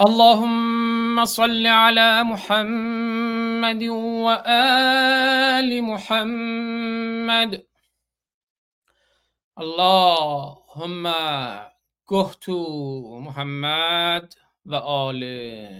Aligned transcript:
اللهم 0.00 1.24
صل 1.24 1.66
على 1.66 2.22
محمد 2.24 3.82
وآل 4.26 5.82
محمد. 5.82 7.62
اللهم 9.58 11.12
گهت 12.10 12.50
محمد 13.20 14.34
وآل 14.66 15.22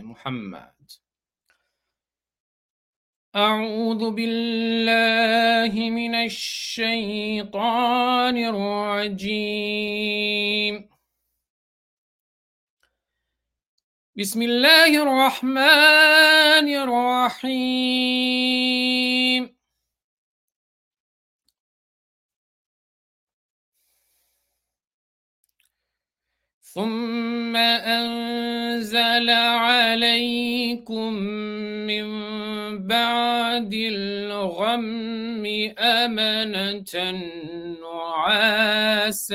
محمد. 0.04 0.90
أعوذ 3.36 4.10
بالله 4.10 5.90
من 5.90 6.14
الشيطان 6.14 7.56
الرجيم. 9.16 10.14
بسم 14.16 14.42
الله 14.42 15.02
الرحمن 15.02 16.68
الرحيم. 17.34 18.22
ثم 26.62 27.56
أنزل 27.56 29.30
عليكم 29.30 31.12
من 31.90 32.06
بعد 32.86 33.74
الغم 33.74 35.46
أمنة 35.78 36.94
نعاسا. 37.82 39.34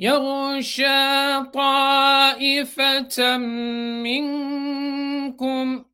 يغشى 0.00 1.44
طائفة 1.44 3.36
منكم 4.06 5.84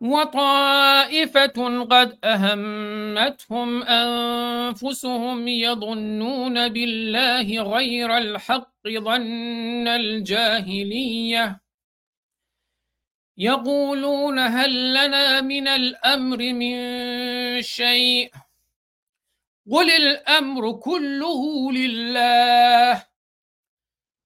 وطائفة 0.00 1.84
قد 1.84 2.18
أهمتهم 2.24 3.82
أنفسهم 3.82 5.48
يظنون 5.48 6.68
بالله 6.68 7.62
غير 7.62 8.16
الحق 8.16 8.88
ظن 8.88 9.88
الجاهلية. 9.88 11.60
يقولون 13.38 14.38
هل 14.38 14.94
لنا 14.94 15.40
من 15.40 15.68
الأمر 15.68 16.38
من 16.52 16.76
شيء؟ 17.62 18.43
قل 19.70 19.90
الامر 19.90 20.72
كله 20.72 21.72
لله. 21.72 23.06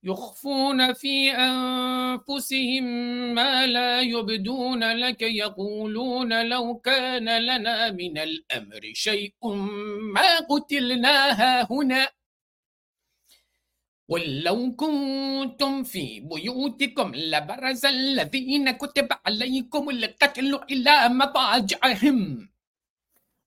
يخفون 0.03 0.93
في 0.93 1.31
أنفسهم 1.31 2.85
ما 3.35 3.67
لا 3.67 4.01
يبدون 4.01 4.93
لك 4.93 5.23
يقولون 5.23 6.49
لو 6.49 6.79
كان 6.79 7.39
لنا 7.39 7.91
من 7.91 8.19
الأمر 8.19 8.81
شيء 8.95 9.35
ما 10.15 10.39
قتلنا 10.39 11.17
هنا. 11.71 12.09
قل 14.09 14.43
لو 14.43 14.75
كنتم 14.77 15.83
في 15.83 16.21
بيوتكم 16.21 17.15
لبرز 17.15 17.87
الذين 17.87 18.71
كتب 18.71 19.09
عليكم 19.27 19.91
القتل 19.91 20.61
إلى 20.71 21.09
مضاجعهم. 21.09 22.49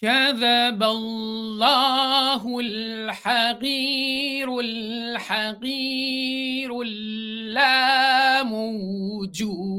كذب 0.00 0.82
الله 0.82 2.58
الحقير 2.60 4.48
الحقير 4.60 6.00
اللا 6.72 8.42
موجود. 8.42 9.78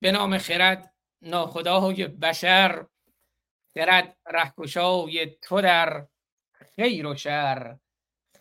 به 0.00 0.12
نام 0.12 0.38
خرد 0.38 0.94
ناخداهای 1.22 2.06
بشر 2.06 2.86
خرد 3.74 4.16
رهکشای 4.26 5.26
تو 5.42 5.60
در 5.60 6.06
خیر 6.52 7.06
و 7.06 7.16
شر. 7.16 7.78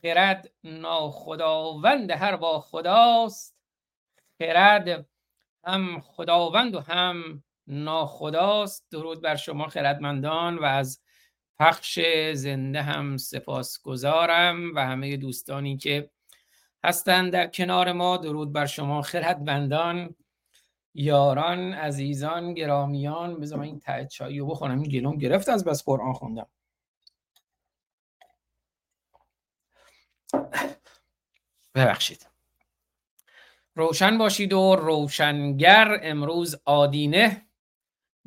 خرد 0.01 0.51
ناخداوند 0.63 2.12
هر 2.12 2.36
با 2.36 2.60
خداست. 2.60 3.57
خرد 4.39 5.06
هم 5.65 6.01
خداوند 6.01 6.75
و 6.75 6.80
هم 6.80 7.44
ناخداست. 7.68 8.86
درود 8.92 9.21
بر 9.21 9.36
شما 9.36 9.68
خردمندان 9.68 10.57
و 10.57 10.63
از 10.63 11.00
پخش 11.60 12.00
زنده 12.33 12.81
هم 12.81 13.18
سپاسگزارم 13.18 14.75
و 14.75 14.86
همه 14.86 15.18
دوستانی 15.18 15.77
که 15.77 16.10
هستند 16.83 17.33
در 17.33 17.48
کنار 17.48 17.92
ما. 17.92 18.18
درود 18.18 18.54
بر 18.54 18.65
شما 18.65 19.01
خردمندان 19.01 20.15
یاران 20.94 21.74
عزیزان 21.74 22.54
گرامیان. 22.54 23.39
بذار 23.39 23.60
من 23.60 23.65
این 23.65 23.80
ته 23.80 24.07
چایی 24.07 24.39
رو 24.39 24.48
بخورم. 24.48 24.81
این 24.81 24.92
گلوم 24.92 25.18
گرفت 25.18 25.50
از 25.50 25.65
بس 25.65 25.83
قرآن 25.86 26.13
خوندم. 26.13 26.48
ببخشید. 31.75 32.30
روشن 33.75 34.18
باشید 34.18 34.54
و 34.54 34.75
روشنگر 34.75 36.00
امروز 36.04 36.56
آدینه. 36.65 37.45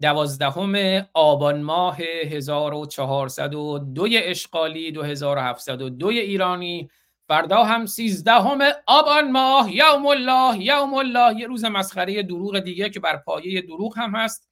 دوازدهم 0.01 1.07
آبان 1.15 1.63
ماه 1.63 1.97
1402 2.01 4.09
اشغالی 4.13 4.93
2702 4.93 6.07
ایرانی. 6.07 6.91
فردا 7.29 7.65
هم 7.65 7.87
سیزدهم 7.87 8.59
آبان 8.87 9.31
ماه. 9.31 9.75
یوم 9.75 10.07
الله 10.07 10.65
یوم 10.65 10.95
الله. 10.95 11.41
یه 11.41 11.47
روز 11.47 11.65
مسخره 11.65 12.23
دروغ 12.23 12.59
دیگه 12.59 12.91
که 12.91 13.01
بر 13.01 13.17
پایه 13.17 13.63
دروغ 13.63 13.99
هم 13.99 14.17
هست. 14.17 14.49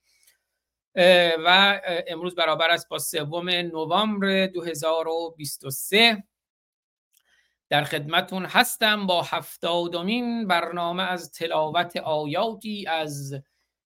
و 1.44 1.80
امروز 2.08 2.34
برابر 2.34 2.70
است 2.70 2.88
با 2.88 2.98
سوم 2.98 3.48
نوامبر 3.48 4.46
2023 4.46 6.24
در 7.68 7.84
خدمتون 7.84 8.44
هستم 8.44 9.06
با 9.06 9.22
هفتادمین 9.22 10.46
برنامه 10.46 11.02
از 11.02 11.32
تلاوت 11.32 11.96
آیاتی 11.96 12.86
از 12.86 13.34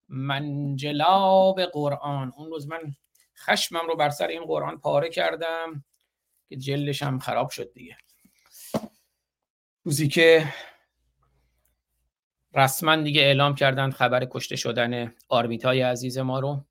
منجلاب 0.08 1.60
قرآن. 1.62 2.32
اون 2.36 2.50
روز 2.50 2.68
من 2.68 2.80
خشمم 3.36 3.86
رو 3.88 3.96
بر 3.96 4.10
سر 4.10 4.26
این 4.26 4.44
قرآن 4.44 4.78
پاره 4.78 5.10
کردم 5.10 5.84
که 6.48 6.56
جلش 6.56 7.02
هم 7.02 7.18
خراب 7.18 7.50
شد 7.50 7.72
دیگه. 7.72 7.96
روزی 9.84 10.08
که 10.08 10.54
رسما 12.54 12.96
دیگه 12.96 13.20
اعلام 13.20 13.54
کردن 13.54 13.90
خبر 13.90 14.24
کشته 14.30 14.56
شدن 14.56 15.14
آرمیتای 15.28 15.82
عزیز 15.82 16.18
ما 16.18 16.40
رو 16.40 16.64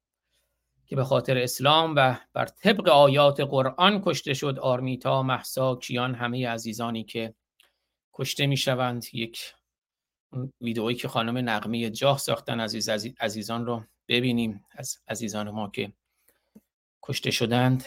که 0.86 0.96
به 0.96 1.04
خاطر 1.04 1.38
اسلام 1.38 1.94
و 1.98 2.16
بر 2.34 2.46
طبق 2.46 2.90
آیات 2.90 3.40
قرآن 3.40 4.02
کشته 4.06 4.34
شد 4.34 4.60
آرمیتا 4.60 5.24
محسا 5.24 5.76
کیان 5.76 6.16
همه 6.16 6.50
عزیزانی 6.50 7.04
که 7.04 7.34
کشته 8.14 8.48
می‌شوند. 8.48 9.06
یک 9.14 9.54
ویدئویی 10.62 10.98
که 10.98 11.08
خانم 11.08 11.50
نقمه 11.50 11.90
جاه 11.90 12.18
ساختن 12.18 12.60
عزیز 12.60 12.90
عزیزان 13.20 13.66
رو 13.66 13.84
ببینیم 14.08 14.66
از 14.72 14.98
عزیزان 15.08 15.50
ما 15.50 15.70
که 15.70 15.94
کشته 17.04 17.32
شدند. 17.32 17.86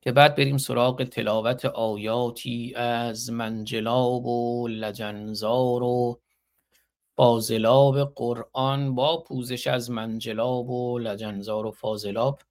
که 0.00 0.12
بعد 0.12 0.36
بریم 0.36 0.58
سراغ 0.58 1.04
تلاوت 1.04 1.64
آیاتی 1.64 2.74
از 2.74 3.30
منجلاب 3.30 4.26
و 4.26 4.68
لجنزار 4.68 5.82
و 5.82 6.20
فاضلاب 7.16 8.14
قرآن 8.14 8.94
با 8.94 9.22
پوزش 9.22 9.66
از 9.66 9.90
منجلاب 9.90 10.70
و 10.70 10.98
لجنزار 10.98 11.66
و 11.66 11.70
فاضلاب. 11.70 12.42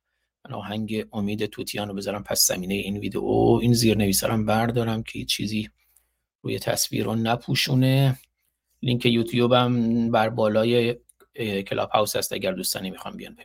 من 0.45 0.54
آهنگ 0.54 1.06
امید 1.13 1.45
توتیان 1.45 1.88
رو 1.88 1.94
بذارم 1.94 2.24
پس 2.24 2.48
زمینه 2.48 2.74
این 2.74 2.98
ویدیو 2.98 3.60
این 3.62 3.74
زیر 3.74 3.98
نویسرم 3.98 4.45
بردارم 4.45 5.04
که 5.04 5.25
چیزی 5.25 5.69
روی 6.42 6.60
تصویر 6.60 7.06
رو 7.06 7.16
نپوشونه. 7.16 8.19
لینک 8.81 9.06
یوتیوبم 9.06 10.12
بر 10.12 10.29
بالای 10.29 10.97
کلاب 11.68 11.89
هاوس 11.89 12.15
هست 12.15 12.33
اگر 12.33 12.51
دوستانی 12.51 12.91
می‌خوام 12.91 13.18
بیان 13.18 13.35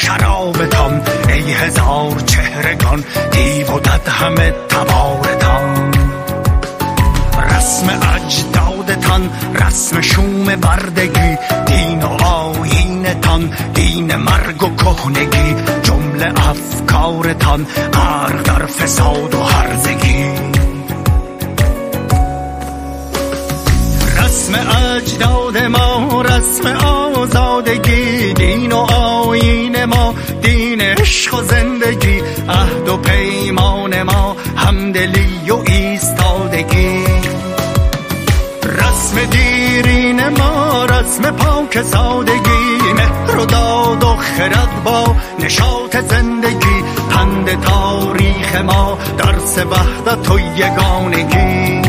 شرابتان 0.00 1.02
ای 1.28 1.52
هزار 1.52 2.20
چهرگان 2.26 3.04
دیو 3.30 3.66
و 3.66 3.80
دد 3.80 4.08
همه 4.08 4.50
تبارتان 4.68 5.90
رسم 7.50 7.86
اجدادتان 8.14 9.30
رسم 9.54 10.00
شوم 10.00 10.44
بردگی 10.44 11.36
دین 11.66 12.02
و 12.02 12.24
آینتان 12.24 13.50
دین 13.74 14.16
مرگ 14.16 14.62
و 14.62 14.76
کهنگی 14.76 15.54
جمله 15.82 16.48
افکارتان 16.48 17.66
غرق 17.92 18.42
در 18.42 18.66
فساد 18.66 19.34
و 19.34 19.42
هرزگی. 19.42 19.99
رسم 24.30 24.54
اجداد 24.54 25.58
ما 25.58 26.22
رسم 26.22 26.66
آزادگی 26.86 28.34
دین 28.34 28.72
و 28.72 28.76
آیین 28.76 29.84
ما 29.84 30.14
دین 30.42 30.80
عشق 30.80 31.34
و 31.34 31.42
زندگی 31.42 32.22
عهد 32.48 32.88
و 32.88 32.96
پیمان 32.96 34.02
ما 34.02 34.36
همدلی 34.56 35.50
و 35.50 35.56
ایستادگی. 35.66 37.04
رسم 38.64 39.24
دیرین 39.30 40.28
ما 40.28 40.84
رسم 40.84 41.30
پاک 41.30 41.82
سادگی 41.82 42.92
مهر 42.96 43.38
و 43.38 43.44
داد 43.44 44.04
و 44.04 44.16
خرد 44.16 44.84
با 44.84 45.16
نشاط 45.38 45.96
زندگی 45.96 46.84
پند 47.10 47.60
تاریخ 47.60 48.56
ما 48.56 48.98
درس 49.18 49.58
وحدت 49.58 50.30
و 50.30 50.40
یگانگی. 50.40 51.79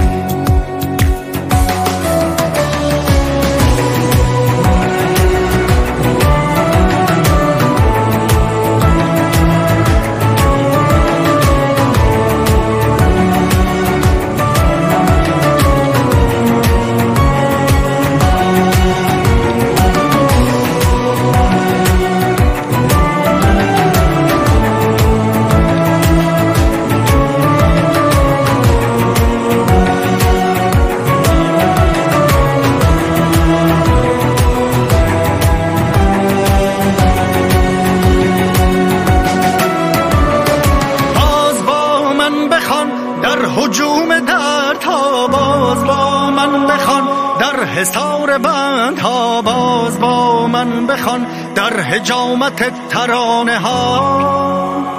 من 50.63 50.87
بخوان 50.87 51.27
در 51.55 51.79
حجامت 51.79 52.89
ترانه 52.89 53.57
ها 53.59 54.90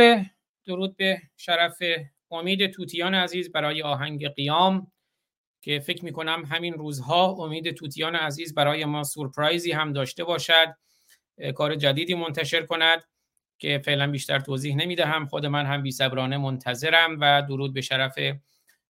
ببینم 0.00 0.30
امید 2.30 2.66
توتیان 2.66 3.14
عزیز 3.14 3.52
برای 3.52 3.82
آهنگ 3.82 4.28
قیام 4.28 4.92
که 5.62 5.80
فکر 5.80 6.04
می 6.04 6.12
کنم 6.12 6.44
همین 6.44 6.74
روزها 6.74 7.26
امید 7.26 7.70
توتیان 7.70 8.16
عزیز 8.16 8.54
برای 8.54 8.84
ما 8.84 9.04
سورپرایزی 9.04 9.72
هم 9.72 9.92
داشته 9.92 10.24
باشد 10.24 10.74
کار 11.54 11.74
جدیدی 11.74 12.14
منتشر 12.14 12.66
کند 12.66 13.02
که 13.58 13.82
فعلا 13.84 14.10
بیشتر 14.10 14.40
توضیح 14.40 14.76
نمی‌دهم. 14.76 15.26
خود 15.26 15.46
من 15.46 15.66
هم 15.66 15.82
بیصبرانه 15.82 16.38
منتظرم 16.38 17.16
و 17.20 17.42
درود 17.42 17.74
به 17.74 17.80
شرف 17.80 18.18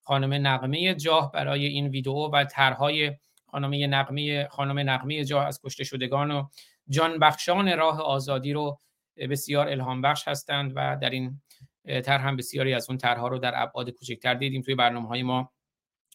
خانم 0.02 0.46
نقمه 0.46 0.94
جاه 0.94 1.32
برای 1.32 1.66
این 1.66 1.88
ویدیو 1.88 2.12
و 2.12 2.44
طرحهای 2.44 3.16
خانم 3.46 3.94
نقمه 3.94 4.48
خانم 4.48 4.90
نقمه 4.90 5.24
جاه 5.24 5.46
از 5.46 5.60
کشته 5.64 5.84
شدگان 5.84 6.30
و 6.30 6.48
جان 6.88 7.18
بخشان 7.18 7.76
راه 7.78 8.00
آزادی 8.00 8.52
رو 8.52 8.80
بسیار 9.26 9.68
الهام 9.68 10.02
بخش 10.02 10.28
هستند 10.28 10.72
و 10.76 10.98
در 11.02 11.10
این 11.10 11.40
طرح 11.86 12.26
هم 12.26 12.36
بسیاری 12.36 12.74
از 12.74 12.90
اون 12.90 12.98
طرحها 12.98 13.28
رو 13.28 13.38
در 13.38 13.62
ابعاد 13.62 13.90
کوچکتر 13.90 14.34
دیدیم. 14.34 14.62
توی 14.62 14.74
برنامه 14.74 15.08
های 15.08 15.22
ما 15.22 15.52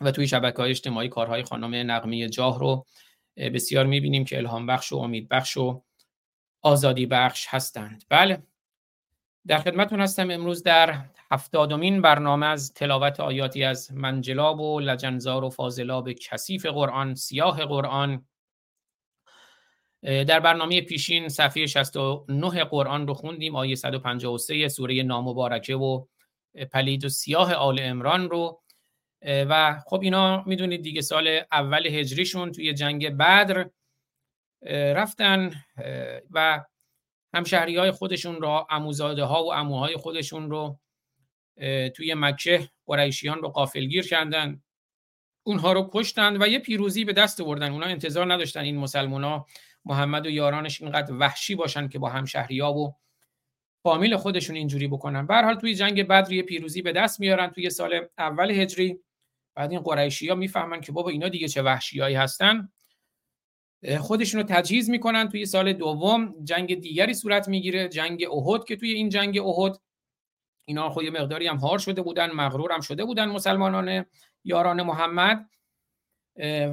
و 0.02 0.12
توی 0.12 0.28
شبکه 0.28 0.58
های 0.58 0.70
اجتماعی 0.70 1.10
کارهای 1.10 1.44
خانم 1.44 1.92
نقمه 1.92 2.30
جاه 2.30 2.60
رو 2.60 2.86
بسیار 3.38 3.86
می‌بینیم 3.86 4.26
که 4.26 4.38
الهام 4.38 4.66
بخش 4.66 4.92
و 4.92 4.98
امید 4.98 5.30
بخش 5.30 5.58
و 5.58 5.84
آزادی 6.62 7.06
بخش 7.06 7.48
هستند. 7.50 8.04
بله. 8.10 8.44
در 9.48 9.58
خدمتون 9.58 10.02
هستم 10.02 10.32
امروز 10.32 10.64
در 10.64 11.06
هفتادمین 11.32 12.02
برنامه 12.02 12.46
از 12.46 12.74
تلاوت 12.74 13.20
آیاتی 13.20 13.64
از 13.64 13.94
منجلاب 13.94 14.60
و 14.60 14.80
لجنزار 14.80 15.44
و 15.44 15.50
فاضلاب 15.50 16.12
کثیف 16.12 16.66
قرآن 16.66 17.16
سیاه 17.16 17.66
قرآن 17.66 18.26
در 20.06 20.40
برنامه 20.40 20.82
پیشین 20.82 21.30
صفحه 21.30 21.66
69 21.66 22.64
قرآن 22.64 23.08
رو 23.08 23.14
خوندیم 23.14 23.56
آیه 23.56 23.76
153 23.76 24.68
سوره 24.68 25.04
نامبارکه 25.04 25.76
و 25.76 26.06
پلید 26.72 27.06
و 27.06 27.10
سیاه 27.10 27.54
آل 27.54 27.80
امران 27.82 28.30
رو. 28.30 28.62
و 29.26 29.82
خب 29.86 30.00
اینا 30.02 30.44
می‌دونید 30.44 30.82
دیگه 30.82 31.02
سال 31.02 31.42
اول 31.52 31.88
هجریشون 31.88 32.52
توی 32.52 32.74
جنگ 32.74 33.10
بدر 33.10 33.70
رفتن 34.72 35.52
و 36.32 36.66
همشهری 37.34 37.78
های 37.78 37.92
خودشون 37.92 38.36
رو 38.36 38.68
اموزاده 38.70 39.24
ها 39.24 39.44
و 39.44 39.54
اموهای 39.54 39.98
خودشون 39.98 40.50
رو 40.50 40.80
توی 41.96 42.14
مکه 42.14 42.70
قریشیان 42.86 43.38
رو 43.38 43.50
قافلگیر 43.50 44.08
کردن. 44.08 44.62
اونها 45.44 45.74
رو 45.74 45.90
کشتن 45.94 46.42
و 46.42 46.48
یه 46.48 46.60
پیروزی 46.60 47.06
به 47.06 47.14
دست 47.14 47.42
آوردن. 47.42 47.72
اونا 47.72 47.86
انتظار 47.86 48.34
نداشتن 48.34 48.62
این 48.62 48.78
مسلمان 48.78 49.24
ها 49.24 49.48
محمد 49.86 50.26
و 50.26 50.30
یارانش 50.30 50.82
اینقدر 50.82 51.14
وحشی 51.14 51.56
باشن 51.56 51.88
که 51.88 52.00
با 52.00 52.10
همشهری 52.10 52.60
ها 52.60 52.74
و 52.74 52.96
فامیل 53.84 54.18
خودشون 54.18 54.56
اینجوری 54.56 54.88
بکنن. 54.88 55.28
به 55.28 55.36
حال 55.36 55.56
توی 55.56 55.76
جنگ 55.76 56.08
بدر 56.08 56.32
یه 56.32 56.44
پیروزی 56.44 56.82
به 56.82 56.92
دست 56.92 57.20
میارن 57.20 57.50
توی 57.50 57.70
سال 57.70 58.08
اول 58.18 58.52
هجری. 58.52 59.00
بعد 59.56 59.72
این 59.72 59.80
قریشی 59.80 60.30
ها 60.30 60.36
می‌فهمن 60.36 60.82
که 60.82 60.92
بابا 60.92 61.10
اینا 61.10 61.30
دیگه 61.30 61.48
چه 61.48 61.62
وحشیایی 61.62 62.16
هستن. 62.16 62.70
خودشون 64.00 64.42
رو 64.42 64.48
تجهیز 64.50 64.90
می‌کنن 64.90 65.30
توی 65.30 65.46
سال 65.46 65.74
دوم. 65.74 66.44
جنگ 66.44 66.80
دیگری 66.80 67.14
صورت 67.14 67.48
می‌گیره. 67.48 67.90
جنگ 67.90 68.26
احد 68.32 68.64
که 68.64 68.76
توی 68.76 68.94
این 68.94 69.10
جنگ 69.10 69.40
احد. 69.40 69.78
اینا 70.68 70.90
خود 70.90 71.06
مقداری 71.06 71.48
هم 71.48 71.58
هار 71.58 71.80
شده 71.80 72.02
بودن 72.02 72.32
مغرور 72.32 72.72
هم 72.72 72.82
شده 72.82 73.06
بودن 73.06 73.26
مسلمانان 73.26 74.06
یاران 74.44 74.82
محمد. 74.82 75.50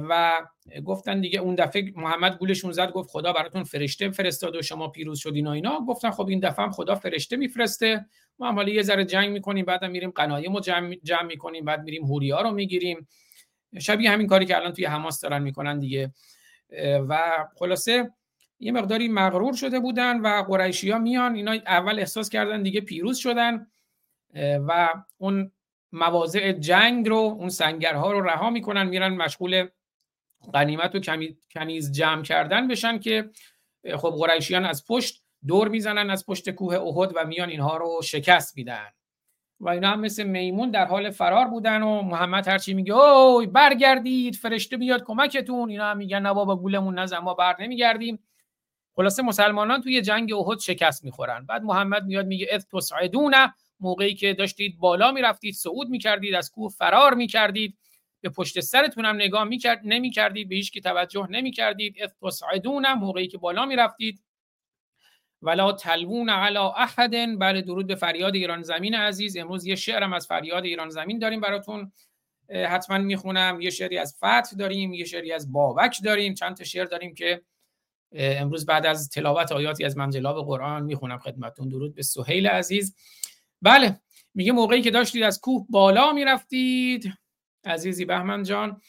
و 0.09 0.41
گفتن 0.85 1.21
دیگه 1.21 1.39
اون 1.39 1.55
دفعه 1.55 1.91
محمد 1.95 2.37
گولشون 2.37 2.71
زد 2.71 2.91
گفت 2.91 3.09
خدا 3.09 3.33
براتون 3.33 3.63
فرشته 3.63 4.09
فرستاد 4.09 4.55
و 4.55 4.61
شما 4.61 4.87
پیروز 4.87 5.19
شدین 5.19 5.47
و 5.47 5.49
اینا. 5.49 5.79
گفتن 5.87 6.11
خب 6.11 6.27
این 6.27 6.39
دفعه 6.39 6.65
هم 6.65 6.71
خدا 6.71 6.95
فرشته 6.95 7.37
میفرسته. 7.37 8.05
ما 8.39 8.51
هم 8.51 8.67
یه 8.67 8.81
ذره 8.81 9.05
جنگ 9.05 9.29
می‌کنیم 9.29 9.65
بعدم 9.65 9.91
میریم 9.91 10.09
قنایم 10.09 10.53
رو 10.53 10.59
جمع, 10.59 10.95
جمع 11.03 11.23
می‌کنیم 11.23 11.65
بعد 11.65 11.83
میریم 11.83 12.03
هوریا 12.03 12.41
رو 12.41 12.51
می‌گیریم. 12.51 13.07
شبیه 13.79 14.11
همین 14.11 14.27
کاری 14.27 14.45
که 14.45 14.55
الان 14.55 14.73
توی 14.73 14.85
حماس 14.85 15.21
دارن 15.21 15.41
می‌کنن 15.43 15.79
دیگه. 15.79 16.13
و 17.09 17.31
خلاصه 17.55 18.11
یه 18.59 18.71
مقداری 18.71 19.07
مغرور 19.07 19.53
شده 19.53 19.79
بودن 19.79 20.19
و 20.19 20.43
قریشی 20.47 20.91
ها 20.91 20.99
میان 20.99 21.35
اینا 21.35 21.51
اول 21.51 21.99
احساس 21.99 22.29
کردن 22.29 22.63
دیگه 22.63 22.81
پیروز 22.81 23.17
شدن. 23.17 23.67
و 24.67 24.93
اون 25.17 25.51
مواضع 25.93 26.51
جنگ 26.51 27.09
رو 27.09 27.17
اون 27.17 27.49
سنگرها 27.49 28.11
رو 28.11 28.21
رها 28.21 28.49
می‌کنن 28.49 28.83
میرن 28.83 29.13
مشغول 29.13 29.67
غنیمت 30.53 30.95
و 30.95 30.99
کنیز 31.51 31.91
جمع 31.91 32.23
کردن 32.23 32.67
بشن 32.67 32.99
که 32.99 33.29
خب 33.97 34.15
قریشیان 34.19 34.65
از 34.65 34.85
پشت 34.87 35.23
دور 35.47 35.67
می‌زنن 35.67 36.09
از 36.09 36.25
پشت 36.25 36.49
کوه 36.49 36.75
احد 36.75 37.11
و 37.15 37.25
میان 37.25 37.49
اینها 37.49 37.77
رو 37.77 38.01
شکست 38.03 38.57
میدن. 38.57 38.87
و 39.59 39.69
اینا 39.69 39.89
هم 39.89 39.99
مثل 39.99 40.23
میمون 40.23 40.71
در 40.71 40.85
حال 40.85 41.09
فرار 41.09 41.47
بودن 41.47 41.81
و 41.83 42.01
محمد 42.01 42.47
هرچی 42.47 42.73
میگه 42.73 42.93
اوی 42.93 43.47
برگردید 43.47 44.35
فرشته 44.35 44.77
بیاد 44.77 45.03
کمکتون. 45.03 45.69
اینا 45.69 45.85
هم 45.85 45.97
میگن 45.97 46.19
نه 46.19 46.33
بابا 46.33 46.55
گولمون 46.55 46.99
نزن 46.99 47.17
ما 47.17 47.33
بر 47.33 47.55
نمیگردیم. 47.59 48.19
خلاصه 48.95 49.23
مسلمانان 49.23 49.81
توی 49.81 50.01
جنگ 50.01 50.33
احد 50.33 50.59
شکست 50.59 51.03
می‌خورن. 51.03 51.45
بعد 51.45 51.63
محمد 51.63 52.05
میاد 52.05 52.27
میگه 52.27 52.47
اذ 52.51 52.65
تسعدونه 52.65 53.53
موقعی 53.83 54.15
که 54.15 54.33
داشتید 54.33 54.79
بالا 54.79 55.11
می‌رفتید 55.11 55.53
صعود 55.53 55.89
می‌کردید 55.89 56.33
از 56.33 56.51
کوه 56.51 56.71
فرار 56.71 57.13
می‌کردید. 57.13 57.77
به 58.21 58.29
پشت 58.29 58.59
سرتون 58.59 59.05
هم 59.05 59.15
نگاه 59.15 59.43
می‌کرد 59.43 59.81
نمی‌کردید 59.83 60.49
به 60.49 60.55
هیچ 60.55 60.77
توجه 60.79 61.27
نمی‌کردید. 61.29 61.95
اذ 62.01 62.11
تسعدون 62.23 62.93
موقعی 62.93 63.27
که 63.27 63.37
بالا 63.37 63.65
می‌رفتید. 63.65 64.23
ولا 65.41 65.71
تلوون 65.71 66.29
علی 66.29 66.57
احد 66.57 67.39
بله 67.39 67.61
درود 67.61 67.87
به 67.87 67.95
فریاد 67.95 68.35
ایران 68.35 68.61
زمین 68.61 68.95
عزیز. 68.95 69.37
امروز 69.37 69.65
یه 69.65 69.75
شعرم 69.75 70.13
از 70.13 70.27
فریاد 70.27 70.65
ایران 70.65 70.89
زمین 70.89 71.19
داریم 71.19 71.41
براتون. 71.41 71.91
حتما 72.49 72.97
می‌خونم. 72.97 73.61
یه 73.61 73.69
شعری 73.69 73.97
از 73.97 74.15
فتح 74.17 74.55
داریم 74.59 74.93
یه 74.93 75.05
شعری 75.05 75.31
از 75.31 75.51
بابک 75.51 75.97
داریم. 76.03 76.33
چند 76.33 76.55
تا 76.55 76.63
شعر 76.63 76.85
داریم 76.85 77.13
که 77.15 77.41
امروز 78.15 78.65
بعد 78.65 78.85
از 78.85 79.09
تلاوت 79.09 79.51
آیاتی 79.51 79.85
از 79.85 79.97
منجلاب 79.97 80.45
قرآن 80.45 80.83
می‌خونم 80.83 81.17
خدمتون 81.17 81.69
درود 81.69 81.95
به 81.95 82.01
سهیل 82.01 82.47
عزیز. 82.47 82.95
بله 83.63 83.99
میگه 84.33 84.51
موقعی 84.51 84.81
که 84.81 84.91
داشتید 84.91 85.23
از 85.23 85.41
کوه 85.41 85.65
بالا 85.69 86.13
می‌رفتید. 86.13 87.13
عزیزی 87.65 88.05
بهمن 88.05 88.43
جان. 88.43 88.81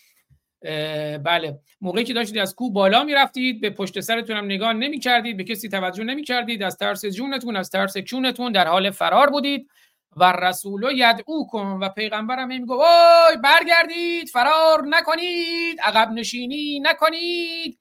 بله 1.24 1.58
موقعی 1.80 2.04
که 2.04 2.12
داشتید 2.12 2.38
از 2.38 2.54
کوه 2.54 2.72
بالا 2.72 3.04
می‌رفتید 3.04 3.60
به 3.60 3.70
پشت 3.70 4.00
سرتون 4.00 4.36
هم 4.36 4.44
نگاه 4.44 4.72
نمی 4.72 4.98
کردید 4.98 5.36
به 5.36 5.44
کسی 5.44 5.68
توجه 5.68 6.04
نمی 6.04 6.22
کردید 6.22 6.62
از 6.62 6.76
ترس 6.76 7.04
جونتون 7.04 7.56
از 7.56 7.70
ترس 7.70 7.96
کونتون 7.96 8.52
در 8.52 8.68
حال 8.68 8.90
فرار 8.90 9.30
بودید. 9.30 9.68
و 10.16 10.32
رسول 10.32 10.92
یدعو 10.94 11.46
کن 11.46 11.78
و 11.80 11.88
پیغمبرم 11.88 12.38
هم 12.38 12.48
میگه 12.48 12.74
وای 12.74 13.36
برگردید 13.44 14.28
فرار 14.28 14.86
نکنید 14.88 15.80
عقب 15.80 16.10
نشینی 16.10 16.80
نکنید. 16.80 17.78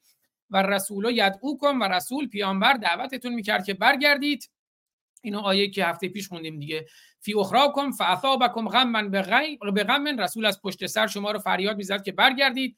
و 0.50 0.62
رسول 0.62 1.10
یدعو 1.10 1.56
کن 1.58 1.78
و 1.78 1.84
رسول 1.84 2.28
پیامبر 2.28 2.72
دعوتتون 2.72 3.34
می‌کرد 3.34 3.64
که 3.64 3.74
برگردید. 3.74 4.50
اینو 5.24 5.40
آیه 5.40 5.70
که 5.70 5.86
هفته 5.86 6.08
پیش 6.08 6.28
خوندیم 6.28 6.58
دیگه. 6.58 6.86
فی 7.20 7.34
اخراکم 7.34 7.90
فاثابکم 7.90 8.68
غما 8.68 9.02
به 9.72 9.84
غم 9.84 10.20
رسول 10.20 10.46
از 10.46 10.62
پشت 10.62 10.86
سر 10.86 11.06
شما 11.06 11.30
رو 11.30 11.38
فریاد 11.38 11.76
می‌زد 11.76 12.02
که 12.02 12.12
برگردید. 12.12 12.76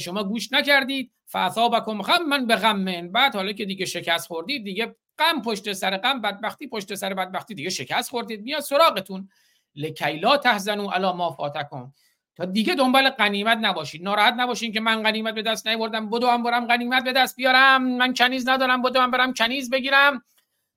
شما 0.00 0.24
گوش 0.24 0.52
نکردید. 0.52 1.12
فاثابکم 1.26 2.02
غما 2.02 2.38
به 2.38 2.56
غم 2.56 3.08
بعد 3.08 3.34
حالا 3.34 3.52
که 3.52 3.64
دیگه 3.64 3.86
شکست 3.86 4.26
خوردید 4.26 4.64
دیگه 4.64 4.96
غم 5.18 5.42
پشت 5.42 5.72
سر 5.72 5.96
غم 5.96 6.20
بدبختی 6.20 6.68
پشت 6.68 6.94
سر 6.94 7.14
بدبختی 7.14 7.54
دیگه 7.54 7.70
شکست 7.70 8.10
خوردید. 8.10 8.42
میاد 8.42 8.60
سراغتون. 8.60 9.28
لکیلا 9.74 10.36
تحزنوا 10.36 10.92
علی 10.92 11.12
ما 11.12 11.30
فاتکم. 11.30 11.92
تا 12.36 12.44
دیگه 12.44 12.74
دنبال 12.74 13.10
غنیمت 13.10 13.58
نباشید. 13.60 14.02
ناراحت 14.02 14.34
نباشین 14.36 14.72
که 14.72 14.80
من 14.80 15.02
غنیمت 15.02 15.34
به 15.34 15.42
دست 15.42 15.66
نیاوردم. 15.66 16.10
بدو 16.10 16.26
هم 16.26 16.42
برم 16.42 16.66
غنیمت 16.66 17.04
به 17.04 17.12
دست 17.12 17.36
بیارم. 17.36 17.82
من 17.82 18.14
کنیز 18.14 18.48
ندارم. 18.48 18.82
بدو 18.82 19.00
هم 19.00 19.10
برم 19.10 19.32
کنیز 19.32 19.70
بگیرم. 19.70 20.24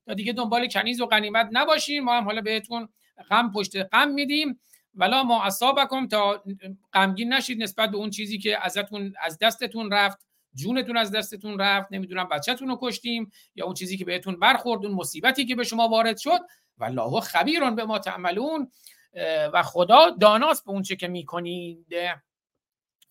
تا 0.06 0.14
دیگه 0.14 0.32
دنبال 0.32 0.68
کنیز 0.68 1.00
و 1.00 1.06
غنیمت 1.06 1.48
نباشین. 1.52 2.04
ما 2.04 2.14
هم 2.14 2.24
حالا 2.24 2.40
بهتون 2.40 2.88
غم 3.30 3.52
پشت 3.52 3.76
غم 3.76 4.08
میدیم. 4.08 4.60
ولا 4.94 5.22
ما 5.22 5.44
اصابکم 5.44 6.08
تا 6.08 6.44
غمگین 6.92 7.32
نشید 7.32 7.62
نسبت 7.62 7.90
به 7.90 7.96
اون 7.96 8.10
چیزی 8.10 8.38
که 8.38 8.64
ازتون 8.64 9.14
از 9.20 9.38
دستتون 9.38 9.90
رفت 9.90 10.18
جونتون 10.54 10.96
از 10.96 11.10
دستتون 11.10 11.58
رفت. 11.58 11.92
نمی‌دونم 11.92 12.28
بچهتون 12.28 12.68
رو 12.68 12.78
کشتیم 12.82 13.30
یا 13.54 13.64
اون 13.64 13.74
چیزی 13.74 13.96
که 13.96 14.04
بهتون 14.04 14.38
برخورد 14.38 14.86
اون 14.86 14.94
مصیبتی 14.94 15.44
که 15.44 15.54
به 15.54 15.64
شما 15.64 15.88
وارد 15.88 16.18
شد. 16.18 16.40
والله 16.78 17.20
خبیرون 17.20 17.74
به 17.74 17.84
ما 17.84 17.98
تعملون 17.98 18.70
و 19.52 19.62
خدا 19.62 20.10
داناست 20.10 20.64
به 20.64 20.70
اون 20.70 20.82
چه 20.82 20.96
که 20.96 21.08
می‌کنید. 21.08 21.86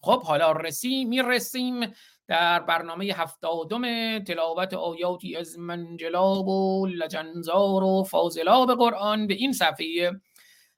خب 0.02 0.24
حالا 0.24 0.52
رسیم 0.52 1.10
می‌رسیم 1.10 1.94
در 2.28 2.60
برنامه 2.60 3.06
هفتادم 3.06 3.84
تلاوت 4.20 4.74
آیاتی 4.74 5.36
از 5.36 5.60
منجلاب 5.60 6.48
و 6.48 6.88
لجنزار 6.88 7.84
و 7.84 8.04
فاضلاب 8.04 8.78
قرآن 8.78 9.28
به 9.28 9.34
این 9.34 9.54
صفحه 9.54 10.22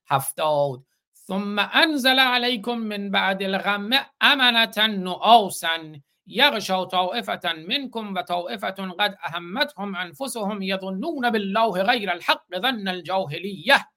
هفتاد. 0.08 0.80
ثم 1.28 1.60
انزل 1.74 2.20
علیکم 2.20 2.76
من 2.76 3.12
بعد 3.12 3.44
الغم 3.44 3.90
امنتا 4.22 4.88
نعاسا 4.88 5.94
یغشا 6.28 6.86
طائفة 6.86 7.54
منکم 7.68 8.14
و 8.14 8.22
طائفة 8.22 8.70
قد 9.00 9.18
اهمتهم 9.24 9.96
انفسهم 9.96 10.62
یظنون 10.62 11.30
بالله 11.30 11.84
غیر 11.84 12.10
الحق 12.10 12.60
ظن 12.62 12.88
الجاهلیه 12.88 13.93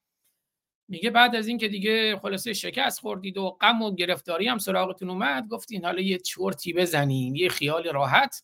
میگه 0.89 1.11
بعد 1.11 1.37
از 1.37 1.49
اینکه 1.49 1.69
دیگه 1.69 2.17
خلاصه 2.17 2.53
شکست 2.53 3.01
خوردید 3.01 3.39
و 3.39 3.51
غم 3.61 3.83
و 3.83 3.95
گرفتاری 3.95 4.49
هم 4.49 4.59
سراغتون 4.59 5.11
اومد 5.11 5.49
گفتین 5.49 5.85
حالا 5.85 6.01
یه 6.01 6.19
چرتی 6.19 6.73
بزنیم 6.73 7.35
یه 7.35 7.49
خیال 7.49 7.89
راحت. 7.89 8.43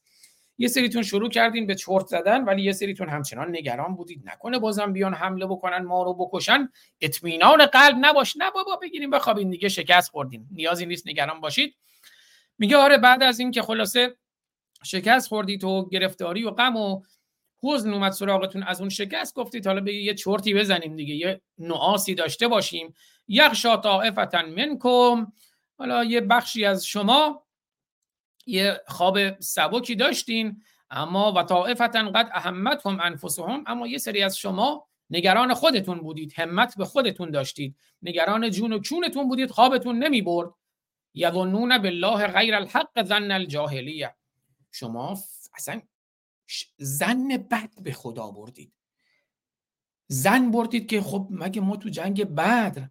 یه 0.58 0.68
سریتون 0.68 1.02
شروع 1.02 1.28
کردین 1.28 1.66
به 1.66 1.75
چرت 1.75 2.06
زدن 2.06 2.44
ولی 2.44 2.62
یه 2.62 2.72
سریتون 2.72 3.08
همچنان 3.08 3.56
نگران 3.56 3.94
بودید. 3.94 4.22
نکنه 4.25 4.58
بازم 4.58 4.92
بیان 4.92 5.14
حمله 5.14 5.46
بکنن 5.46 5.78
ما 5.78 6.02
رو 6.02 6.14
بکشن. 6.14 6.68
اطمینان 7.00 7.66
قلب 7.66 7.96
نباش. 8.00 8.37
نه 8.37 8.50
بابا 8.50 8.76
بگیریم 8.76 9.11
بخوابین 9.11 9.50
دیگه 9.50 9.68
شکست 9.68 10.11
خوردین. 10.11 10.46
نیازی 10.50 10.87
نیست 10.87 11.08
نگران 11.08 11.40
باشید. 11.40 11.76
میگه 12.58 12.76
آره 12.76 12.99
بعد 12.99 13.22
از 13.22 13.40
این 13.40 13.50
که 13.50 13.62
خلاصه 13.62 14.16
شکست 14.84 15.28
خوردید 15.28 15.64
و 15.64 15.88
گرفتاری 15.92 16.44
و 16.44 16.50
غم 16.50 16.76
و 16.76 17.02
حزن 17.62 17.95
اومد 17.95 18.12
سراغتون 18.12 18.62
از 18.62 18.81
اون 18.81 18.88
شکست 18.88 19.35
گفتید 19.35 19.66
حالا 19.66 19.81
بگی 19.81 20.02
یه 20.02 20.14
چرتی 20.14 20.54
بزنیم 20.54 20.97
دیگه 20.97 21.14
یه 21.14 21.40
نعاسی 21.59 22.14
داشته 22.14 22.49
باشیم. 22.49 22.95
یخشا 23.28 23.76
طائفتا 23.76 24.42
منکم. 24.42 25.33
حالا 25.78 26.04
یه 26.04 26.21
بخشی 26.21 26.64
از 26.64 26.87
شما 26.87 27.47
یه 28.47 28.81
خواب 28.87 29.40
سبکی 29.40 29.95
داشتین 29.95 30.62
اما 30.90 31.33
و 31.33 31.42
طائفتا 31.42 32.11
قد 32.11 32.31
اهمتهم 32.33 33.00
انفسهم. 33.00 33.64
اما 33.66 33.87
یه 33.87 33.99
سری 33.99 34.23
از 34.23 34.38
شما 34.38 34.88
نگران 35.11 35.54
خودتون 35.54 35.99
بودید 35.99 36.33
همت 36.37 36.78
به 36.78 36.85
خودتون 36.85 37.31
داشتید. 37.31 37.76
نگران 38.02 38.50
جون 38.50 38.73
و 38.73 38.78
چونتون 38.78 39.28
بودید 39.28 39.50
خوابتون 39.50 39.99
نمی 39.99 40.23
برد 40.23 40.50
یظنون 41.14 41.78
بالله 41.78 42.26
غیر 42.26 42.54
الحق 42.54 43.02
ظن 43.02 43.31
الجاهلیه. 43.31 44.14
شما 44.73 45.19
اصلا 45.54 45.81
زن 46.78 47.28
بد 47.28 47.82
به 47.82 47.92
خدا 47.92 48.30
بردید 48.30 48.73
زن 50.09 50.50
بردید 50.50 50.88
که 50.88 51.00
خب 51.00 51.28
مگه 51.30 51.61
ما 51.61 51.76
تو 51.76 51.88
جنگ 51.88 52.25
بدر 52.25 52.88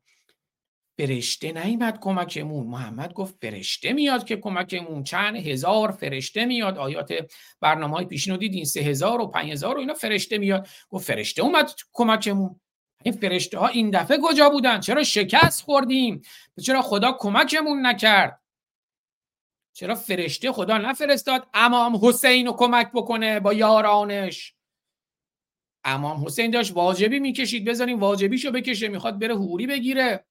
فرشته 0.98 1.52
نیمد 1.52 2.00
کمکمون؟ 2.00 2.68
محمد 2.68 3.14
گفت 3.14 3.36
فرشته 3.42 3.94
میاد 3.94 4.26
که 4.26 4.38
کمکمون. 4.38 5.04
چند 5.04 5.36
هزار 5.36 5.92
فرشته 5.92 6.46
میاد. 6.46 6.78
آیات 6.78 7.14
برنامه 7.62 7.96
های 7.96 8.06
پیشین 8.06 8.34
رو 8.34 8.40
دیدین؟ 8.40 8.66
سه 8.66 8.80
هزار 8.80 9.22
و 9.22 9.28
پنج 9.28 9.52
هزار 9.52 9.78
و 9.78 9.80
اینا 9.80 9.94
فرشته 9.94 10.38
میاد. 10.38 10.68
گفت 10.90 11.08
فرشته 11.08 11.42
اومد 11.42 11.72
کمکمون. 11.94 12.60
این 13.04 13.14
فرشته 13.14 13.60
ها 13.60 13.68
این 13.68 13.90
دفعه 13.90 14.18
کجا 14.24 14.50
بودن؟ 14.50 14.80
چرا 14.80 15.04
شکست 15.04 15.62
خوردیم؟ 15.62 16.22
چرا 16.64 16.82
خدا 16.82 17.12
کمکمون 17.20 17.86
نکرد؟ 17.86 18.41
چرا 19.74 19.96
فرشته 19.96 20.52
خدا 20.52 20.78
نفرستاد 20.78 21.48
امام 21.54 22.00
حسین 22.04 22.48
رو 22.48 22.54
کمک 22.54 22.92
بکنه 22.94 23.40
با 23.40 23.54
یارانش؟ 23.54 24.56
امام 25.84 26.26
حسین 26.26 26.52
داشت 26.52 26.72
واجبی 26.76 27.20
می‌کشید 27.20 27.66
بذاریم 27.66 28.00
واجبیشو 28.00 28.52
بکشه 28.52 28.88
می‌خواد 28.88 29.20
بره 29.20 29.36
حوری 29.36 29.68
بگیره. 29.68 30.26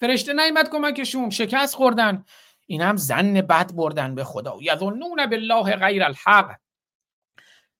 فرشته 0.00 0.32
نیمد 0.32 0.70
کمکشون 0.70 1.30
شکست 1.30 1.74
خوردن. 1.74 2.24
این 2.66 2.80
هم 2.80 2.96
زن 2.96 3.40
بد 3.40 3.74
بردن 3.74 4.14
به 4.14 4.24
خدا. 4.24 4.58
یظنون 4.60 5.26
بالله 5.26 5.76
غیر 5.76 6.04
الحق. 6.04 6.56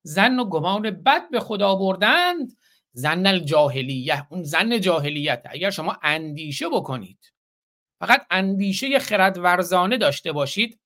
زن 0.03 0.39
و 0.39 0.45
گمان 0.45 0.91
بد 0.91 1.31
به 1.31 1.41
خدا 1.41 1.75
بردند. 1.75 2.57
زن 2.93 3.27
الجاهلیه. 3.27 4.27
اون 4.31 4.43
زن 4.43 4.81
جاهلیت. 4.81 5.43
اگر 5.51 5.71
شما 5.71 5.99
اندیشه 6.03 6.69
بکنید 6.69 7.33
فقط 8.01 8.27
اندیشه 8.31 8.99
خرد 8.99 9.39
ورزانه 9.39 9.97
داشته 9.97 10.33
باشید 10.33 10.81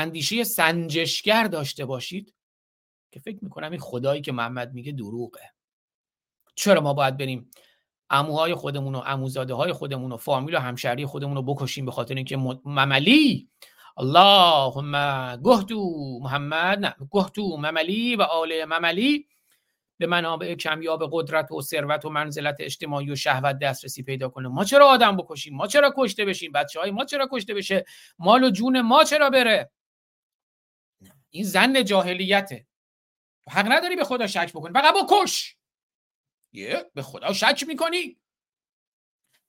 اندیشه 0.00 0.44
سنجشگر 0.44 1.44
داشته 1.44 1.84
باشید 1.84 2.34
که 3.10 3.20
فکر 3.20 3.38
می‌کنم 3.42 3.70
این 3.70 3.80
خدایی 3.80 4.20
که 4.20 4.32
محمد 4.32 4.74
میگه 4.74 4.92
دروغه. 4.92 5.52
چرا 6.54 6.80
ما 6.80 6.94
باید 6.94 7.16
بریم 7.16 7.50
اموهای 8.10 8.54
خودمون 8.54 8.94
و 8.94 9.02
اموزاده 9.06 9.54
های 9.54 9.72
خودمون 9.72 10.12
و 10.12 10.16
فامیل 10.16 10.54
و 10.54 10.58
همشهری 10.58 11.06
خودمون 11.06 11.36
رو 11.36 11.42
بکشیم 11.42 11.84
به 11.84 11.92
خاطر 11.92 12.14
اینکه 12.14 12.36
مملی؟ 12.64 13.48
اللهم 13.96 14.92
گهتو 15.44 16.18
محمد 16.22 16.78
نه 16.78 16.94
گهتو 17.10 17.56
مملی 17.56 18.16
و 18.16 18.22
آل 18.22 18.64
مملی 18.64 19.26
به 19.98 20.06
منابع 20.06 20.54
کمیاب 20.54 21.08
قدرت 21.12 21.52
و 21.52 21.62
ثروت 21.62 22.04
و 22.04 22.10
منزلت 22.10 22.56
اجتماعی 22.60 23.10
و 23.10 23.16
شهوت 23.16 23.58
دسترسی 23.58 24.02
پیدا 24.02 24.28
کنه. 24.28 24.48
ما 24.48 24.64
چرا 24.64 24.86
آدم 24.86 25.16
بکشیم؟ 25.16 25.56
ما 25.56 25.66
چرا 25.66 25.94
کشته 25.96 26.24
بشیم؟ 26.24 26.52
بچه 26.52 26.80
های 26.80 26.90
ما 26.90 27.04
چرا 27.04 27.28
کشته 27.32 27.54
بشه؟ 27.54 27.84
مال 28.18 28.44
و 28.44 28.50
جون 28.50 28.80
ما 28.80 29.04
چرا 29.04 29.30
بره؟ 29.30 29.70
این 31.30 31.44
زن 31.44 31.84
جاهلیته. 31.84 32.66
حق 33.48 33.72
نداری 33.72 33.96
به 33.96 34.04
خدا 34.04 34.26
شک 34.26 34.52
بکنی. 34.52 34.72
فقط 34.72 34.94
بکش 34.94 35.56
یه 36.52 36.90
به 36.94 37.02
خدا 37.02 37.32
شک 37.32 37.64
می‌کنی. 37.68 38.20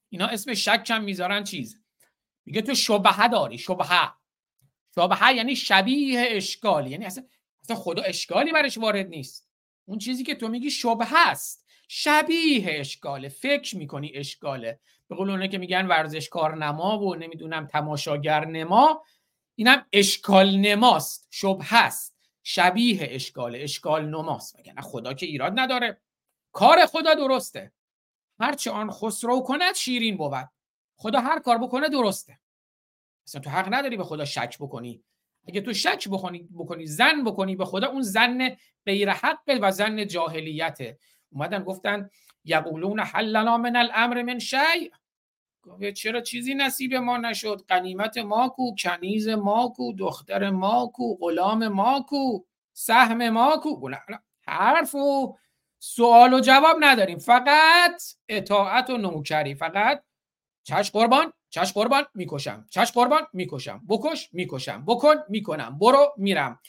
اینا 0.08 0.26
اسم 0.26 0.54
شک 0.54 0.86
هم 0.90 1.04
می‌ذارن 1.04 1.44
چیز؟ 1.44 1.78
میگه 2.46 2.62
تو 2.62 2.74
شبهه 2.74 3.28
داری 3.28 3.58
شبهه. 3.58 4.12
شبهه 4.94 5.32
یعنی 5.36 5.56
شبیه 5.56 6.24
اشکال 6.30 6.86
یعنی 6.86 7.04
اصلا, 7.04 7.24
خدا 7.74 8.02
اشکالی 8.02 8.52
برش 8.52 8.78
وارد 8.78 9.06
نیست. 9.06 9.48
اون 9.84 9.98
چیزی 9.98 10.24
که 10.24 10.34
تو 10.34 10.48
میگی 10.48 10.70
شبهه 10.70 11.28
است. 11.28 11.66
شبیه 11.88 12.64
اشکاله. 12.80 13.28
فکر 13.28 13.76
می‌کنی 13.76 14.12
اشکاله. 14.14 14.80
به 15.08 15.16
قول 15.16 15.30
اونه 15.30 15.48
که 15.48 15.58
میگن 15.58 15.86
ورزشکار 15.86 16.56
نما 16.56 16.98
و 16.98 17.14
نمی‌دونم 17.14 17.66
تماشاگر 17.66 18.44
نما 18.44 19.04
اینم 19.54 19.86
اشکال 19.92 20.56
نماست 20.56 21.26
شبه 21.30 21.74
است 21.74 22.16
شبیه 22.42 23.08
اشکال 23.10 23.56
اشکال 23.56 24.08
نماست. 24.08 24.58
مگه 24.58 24.74
خدا 24.80 25.14
که 25.14 25.26
ایراد 25.26 25.52
نداره. 25.60 26.00
کار 26.52 26.86
خدا 26.86 27.14
درسته. 27.14 27.72
هرچه 28.40 28.70
آن 28.70 28.90
خسرو 28.90 29.40
کند 29.40 29.74
شیرین 29.74 30.16
بود. 30.16 30.48
خدا 30.96 31.20
هر 31.20 31.38
کار 31.38 31.58
بکنه 31.58 31.88
درسته. 31.88 32.38
اصلا 33.26 33.40
تو 33.40 33.50
حق 33.50 33.74
نداری 33.74 33.96
به 33.96 34.04
خدا 34.04 34.24
شک 34.24 34.56
بکنی. 34.60 35.04
اگه 35.48 35.60
تو 35.60 35.72
شک 35.72 36.08
بکنی 36.08 36.48
بکنی 36.58 36.86
زن 36.86 37.24
بکنی 37.24 37.56
به 37.56 37.64
خدا 37.64 37.88
اون 37.88 38.02
زن 38.02 38.56
غیر 38.86 39.10
حق 39.10 39.58
و 39.62 39.70
زن 39.72 40.06
جاهلیته. 40.06 40.98
اومدن 41.32 41.64
گفتن 41.64 42.10
یقولون 42.44 43.00
حلنا 43.00 43.56
من 43.56 43.76
الامر 43.76 44.22
من 44.22 44.38
شیء 44.38 44.90
چرا 45.96 46.20
چیزی 46.20 46.54
نصیب 46.54 46.94
ما 46.94 47.16
نشد؟ 47.16 47.62
قنیمت 47.68 48.18
ما 48.18 48.48
کو 48.48 48.74
کنیز 48.74 49.28
ما 49.28 49.68
کو 49.68 49.92
دختر 49.98 50.50
ما 50.50 50.86
کو 50.86 51.14
غلام 51.14 51.68
ما 51.68 52.00
کو 52.00 52.44
سهم 52.72 53.28
ما 53.30 53.56
کو. 53.56 53.90
حرف 54.48 54.94
و 54.94 55.36
سوال 55.78 56.34
و 56.34 56.40
جواب 56.40 56.76
نداریم. 56.80 57.18
فقط 57.18 58.02
اطاعت 58.28 58.90
و 58.90 58.96
نوکری 58.96 59.54
فقط 59.54 60.04
چش 60.64 60.90
قربان 60.90 61.32
چش 61.50 61.72
قربان 61.72 62.04
می‌کشم. 62.14 62.66
چش 62.70 62.92
قربان 62.92 63.22
می‌کشم. 63.32 63.82
بکش 63.88 64.28
می‌کشم. 64.32 64.84
بکن 64.84 65.16
می‌کنم. 65.28 65.78
برو 65.78 66.14
میرم. 66.16 66.60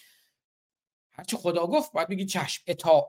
هرچی 1.14 1.38
خدا 1.38 1.68
گفت 1.68 1.92
باید 1.92 2.08
بگی 2.08 2.26
چشم. 2.26 2.64
اطاعت 2.68 3.08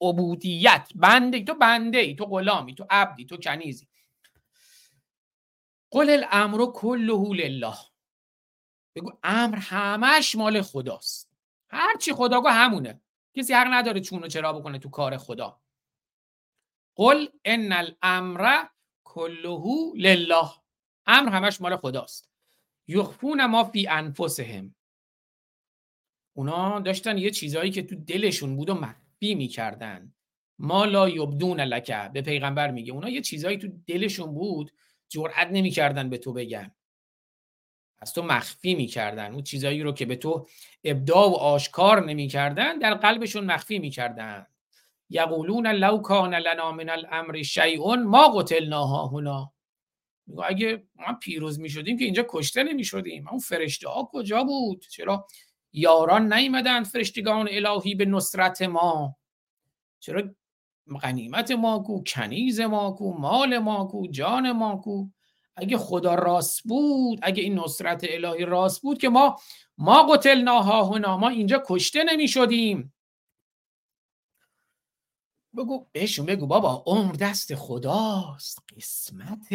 عبودیت. 0.00 0.88
بنده 0.94 1.44
تو 1.44 1.54
بنده 1.54 1.98
ای 1.98 2.14
تو 2.14 2.24
غلامی 2.24 2.74
تو 2.74 2.86
عبدی 2.90 3.24
تو 3.26 3.36
کنیزی. 3.36 3.88
قل 5.92 6.10
الامر 6.10 6.66
کله 6.74 7.34
لله. 7.34 7.76
بگو 8.96 9.12
امر 9.22 9.56
همش 9.56 10.34
مال 10.36 10.62
خداست. 10.62 11.32
هرچی 11.70 12.12
خدا 12.12 12.40
گفت 12.40 12.50
همونه. 12.50 13.00
کسی 13.36 13.54
حق 13.54 13.66
نداره 13.70 14.00
چونو 14.00 14.28
چرا 14.28 14.52
بکنه 14.52 14.78
تو 14.78 14.90
کار 14.90 15.16
خدا. 15.16 15.60
قل 16.96 17.26
ان 17.44 17.72
الامر 17.72 18.64
کله 19.04 19.92
لله. 19.96 20.50
امر 21.06 21.28
همش 21.28 21.60
مال 21.60 21.76
خداست. 21.76 22.30
یخفون 22.88 23.46
ما 23.46 23.64
فی 23.64 23.88
انفسهم. 23.88 24.74
اونا 26.36 26.80
داشتن 26.80 27.18
یه 27.18 27.30
چیزایی 27.30 27.70
که 27.70 27.82
تو 27.82 27.94
دلشون 27.94 28.56
بود 28.56 28.70
و 28.70 28.74
مخفی 28.74 29.34
می‌کردن. 29.34 30.14
ما 30.58 30.84
لا 30.84 31.08
یبدون 31.08 31.60
لکه 31.60 32.10
به 32.12 32.22
پیغمبر 32.22 32.70
میگه. 32.70 32.92
اونا 32.92 33.08
یه 33.08 33.20
چیزایی 33.20 33.58
تو 33.58 33.68
دلشون 33.86 34.34
بود 34.34 34.72
جرأت 35.12 35.48
نمی‌کردن 35.50 36.10
به 36.10 36.18
تو 36.18 36.32
بگن. 36.32 36.74
از 38.00 38.14
تو 38.14 38.22
مخفی 38.22 38.74
می‌کردن. 38.74 39.32
اون 39.32 39.42
چیزایی 39.42 39.82
رو 39.82 39.92
که 39.92 40.06
به 40.06 40.16
تو 40.16 40.46
ابداع 40.84 41.30
و 41.30 41.34
آشکار 41.34 42.04
نمی‌کردن 42.04 42.78
در 42.78 42.94
قلبشون 42.94 43.44
مخفی 43.44 43.78
می‌کردن. 43.78 44.46
یقولون 45.10 45.66
لو 45.66 45.98
کان 45.98 46.34
لنا 46.34 46.72
من 46.72 46.88
الامر 46.88 47.42
شیء 47.42 47.94
ما 47.94 48.28
قتلناها 48.28 49.06
هنا 49.06 49.52
اگه 50.44 50.82
ما 50.94 51.18
پیروز 51.22 51.60
می‌شدیم 51.60 51.98
که 51.98 52.04
اینجا 52.04 52.26
کشته 52.28 52.62
نمی‌شدیم. 52.62 53.28
اون 53.28 53.38
فرشته 53.38 53.88
ها 53.88 54.08
کجا 54.12 54.44
بود؟ 54.44 54.84
چرا 54.90 55.26
یاران 55.72 56.32
نیمدن 56.32 56.84
فرشتگان 56.84 57.48
الهی 57.50 57.94
به 57.94 58.04
نصرت 58.04 58.62
ما؟ 58.62 59.16
چرا 60.00 60.34
غنیمت 61.02 61.50
ما 61.50 61.78
کو 61.78 62.04
کنیز 62.04 62.60
ما 62.60 62.90
کو 62.90 63.12
مال 63.18 63.58
ما 63.58 63.84
کو 63.84 64.06
جان 64.06 64.52
ما 64.52 64.76
کو. 64.76 65.06
اگه 65.56 65.78
خدا 65.78 66.14
راست 66.14 66.62
بود 66.62 67.18
اگه 67.22 67.42
این 67.42 67.58
نصرت 67.58 68.04
الهی 68.08 68.44
راست 68.44 68.82
بود 68.82 68.98
که 68.98 69.08
ما 69.08 69.36
ما 69.78 70.02
قتلناها 70.02 70.84
هنا 70.84 71.16
ما 71.16 71.28
اینجا 71.28 71.62
کشته 71.66 72.04
نمی 72.04 72.28
شدیم. 72.28 72.94
بگو 75.56 75.86
بهشون 75.92 76.26
بگو 76.26 76.46
بابا 76.46 76.82
عمر 76.86 77.12
دست 77.12 77.54
خداست 77.54 78.58
قسمت. 78.76 79.48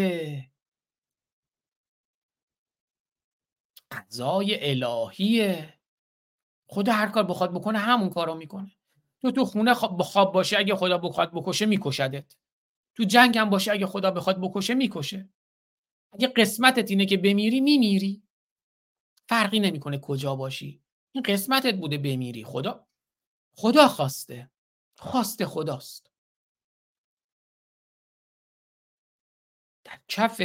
قضای 3.92 4.70
الهیه. 4.70 5.74
خدا 6.70 6.94
هر 6.94 7.08
کار 7.08 7.24
بخواد 7.24 7.54
بکنه 7.54 7.80
همون 7.80 8.10
کارو 8.10 8.36
می‌کنه. 8.36 8.77
تو 9.28 9.32
تو 9.32 9.46
خونه 9.46 9.74
خواب 9.74 10.34
باشه 10.34 10.58
اگه 10.58 10.76
خدا 10.76 10.98
بخواد 10.98 11.32
بکشه 11.34 11.66
میکشدت. 11.66 12.36
تو 12.96 13.04
جنگ 13.04 13.38
هم 13.38 13.50
باشه 13.50 13.72
اگه 13.72 13.86
خدا 13.86 14.12
بخواد 14.12 14.42
بکشه 14.42 14.74
می‌کشه. 14.74 15.30
اگه 16.14 16.28
قسمتت 16.28 16.90
اینه 16.90 17.06
که 17.06 17.18
بمیری 17.18 17.62
میمیری. 17.62 18.24
فرقی 19.30 19.60
نمی‌کنه 19.60 20.00
کجا 20.00 20.36
باشی. 20.36 20.84
این 21.12 21.24
قسمتت 21.24 21.76
بوده 21.76 21.98
بمیری. 21.98 22.44
خدا 22.44 22.88
خدا 23.58 23.88
خواسته. 23.88 24.50
خواست 24.98 25.46
خداست. 25.46 26.12
در 29.84 30.00
کف 30.08 30.42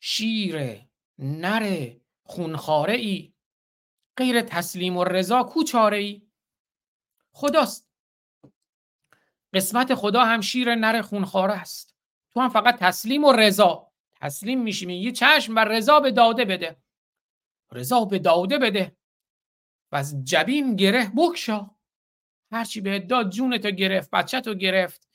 شیر 0.00 0.86
نر 1.18 1.94
خونخاره 2.24 2.94
ای 2.94 3.34
غیر 4.16 4.40
تسلیم 4.40 4.96
و 4.96 5.04
رضا 5.04 5.42
کوچاره 5.42 5.96
ای 5.96 6.28
خداست. 7.34 7.91
قسمت 9.54 9.94
خدا 9.94 10.24
هم 10.24 10.40
شیر 10.40 10.74
نر 10.74 11.02
خونخاره 11.02 11.54
است. 11.54 11.96
تو 12.32 12.40
هم 12.40 12.48
فقط 12.48 12.76
تسلیم 12.78 13.24
و 13.24 13.32
رضا. 13.32 13.92
تسلیم 14.20 14.62
میشی 14.62 14.86
میگی 14.86 15.12
چشم 15.12 15.56
و 15.56 15.58
رضا 15.58 16.00
به 16.00 16.10
داده 16.10 16.44
بده. 16.44 16.76
رضا 17.72 18.04
به 18.04 18.18
داده 18.18 18.58
بده. 18.58 18.96
و 19.92 19.96
از 19.96 20.24
جبین 20.24 20.76
گره 20.76 21.12
بکشا. 21.16 21.70
هرچی 22.52 22.80
بهت 22.80 23.06
داد 23.06 23.30
جونتو 23.30 23.70
گرفت 23.70 24.10
بچه 24.10 24.40
تو 24.40 24.54
گرفت. 24.54 25.08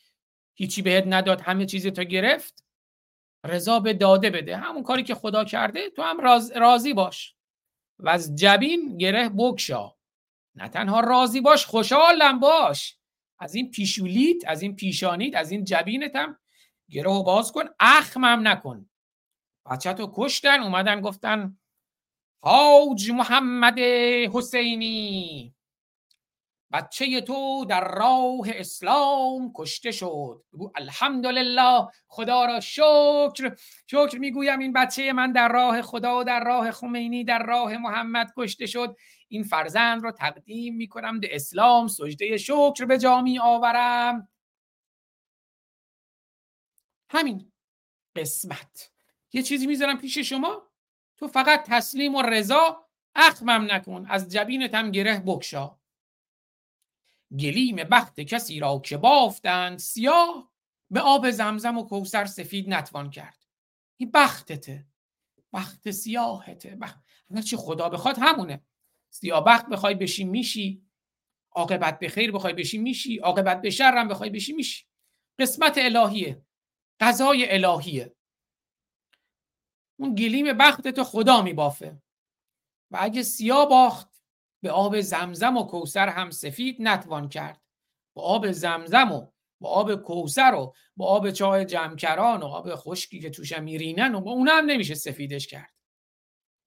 هیچی 0.54 0.82
بهت 0.82 1.04
نداد 1.08 1.41
همه 1.41 1.65
چیزتو 1.65 2.04
گرفت. 2.04 2.63
رضا 3.43 3.80
به 3.80 3.93
داده 3.93 4.30
بده. 4.30 4.58
همون 4.58 4.84
کاری 4.84 5.04
که 5.04 5.15
خدا 5.15 5.43
کرده 5.43 5.89
تو 5.89 6.02
هم 6.02 6.21
راضی 6.56 6.93
باش. 6.93 7.36
و 8.00 8.10
از 8.10 8.36
جبین 8.36 8.97
گره 8.97 9.30
بکشا. 9.30 9.95
نه 10.56 10.69
تنها 10.69 11.00
راضی 11.00 11.41
باش 11.41 11.65
خوشحالم 11.65 12.39
باش. 12.39 12.96
از 13.39 13.56
این 13.56 13.71
پیشولیت 13.71 14.47
از 14.47 14.62
این 14.62 14.76
پیشانیت 14.76 15.36
از 15.36 15.52
این 15.52 15.63
جبینت 15.63 16.15
هم 16.15 16.38
گره 16.89 17.23
باز 17.23 17.52
کن 17.52 17.65
اخمم 17.80 18.47
نکن. 18.47 18.89
بچه 19.71 19.93
تو 19.93 20.12
کشتن 20.15 20.60
اومدن 20.60 21.02
گفتن 21.02 21.58
حاج 22.41 23.12
محمد 23.12 23.80
حسینی. 24.34 25.54
بچه 26.71 27.21
تو 27.21 27.65
در 27.65 27.88
راه 27.88 28.45
اسلام 28.47 29.52
کشته 29.56 29.91
شد. 29.91 30.43
بگو 30.54 30.71
الحمدلله 30.76 31.88
خدا 32.08 32.45
را 32.45 32.60
شکر. 32.60 33.56
شکر 33.88 34.17
می‌گویم 34.19 34.60
این 34.60 34.73
بچه 34.73 35.13
من 35.13 35.32
در 35.32 35.47
راه 35.47 35.82
خدا 35.82 36.23
در 36.23 36.43
راه 36.43 36.71
خمینی 36.71 37.23
در 37.23 37.43
راه 37.43 37.78
محمد 37.78 38.34
کشته 38.38 38.65
شد. 38.65 38.95
این 39.27 39.43
فرزند 39.43 40.03
را 40.03 40.11
تقدیم 40.11 40.75
می‌کنم 40.75 41.19
به 41.19 41.35
اسلام 41.35 41.87
سجده 41.87 42.37
شکر 42.37 42.85
به 42.85 42.97
جامی 42.97 43.39
آورم. 43.39 44.27
همین 47.09 47.51
قسمت. 48.15 48.91
یه 49.33 49.43
چیزی 49.43 49.67
می‌ذارم 49.67 49.97
پیش 49.97 50.17
شما. 50.17 50.67
تو 51.17 51.27
فقط 51.27 51.63
تسلیم 51.67 52.15
و 52.15 52.21
رضا 52.21 52.85
اخمم 53.15 53.71
نکن. 53.71 54.05
از 54.09 54.29
جبینت 54.29 54.75
هم 54.75 54.91
گره 54.91 55.19
بکشا. 55.19 55.77
گلیم 57.39 57.75
بخت 57.75 58.19
کسی 58.19 58.59
را 58.59 58.79
که 58.79 58.97
بافتند 58.97 59.79
سیاه 59.79 60.51
به 60.91 61.01
آب 61.01 61.31
زمزم 61.31 61.77
و 61.77 61.83
کوسر 61.83 62.25
سفید 62.25 62.73
نتوان 62.73 63.09
کرد. 63.09 63.45
این 63.97 64.11
بختته. 64.11 64.87
بخت 65.53 65.91
سیاهته. 65.91 66.75
بخت 66.75 66.99
چی 67.45 67.55
خدا 67.55 67.89
بخواد 67.89 68.15
همونه. 68.19 68.61
سیاه 69.10 69.43
بخت 69.43 69.65
بخوای 69.65 69.96
بشی 69.96 70.24
میشی 70.24 70.88
عاقبت 71.52 72.00
به 72.00 72.10
خیر 72.10 72.32
بخوای 72.32 72.54
بشی 72.54 72.78
میشی 72.78 73.17
عاقبت 73.17 73.62
به 73.62 73.70
شر 73.70 73.98
هم 73.98 74.08
بخوای 74.08 74.30
بشی 74.30 74.54
میشی. 74.54 74.86
قسمت 75.39 75.78
الهیه 75.78 76.41
قضای 77.00 77.52
الهیه. 77.52 78.15
اون 80.00 80.15
گلیم 80.15 80.58
بخت 80.58 80.88
تو 80.88 81.04
خدا 81.04 81.41
میبافه. 81.41 82.02
و 82.91 82.98
اگه 83.02 83.24
سیاه 83.24 83.70
باخت 83.70 84.10
به 84.63 84.72
آب 84.72 85.02
زمزم 85.02 85.58
و 85.58 85.63
کوسر 85.63 86.10
هم 86.10 86.30
سفید 86.30 86.78
نتوان 86.80 87.30
کرد. 87.30 87.62
با 88.15 88.24
آب 88.24 88.52
زمزم 88.52 89.12
و 89.12 89.28
با 89.62 89.70
آب 89.70 89.96
کوسر 89.96 90.54
و 90.54 90.74
با 90.98 91.06
آب 91.06 91.32
چای 91.32 91.65
جمکران 91.65 92.41
و 92.41 92.46
آب 92.46 92.76
خشکی 92.76 93.20
که 93.20 93.30
توش 93.30 93.58
میرینن 93.58 94.15
و 94.15 94.22
با 94.22 94.32
اون 94.32 94.48
هم 94.48 94.65
نمیشه 94.65 94.96
سفیدش 94.96 95.48
کرد. 95.48 95.76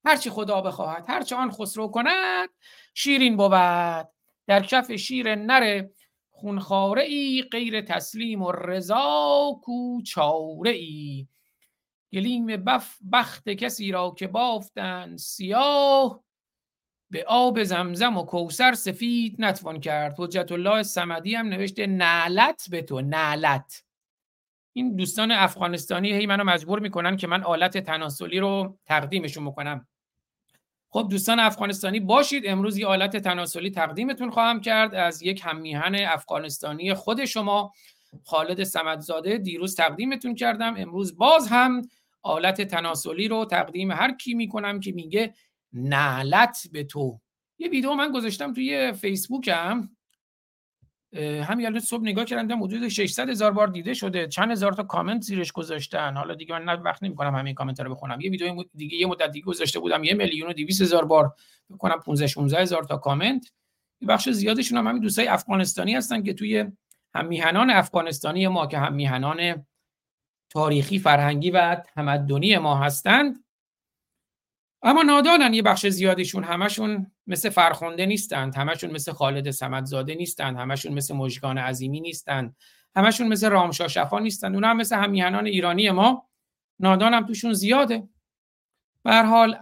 هرچی 0.04 0.30
خدا 0.30 0.60
بخواهد 0.60 1.04
هرچه 1.08 1.36
آن 1.36 1.50
خسرو 1.50 1.88
کند 1.88 2.48
شیرین 2.94 3.36
بود. 3.36 4.08
در 4.46 4.62
کف 4.62 4.92
شیر 4.92 5.34
نر 5.34 5.86
خونخاره 6.30 7.02
ای 7.02 7.44
غیر 7.52 7.80
تسلیم 7.80 8.42
و 8.42 8.52
رضا 8.52 9.60
کو 9.62 10.02
چاره 10.02 10.70
ای 10.70 11.28
گلیم 12.12 12.46
بف 12.46 12.98
بخت 13.12 13.48
کسی 13.48 13.92
را 13.92 14.14
که 14.18 14.26
بافتن 14.26 15.16
سیاه 15.16 16.24
به 17.10 17.24
آب 17.28 17.62
زمزم 17.62 18.16
و 18.16 18.24
کوسر 18.24 18.74
سفید 18.74 19.36
نتوان 19.38 19.80
کرد. 19.80 20.14
حجت 20.18 20.52
الله 20.52 20.82
سمدی 20.82 21.34
هم 21.34 21.48
نوشته 21.48 21.86
نعلت 21.86 22.66
به 22.70 22.82
تو 22.82 23.00
نعلت. 23.00 23.84
این 24.72 24.96
دوستان 24.96 25.32
افغانستانی 25.32 26.12
هی 26.12 26.26
منو 26.26 26.44
مجبور 26.44 26.80
می‌کنن 26.80 27.16
که 27.16 27.26
من 27.26 27.42
آلت 27.42 27.78
تناسلی 27.78 28.40
رو 28.40 28.78
تقدیمشون 28.86 29.44
بکنم. 29.44 29.88
خب 30.88 31.06
دوستان 31.10 31.40
افغانستانی 31.40 32.00
باشید. 32.00 32.42
امروز 32.46 32.78
یه 32.78 32.86
آلت 32.86 33.16
تناسلی 33.16 33.70
تقدیمتون 33.70 34.30
خواهم 34.30 34.60
کرد 34.60 34.94
از 34.94 35.22
یک 35.22 35.42
هممیهن 35.44 35.94
افغانستانی 35.94 36.94
خود 36.94 37.24
شما 37.24 37.72
خالد 38.24 38.64
سمدزاده. 38.64 39.38
دیروز 39.38 39.74
تقدیمتون 39.74 40.34
کردم. 40.34 40.74
امروز 40.78 41.16
باز 41.16 41.48
هم 41.48 41.82
آلت 42.22 42.62
تناسلی 42.62 43.28
رو 43.28 43.44
تقدیم 43.44 43.90
هر 43.90 44.16
کی 44.16 44.34
می‌کنم 44.34 44.80
که 44.80 44.92
میگه 44.92 45.34
نعلت 45.72 46.58
به 46.72 46.84
تو. 46.84 47.20
یه 47.58 47.68
ویدیو 47.68 47.94
من 47.94 48.12
گذاشتم 48.12 48.52
توی 48.52 48.92
فیسبوکم. 48.92 49.88
همین 51.16 51.66
الان 51.66 51.80
صبح 51.80 52.02
نگاه 52.02 52.24
کردم 52.24 52.62
حدود 52.62 52.88
600 52.88 53.28
هزار 53.28 53.52
بار 53.52 53.66
دیده 53.66 53.94
شده. 53.94 54.28
چند 54.28 54.50
هزار 54.50 54.72
تا 54.72 54.82
کامنت 54.82 55.22
زیرش 55.22 55.52
گذاشتن. 55.52 56.16
حالا 56.16 56.34
دیگه 56.34 56.58
من 56.58 56.82
وقت 56.82 57.02
نمی‌کنم 57.02 57.34
همین 57.34 57.54
کامنت 57.54 57.80
رو 57.80 57.94
بخونم. 57.94 58.20
یه 58.20 58.30
ویدیو 58.30 58.64
دیگه 58.74 58.96
یه 58.96 59.06
مدت 59.06 59.30
دیگه 59.30 59.46
گذاشته 59.46 59.78
بودم. 59.80 60.04
یه 60.04 60.14
میلیون 60.14 60.50
و 60.50 60.52
200 60.52 60.82
هزار 60.82 61.04
بار 61.04 61.34
بکنم 61.70 62.00
15 62.00 62.26
16 62.26 62.60
هزار 62.60 62.84
تا 62.84 62.96
کامنت. 62.96 63.52
بخش 64.08 64.28
زیادشون 64.28 64.78
هم 64.78 64.86
همین 64.86 65.02
دوستای 65.02 65.28
افغانستانی 65.28 65.94
هستن 65.94 66.22
که 66.22 66.34
توی 66.34 66.64
هم 67.14 67.26
میهنان 67.26 67.70
افغانستانی 67.70 68.48
ما 68.48 68.66
که 68.66 68.78
هم 68.78 68.92
میهنان 68.92 69.66
تاریخی 70.50 70.98
فرهنگی 70.98 71.50
و 71.50 71.74
تمدنی 71.74 72.58
ما 72.58 72.76
هستند 72.76 73.44
اما 74.82 75.02
نادانن 75.02 75.54
یه 75.54 75.62
بخش 75.62 75.86
زیادیشون 75.86 76.44
همشون 76.44 77.12
مثل 77.26 77.50
فرخنده 77.50 78.06
نیستند 78.06 78.54
همشون 78.54 78.90
مثل 78.90 79.12
خالد 79.12 79.50
سمدزاده 79.50 80.14
نیستند 80.14 80.56
همشون 80.56 80.92
مثل 80.92 81.14
مژگان 81.14 81.58
عظیمی 81.58 82.00
نیستند 82.00 82.56
همشون 82.96 83.28
مثل 83.28 83.50
رامشا 83.50 83.88
شفا 83.88 84.18
نیستند 84.18 84.54
اونها 84.54 84.70
هم 84.70 84.76
مثل 84.76 84.96
همیهنان 84.96 85.46
ایرانی 85.46 85.90
ما. 85.90 86.28
نادان 86.78 87.14
هم 87.14 87.26
توشون 87.26 87.52
زیاده. 87.52 88.08
به 89.02 89.22
حال 89.22 89.58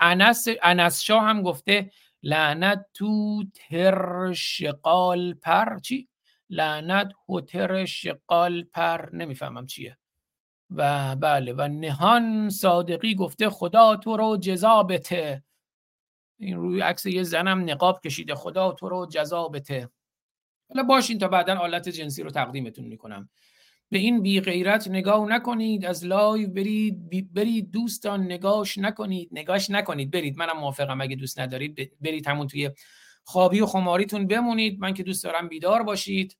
انس 0.00 0.48
انس 0.62 1.00
شاه 1.00 1.24
هم 1.24 1.42
گفته 1.42 1.90
لعنت 2.22 2.86
تو 2.94 3.44
تر 3.54 4.32
شقال 4.32 5.34
پر. 5.34 5.78
چی؟ 5.78 6.08
لعنت 6.50 7.12
هوتر 7.28 7.84
شقال 7.84 8.62
پر. 8.62 9.08
نمی‌فهمم 9.12 9.66
چیه. 9.66 9.98
و 10.70 11.16
بله 11.16 11.52
و 11.52 11.68
نهان 11.68 12.50
صادقی 12.50 13.14
گفته 13.14 13.50
خدا 13.50 13.96
تو 13.96 14.16
رو 14.16 14.36
جزا 14.36 14.82
بته. 14.82 15.44
این 16.38 16.56
روی 16.56 16.80
عکس 16.80 17.06
یه 17.06 17.22
زنم 17.22 17.70
نقاب 17.70 18.00
کشیده 18.00 18.34
خدا 18.34 18.72
تو 18.72 18.88
رو 18.88 19.06
جزا 19.10 19.48
بته. 19.48 19.90
حالا 20.68 20.82
باشین 20.82 21.18
تا 21.18 21.28
بعدا 21.28 21.58
آلت 21.58 21.88
جنسی 21.88 22.22
رو 22.22 22.30
تقدیمتون 22.30 22.84
می‌کنم. 22.84 23.28
به 23.90 23.98
این 23.98 24.22
بی 24.22 24.40
غیرت 24.40 24.88
نگاه 24.88 25.28
نکنید 25.28 25.86
از 25.86 26.04
لایو 26.04 26.48
برید 26.50 27.32
برید 27.34 27.70
دوستان 27.70 28.22
نگاش 28.22 28.78
نکنید. 28.78 29.28
نگاش 29.32 29.70
نکنید 29.70 30.10
برید. 30.10 30.38
منم 30.38 30.58
موافقم 30.58 31.00
اگه 31.00 31.16
دوست 31.16 31.40
ندارید 31.40 31.92
برید 32.00 32.28
همون 32.28 32.46
توی 32.46 32.70
خوابی 33.24 33.60
و 33.60 33.66
خماریتون 33.66 34.26
بمونید. 34.26 34.80
من 34.80 34.94
که 34.94 35.02
دوست 35.02 35.24
دارم 35.24 35.48
بیدار 35.48 35.82
باشید. 35.82 36.36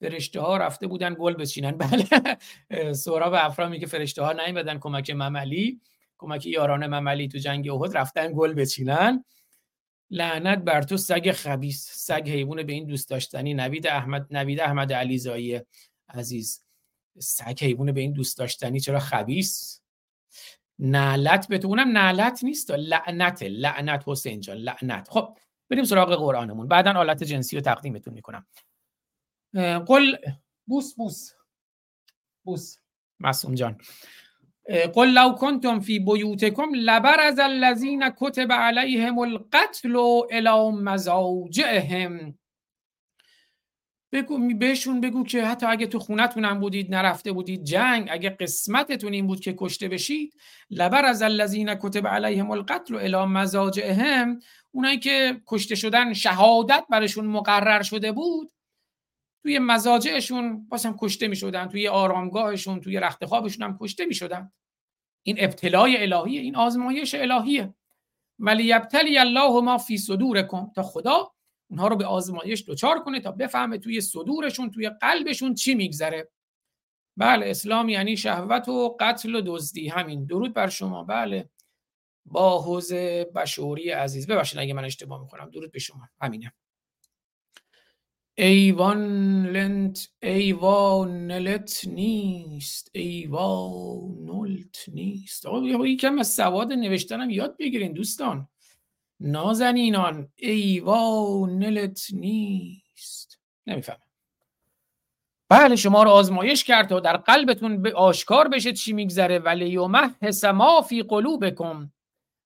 فرشته 0.00 0.40
ها 0.40 0.56
رفته 0.56 0.86
بودن 0.86 1.16
گل 1.18 1.34
بچینن. 1.34 1.78
بله. 1.82 2.92
سهراب 2.92 3.34
افرا 3.34 3.68
میگه 3.68 3.86
فرشته 3.86 4.22
ها 4.22 4.32
نیومدن 4.32 4.78
کمک 4.78 5.10
مملی 5.10 5.80
کمک 6.18 6.46
یاران 6.46 6.86
مملی 6.86 7.28
تو 7.28 7.38
جنگ 7.38 7.70
احد 7.70 7.96
رفتن 7.96 8.32
گل 8.36 8.54
بچینن. 8.54 9.24
لعنت 10.10 10.58
بر 10.58 10.82
تو 10.82 10.96
سگ 10.96 11.32
خبیس 11.32 11.90
سگ 11.92 12.28
حیوان 12.28 12.62
به 12.62 12.72
این 12.72 12.86
دوست 12.86 13.10
داشتنی. 13.10 13.54
نوید 13.54 13.86
احمد 13.86 14.26
نوید 14.30 14.60
احمد 14.60 14.92
علیزایی 14.92 15.60
عزیز. 16.08 16.64
سگ 17.18 17.58
حیوان 17.60 17.92
به 17.92 18.00
این 18.00 18.12
دوست 18.12 18.38
داشتنی 18.38 18.80
چرا 18.80 18.98
خبیس 18.98 19.80
نعلت 20.78 21.48
به 21.48 21.58
تو 21.58 21.68
اونم 21.68 21.88
نعلت 21.88 22.44
نیست. 22.44 22.70
لعنت 22.70 23.42
لعنت 23.42 24.04
حسین 24.06 24.40
جان 24.40 24.56
لعنت. 24.56 25.08
خب 25.10 25.36
بریم 25.70 25.84
سراغ 25.84 26.14
قرآنمون. 26.14 26.68
بعدا 26.68 26.92
آلت 26.92 27.24
جنسی 27.24 27.56
رو 27.56 27.62
تقدیمتون 27.62 28.14
می‌کنم. 28.14 28.46
قل 29.86 30.16
بوس 30.66 30.94
بوس. 30.94 31.30
بوس. 32.44 32.76
معصوم 33.20 33.54
جان. 33.54 33.78
قل 34.94 35.08
لو 35.08 35.32
کنتم 35.32 35.80
فی 35.80 35.98
بیوتکم 35.98 36.74
لبرز 36.74 37.38
الذین 37.38 38.10
کتب 38.10 38.52
علیهم 38.52 39.18
القتل 39.18 39.96
الى 40.30 40.70
مزاجعهم. 40.72 42.38
بگو 44.12 44.54
بهشون 44.54 45.00
بگو 45.00 45.24
که 45.24 45.44
حتی 45.44 45.66
اگه 45.66 45.86
تو 45.86 45.98
خونتون 45.98 46.44
هم 46.44 46.60
بودید 46.60 46.94
نرفته 46.94 47.32
بودید 47.32 47.64
جنگ 47.64 48.08
اگه 48.10 48.30
قسمتتون 48.30 49.12
این 49.12 49.26
بود 49.26 49.40
که 49.40 49.54
کشته 49.58 49.88
بشید 49.88 50.34
لبر 50.70 51.04
از 51.04 51.22
الذین 51.22 51.74
کتب 51.74 52.06
علیهم 52.06 52.50
القتل 52.50 52.94
و 52.94 52.98
الی 52.98 53.24
مزاجهم 53.24 54.38
اونایی 54.70 54.98
که 54.98 55.40
کشته 55.46 55.74
شدن 55.74 56.12
شهادت 56.12 56.84
برشون 56.90 57.26
مقرر 57.26 57.82
شده 57.82 58.12
بود 58.12 58.52
توی 59.48 59.58
مزاجعشون 59.58 60.68
باسم 60.68 60.96
کشته 61.00 61.28
می 61.28 61.36
شدن 61.36 61.68
توی 61.68 61.88
آرامگاهشون 61.88 62.80
توی 62.80 62.96
رخت 63.00 63.24
خوابشون 63.24 63.62
هم 63.62 63.78
کشته 63.80 64.06
می 64.06 64.14
شدن 64.14 64.52
این 65.22 65.36
ابتلای 65.38 66.02
الهیه 66.02 66.40
این 66.40 66.56
آزمایش 66.56 67.14
الهیه. 67.14 67.74
ولی 68.38 68.64
یبتلی 68.64 69.18
الله 69.18 69.60
ما 69.60 69.78
فی 69.78 69.98
صدورکم 69.98 70.70
تا 70.74 70.82
خدا 70.82 71.32
اونها 71.70 71.88
رو 71.88 71.96
به 71.96 72.06
آزمایش 72.06 72.64
دچار 72.68 72.98
کنه 72.98 73.20
تا 73.20 73.32
بفهمه 73.32 73.78
توی 73.78 74.00
صدورشون 74.00 74.70
توی 74.70 74.90
قلبشون 74.90 75.54
چی 75.54 75.74
میگذره. 75.74 76.28
بله 77.16 77.46
اسلام 77.46 77.88
یعنی 77.88 78.16
شهوت 78.16 78.68
و 78.68 78.96
قتل 79.00 79.34
و 79.34 79.40
دزدی. 79.46 79.88
همین. 79.88 80.24
درود 80.24 80.54
بر 80.54 80.68
شما. 80.68 81.04
بله. 81.04 81.50
با 82.26 82.62
حوز 82.62 82.92
بشوری 83.34 83.90
عزیز. 83.90 84.26
ببخشید 84.26 84.58
اگه 84.58 84.74
من 84.74 84.84
اشتباه 84.84 85.20
می‌کنم. 85.20 85.50
درود 85.50 85.72
به 85.72 85.78
شما. 85.78 86.08
همینه. 86.20 86.52
ایوان 88.40 89.46
لنت 89.46 90.08
ایوان 90.22 91.26
نلت 91.26 91.80
نیست 91.86 92.90
ایوان 92.92 94.24
نلت 94.24 94.88
نیست. 94.88 95.46
آقا 95.46 95.86
یکم 95.86 96.18
از 96.18 96.34
سواد 96.34 96.72
نوشتنم 96.72 97.30
یاد 97.30 97.56
بگیرین 97.56 97.92
دوستان. 97.92 98.48
نازنینان 99.20 100.28
ایوانلت 100.36 102.06
نیست. 102.12 103.38
نمی‌فهمم. 103.66 103.98
بله 105.48 105.76
شما 105.76 106.02
رو 106.02 106.10
آزمایش 106.10 106.64
کرد 106.64 106.92
و 106.92 107.00
در 107.00 107.16
قلبتون 107.16 107.82
به 107.82 107.94
آشکار 107.94 108.48
بشه 108.48 108.72
چی 108.72 108.92
میگذره. 108.92 109.38
ولی 109.38 109.68
یومحص 109.68 110.44
ما 110.44 110.82
فی 110.82 111.02
قلوبکم. 111.02 111.90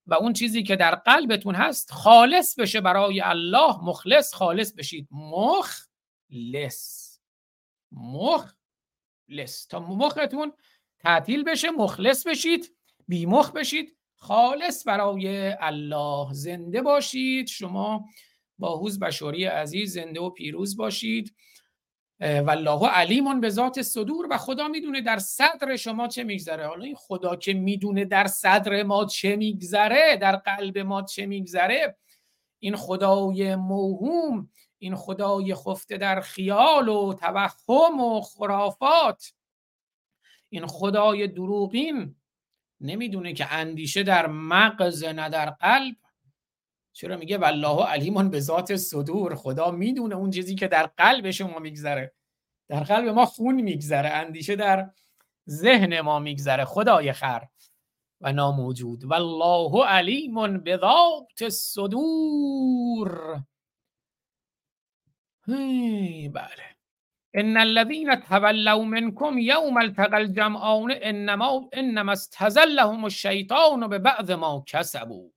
و 0.07 0.15
اون 0.15 0.33
چیزی 0.33 0.63
که 0.63 0.77
در 0.77 0.95
قلبتون 0.95 1.55
هست 1.55 1.93
خالص 1.93 2.59
بشه 2.59 2.81
برای 2.81 3.21
الله 3.21 3.85
مخلص 3.85 4.35
خالص 4.35 4.73
بشید. 4.73 5.09
مخلص. 5.11 7.19
مخلص. 7.93 9.67
تا 9.69 9.81
مختون 9.81 10.53
تعطیل 10.99 11.45
بشه 11.45 11.71
مخلص 11.71 12.27
بشید. 12.27 12.77
بیمخ 13.09 13.51
بشید. 13.51 13.97
خالص 14.17 14.87
برای 14.87 15.55
الله. 15.61 16.33
زنده 16.33 16.83
باشید. 16.83 17.47
شما 17.47 18.05
با 18.59 18.79
حوز 18.79 18.99
بشاری 18.99 19.45
عزیز 19.45 19.93
زنده 19.93 20.21
و 20.21 20.31
پیروز 20.31 20.77
باشید. 20.77 21.35
والله 22.23 22.89
علیمون 22.89 23.41
به 23.41 23.51
ذات 23.51 23.83
صدور 23.83 24.27
و 24.31 24.37
خدا 24.37 24.69
می‌دونه 24.69 25.01
در 25.01 25.19
صدر 25.19 25.77
شما 25.77 26.09
چه 26.09 26.25
میگذره. 26.25 26.67
حالا 26.67 26.85
این 26.85 26.95
خدا 26.95 27.37
که 27.37 27.55
می‌دونه 27.55 28.05
در 28.05 28.27
صدر 28.27 28.83
ما 28.83 29.05
چه 29.05 29.37
میگذره 29.37 30.17
در 30.17 30.37
قلب 30.37 30.79
ما 30.79 31.03
چه 31.03 31.27
میگذره. 31.27 31.97
این 32.59 32.77
خدای 32.77 33.57
موهوم 33.57 34.51
این 34.79 34.95
خدای 34.95 35.55
خفته 35.55 35.97
در 35.97 36.21
خیال 36.21 36.89
و 36.89 37.13
توهم 37.13 38.01
و 38.01 38.21
خرافات. 38.21 39.33
این 40.49 40.67
خدای 40.67 41.27
دروغین. 41.29 42.17
نمی‌دونه 42.81 43.33
که 43.33 43.53
اندیشه 43.53 44.03
در 44.03 44.27
مغز 44.27 45.05
نه 45.05 45.29
در 45.29 45.51
قلب. 45.51 45.97
چرا 46.93 47.17
میگه 47.17 47.39
والله 47.39 47.85
علیمون 47.87 48.31
به 48.31 48.41
ذات 48.41 48.77
صدور 48.77 49.35
خدا 49.35 49.71
می‌دونه 49.71 50.15
اون 50.15 50.31
چیزی 50.31 50.55
که 50.55 50.69
در 50.69 50.87
قلب 50.87 51.31
شما 51.31 51.59
میگذره. 51.59 52.13
در 52.69 52.81
قلب 52.81 53.09
ما 53.09 53.27
خون 53.27 53.55
میگذره 53.61 54.09
اندیشه 54.09 54.57
در 54.57 54.91
ذهن 55.49 56.01
ما 56.01 56.19
میگذره. 56.19 56.65
خدای 56.65 57.13
خر 57.13 57.47
و 58.21 58.33
ناموجود. 58.33 59.05
والله 59.05 59.85
علیم 59.87 60.59
به 60.59 60.77
ذات 60.77 61.49
صدور. 61.49 63.43
بله. 66.33 66.73
ان 67.35 67.57
الذين 67.57 68.21
تولوا 68.21 68.85
منكم 68.85 69.39
يوم 69.39 69.79
التقى 69.79 70.17
الجمعان 70.17 70.91
انما 70.93 71.69
انما 71.73 72.13
استزلهم 72.13 73.05
الشیطان 73.05 73.89
به 73.89 73.99
بعض 73.99 74.31
ما 74.31 74.65
کسبوا. 74.67 75.31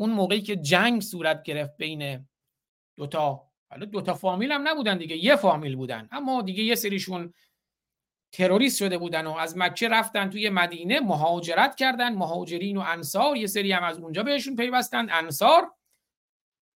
اون 0.00 0.10
موقعی 0.10 0.40
که 0.40 0.56
جنگ 0.56 1.02
صورت 1.02 1.42
گرفت 1.42 1.76
بین 1.76 2.28
دوتا 2.96 3.42
حالا 3.70 3.86
دوتا 3.86 4.14
فامیل 4.14 4.52
هم 4.52 4.68
نبودن 4.68 4.98
دیگه 4.98 5.16
یه 5.16 5.36
فامیل 5.36 5.76
بودن. 5.76 6.08
اما 6.12 6.42
دیگه 6.42 6.62
یه 6.62 6.74
سریشون 6.74 7.34
تروریست 8.32 8.78
شده 8.78 8.98
بودن 8.98 9.26
و 9.26 9.32
از 9.32 9.58
مکه 9.58 9.88
رفتن 9.88 10.30
توی 10.30 10.48
مدینه 10.48 11.00
مهاجرت 11.00 11.76
کردن. 11.76 12.14
مهاجرین 12.14 12.76
و 12.76 12.84
انصار 12.86 13.36
یه 13.36 13.46
سری 13.46 13.72
هم 13.72 13.82
از 13.82 13.98
اونجا 13.98 14.22
بهشون 14.22 14.56
پیوستن. 14.56 15.06
انصار 15.10 15.72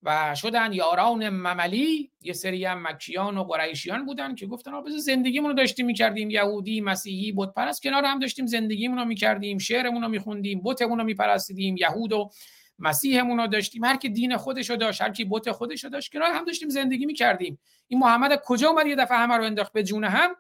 و 0.03 0.35
شدن 0.35 0.73
یاران 0.73 1.29
مملی. 1.29 2.13
یه 2.21 2.33
سری 2.33 2.65
هم 2.65 2.87
مکیان 2.87 3.39
و 3.39 3.45
قریشیان 3.45 4.07
بودن 4.07 4.35
که 4.35 4.47
گفتن 4.47 4.75
آبز 4.75 4.93
زندگیمون 4.95 5.51
رو 5.51 5.57
داشتیم 5.57 5.87
می‌کردیم. 5.87 6.31
یهودی 6.31 6.81
مسیحی 6.81 7.33
بت 7.33 7.55
پرست. 7.55 7.83
کنار 7.83 8.05
هم 8.05 8.19
داشتیم 8.19 8.47
زندگیمون 8.47 8.99
رو 8.99 9.05
می‌کردیم. 9.05 9.59
شعرمون 9.59 10.03
رو 10.03 10.09
میخوندیم 10.09 10.63
بتمون 10.65 10.99
رو 10.99 11.05
میپرستیدیم. 11.05 11.77
یهود 11.77 12.13
و 12.13 12.31
مسیحمون 12.79 13.39
رو 13.39 13.47
داشتیم 13.47 13.85
هر 13.85 13.97
کی 13.97 14.09
دین 14.09 14.37
خودش 14.37 14.71
رو 14.71 14.77
داشت 14.77 15.03
هر 15.03 15.11
کی 15.11 15.25
بت 15.25 15.53
خودش 15.53 15.85
رو 15.85 15.91
داشت 15.91 16.13
کنار 16.13 16.33
هم 16.33 16.45
داشتیم 16.45 16.69
زندگی 16.69 17.07
می‌کردیم. 17.07 17.59
این 17.89 18.01
محمد 18.01 18.43
کجا 18.45 18.69
اومد 18.69 18.87
یه 18.87 18.97
دفعه 18.97 19.19
همه 19.19 19.37
رو 19.37 19.45
انداخت 19.45 19.73
به 19.73 19.83
جون 19.83 20.05
هم؟ 20.05 20.37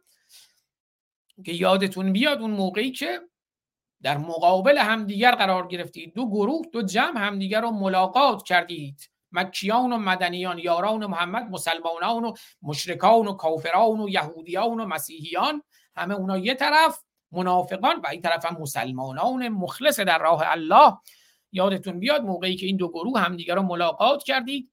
که 1.44 1.52
یادتون 1.52 2.12
بیاد 2.12 2.40
اون 2.40 2.50
موقعی 2.50 2.90
که 2.90 3.20
در 4.02 4.18
مقابل 4.18 4.78
همدیگر 4.78 5.34
قرار 5.34 5.66
گرفتید. 5.66 6.14
دو 6.14 6.30
گروه 6.30 6.66
دو 6.72 6.82
جمع 6.82 7.20
همدیگر 7.20 7.60
رو 7.60 7.70
ملاقات 7.70 8.42
کردید. 8.42 9.10
مکیان 9.32 9.92
و 9.92 9.98
مدنیان 9.98 10.58
یاران 10.58 11.06
محمد 11.06 11.50
مسلمانان 11.50 12.24
و 12.24 12.34
مشرکان 12.62 13.26
و 13.26 13.32
کافران 13.32 14.00
و 14.00 14.08
یهودیان 14.08 14.80
و 14.80 14.86
مسیحیان. 14.86 15.62
همه 15.96 16.14
اونا 16.14 16.38
یه 16.38 16.54
طرف 16.54 17.02
منافقان 17.32 18.00
و 18.00 18.06
این 18.06 18.20
طرف 18.20 18.46
هم 18.46 18.56
مسلمانان 18.60 19.48
مخلص 19.48 20.00
در 20.00 20.18
راه 20.18 20.42
الله. 20.46 20.98
یادتون 21.54 21.98
بیاد 21.98 22.22
موقعی 22.22 22.56
که 22.56 22.66
این 22.66 22.76
دو 22.76 22.88
گروه 22.88 23.20
همدیگر 23.20 23.54
رو 23.54 23.62
ملاقات 23.62 24.22
کردید. 24.22 24.70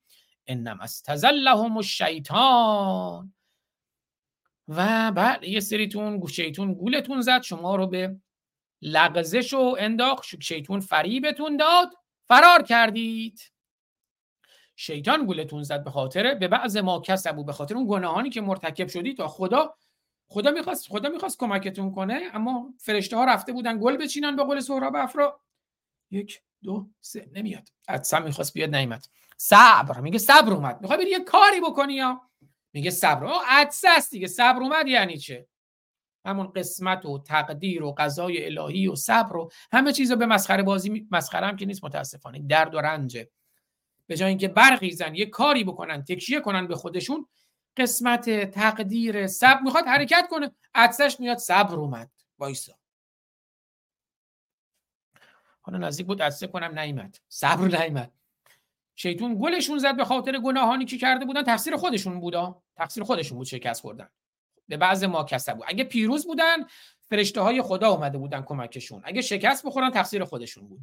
انما 0.47 0.83
استزلهم 0.83 1.77
الشیطان. 1.77 3.33
و 4.67 5.11
بعد 5.11 5.43
یه 5.43 5.59
سریتون 5.59 6.27
شیطون 6.27 6.73
گولتون 6.73 7.21
زد 7.21 7.41
شما 7.41 7.75
رو 7.75 7.87
به 7.87 8.19
لغزش 8.81 9.53
و 9.53 9.75
انداخت 9.79 10.23
شیطون 10.41 10.79
فریبتون 10.79 11.57
داد 11.57 11.93
فرار 12.27 12.61
کردید. 12.61 13.39
شیطان 14.75 15.25
گولتون 15.25 15.63
زد 15.63 15.83
به 15.83 15.91
خاطر 15.91 16.33
به 16.33 16.47
بعض 16.47 16.77
ما 16.77 16.99
کسبو 16.99 17.43
به 17.43 17.53
خاطر 17.53 17.75
اون 17.75 17.87
گناهانی 17.87 18.29
که 18.29 18.41
مرتکب 18.41 18.87
شدید 18.87 19.17
تا 19.17 19.27
خدا 19.27 19.75
خدا 20.27 20.51
می‌خواست 20.51 20.87
خدا 20.87 21.09
می‌خواست 21.09 21.39
کمکتون 21.39 21.91
کنه 21.91 22.21
اما 22.33 22.73
فرشته 22.79 23.17
ها 23.17 23.25
رفته 23.25 23.53
بودن 23.53 23.79
گل 23.79 23.97
بچینن 23.97 24.35
به 24.35 24.43
قول 24.43 24.59
سهراب 24.59 24.95
افرا. 24.95 25.39
یک 26.11 26.41
دو 26.63 26.89
سه. 27.01 27.29
نمیاد. 27.33 27.69
اصلا 27.87 28.19
می‌خواست 28.19 28.53
بیاد 28.53 28.75
نیمت 28.75 29.09
صبر. 29.37 29.99
میگه 29.99 30.17
صبر 30.17 30.53
اومد. 30.53 30.81
می‌خوای 30.81 30.99
بری 30.99 31.09
یه 31.09 31.19
کاری 31.19 31.61
بکنی 31.61 31.93
یا؟ 31.93 32.21
میگه 32.73 32.91
صبر. 32.91 33.25
او 33.25 33.41
عدسه 33.47 33.89
است 33.89 34.11
دیگه. 34.11 34.27
صبر 34.27 34.59
اومد 34.59 34.87
یعنی 34.87 35.17
چه؟ 35.17 35.47
همون 36.25 36.47
قسمت 36.47 37.05
و 37.05 37.19
تقدیر 37.19 37.83
و 37.83 37.95
قضای 37.97 38.45
الهی 38.45 38.87
و 38.87 38.95
صبر 38.95 39.37
و 39.37 39.51
همه 39.71 39.93
چیز 39.93 40.11
رو 40.11 40.17
به 40.17 40.25
مسخره 40.25 40.63
بازی 40.63 41.07
مسخره 41.11 41.47
هم 41.47 41.55
که 41.55 41.65
نیست 41.65 41.83
متاسفانه. 41.83 42.39
درد 42.39 42.75
و 42.75 42.81
رنجه 42.81 43.29
به 44.07 44.17
جای 44.17 44.29
اینکه 44.29 44.47
برخیزن 44.47 45.15
یه 45.15 45.25
کاری 45.25 45.63
بکنن 45.63 46.03
تکیه 46.03 46.39
کنن 46.39 46.67
به 46.67 46.75
خودشون 46.75 47.27
قسمت 47.77 48.51
تقدیر 48.51 49.27
صبر 49.27 49.61
می‌خواد 49.61 49.85
حرکت 49.85 50.27
کنه. 50.29 50.51
عدسش 50.75 51.19
میاد 51.19 51.37
صبر 51.37 51.75
اومد. 51.75 52.11
وایسا. 52.37 52.80
حالا 55.61 55.77
نزدیک 55.77 56.07
بود 56.07 56.21
عدسه 56.21 56.47
کنم 56.47 56.79
نیمد 56.79 57.17
صبر 57.29 57.83
نیمد 57.83 58.11
شیطون 58.95 59.37
گلشون 59.41 59.77
زد 59.77 59.97
به 59.97 60.05
خاطر 60.05 60.39
گناهانی 60.39 60.85
که 60.85 60.97
کرده 60.97 61.25
بودن. 61.25 61.43
تقصیر 61.43 61.75
خودشون 61.75 62.19
بودا 62.19 62.63
تقصیر 62.75 63.03
خودشون 63.03 63.37
بود 63.37 63.47
شکست 63.47 63.81
خوردن. 63.81 64.09
به 64.67 64.77
بعض 64.77 65.03
ما 65.03 65.23
کسب 65.23 65.53
بود. 65.53 65.65
اگه 65.67 65.83
پیروز 65.83 66.27
بودن 66.27 66.57
فرشته 66.99 67.41
های 67.41 67.61
خدا 67.61 67.89
اومده 67.89 68.17
بودن 68.17 68.41
کمکشون. 68.41 69.01
اگه 69.05 69.21
شکست 69.21 69.65
بخورن 69.65 69.91
تقصیر 69.91 70.23
خودشون 70.23 70.67
بود. 70.67 70.81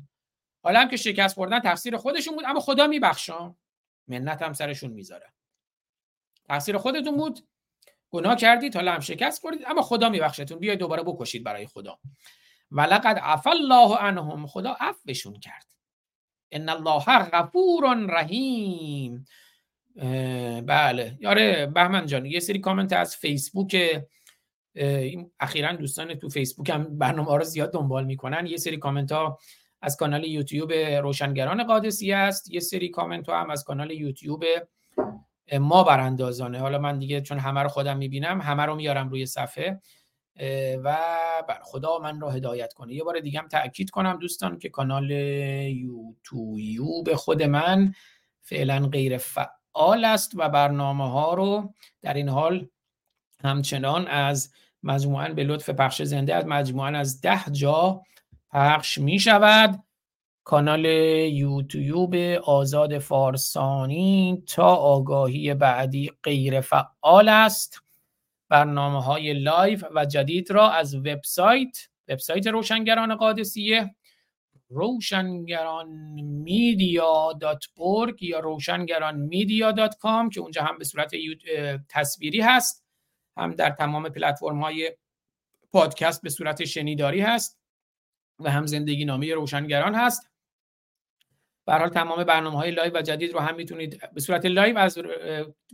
حالا 0.63 0.81
هم 0.81 0.89
که 0.89 0.97
شکست 0.97 1.35
خوردن 1.35 1.61
تقصیر 1.61 1.97
خودشون 1.97 2.35
بود. 2.35 2.45
اما 2.47 2.61
خدا 2.61 2.87
میبخشم 2.87 3.57
منت 4.09 4.43
هم 4.43 4.53
سرشون 4.53 4.91
می‌ذاره. 4.91 5.33
تقصیر 6.49 6.79
خودتون 6.79 7.17
بود. 7.17 7.49
گناه 8.11 8.37
کردید 8.37 8.77
حالا 8.77 8.93
هم 8.93 9.01
شکست 9.01 9.41
خوردید. 9.41 9.63
اما 9.67 9.83
خدا 9.83 10.09
میبخشتون. 10.09 10.59
بیاید 10.59 10.79
دوباره 10.79 11.03
بکشید 11.03 11.45
برای 11.45 11.67
خدا. 11.67 11.99
ولقد 12.71 13.19
عفا 13.19 13.51
الله 13.51 13.97
عنهم 13.97 14.47
خدا 14.47 14.77
عفوشون 14.81 15.41
کرد. 15.41 15.67
ان 16.51 16.69
الله 16.69 17.05
غفور 17.33 18.07
رحیم. 18.11 19.25
بله. 20.67 21.19
یاره 21.21 21.67
بهمن 21.67 22.07
جان 22.07 22.27
یه 22.27 22.41
سری 22.41 22.59
کامنت 22.59 22.93
از 22.93 23.17
فیسبوک 23.17 24.03
اخیرا 25.41 25.73
دوستان 25.73 26.15
تو 26.15 26.29
فیسبوک 26.29 26.71
هم 26.71 26.99
برنامه 26.99 27.37
رو 27.37 27.45
زیاد 27.45 27.73
دنبال 27.73 28.05
می‌کنن. 28.05 28.47
یه 28.47 28.57
سری 28.57 28.77
کامنت 28.77 29.13
ها 29.13 29.39
از 29.83 29.97
کانال 29.97 30.25
یوتیوب 30.25 30.73
روشنگران 30.73 31.65
قادسی 31.65 32.13
است. 32.13 32.51
یه 32.51 32.61
سری 32.61 32.89
کامنت 32.89 33.29
ها 33.29 33.41
هم 33.41 33.51
از 33.51 33.65
کانال 33.65 33.91
یوتیوب 33.91 34.45
ما 35.61 35.85
براندازانه. 35.85 36.59
حالا 36.59 36.79
من 36.79 36.99
دیگه 36.99 37.21
چون 37.21 37.39
همه 37.39 37.63
رو 37.63 37.69
خودم 37.69 37.97
می‌بینم 37.97 38.41
همه 38.41 38.63
رو 38.63 38.75
میارم 38.75 39.09
روی 39.09 39.27
صفحه. 39.27 39.81
و 40.85 40.99
بر 41.49 41.61
خدا 41.63 41.99
من 41.99 42.21
رو 42.21 42.31
هدایت 42.31 42.73
کنه. 42.73 42.95
یه 42.95 43.05
بار 43.05 43.21
دیگه 43.21 43.41
هم 43.41 43.49
تاکید 43.49 43.91
کنم 43.91 44.19
دوستان 44.19 44.59
که 44.59 44.69
کانال 44.69 45.11
یوتیوب 45.11 47.15
خود 47.15 47.43
من 47.43 47.95
فعلا 48.43 48.89
غیر 48.89 49.19
فعال 49.19 50.05
است 50.05 50.33
و 50.35 50.49
برنامه 50.49 51.11
ها 51.11 51.35
رو 51.35 51.75
در 52.03 52.15
این 52.15 52.29
حال 52.29 52.69
همچنان 53.45 54.07
از 54.07 54.53
مجموعا 54.83 55.29
به 55.29 55.45
لطف 55.45 55.71
پخش 55.71 56.03
زنده 56.03 56.35
از 56.35 56.47
مجموعا 56.47 56.99
از 56.99 57.21
ده 57.21 57.41
جا 57.53 58.03
پخش 58.51 58.99
می 58.99 59.19
شود 59.19 59.83
کانال 60.45 60.85
یوتیوب 60.85 62.15
آزاد 62.45 62.99
فارسانی 62.99 64.43
تا 64.47 64.75
آگاهی 64.75 65.55
بعدی 65.55 66.13
غیر 66.23 66.61
فعال 66.61 67.29
است. 67.29 67.83
برنامه 68.49 69.05
های 69.05 69.35
live 69.35 69.81
و 69.95 70.05
جدید 70.05 70.51
را 70.51 70.71
از 70.71 70.95
وبسایت 70.95 71.89
وبسایت 72.09 72.47
روشنگران 72.47 73.15
قادسیه 73.15 73.95
روشنگران 74.69 75.89
media 76.21 77.33
dot 77.41 77.65
یا 78.21 78.41
روشنگران 78.41 79.17
media 79.17 79.73
dot 79.73 79.99
com 79.99 80.31
که 80.31 80.41
اونجا 80.41 80.63
هم 80.63 80.79
به 80.79 80.85
صورت 80.85 81.13
تصویری 81.89 82.41
هست 82.41 82.85
هم 83.37 83.55
در 83.55 83.71
تمام 83.71 84.09
پلتفرم 84.09 84.63
های 84.63 84.97
پادکست 85.73 86.23
به 86.23 86.31
صورت 86.31 86.65
شنیداری 86.65 87.21
هست 87.21 87.59
و 88.39 88.51
هم 88.51 88.67
زندگی 88.67 89.05
نامی 89.05 89.33
روشنگران 89.33 89.95
هست. 89.95 90.31
به 91.69 91.75
حال 91.75 91.89
تمام 91.89 92.25
برنامه 92.25 92.57
های 92.57 92.71
live 92.71 92.99
و 92.99 93.03
جدید 93.03 93.33
رو 93.33 93.41
هم 93.41 93.55
می‌تونید 93.55 94.01
به 94.15 94.21
صورت 94.21 94.47
live 94.47 94.79
از 94.79 94.99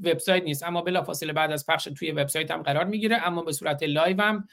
وبسایت 0.05 0.43
نیست 0.43 0.63
اما 0.63 0.83
بلافاصله 0.83 1.33
بعد 1.33 1.53
از 1.53 1.67
پخش 1.67 1.85
توی 1.85 2.11
وبسایت 2.11 2.51
هم 2.51 2.63
قرار 2.63 2.85
می‌گیره 2.85 3.27
اما 3.27 3.43
به 3.43 3.53
صورت 3.53 3.83
live 3.83 4.23
هم 4.23 4.49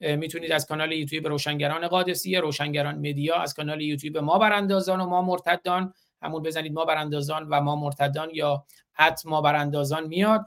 می‌تونید 0.00 0.52
از 0.52 0.66
کانال 0.66 0.92
یوتیوب 0.92 1.26
روشنگران 1.26 1.88
قادسیه 1.88 2.40
روشنگران 2.40 2.98
media 2.98 3.36
از 3.36 3.54
کانال 3.54 3.80
یوتیوب 3.80 4.18
ما 4.18 4.38
براندازان 4.38 5.00
و 5.00 5.06
ما 5.06 5.22
مرتدان 5.22 5.94
همون 6.22 6.42
بزنید 6.42 6.72
ما 6.72 6.84
براندازان 6.84 7.48
و 7.50 7.60
ما 7.60 7.76
مرتدان 7.76 8.28
یا 8.32 8.64
حت 8.92 9.26
ما 9.26 9.40
براندازان 9.40 10.06
میاد. 10.06 10.46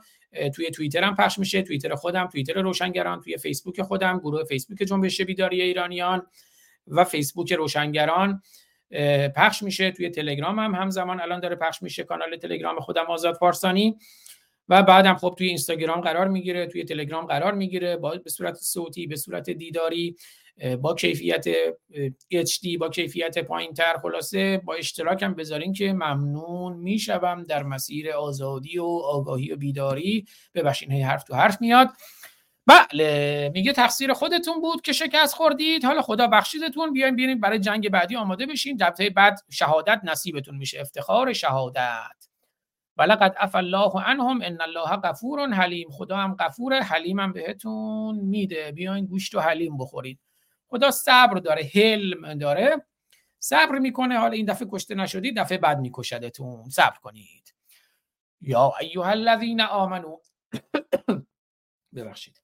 توی 0.55 0.71
توییتر 0.71 1.03
هم 1.03 1.15
پخش 1.15 1.39
میشه 1.39 1.61
توییتر 1.61 1.95
خودم 1.95 2.27
توییتر 2.27 2.61
روشنگران 2.61 3.21
توی 3.21 3.37
فیسبوک 3.37 3.81
خودم 3.81 4.19
گروه 4.19 4.43
فیسبوک 4.43 4.77
جنبش 4.77 5.21
بیداری 5.21 5.61
ایرانیان 5.61 6.27
و 6.87 7.03
فیسبوک 7.03 7.53
روشنگران. 7.53 8.41
پخش 9.35 9.63
میشه 9.63 9.91
توی 9.91 10.09
تلگرام 10.09 10.59
هم. 10.59 10.75
همزمان 10.75 11.21
الان 11.21 11.39
داره 11.39 11.55
پخش 11.55 11.81
میشه 11.81 12.03
کانال 12.03 12.37
تلگرام 12.37 12.79
خودم 12.79 13.05
آزاد 13.05 13.35
فارسانی. 13.35 13.97
و 14.69 14.83
بعدم 14.83 15.15
خب 15.15 15.35
توی 15.37 15.47
اینستاگرام 15.47 16.01
قرار 16.01 16.27
می‌گیره 16.27 16.67
توی 16.67 16.83
تلگرام 16.83 17.25
قرار 17.25 17.53
می‌گیره. 17.53 17.97
با 17.97 18.15
به 18.23 18.29
صورت 18.29 18.55
صوتی 18.55 19.07
به 19.07 19.15
صورت 19.15 19.49
دیداری 19.49 20.15
با 20.81 20.95
کیفیت 20.95 21.45
HD 22.33 22.77
با 22.79 22.89
کیفیت 22.89 23.39
پایین 23.39 23.73
تر 23.73 23.97
خلاصه 24.01 24.57
با 24.57 24.73
اشتراکم 24.73 25.33
بذارین 25.33 25.73
که 25.73 25.93
ممنون 25.93 26.73
می‌شوم 26.73 27.43
در 27.43 27.63
مسیر 27.63 28.11
آزادی 28.11 28.77
و 28.79 28.85
آگاهی 28.85 29.51
و 29.51 29.55
بیداری. 29.55 30.25
ببخشین 30.55 30.91
حرف 30.91 31.23
تو 31.23 31.35
حرف 31.35 31.61
میاد. 31.61 31.89
بله 32.67 33.51
میگه 33.53 33.73
تقصیر 33.73 34.13
خودتون 34.13 34.61
بود 34.61 34.81
که 34.81 34.93
شکست 34.93 35.35
خوردید. 35.35 35.85
حالا 35.85 36.01
خدا 36.01 36.27
بخشیدتون. 36.27 36.93
بیاین 36.93 37.15
بیاین 37.15 37.39
برای 37.39 37.59
جنگ 37.59 37.89
بعدی 37.89 38.15
آماده 38.15 38.45
بشین. 38.45 38.77
دفعه 38.77 39.09
بعد 39.09 39.39
شهادت 39.51 40.01
نصیبتون 40.03 40.57
میشه. 40.57 40.81
افتخار 40.81 41.33
شهادت. 41.33 42.27
ولقد 42.97 43.35
اف 43.39 43.55
الله 43.55 43.91
عنهم. 44.07 44.41
ان 44.41 44.61
الله 44.61 44.97
غفور 44.97 45.49
حلیم. 45.53 45.89
خدا 45.91 46.17
هم 46.17 46.35
غفور 46.35 46.79
حلیم 46.79 47.19
هم 47.19 47.33
بهتون 47.33 48.15
میده. 48.15 48.71
بیاین 48.71 49.05
گوشت 49.05 49.35
و 49.35 49.39
حلیم 49.39 49.77
بخورید. 49.77 50.19
خدا 50.67 50.91
صبر 50.91 51.37
داره 51.37 51.69
حلم 51.75 52.33
داره. 52.33 52.85
صبر 53.39 53.79
می‌کنه. 53.79 54.19
حالا 54.19 54.33
این 54.33 54.45
دفعه 54.45 54.67
کشته 54.71 54.95
نشدید 54.95 55.37
دفعه 55.39 55.57
بعد 55.57 55.79
میکشدتون. 55.79 56.69
صبر 56.69 56.97
کنید. 57.01 57.53
یا 58.41 58.73
ایها 58.79 59.09
الذین 59.09 59.61
آمنو 59.61 60.17
ببخشید. 61.95 62.42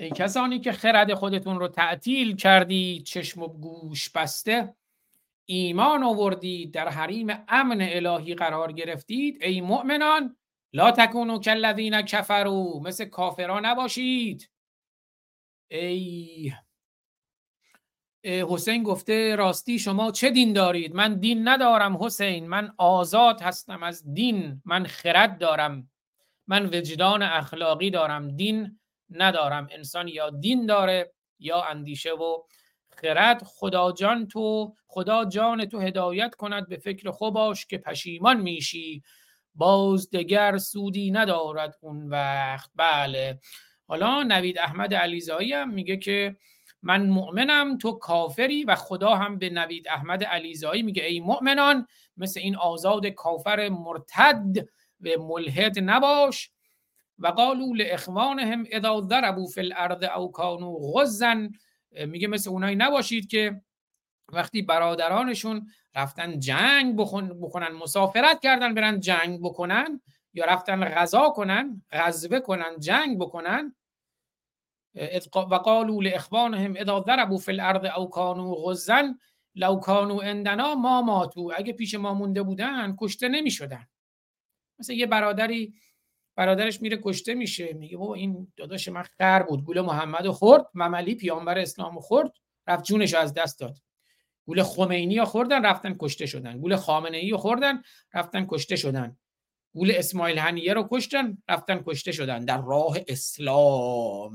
ای 0.00 0.10
کسانی 0.10 0.60
که 0.60 0.72
خرد 0.72 1.14
خودتون 1.14 1.60
رو 1.60 1.68
تعطیل 1.68 2.36
کردید 2.36 3.04
چشم 3.04 3.42
و 3.42 3.48
گوش 3.48 4.10
بسته 4.10 4.74
ایمان 5.46 6.02
آوردید 6.02 6.74
در 6.74 6.88
حریم 6.88 7.26
امن 7.48 7.78
الهی 7.80 8.34
قرار 8.34 8.72
گرفتید 8.72 9.42
ای 9.42 9.60
مؤمنان 9.60 10.36
لا 10.72 10.90
تکونو 10.90 11.38
کالذین 11.38 12.02
کفرو 12.02 12.80
مثل 12.84 13.04
کافران 13.04 13.66
نباشید. 13.66 14.50
ای 15.68 16.52
حسین 18.24 18.82
گفته 18.82 19.36
راستی 19.36 19.78
شما 19.78 20.10
چه 20.10 20.30
دین 20.30 20.52
دارید؟ 20.52 20.94
من 20.94 21.14
دین 21.14 21.48
ندارم 21.48 22.04
حسین 22.04 22.48
من 22.48 22.74
آزاد 22.78 23.40
هستم 23.40 23.82
از 23.82 24.14
دین 24.14 24.62
من 24.64 24.84
خرد 24.84 25.38
دارم 25.38 25.90
من 26.46 26.66
وجدان 26.66 27.22
اخلاقی 27.22 27.90
دارم 27.90 28.36
دین 28.36 28.80
ندارم. 29.10 29.68
انسان 29.70 30.08
یا 30.08 30.30
دین 30.30 30.66
داره 30.66 31.12
یا 31.38 31.62
اندیشه 31.62 32.12
و 32.12 32.42
خرد. 32.90 33.42
خدا 33.44 33.92
جان 33.92 34.28
تو 34.28 34.74
خدا 34.86 35.24
جان 35.24 35.64
تو 35.64 35.80
هدایت 35.80 36.34
کند 36.34 36.68
به 36.68 36.76
فکر 36.76 37.10
خوباش 37.10 37.66
که 37.66 37.78
پشیمان 37.78 38.40
میشی. 38.40 39.02
باز 39.54 40.10
دگر 40.10 40.58
سودی 40.58 41.10
ندارد 41.10 41.78
اون 41.80 42.08
وقت. 42.08 42.70
بله. 42.74 43.40
حالا 43.86 44.22
نوید 44.22 44.58
احمد 44.58 44.94
علیزایی 44.94 45.52
هم 45.52 45.70
میگه 45.70 45.96
که 45.96 46.36
من 46.82 47.06
مؤمنم 47.06 47.78
تو 47.78 47.92
کافری 47.92 48.64
و 48.64 48.74
خدا 48.74 49.14
هم 49.14 49.38
به 49.38 49.50
نوید 49.50 49.88
احمد 49.88 50.24
علیزایی 50.24 50.82
میگه. 50.82 51.04
ای 51.04 51.20
مؤمنان 51.20 51.86
مثل 52.16 52.40
این 52.40 52.56
آزاد 52.56 53.06
کافر 53.06 53.68
مرتد 53.68 54.56
و 55.00 55.08
ملحد 55.18 55.78
نباش. 55.78 56.50
و 57.20 57.26
قالوا 57.26 57.76
لاخوانهم 57.76 58.64
اذا 58.72 59.00
ضربوا 59.00 59.46
فی 59.46 59.60
الارض 59.60 60.04
او 60.04 60.32
كانوا 60.32 60.78
غزا 60.94 61.48
میگه 62.06 62.28
مثل 62.28 62.50
اونایی 62.50 62.76
نباشید 62.76 63.26
که 63.26 63.60
وقتی 64.32 64.62
برادرانشون 64.62 65.66
رفتن 65.96 66.38
جنگ 66.38 66.96
بکنن 67.40 67.72
مسافرت 67.72 68.40
کردن 68.40 68.74
برن 68.74 69.00
جنگ 69.00 69.40
بکنن 69.40 70.00
یا 70.34 70.44
رفتن 70.44 70.84
غذا 70.84 71.28
کنن 71.28 71.82
غزوه 71.92 72.40
کنن 72.40 72.78
جنگ 72.78 73.18
بکنن 73.18 73.74
و 75.34 75.54
قالوا 75.54 76.02
لاخوانهم 76.02 76.76
اذا 76.76 77.00
ضربوا 77.00 77.38
فی 77.38 77.52
الارض 77.52 77.84
او 77.84 78.08
كانوا 78.08 78.54
غزا 78.54 79.14
لو 79.54 79.80
كانوا 79.80 80.22
عندنا 80.22 80.74
ما 80.74 81.02
ماتوا. 81.02 81.52
اگه 81.52 81.72
پیش 81.72 81.94
ما 81.94 82.14
مونده 82.14 82.42
بودن 82.42 82.96
کشته 82.98 83.28
نمی‌شدن. 83.28 83.86
مثل 84.78 84.92
یه 84.92 85.06
برادری 85.06 85.74
برادرش 86.40 86.82
میره 86.82 87.00
کشته 87.02 87.34
میشه. 87.34 87.72
میگه 87.72 87.96
بابا 87.96 88.14
این 88.14 88.52
داداش 88.56 88.88
من 88.88 89.02
خر 89.02 89.42
بود. 89.42 89.64
گول 89.64 89.80
محمد 89.80 90.28
خورد. 90.28 90.66
مملی 90.74 91.14
پیامبر 91.14 91.58
اسلام 91.58 92.00
خورد. 92.00 92.32
رفت 92.66 92.84
جونش 92.84 93.14
از 93.14 93.34
دست 93.34 93.60
داد. 93.60 93.78
گول 94.46 94.62
خمینی 94.62 95.18
ها 95.18 95.24
خوردن 95.24 95.64
رفتن 95.64 95.96
کشته 95.98 96.26
شدن. 96.26 96.58
گول 96.58 96.76
خامنه 96.76 97.16
ای 97.16 97.36
خوردن 97.36 97.82
رفتن 98.14 98.46
کشته 98.46 98.76
شدن. 98.76 99.16
گول 99.74 99.92
اسماعیل 99.94 100.38
هنیه 100.38 100.74
رو 100.74 100.88
کشتن 100.90 101.38
رفتن 101.48 101.82
کشته 101.86 102.12
شدن. 102.12 102.44
در 102.44 102.62
راه 102.62 102.96
اسلام. 103.08 104.32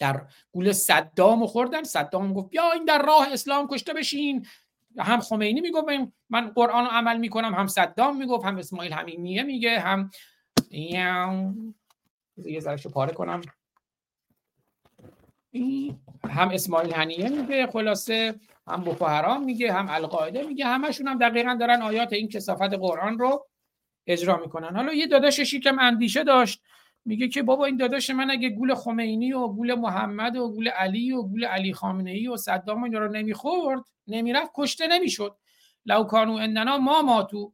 در 0.00 0.26
گول 0.52 0.72
صدام 0.72 1.46
خوردن. 1.46 1.82
صدام 1.82 2.32
گفت 2.32 2.50
بیا 2.50 2.72
این 2.72 2.84
در 2.84 3.02
راه 3.02 3.32
اسلام 3.32 3.68
کشته 3.68 3.92
بشین. 3.92 4.46
هم 4.98 5.20
خمینی 5.20 5.60
می‌گفت 5.60 5.86
من 6.30 6.50
قرآن 6.50 6.84
رو 6.84 6.90
عمل 6.90 7.16
می‌کنم 7.16 7.54
هم 7.54 7.66
صدام 7.66 8.16
می‌گفت 8.16 8.44
هم 8.44 8.58
اسماعیل 8.58 8.92
هنیه 8.92 9.42
میگه 9.42 9.80
هم 9.80 10.10
یه 10.76 12.60
ذرهشو 12.60 12.90
پاره 12.90 13.12
کنم. 13.12 13.40
هم 16.24 16.48
اسماعیل 16.48 16.94
هنیه 16.94 17.28
میگه 17.28 17.66
خلاصه 17.66 18.40
هم 18.66 18.84
بoko 18.84 19.02
حرام 19.02 19.44
میگه 19.44 19.72
هم 19.72 19.88
القاعده 19.88 20.42
میگه 20.42 20.64
همشون 20.64 21.08
هم 21.08 21.18
دقیقا 21.18 21.56
دارن 21.60 21.82
آیات 21.82 22.12
این 22.12 22.28
کسافت 22.28 22.72
قرآن 22.74 23.18
رو 23.18 23.46
اجرا 24.06 24.36
می‌کنن. 24.36 24.76
حالا 24.76 24.94
یه 24.94 25.06
داداشش 25.06 25.54
یکم 25.54 25.78
اندیشه 25.78 26.24
داشت 26.24 26.62
میگه 27.04 27.28
که 27.28 27.42
بابا 27.42 27.64
این 27.64 27.76
داداش 27.76 28.10
من 28.10 28.30
اگه 28.30 28.48
گول 28.48 28.74
خمینی 28.74 29.32
و 29.32 29.48
گول 29.48 29.74
محمد 29.74 30.36
و 30.36 30.52
گول 30.52 30.68
علی 30.68 31.12
و 31.12 31.22
گول 31.22 31.44
علی 31.44 31.72
خامنه 31.72 32.10
ای 32.10 32.28
و 32.28 32.36
صدام 32.36 32.84
اینا 32.84 32.98
رو 32.98 33.08
نمی‌خورد 33.12 33.84
نمی‌رفت 34.06 34.50
کشته 34.54 34.86
نمی‌شد. 34.86 35.36
لو 35.86 36.04
کانو 36.04 36.32
اننا 36.32 36.78
ما 36.78 37.02
ماتو 37.02 37.52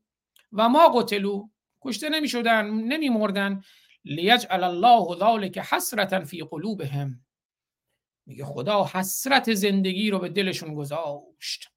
و 0.52 0.68
ما 0.68 0.88
قتلو 0.88 1.48
کشته 1.85 2.09
نمی‌شدن 2.09 2.70
نمیمردن. 2.70 3.62
لیجعل 4.05 4.64
الله 4.64 5.18
ذلك 5.18 5.59
حسرتا 5.59 6.24
فی 6.24 6.43
قلوبهم. 6.43 7.24
میگه 8.26 8.45
خدا 8.45 8.85
حسرت 8.85 9.55
زندگی 9.55 10.11
رو 10.11 10.18
به 10.18 10.28
دلشون 10.28 10.74
گذاشت. 10.74 11.68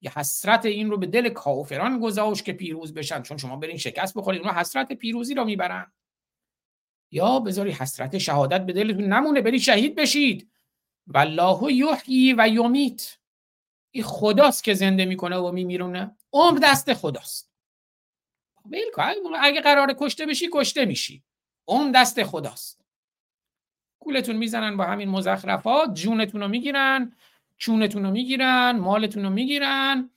یه 0.00 0.18
حسرت 0.18 0.66
این 0.66 0.90
رو 0.90 0.98
به 0.98 1.06
دل 1.06 1.28
کافران 1.28 2.00
گذاشت 2.00 2.44
که 2.44 2.52
پیروز 2.52 2.94
بشن 2.94 3.22
چون 3.22 3.36
شما 3.36 3.56
برین 3.56 3.76
شکست 3.76 4.18
بخورید 4.18 4.42
اونها 4.42 4.60
حسرت 4.60 4.92
پیروزی 4.92 5.34
رو 5.34 5.44
می‌برن. 5.44 5.92
یا 7.10 7.38
بذاری 7.38 7.70
حسرت 7.70 8.18
شهادت 8.18 8.66
به 8.66 8.72
دلتون 8.72 9.04
نمونه 9.04 9.40
بری 9.40 9.60
شهید 9.60 9.94
بشید. 9.94 10.50
والله 11.06 11.72
یحیی 11.72 12.34
و 12.38 12.48
یمیت. 12.48 13.18
این 13.90 14.04
خداست 14.04 14.64
که 14.64 14.74
زنده 14.74 15.04
می‌کنه 15.04 15.36
و 15.36 15.52
میمیرونه. 15.52 16.16
عمر 16.32 16.58
دست 16.62 16.94
خداست. 16.94 17.45
اگه 19.40 19.60
قرار 19.60 19.94
کشته 19.98 20.26
بشی 20.26 20.48
کشته 20.52 20.84
میشی. 20.84 21.22
عمر 21.68 21.92
دست 21.94 22.22
خداست. 22.22 22.80
گولتون 23.98 24.36
می‌زنن 24.36 24.76
با 24.76 24.84
همین 24.84 25.08
مزخرفات 25.08 25.94
جونتون 25.94 26.40
رو 26.40 26.48
می‌گیرن 26.48 27.12
چونتون 27.56 28.04
رو 28.04 28.10
می‌گیرن 28.10 28.78
مالتون 28.78 29.22
رو 29.22 29.30
می‌گیرن. 29.30 30.10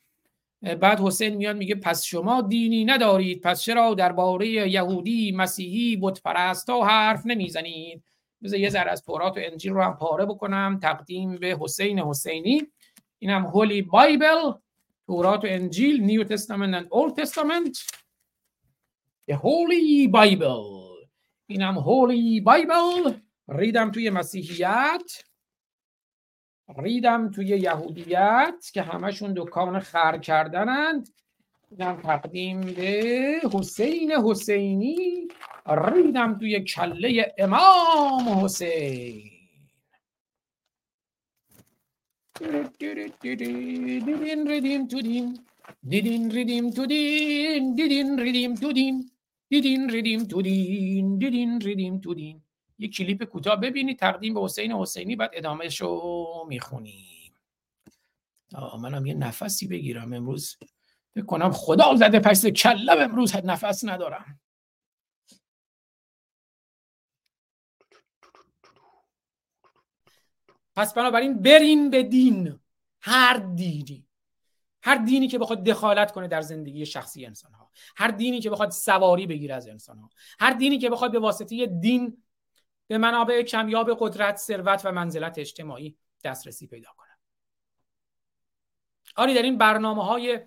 بعد 0.61 0.99
حسین 0.99 1.35
میاد 1.35 1.57
میگه 1.57 1.75
پس 1.75 2.03
شما 2.03 2.41
دینی 2.41 2.85
ندارید. 2.85 3.41
پس 3.41 3.61
چرا 3.61 3.93
درباره 3.93 4.47
یهودی 4.47 5.31
مسیحی 5.31 5.97
بت 6.01 6.21
پرستا 6.21 6.83
حرف 6.83 7.25
نمی‌زنید؟ 7.25 8.03
بذار 8.43 8.59
یه 8.59 8.69
ذره 8.69 8.91
از 8.91 9.03
تورات 9.03 9.37
و 9.37 9.39
انجیل 9.43 9.73
رو 9.73 9.81
هم 9.81 9.97
پاره 9.97 10.25
بکنم. 10.25 10.79
تقدیم 10.81 11.37
به 11.37 11.57
حسین 11.59 11.99
حسینی. 11.99 12.67
اینم 13.19 13.45
هولی 13.45 13.81
بایبل 13.81 14.51
تورات 15.05 15.43
و 15.43 15.47
انجیل 15.49 16.03
نیو 16.03 16.23
تستامنت 16.23 16.87
و 16.91 16.95
اولد 16.95 17.15
تستامنت 17.15 17.77
The 19.29 19.35
Holy 19.35 20.07
Bible 20.07 20.79
اینم 21.47 21.77
هولی 21.77 22.41
بایبل 22.41 23.13
ریدم 23.49 23.91
توی 23.91 24.09
مسیحیت 24.09 25.23
ریدم 26.77 27.31
توی 27.31 27.45
یهودیت 27.45 28.65
که 28.73 28.81
همشون 28.81 29.33
دکان 29.37 29.79
خر 29.79 30.17
کردنند 30.17 31.09
اینم 31.71 32.01
تقدیم 32.01 32.61
به 32.61 33.41
حسین 33.53 34.11
حسینی 34.11 35.27
ریدم 35.67 36.37
توی 36.39 36.63
کله 36.63 37.35
امام 37.37 38.45
حسین 38.45 39.31
دیدین 43.21 44.47
ریدیم 44.47 44.87
تو 44.87 45.01
دین 45.01 45.39
دیدین 45.89 46.31
ریدیم 46.31 46.71
تو 46.71 46.85
دین 46.85 47.75
دیدین 47.75 48.19
ریدیم 48.19 48.55
تو 48.55 48.73
دین 48.73 49.11
دیدین 49.49 49.89
ریدیم 49.89 50.23
تو 50.23 50.41
دین 50.41 51.17
دیدین 51.17 51.61
ریدیم 51.61 51.99
تو 51.99 52.13
دین 52.13 52.43
یه 52.77 52.87
کلیپ 52.87 53.23
کوتاه 53.23 53.55
ببینید 53.55 53.99
تقدیم 53.99 54.33
به 54.33 54.43
حسین 54.43 54.71
حسینی 54.71 55.15
بعد 55.15 55.31
ادامهش 55.33 55.81
رو 55.81 56.45
می‌خونیم 56.49 57.33
منم 58.79 59.05
یه 59.05 59.13
نفسی 59.13 59.67
بگیرم 59.67 60.13
امروز. 60.13 60.57
بکنم 61.15 61.51
خدا 61.51 61.95
زده 61.95 62.19
پس 62.19 62.45
کلم 62.45 62.99
امروز 62.99 63.35
نفس 63.35 63.85
ندارم. 63.85 64.39
پس 70.75 70.93
بنابراین 70.93 71.41
بریم 71.41 71.89
به 71.89 72.03
دین. 72.03 72.59
هر 73.01 73.37
دینی. 73.37 74.07
هر 74.81 74.95
دینی 74.95 75.27
که 75.27 75.39
بخواد 75.39 75.63
دخالت 75.63 76.11
کنه 76.11 76.27
در 76.27 76.41
زندگی 76.41 76.85
شخصی 76.85 77.25
انسان 77.25 77.53
ها 77.53 77.68
هر 77.95 78.07
دینی 78.07 78.39
که 78.39 78.49
بخواد 78.49 78.69
سواری 78.69 79.27
بگیره 79.27 79.55
از 79.55 79.67
انسان 79.67 79.97
ها 79.97 80.09
هر 80.39 80.53
دینی 80.53 80.77
که 80.77 80.89
بخواد 80.89 81.11
به 81.11 81.19
واسطه 81.19 81.65
دین 81.65 82.23
به 82.87 82.97
منابع 82.97 83.41
کمیاب 83.41 83.97
قدرت 83.99 84.37
ثروت 84.37 84.81
و 84.85 84.91
منزلت 84.91 85.37
اجتماعی 85.37 85.97
دسترسی 86.23 86.67
پیدا 86.67 86.89
کنه. 86.97 87.09
آری 89.15 89.33
در 89.33 89.41
این 89.41 89.57
برنامه 89.57 90.03
های 90.03 90.39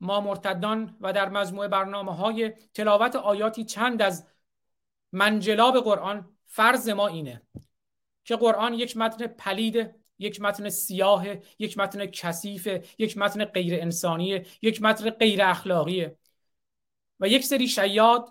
ما 0.00 0.20
مرتدان 0.20 0.96
و 1.00 1.12
در 1.12 1.28
مجموعه 1.28 1.68
برنامه 1.68 2.14
های 2.14 2.52
تلاوت 2.74 3.16
آیاتی 3.16 3.64
چند 3.64 4.02
از 4.02 4.26
منجلاب 5.12 5.84
قرآن 5.84 6.36
فرض 6.46 6.88
ما 6.88 7.06
اینه 7.06 7.42
که 8.24 8.36
قرآن 8.36 8.74
یک 8.74 8.96
متن 8.96 9.26
پلید 9.26 9.94
یک 10.18 10.40
متن 10.40 10.68
سیاه 10.68 11.26
یک 11.58 11.78
متن 11.78 12.06
کثیف 12.06 12.68
یک 12.98 13.18
متن 13.18 13.44
غیر 13.44 13.80
انسانی 13.80 14.42
یک 14.62 14.82
متن 14.82 15.10
غیر 15.10 15.42
اخلاقیه 15.42 16.18
و 17.20 17.28
یک 17.28 17.44
سری 17.44 17.68
شیاد 17.68 18.28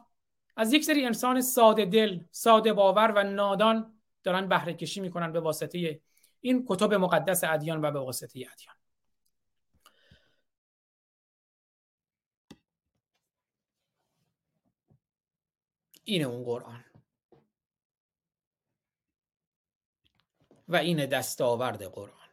از 0.56 0.74
یک 0.74 0.84
سری 0.84 1.06
انسان 1.06 1.42
ساده 1.42 1.86
دل 1.86 2.24
ساده 2.32 2.74
باور 2.74 3.12
و 3.16 3.24
نادان 3.24 4.02
دارن 4.24 4.48
بهره 4.48 4.74
کشی 4.74 5.02
می‌کنن 5.02 5.32
به 5.32 5.40
واسطه 5.40 6.02
این 6.42 6.66
کتب 6.70 6.94
مقدس 6.94 7.44
ادیان 7.44 7.82
و 7.86 7.92
به 7.92 8.00
واسطه 8.00 8.40
ادیان. 8.40 8.76
اینه 16.04 16.26
اون 16.26 16.44
قرآن. 16.44 16.86
و 20.68 20.76
این 20.76 21.06
دستاورد 21.06 21.84
قرآن. 21.84 22.30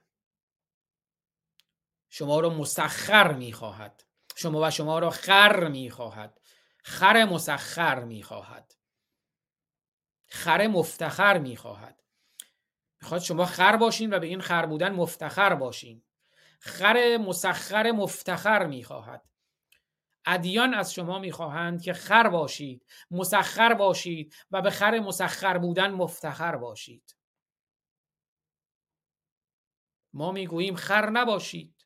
شما 2.09 2.41
رو 2.41 2.51
مسخر 2.51 3.33
می‌خواهد. 3.33 4.08
شما 4.39 4.61
و 4.63 4.71
شما 4.71 4.99
را 4.99 5.11
خر 5.11 5.69
می‌خواهد. 5.69 6.41
خر 6.85 7.25
مسخر 7.25 8.05
می‌خواهد. 8.05 8.75
خر 10.27 10.67
مفتخر 10.67 11.39
می‌خواهد. 11.39 12.03
می‌خواد 13.03 13.21
شما 13.21 13.47
خر 13.47 13.77
باشین 13.77 14.15
و 14.15 14.19
به 14.19 14.27
این 14.27 14.41
خر 14.41 14.67
بودن 14.67 14.93
مفتخر 14.93 15.55
باشین. 15.55 16.03
خر 16.61 17.17
مسخر 17.21 17.91
مفتخر 17.91 18.67
می‌خواهد. 18.67 19.29
ادیان 20.27 20.75
از 20.75 20.95
شما 20.95 21.19
می‌خواهند 21.19 21.83
که 21.83 21.93
خر 21.93 22.29
باشید 22.29 22.87
مسخر 23.11 23.75
باشید 23.75 24.35
و 24.51 24.63
به 24.63 24.71
خر 24.71 24.99
مسخر 24.99 25.59
بودن 25.59 25.91
مفتخر 25.91 26.57
باشید. 26.57 27.17
ما 30.13 30.33
می‌گوییم 30.33 30.77
خر 30.77 31.11
نباشید. 31.11 31.78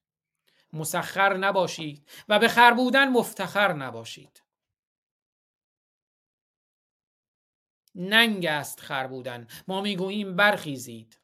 مسخر 0.73 1.37
نباشید 1.37 2.09
و 2.29 2.39
به 2.39 2.49
خر 2.49 2.75
بودن 2.75 3.09
مفتخر 3.09 3.73
نباشید. 3.73 4.43
ننگ 7.95 8.47
است 8.47 8.81
خر 8.81 9.07
بودن. 9.07 9.47
ما 9.68 9.81
می‌گوییم 9.81 10.37
برخیزید. 10.37 11.18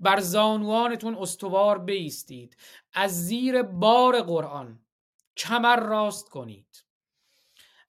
بر 0.00 0.20
زانوانتون 0.20 1.14
استوار 1.14 1.78
بیستید. 1.78 2.56
از 2.92 3.26
زیر 3.26 3.62
بار 3.62 4.22
قرآن 4.22 4.80
کمر 5.36 5.80
راست 5.80 6.28
کنید. 6.28 6.84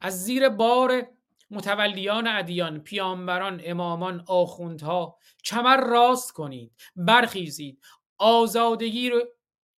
از 0.02 0.24
زیر 0.24 0.50
بار 0.50 1.08
متولیان 1.52 2.28
ادیان 2.28 2.80
پیامبران 2.80 3.62
امامان 3.64 4.24
آخوندها 4.28 5.18
کمر 5.44 5.78
راست 5.78 6.32
کنید. 6.32 6.76
برخیزید. 6.96 7.84
آزادگی 8.18 9.10
رو 9.10 9.24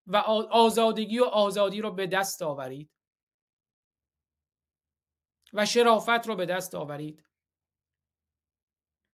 و 0.08 0.18
آزادگی 0.52 1.20
و 1.20 1.24
آزادی 1.24 1.82
رو 1.82 1.92
به 1.92 2.08
دست 2.08 2.42
آورید. 2.42 2.92
و 5.54 5.66
شرافت 5.66 6.28
رو 6.28 6.36
به 6.36 6.46
دست 6.46 6.76
آورید. 6.76 7.26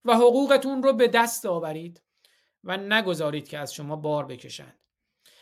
و 0.05 0.13
حقوقتون 0.13 0.83
رو 0.83 0.93
به 0.93 1.07
دست 1.07 1.45
آورید. 1.45 2.03
و 2.63 2.77
نگذارید 2.77 3.47
که 3.47 3.57
از 3.57 3.73
شما 3.73 3.95
بار 3.95 4.25
بکشند. 4.25 4.79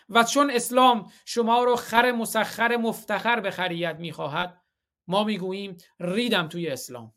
و 0.09 0.23
چون 0.23 0.51
اسلام 0.51 1.11
شما 1.25 1.63
رو 1.63 1.75
خر 1.75 2.11
مسخر 2.11 2.75
مفتخر 2.75 3.39
به 3.39 3.51
خریت 3.51 3.95
می‌خواهد 3.95 4.61
ما 5.07 5.23
می‌گوییم 5.23 5.77
ریدم 5.99 6.47
توی 6.47 6.67
اسلام. 6.67 7.13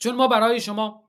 چون 0.00 0.16
ما 0.16 0.28
برای 0.28 0.60
شما 0.60 1.01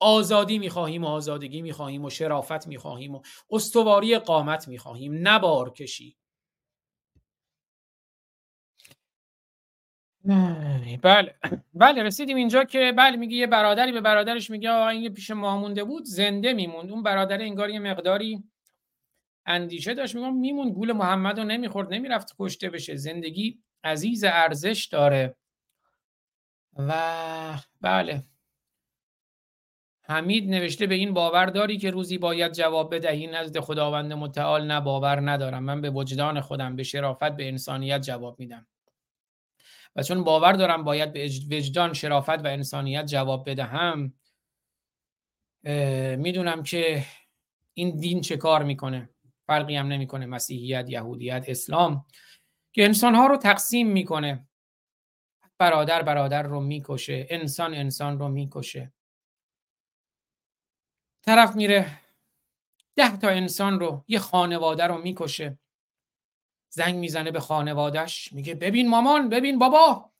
آزادی 0.00 0.58
می‌خواهیم 0.58 1.04
و 1.04 1.06
آزادگی 1.06 1.62
می‌خواهیم 1.62 2.04
و 2.04 2.10
شرافت 2.10 2.66
می‌خواهیم 2.66 3.14
و 3.14 3.22
استواری 3.50 4.18
قامت 4.18 4.68
می‌خواهیم. 4.68 5.28
نبار 5.28 5.70
کشی. 5.72 6.16
بله. 11.02 11.34
بله 11.74 12.02
رسیدیم 12.02 12.36
اینجا 12.36 12.64
که 12.64 12.92
بله 12.96 13.16
میگه 13.16 13.36
یه 13.36 13.46
برادری 13.46 13.92
به 13.92 14.00
برادرش 14.00 14.50
میگه 14.50 14.70
آقا 14.70 14.88
این 14.88 15.14
پیش 15.14 15.30
ما 15.30 15.58
مونده 15.58 15.84
بود 15.84 16.04
زنده 16.04 16.52
میموند. 16.52 16.90
اون 16.90 17.02
برادر 17.02 17.40
انگار 17.42 17.70
یه 17.70 17.78
مقداری 17.78 18.44
اندیشه 19.46 19.94
داشت. 19.94 20.14
میگم 20.14 20.34
میمون 20.34 20.70
گول 20.72 20.92
محمد 20.92 21.40
نمی‌خورد 21.40 21.94
نمی‌رفت 21.94 22.34
کشته 22.38 22.70
بشه. 22.70 22.96
زندگی 22.96 23.62
عزیز 23.84 24.24
ارزش 24.24 24.88
داره. 24.92 25.36
و 26.76 26.92
بله. 27.80 28.24
حمید 30.10 30.50
نوشته 30.50 30.86
به 30.86 30.94
این 30.94 31.14
باور 31.14 31.46
داری 31.46 31.78
که 31.78 31.90
روزی 31.90 32.18
باید 32.18 32.52
جواب 32.52 32.94
بدهی؟ 32.94 33.26
نزد 33.26 33.60
خداوند 33.60 34.12
متعال 34.12 34.66
نه 34.66 34.80
باور 34.80 35.30
ندارم. 35.30 35.64
من 35.64 35.80
به 35.80 35.90
وجدان 35.90 36.40
خودم 36.40 36.76
به 36.76 36.82
شرافت 36.82 37.36
به 37.36 37.48
انسانیت 37.48 38.00
جواب 38.02 38.38
میدم. 38.38 38.66
و 39.96 40.02
چون 40.02 40.24
باور 40.24 40.52
دارم 40.52 40.84
باید 40.84 41.12
به 41.12 41.30
وجدان 41.50 41.92
شرافت 41.92 42.44
و 42.44 42.46
انسانیت 42.46 43.06
جواب 43.06 43.50
بدهم 43.50 44.14
می‌دونم 46.16 46.62
که 46.62 47.04
این 47.74 47.96
دین 47.96 48.20
چه 48.20 48.36
کار 48.36 48.64
می‌کنه؟ 48.64 49.10
فرقی 49.46 49.76
هم 49.76 49.86
نمی‌کنه. 49.86 50.26
مسیحیت 50.26 50.90
یهودیت 50.90 51.44
اسلام. 51.48 52.06
که 52.72 52.84
انسان 52.84 53.14
ها 53.14 53.26
رو 53.26 53.36
تقسیم 53.36 53.88
می‌کنه. 53.88 54.48
برادر 55.58 56.02
برادر 56.02 56.42
رو 56.42 56.60
می‌کشه. 56.60 57.26
انسان 57.30 57.74
انسان 57.74 58.18
رو 58.18 58.28
می‌کشه. 58.28 58.92
طرف 61.28 61.56
میره 61.56 62.00
ده 62.96 63.16
تا 63.16 63.28
انسان 63.28 63.80
رو 63.80 64.04
یه 64.08 64.18
خانواده 64.18 64.86
رو 64.86 64.98
می‌کشه. 64.98 65.58
زنگ 66.70 66.94
می‌زنه 66.94 67.30
به 67.30 67.40
خانوادهش 67.40 68.32
میگه 68.32 68.54
ببین 68.54 68.88
مامان 68.88 69.28
ببین 69.28 69.58
بابا 69.58 70.10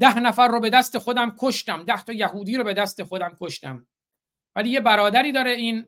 ده 0.00 0.18
نفر 0.18 0.48
رو 0.48 0.60
به 0.60 0.70
دست 0.70 0.98
خودم 0.98 1.36
کشتم 1.38 1.82
ده 1.82 2.02
تا 2.02 2.12
یهودی 2.12 2.56
رو 2.56 2.64
به 2.64 2.74
دست 2.74 3.02
خودم 3.02 3.36
کشتم. 3.40 3.86
ولی 4.56 4.70
یه 4.70 4.80
برادری 4.80 5.32
داره 5.32 5.50
این 5.50 5.86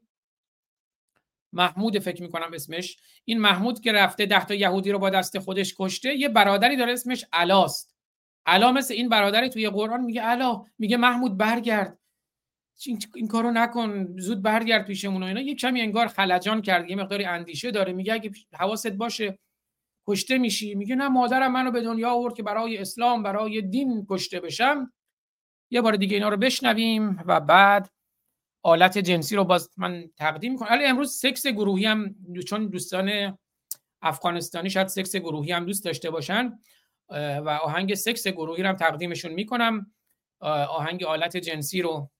محمود 1.52 1.98
فکر 1.98 2.22
می‌کنم 2.22 2.50
اسمش. 2.54 2.96
این 3.24 3.40
محمود 3.40 3.80
که 3.80 3.92
رفته 3.92 4.26
ده 4.26 4.44
تا 4.44 4.54
یهودی 4.54 4.92
رو 4.92 4.98
با 4.98 5.10
دست 5.10 5.38
خودش 5.38 5.74
کشته 5.78 6.14
یه 6.14 6.28
برادری 6.28 6.76
داره 6.76 6.92
اسمش 6.92 7.24
علاست. 7.32 7.96
علا 8.46 8.72
مثل 8.72 8.94
این 8.94 9.08
برادری 9.08 9.48
توی 9.48 9.68
قرآن 9.68 10.00
میگه 10.00 10.22
علا 10.22 10.64
میگه 10.78 10.96
محمود 10.96 11.36
برگرد. 11.36 11.98
این, 13.14 13.28
کارو 13.28 13.50
نکن 13.50 14.16
زود 14.18 14.42
برگرد 14.42 14.86
پیشمون 14.86 15.22
و 15.22 15.26
اینا. 15.26 15.40
یه 15.40 15.54
کمی 15.54 15.80
انگار 15.80 16.06
خلجان 16.06 16.62
کرد 16.62 16.90
یه 16.90 16.96
مقداری 16.96 17.24
اندیشه 17.24 17.70
داره. 17.70 17.92
میگه 17.92 18.12
اگه 18.12 18.30
حواست 18.52 18.86
باشه 18.86 19.38
کشته 20.06 20.38
میشی. 20.38 20.74
میگه 20.74 20.94
نه 20.94 21.08
مادرم 21.08 21.52
منو 21.52 21.70
به 21.70 21.80
دنیا 21.80 22.10
آورد 22.10 22.34
که 22.34 22.42
برای 22.42 22.78
اسلام 22.78 23.22
برای 23.22 23.62
دین 23.62 24.06
کشته 24.10 24.40
بشم. 24.40 24.92
یه 25.70 25.80
بار 25.80 25.96
دیگه 25.96 26.14
اینا 26.14 26.28
رو 26.28 26.36
بشنویم 26.36 27.22
و 27.26 27.40
بعد 27.40 27.90
آلت 28.62 28.98
جنسی 28.98 29.36
رو 29.36 29.44
باز 29.44 29.70
من 29.76 30.10
تقدیم 30.16 30.52
می‌کنم. 30.52 30.68
ولی 30.70 30.84
امروز 30.84 31.12
سکس 31.12 31.46
گروهی 31.46 31.86
هم 31.86 32.14
چون 32.46 32.66
دوستان 32.66 33.38
افغانستانی 34.02 34.70
شاید 34.70 34.86
سکس 34.86 35.16
گروهی 35.16 35.52
هم 35.52 35.66
دوست 35.66 35.84
داشته 35.84 36.10
باشن 36.10 36.58
و 37.10 37.58
آهنگ 37.62 37.94
سکس 37.94 38.28
گروهی 38.28 38.62
رو 38.62 38.68
هم 38.68 38.76
تقدیمشون 38.76 39.32
می‌کنم. 39.32 39.92
آهنگ 40.40 41.04
آلت 41.04 41.36
جنسی 41.36 41.82
رو 41.82 42.10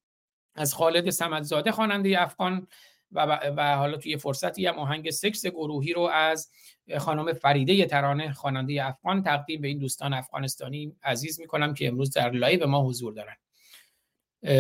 از 0.57 0.74
خالد 0.74 1.11
سمدزاده 1.11 1.72
خواننده 1.72 2.22
افغان 2.22 2.66
و, 3.12 3.40
و 3.57 3.76
حالا 3.76 3.96
توی 3.96 4.16
فرصتی 4.16 4.66
هم 4.66 4.78
آهنگ 4.78 5.11
سکس 5.11 5.46
گروهی 5.46 5.92
رو 5.92 6.00
از 6.00 6.50
خانم 6.98 7.32
فریده 7.32 7.86
ترانه 7.86 8.32
خواننده 8.32 8.86
افغان 8.86 9.22
تقدیم 9.22 9.61
به 9.61 9.68
این 9.68 9.78
دوستان 9.78 10.14
افغانستانی 10.14 10.96
عزیز 11.02 11.40
می‌کنم 11.40 11.74
که 11.74 11.88
امروز 11.88 12.11
در 12.11 12.30
live 12.30 12.66
ما 12.66 12.82
حضور 12.82 13.12
دارن. 13.12 13.36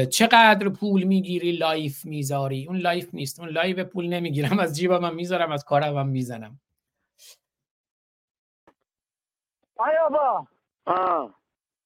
چقدر 0.06 0.68
پول 0.68 1.02
می‌گیری 1.02 1.52
live 1.52 2.04
می‌ذاری؟ 2.04 2.66
اون 2.66 2.76
live 2.76 3.14
نیست. 3.14 3.40
اون 3.40 3.48
live 3.48 3.77
و 3.77 3.84
پول 3.84 4.06
نمی‌گیرم. 4.06 4.58
از 4.58 4.76
جیبم 4.76 5.04
هم 5.04 5.14
می‌ذارم 5.14 5.52
از 5.52 5.64
کارم 5.64 5.96
هم 5.96 6.08
می‌زنم. 6.08 6.60
يابا 9.78 10.46
اه 10.86 11.34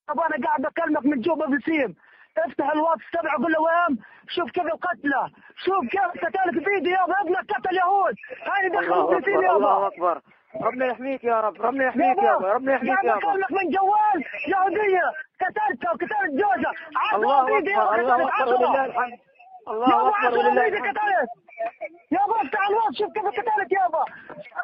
ابا 0.08 0.24
انا 0.24 0.46
قاعد 0.46 0.66
اكلمك 0.66 1.06
من 1.06 1.20
جوا 1.20 1.46
مفلسيم 1.46 1.96
افتح 2.38 2.70
الواتس 2.70 3.10
تبعي 3.12 3.36
قول 3.42 3.52
له 3.52 3.60
وين 3.60 3.98
شوف 4.28 4.50
كيف 4.50 4.64
القتلى 4.64 5.30
شوف 5.64 5.88
كيف 5.90 6.24
قتلت 6.24 6.64
فيديو 6.64 6.92
يابا 6.92 7.20
ابنك 7.20 7.52
قتل 7.52 7.76
يهود. 7.76 8.14
هاي 8.46 8.66
الله 8.66 8.80
دخل 8.80 9.14
فلسطين 9.14 9.36
أكبر 9.36 9.56
الله 9.56 9.74
يابا 9.74 9.86
أكبر. 9.86 10.20
ربنا 10.62 10.86
يحميك 10.86 11.24
يا 11.24 11.40
رب 11.40 11.62
ربنا 11.62 11.84
يحميك 11.84 12.18
يابا 12.18 12.52
ربنا 12.52 12.74
يحميك 12.74 12.92
قاعد 12.92 13.04
يابا 13.04 13.18
اكلمك 13.18 13.52
من 13.52 13.70
جوال 13.70 14.24
يهودية. 14.48 15.12
قتلتها 15.40 15.90
وقتلت 15.90 16.30
جوزها. 16.30 16.72
الله 17.14 17.42
أكبر 17.42 17.70
يابا 17.70 17.94
الله 18.00 18.14
أكبر 18.14 18.24
ولله 18.24 18.32
عشرة 18.32 18.84
الحمد. 18.84 19.18
الله 19.68 19.88
يابا 19.88 20.08
أكبر 20.08 20.38
ولله 20.38 20.62
فيديو 20.62 20.78
الحمد. 20.78 20.98
قتلت. 20.98 21.30
يابا 22.10 22.42
افتح 22.42 22.68
الواتس 22.68 22.98
شوف 22.98 23.12
كيف 23.12 23.26
قتلت 23.26 23.72
يابا. 23.72 24.04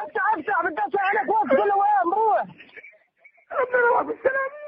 افتح 0.04 0.22
افتح 0.34 0.62
بتدفع 0.66 1.02
عليك 1.08 1.28
واتس 1.34 1.50
قول 1.58 1.68
له 1.68 1.76
وين 1.76 2.14
روح. 2.14 2.42
ربنا 3.60 3.86
يوفقك 3.86 4.06
بالسلامة 4.06 4.65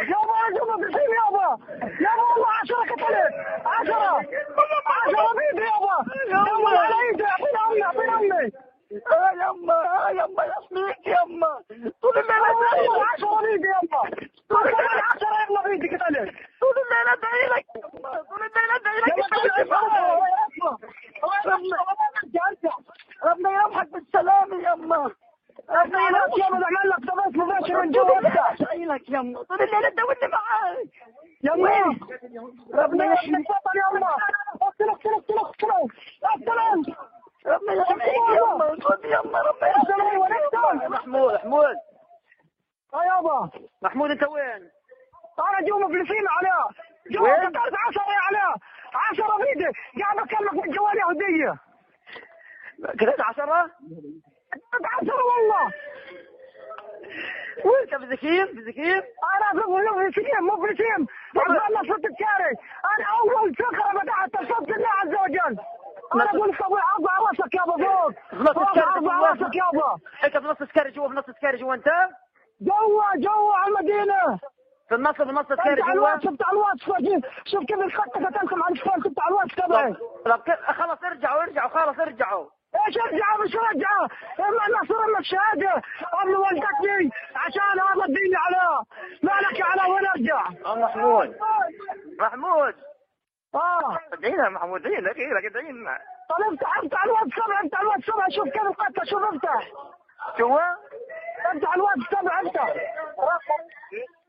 يابا 0.00 0.58
جوبا 0.58 0.76
بسيم 0.76 1.10
يابا 1.24 1.58
يابا 2.00 2.22
والله 2.32 2.48
عشرة 2.62 2.80
قتلت 2.80 3.34
عشرة. 3.66 4.16
عشرة 4.86 5.28
فيديو 5.38 5.64
يابا 5.64 5.96
يابا 6.28 6.78
على 6.78 6.94
ايدي 7.08 7.24
أعطيني 7.24 7.58
أمي 7.68 7.82
أعطيني 7.84 8.14
أمي. 8.14 8.50
آه 9.12 9.30
يما 9.32 9.74
آه 10.06 10.10
يما 10.10 10.44
يحميك 10.44 11.06
يما. 11.06 11.52
طول 12.02 12.18
الليل 12.18 12.44
ادعي 12.44 12.86
لك 12.86 13.02
عشرة 13.14 13.36
فيديو 13.40 13.70
يابا 13.70 14.00
عشرة 15.10 15.36
يلا 15.50 15.62
فيديو 15.62 15.98
قتلت 15.98 16.34
طول 16.60 16.76
الليل 16.82 17.08
ادعي 17.12 17.46
لك 17.48 17.66
يما. 17.76 18.10
طول 18.22 18.42
الليل 18.42 18.70
ادعي 18.76 19.00
لك. 19.00 19.14
ربنا 23.24 23.50
يرحمك. 23.50 23.88
بالسلامة 23.92 24.56
يما. 24.56 25.10
يلا 25.70 26.18
اعمل 26.44 26.90
لك 26.90 26.98
تبث 26.98 27.36
مباشر 27.36 27.82
من 27.82 27.90
جوا 27.90 28.18
ابدا 28.18 28.64
شايلك 28.66 29.08
يما 29.08 29.42
طول 29.42 29.62
الليل 29.62 29.90
تدورني 29.90 30.28
معاك. 30.32 30.88
يما 31.42 31.96
ربنا 32.74 33.04
يحميك. 33.12 33.34
الوطن 33.34 33.96
يما 33.96 34.08
اقتلك 34.62 35.06
اقتلك 35.06 35.38
اقتلك 35.38 35.90
اقتلك. 36.24 36.96
ربنا 37.46 37.72
يحميك 37.74 38.06
يما 38.16 38.76
خذ 38.82 39.04
يما 39.04 39.38
ربنا 39.42 39.68
يحميك. 39.68 40.90
محمود 40.90 41.34
محمود. 41.34 41.76
آه 42.94 43.04
يابا. 43.04 43.50
محمود 43.82 44.10
انت 44.10 44.22
وين؟ 44.22 44.70
أنا 45.38 45.68
جو 45.68 45.78
مفلسين 45.78 46.28
عليها 46.28 46.68
جو 47.10 47.26
تعرف 47.26 47.74
عشرة 47.88 48.02
يا 48.02 48.20
علاء 48.28 48.56
عشرة 48.94 49.36
بيدي 49.36 49.70
قاعد 50.02 50.18
أكلمك 50.18 50.66
من 50.66 50.72
جوال 50.72 50.98
يهودية 50.98 51.54
كذا 53.00 53.14
عشرة؟ 53.24 53.70
عشرة 54.84 55.24
والله. 55.24 55.72
وانت 57.64 57.94
في 57.94 58.06
زكيم؟ 58.16 58.46
في 58.46 58.62
زكيم؟ 58.62 59.02
أنا 59.34 59.62
في 59.62 59.68
مفلسين 59.68 60.42
مفلسين 60.42 61.06
اتمنى 61.36 61.88
صوت 61.88 62.04
الكاري. 62.04 62.54
أنا 62.92 63.06
أول 63.20 63.54
فكرة 63.54 64.00
فتحت 64.00 64.52
صوت 64.52 64.68
الله 64.70 64.88
عز 64.88 65.08
وجل. 65.08 65.58
أنا 66.14 66.24
أقول 66.24 66.56
صبي 66.56 66.74
ارفع 66.74 67.18
راسك 67.28 67.54
يابا 67.54 67.84
فوق. 67.84 68.12
ارفع 68.96 69.20
راسك 69.20 69.56
يابا 69.56 69.98
أنت 70.24 70.38
في 70.38 70.46
نص 70.46 70.68
سكاري 70.68 70.90
جوا 70.90 71.08
في 71.08 71.14
نص 71.14 71.24
سكاري 71.38 71.58
جوا 71.58 71.74
أنت؟ 71.74 71.88
جوا 72.60 73.16
جوا 73.16 73.54
على 73.54 73.68
المدينة. 73.68 74.38
في 74.88 74.94
النص 74.94 75.16
في 75.16 75.22
نص 75.22 75.46
سكاري 75.46 75.82
جوا؟ 75.82 75.92
الواتس 75.92 76.26
افتح 76.26 76.50
الواتس. 76.50 76.84
شوف 77.44 77.64
كيف 77.64 77.78
الخطة 77.78 78.26
قتلكم 78.26 78.62
على 78.62 78.72
الفيس 78.72 79.06
افتح 79.06 79.26
الواتس 79.28 79.54
تبعي 79.54 79.94
خلاص 80.72 80.98
ارجعوا 81.04 81.42
ارجعوا 81.42 81.68
خلاص 81.68 81.98
ارجعوا. 81.98 82.46
إيش 82.86 82.96
ارجع 82.98 83.36
مش 83.44 83.56
ارجع 83.56 83.96
إما 84.40 84.66
النصر 84.66 85.04
اما 85.04 85.18
الشهاده 85.18 85.82
امي 86.22 86.34
والدتني 86.34 87.10
عشان 87.36 87.80
هذا 87.80 88.04
الدين 88.08 88.36
على. 88.36 88.84
مالك 89.22 89.62
على 89.62 89.92
وين 89.92 90.06
ارجع 90.06 90.46
آه، 90.66 90.74
محمود. 90.74 91.36
محمود. 92.20 92.74
آه. 93.54 93.98
ادعي 94.12 94.32
لنا 94.32 94.48
محمود 94.48 94.86
ادعي 94.86 95.00
لك 95.00 95.10
ادعي 95.10 95.30
لك 95.32 95.44
ادعي 95.44 95.72
لنا 95.72 95.98
طب 96.28 96.52
افتح 96.54 96.78
افتح 96.78 97.04
الواتساب 97.04 97.50
افتح 97.64 97.80
الواد 97.80 98.00
سبع 98.04 98.28
شوف 98.28 98.44
كيف 98.48 98.62
القتل 98.62 99.06
شوف 99.10 99.22
افتح 99.22 99.68
شو 100.38 100.58
افتح 101.52 101.74
الواتساب 101.74 102.26
افتح 102.46 102.74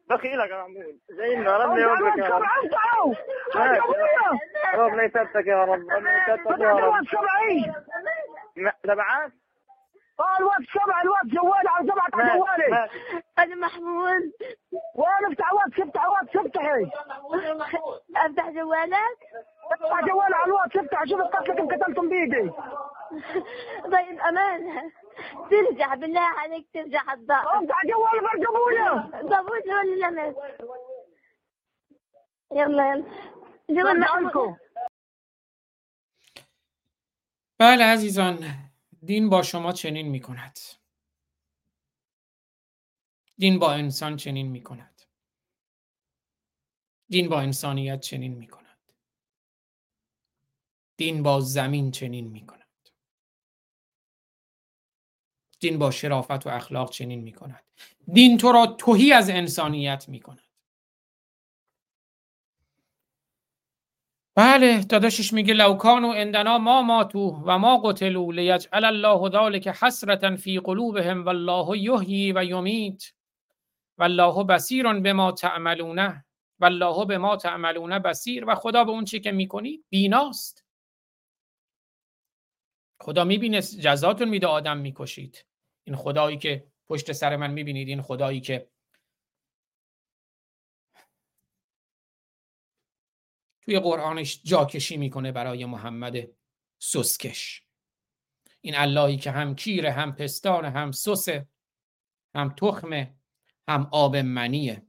بخيلك 0.09 0.49
يا 0.49 0.61
محمود 0.61 0.99
زي 1.09 1.35
ما 1.35 1.57
ربنا 1.57 1.81
يوفقك 1.81 2.17
يا 2.17 2.37
رب 2.37 2.45
ربنا 4.75 5.03
يثبتك 5.03 5.47
يا 5.47 5.63
رب 5.63 5.79
يا 5.91 6.33
يثبتك 6.33 6.59
يا 6.59 6.71
رب 6.71 7.03
سبعين 7.11 7.73
تبعات 8.83 9.31
قال 10.17 10.43
وقت 10.43 10.61
سمع 10.73 11.01
الوقت 11.01 11.25
جوالي 11.25 11.69
على 11.69 11.87
سبعة 11.91 12.09
على 12.13 12.39
جوالي. 12.39 12.89
أنا 13.39 13.55
محمود. 13.55 14.31
وين 14.95 15.31
افتح 15.31 15.53
وقت 15.53 15.79
افتح 15.79 16.07
وقت 16.07 16.35
افتحي 16.35 16.89
أفتح 18.15 18.49
جوالك؟ 18.49 19.17
أفتح 19.71 19.99
جوالي 20.07 20.35
على 20.35 20.45
الوقت 20.45 20.75
افتح 20.75 21.03
شوف 21.05 21.21
قتلك 21.21 21.73
قتلتم 21.73 22.09
بيدي. 22.09 22.51
طيب 23.93 24.19
امانه 24.19 24.91
ترجع 25.51 25.93
بالله 25.95 26.21
عليك 26.21 26.67
ترجع 26.73 27.13
الدار 27.13 27.59
افتح 27.63 27.81
جوالي 27.85 28.27
غير 28.27 28.49
ابويا 28.49 29.21
ضبوط 29.21 29.65
ولا 29.67 30.09
لا 30.09 30.33
يلا 32.51 32.91
يلا. 32.91 33.03
جوال 33.69 34.03
عليكم 34.03 34.55
بلى 37.59 37.83
عزيزان. 37.83 38.39
دین 39.05 39.29
با 39.29 39.43
شما 39.43 39.71
چنین 39.71 40.07
می 40.07 40.19
کند 40.19 40.59
دین 43.37 43.59
با 43.59 43.73
انسان 43.73 44.17
چنین 44.17 44.47
می 44.47 44.63
کند 44.63 45.01
دین 47.09 47.29
با 47.29 47.39
انسانیت 47.39 47.99
چنین 47.99 48.33
می 48.33 48.47
کند 48.47 48.63
دین 50.97 51.23
با 51.23 51.39
زمین 51.41 51.91
چنین 51.91 52.27
می 52.27 52.45
کند 52.45 52.89
دین 55.59 55.79
با 55.79 55.91
شرافت 55.91 56.47
و 56.47 56.49
اخلاق 56.49 56.89
چنین 56.89 57.21
می 57.21 57.33
کند 57.33 57.63
دین 58.13 58.37
تو 58.37 58.51
را 58.51 58.65
توهی 58.65 59.13
از 59.13 59.29
انسانیت 59.29 60.09
می 60.09 60.19
کند 60.19 60.42
بله 64.35 64.83
داداشش 64.83 65.33
میگه 65.33 65.53
لوکانو 65.53 66.07
اندنا 66.09 66.57
ما 66.57 66.81
ماتو 66.81 67.43
و 67.45 67.57
ما 67.57 67.77
قتلو 67.77 68.31
لیجعل 68.31 68.85
الله 68.85 69.29
ذلك 69.29 69.67
حسرتا 69.67 70.35
فی 70.35 70.59
قلوبهم 70.59 71.25
والله 71.25 71.77
یحیی 71.77 72.31
و 72.31 72.43
یمیت. 72.43 73.03
والله 73.97 74.43
بصیر 74.43 74.93
بما 74.93 75.31
تعملونه 75.31 76.25
والله 76.59 77.05
به 77.05 77.17
ما 77.17 77.35
تعملون 77.37 77.99
بسیر 77.99 78.45
و 78.49 78.55
خدا 78.55 78.83
به 78.83 78.91
اون 78.91 79.05
چی 79.05 79.19
که 79.19 79.31
می‌کنی 79.31 79.83
بیناست. 79.89 80.63
خدا 83.01 83.23
می‌بینه 83.23 83.61
جزاتون 83.61 84.29
میده 84.29 84.47
آدم 84.47 84.77
می‌کشید. 84.77 85.45
این 85.83 85.95
خدایی 85.95 86.37
که 86.37 86.65
پشت 86.87 87.11
سر 87.11 87.35
من 87.35 87.51
می‌بینید 87.51 87.87
این 87.87 88.01
خدایی 88.01 88.41
که 88.41 88.67
توی 93.65 93.79
قرآنش 93.79 94.41
جاکشی 94.43 94.97
می‌کنه 94.97 95.31
برای 95.31 95.65
محمد 95.65 96.15
سسکش. 96.79 97.63
این 98.61 98.75
اللهی 98.75 99.17
که 99.17 99.31
هم 99.31 99.55
کیره 99.55 99.91
هم 99.91 100.15
پستان 100.15 100.65
هم 100.65 100.91
سسه 100.91 101.47
هم 102.35 102.55
تخمه 102.57 103.15
هم 103.67 103.89
آب 103.91 104.15
منیه. 104.15 104.87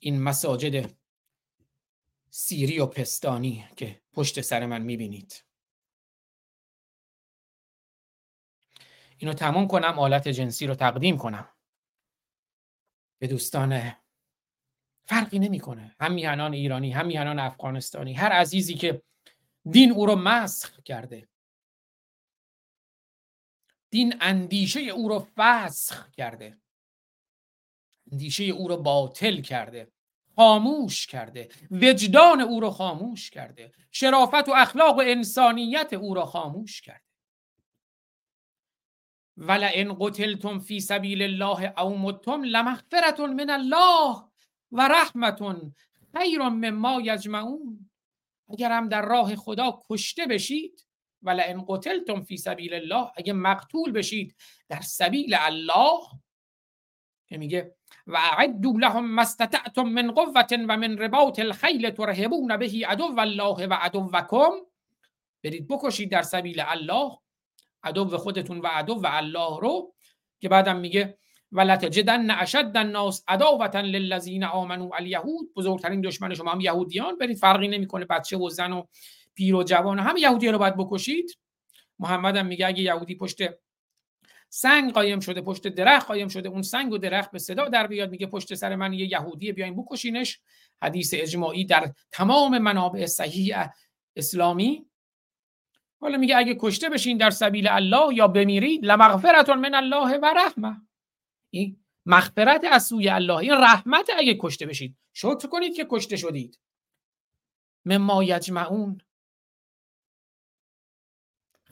این 0.00 0.22
مساجد 0.22 0.96
سیری 2.30 2.78
و 2.78 2.86
پستانی 2.86 3.68
که 3.76 4.02
پشت 4.12 4.40
سر 4.40 4.66
من 4.66 4.82
می‌بینید. 4.82 5.44
اینو 9.18 9.34
تموم 9.34 9.68
کنم 9.68 9.98
آلت 9.98 10.28
جنسی 10.28 10.66
رو 10.66 10.74
تقدیم 10.74 11.18
کنم. 11.18 11.48
به 13.18 13.26
دوستان 13.26 13.92
فرقی 15.08 15.38
نمی‌کنه. 15.38 15.96
هم 16.00 16.12
میهنان 16.12 16.52
ایرانی 16.52 16.92
هم 16.92 17.06
میهنان 17.06 17.38
افغانستانی 17.38 18.14
هر 18.14 18.32
عزیزی 18.32 18.74
که 18.74 19.02
دین 19.70 19.92
او 19.92 20.06
رو 20.06 20.16
مسخ 20.16 20.82
کرده. 20.82 21.28
دین 23.90 24.14
اندیشه 24.20 24.80
او 24.80 25.08
رو 25.08 25.26
فسخ 25.36 26.10
کرده. 26.10 26.58
اندیشه 28.12 28.44
او 28.44 28.68
رو 28.68 28.76
باطل 28.76 29.40
کرده. 29.40 29.92
خاموش 30.36 31.06
کرده. 31.06 31.48
وجدان 31.70 32.40
او 32.40 32.60
رو 32.60 32.70
خاموش 32.70 33.30
کرده. 33.30 33.72
شرافت 33.90 34.48
و 34.48 34.52
اخلاق 34.56 34.98
و 34.98 35.02
انسانیت 35.06 35.92
او 35.92 36.14
رو 36.14 36.24
خاموش 36.24 36.82
کرده. 36.82 37.08
ولئن 39.36 39.96
قتلتم 40.00 40.58
فی 40.58 40.80
سبیل 40.80 41.22
الله 41.22 41.80
او 41.80 41.98
متم 41.98 42.44
لمغفرة 42.44 43.26
من 43.26 43.50
الله. 43.50 44.27
و 44.72 44.88
رحمتون 44.88 45.74
خیر 46.16 46.38
مما 46.38 47.00
یجمعون. 47.00 47.90
اگر 48.52 48.72
هم 48.72 48.88
در 48.88 49.02
راه 49.02 49.36
خدا 49.36 49.80
کشته 49.90 50.26
بشید 50.26 50.86
ولئن 51.22 51.64
قتلتم 51.68 52.20
فی 52.20 52.36
سبیل 52.36 52.74
الله. 52.74 53.12
اگه 53.16 53.32
مقتول 53.32 53.92
بشید 53.92 54.34
در 54.68 54.80
سبیل 54.80 55.34
الله 55.38 56.00
که 57.26 57.38
میگه 57.38 57.74
و 58.06 58.16
اعدوا 58.16 58.72
لهم 58.78 59.14
ما 59.14 59.22
استطعتم 59.22 59.82
من 59.82 60.10
قوة 60.10 60.46
و 60.68 60.76
من 60.76 60.98
رباط 60.98 61.38
الخیل 61.38 61.90
ترهبون 61.90 62.56
به 62.56 62.70
عدو 62.88 63.14
الله 63.18 63.66
و 63.66 63.74
عدوکم. 63.74 64.50
برید 65.44 65.68
بکشید 65.68 66.10
در 66.10 66.22
سبیل 66.22 66.60
الله 66.60 67.18
عدو 67.82 68.18
خودتون 68.18 68.58
و 68.58 68.66
عدو 68.66 68.94
و 68.94 69.06
الله 69.06 69.60
رو 69.60 69.94
که 70.40 70.48
بعدم 70.48 70.76
میگه 70.76 71.18
ولتجدن 71.52 72.30
اشد 72.30 72.72
الناس 72.74 73.24
عداوة 73.28 73.76
للذین 73.76 74.44
آمنوا. 74.44 74.96
الیهود 74.96 75.54
بزرگترین 75.56 76.00
دشمن 76.00 76.34
شما 76.34 76.52
هم 76.52 76.60
یهودیان. 76.60 77.18
برید 77.18 77.36
فرقی 77.36 77.68
نمی‌کنه 77.68 78.04
بچه 78.04 78.36
و 78.36 78.50
زن 78.50 78.72
و 78.72 78.84
پیر 79.34 79.54
و 79.54 79.62
جوان 79.62 79.98
هم 79.98 80.16
یهودی 80.16 80.48
رو 80.48 80.58
باید 80.58 80.76
بکشید. 80.76 81.38
محمد 81.98 82.36
هم 82.36 82.46
میگه 82.46 82.66
اگه 82.66 82.82
یهودی 82.82 83.14
پشت 83.14 83.38
سنگ 84.48 84.92
قایم 84.92 85.20
شده 85.20 85.40
پشت 85.40 85.68
درخت 85.68 86.06
قایم 86.06 86.28
شده 86.28 86.48
اون 86.48 86.62
سنگ 86.62 86.92
و 86.92 86.98
درخت 86.98 87.30
به 87.30 87.38
صدا 87.38 87.68
در 87.68 87.86
بیاد 87.86 88.10
میگه 88.10 88.26
پشت 88.26 88.54
سر 88.54 88.76
من 88.76 88.92
یه 88.92 89.12
یهودی 89.12 89.52
بیاین 89.52 89.76
بکشینش. 89.76 90.40
حدیث 90.82 91.14
اجماعی 91.16 91.64
در 91.64 91.92
تمام 92.12 92.58
منابع 92.58 93.06
صحیح 93.06 93.56
اسلامی. 94.16 94.86
حالا 96.00 96.18
میگه 96.18 96.36
اگه 96.36 96.56
کشته 96.60 96.88
بشین 96.88 97.16
در 97.16 97.30
سبیل 97.30 97.68
الله 97.68 98.14
یا 98.14 98.28
بمیرید 98.28 98.84
لمغفرتون 98.84 99.58
من 99.58 99.74
الله 99.74 100.18
و 100.18 100.26
رحمه. 100.26 100.87
این 101.50 101.84
مغفرت 102.06 102.64
از 102.64 102.86
سوی 102.86 103.08
الله 103.08 103.36
این 103.36 103.52
رحمت 103.52 104.10
اگه 104.16 104.38
کشته 104.40 104.66
بشید. 104.66 104.96
شکر 105.12 105.48
کنید 105.48 105.76
که 105.76 105.86
کشته 105.90 106.16
شدید. 106.16 106.58
مما 107.84 108.24
یجمعون. 108.24 109.00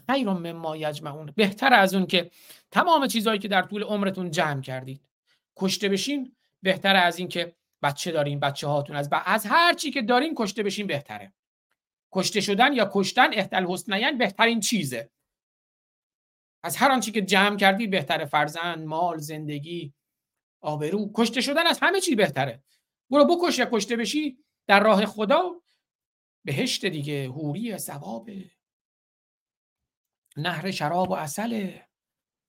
خیر 0.07 0.29
مما 0.29 0.77
یجمعون. 0.77 1.33
بهتر 1.37 1.74
از 1.74 1.95
اون 1.95 2.07
که 2.07 2.31
تمام 2.70 3.07
چیزهایی 3.07 3.39
که 3.39 3.49
در 3.49 3.62
طول 3.62 3.83
عمرتون 3.83 4.31
جمع 4.31 4.61
کردید. 4.61 5.09
کشته 5.57 5.89
بشین 5.89 6.37
بهتر 6.62 6.97
از 6.97 7.18
این 7.18 7.29
که 7.29 7.57
بچه 7.83 8.12
دارین 8.12 8.41
بچه 8.41 8.66
هاتون 8.66 8.97
از 8.97 9.09
از 9.24 9.47
هر 9.47 9.74
چی 9.74 9.91
که 9.91 10.03
دارین 10.03 10.35
کشته 10.37 10.62
بشین 10.62 10.87
بهتره. 10.87 11.33
کشته 12.12 12.41
شدن 12.41 12.72
یا 12.72 12.91
کشتن 12.95 13.33
احتل 13.33 13.66
حسنین 13.66 14.18
بهترین 14.18 14.61
چیزه. 14.61 15.11
از 16.66 16.76
هر 16.76 16.90
آنچه 16.90 17.10
که 17.10 17.22
جمع 17.22 17.56
کردی 17.56 17.86
بهتره 17.86 18.24
فرزند 18.24 18.84
مال 18.84 19.18
زندگی 19.18 19.94
آبرو. 20.60 21.10
کشته 21.14 21.40
شدن 21.40 21.66
از 21.66 21.78
همه 21.82 22.00
چی 22.00 22.14
بهتره. 22.14 22.62
برو 23.10 23.24
بکش 23.24 23.58
یا 23.58 23.68
کشته 23.72 23.96
بشی 23.96 24.38
در 24.66 24.80
راه 24.80 25.06
خدا 25.06 25.50
بهشت 26.44 26.86
دیگه. 26.86 27.28
حوری 27.28 27.78
ثواب. 27.78 28.30
نهر 30.36 30.70
شراب 30.70 31.10
و 31.10 31.14
اصله 31.14 31.86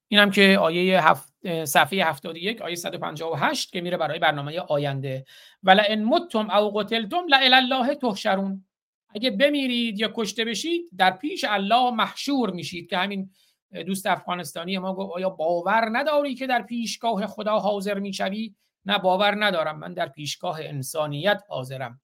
اینم 0.08 0.32
که 0.32 0.58
آیه 0.62 1.08
هفت 1.08 1.34
صفحه 1.66 2.06
71 2.06 2.62
آیه 2.62 2.76
158 2.76 3.72
که 3.72 3.82
میره 3.82 3.98
برای 3.98 4.20
برنامه 4.20 4.60
آینده. 4.60 5.26
ولئن 5.64 6.04
متم 6.04 6.50
او 6.50 6.72
قتلتم 6.80 7.28
لا 7.28 7.38
الله 7.38 7.96
تحشرون. 7.96 8.66
اگه 9.10 9.32
بمیرید 9.32 10.00
یا 10.00 10.14
کشته 10.16 10.46
بشید 10.46 10.90
در 10.98 11.12
پیش 11.12 11.46
الله 11.50 11.92
محشور 11.92 12.52
میشید 12.52 12.90
که 12.90 12.98
همین 12.98 13.30
دوست 13.72 14.06
افغانستانی 14.06 14.78
ما 14.78 14.94
گفت 14.94 15.12
آیا 15.16 15.30
باور 15.30 15.90
نداری 15.92 16.36
که 16.36 16.48
در 16.48 16.62
پیشگاه 16.62 17.28
خدا 17.28 17.60
حاضر 17.60 18.00
می‌شوی؟ 18.00 18.56
نه 18.86 18.98
باور 18.98 19.46
ندارم. 19.46 19.80
من 19.80 19.94
در 19.94 20.10
پیشگاه 20.10 20.60
انسانیت 20.62 21.44
حاضرم. 21.50 22.02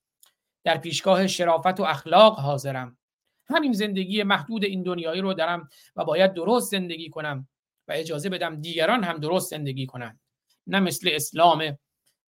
در 0.64 0.78
پیشگاه 0.78 1.28
شرافت 1.28 1.80
و 1.80 1.84
اخلاق 1.84 2.39
حاضرم. 2.39 2.97
همین 3.45 3.74
زندگی 3.74 4.24
محدود 4.24 4.64
این 4.64 4.84
دنیایی 4.84 5.22
رو 5.22 5.34
دارم 5.34 5.70
و 5.95 6.05
باید 6.05 6.34
درست 6.34 6.72
زندگی 6.72 7.09
کنم 7.09 7.47
و 7.88 7.91
اجازه 7.91 8.30
بدم 8.30 8.61
دیگران 8.61 9.03
هم 9.03 9.18
درست 9.18 9.51
زندگی 9.51 9.86
کنند. 9.86 10.20
نه 10.68 10.80
مثل 10.80 11.09
اسلام. 11.14 11.78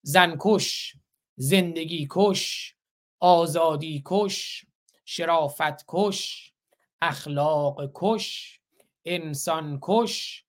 زنکش 0.01 0.95
زندگی 1.36 2.07
کش 2.09 2.75
آزادی 3.19 4.01
کش 4.05 4.65
شرافت 5.05 5.86
کش 5.88 6.53
اخلاق 7.01 7.91
کش. 7.93 8.59
انسان 9.06 9.80
کش 9.82 10.45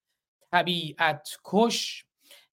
طبیعت 0.53 1.29
کش 1.45 2.05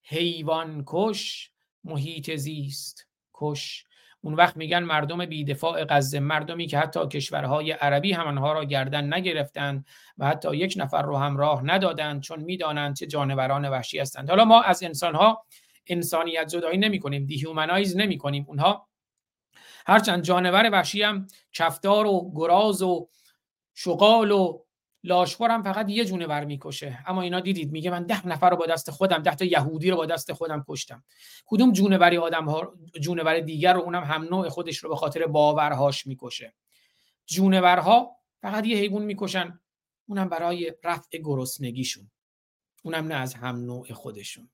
حیوان 0.04 0.84
کش 0.88 1.52
محیط 1.84 2.36
زیست 2.36 3.08
کش. 3.34 3.86
اون 4.22 4.34
وقت 4.34 4.58
میگن 4.58 4.80
مردم 4.80 5.26
بیدفاع 5.26 5.86
غزه 5.86 6.20
مردمی 6.20 6.68
که 6.68 6.80
حتی 6.80 7.08
کشورهای 7.08 7.72
عربی 7.72 8.14
هم 8.14 8.28
آنها 8.28 8.54
را 8.54 8.66
گردن 8.66 9.14
نگرفتند 9.14 9.86
و 10.18 10.28
حتی 10.28 10.58
یک 10.58 10.74
نفر 10.78 11.02
رو 11.02 11.18
هم 11.18 11.38
راه 11.38 11.62
ندادند 11.66 12.22
چون 12.22 12.40
می‌دانند 12.40 12.96
چه 12.96 13.08
جانوران 13.08 13.70
وحشی 13.70 14.00
هستند. 14.00 14.30
حالا 14.30 14.46
ما 14.46 14.62
از 14.62 14.84
انسانها 14.84 15.46
انسانیت 15.88 16.48
زدایی 16.48 16.78
نمی 16.78 17.00
کنیم 17.00 17.26
دیهومنایز 17.26 17.98
نمی 17.98 18.18
کنیم 18.18 18.46
اونها 18.48 18.88
هرچند 19.88 20.24
جانور 20.24 20.70
وحشی 20.72 21.02
هم 21.02 21.28
کفتار 21.54 22.06
و 22.06 22.32
گراز 22.36 22.82
و 22.82 23.10
شغال 23.74 24.32
و 24.32 24.64
لاشخورم 25.04 25.64
فقط 25.64 25.90
یه 25.90 26.06
جونور 26.06 26.46
می‌کشه. 26.46 27.00
اما 27.08 27.22
اینا 27.22 27.40
دیدید 27.40 27.72
میگه 27.72 27.92
من 27.92 28.04
ده 28.04 28.28
نفر 28.28 28.50
رو 28.50 28.58
با 28.58 28.66
دست 28.66 28.92
خودم 28.92 29.18
ده 29.18 29.36
تا 29.36 29.46
یهودی 29.46 29.90
رو 29.90 29.98
با 29.98 30.06
دست 30.06 30.34
خودم 30.34 30.66
کشتم. 30.68 31.04
کدوم 31.46 31.72
جونوری 31.72 32.18
آدم 32.18 32.46
ها 32.46 32.74
جونور 33.02 33.40
دیگر 33.40 33.74
رو 33.74 33.82
اونم 33.82 34.04
هم 34.04 34.24
نوع 34.24 34.50
خودش 34.50 34.78
رو 34.78 34.90
به 34.90 34.96
خاطر 34.96 35.28
باورهاش 35.28 36.08
می‌کشه. 36.08 36.54
جونورها 37.26 38.18
فقط 38.42 38.66
یه 38.66 38.78
حیوان 38.78 39.04
می‌کشن 39.04 39.60
اونم 40.06 40.30
برای 40.30 40.74
رفع 40.84 41.18
گرسنگیشون. 41.18 42.12
اونم 42.84 43.08
نه 43.08 43.16
از 43.16 43.34
هم 43.34 43.56
نوع 43.56 43.94
خودشون. 43.94 44.50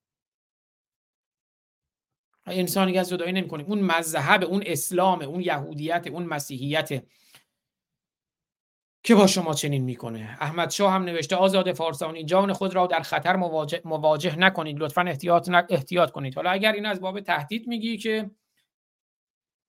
انسانی 2.45 2.93
که 2.93 2.99
از 2.99 3.09
جدایی 3.09 3.31
نمی‌کنیم 3.31 3.65
اون 3.65 3.79
مذهب 3.79 4.43
اون 4.43 4.63
اسلام 4.65 5.21
اون 5.21 5.41
یهودیت 5.41 6.07
اون 6.07 6.23
مسیحیت 6.23 7.03
که 9.03 9.15
با 9.15 9.27
شما 9.27 9.53
چنین 9.53 9.83
می‌کنه؟ 9.83 10.37
احمد 10.41 10.69
شاه 10.69 10.93
هم 10.93 11.03
نوشته 11.03 11.35
آزاد 11.35 11.73
فارسانی 11.73 12.23
جان 12.23 12.53
خود 12.53 12.75
را 12.75 12.87
در 12.87 13.01
خطر 13.01 13.35
مواجه, 13.35 13.81
مواجه 13.85 14.35
نکنید. 14.35 14.79
لطفا 14.79 15.01
احتیاط, 15.01 15.49
احتیاط 15.69 16.11
کنید. 16.11 16.35
حالا 16.35 16.49
اگر 16.49 16.71
این 16.71 16.85
از 16.85 17.01
باب 17.01 17.19
تهدید 17.19 17.67
میگی 17.67 17.97
که 17.97 18.31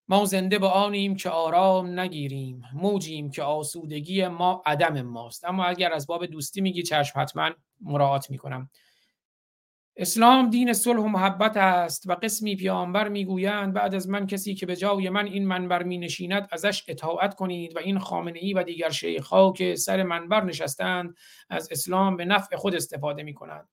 ما 0.08 0.24
زنده 0.24 0.58
با 0.58 0.68
آنیم 0.68 1.16
که 1.16 1.30
آرام 1.30 2.00
نگیریم 2.00 2.62
موجیم 2.74 3.30
که 3.30 3.42
آسودگی 3.42 4.28
ما 4.28 4.62
عدم 4.66 5.02
ماست. 5.02 5.44
اما 5.44 5.64
اگر 5.64 5.92
از 5.92 6.06
باب 6.06 6.26
دوستی 6.26 6.60
میگی 6.60 6.82
چشم 6.82 7.20
حتما 7.20 7.50
مراعات 7.80 8.30
می‌کنم. 8.30 8.70
اسلام 10.00 10.50
دین 10.50 10.72
صلح 10.72 11.00
و 11.00 11.06
محبت 11.06 11.56
است 11.56 12.08
و 12.08 12.14
قسمی 12.14 12.56
پیامبر 12.56 13.08
می‌گویند 13.08 13.72
بعد 13.72 13.94
از 13.94 14.08
من 14.08 14.26
کسی 14.26 14.54
که 14.54 14.66
به 14.66 14.76
جای 14.76 15.10
من 15.10 15.26
این 15.26 15.46
منبر 15.46 15.82
می 15.82 15.98
نشیند 15.98 16.48
ازش 16.52 16.84
اطاعت 16.88 17.34
کنید 17.34 17.76
و 17.76 17.78
این 17.78 17.98
خامنه 17.98 18.38
ای 18.38 18.54
و 18.54 18.62
دیگر 18.62 18.90
شیخها 18.90 19.52
که 19.52 19.76
سر 19.76 20.02
منبر 20.02 20.44
نشستند 20.44 21.16
از 21.50 21.68
اسلام 21.70 22.16
به 22.16 22.24
نفع 22.24 22.56
خود 22.56 22.74
استفاده 22.74 23.22
می 23.22 23.34
کنند 23.34 23.68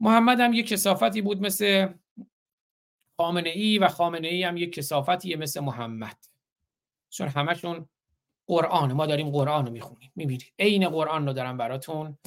محمد 0.00 0.40
هم 0.40 0.52
یک 0.52 0.68
کسافتی 0.68 1.22
بود 1.22 1.42
مثل 1.42 1.88
خامنه 3.16 3.50
ای 3.50 3.78
و 3.78 3.88
خامنه 3.88 4.28
ای 4.28 4.42
هم 4.42 4.56
یک 4.56 4.72
کسافتی 4.72 5.36
مثل 5.36 5.60
محمد. 5.60 6.16
چون 7.10 7.28
همشون 7.28 7.88
قرآن 8.46 8.92
ما 8.92 9.06
داریم 9.06 9.30
قرآن 9.30 9.66
رو 9.66 9.72
می‌خونیم. 9.72 10.12
می‌بینید؟ 10.16 10.52
عین 10.58 10.88
قرآن 10.88 11.26
رو 11.26 11.32
دارم 11.32 11.56
براتون 11.56 12.18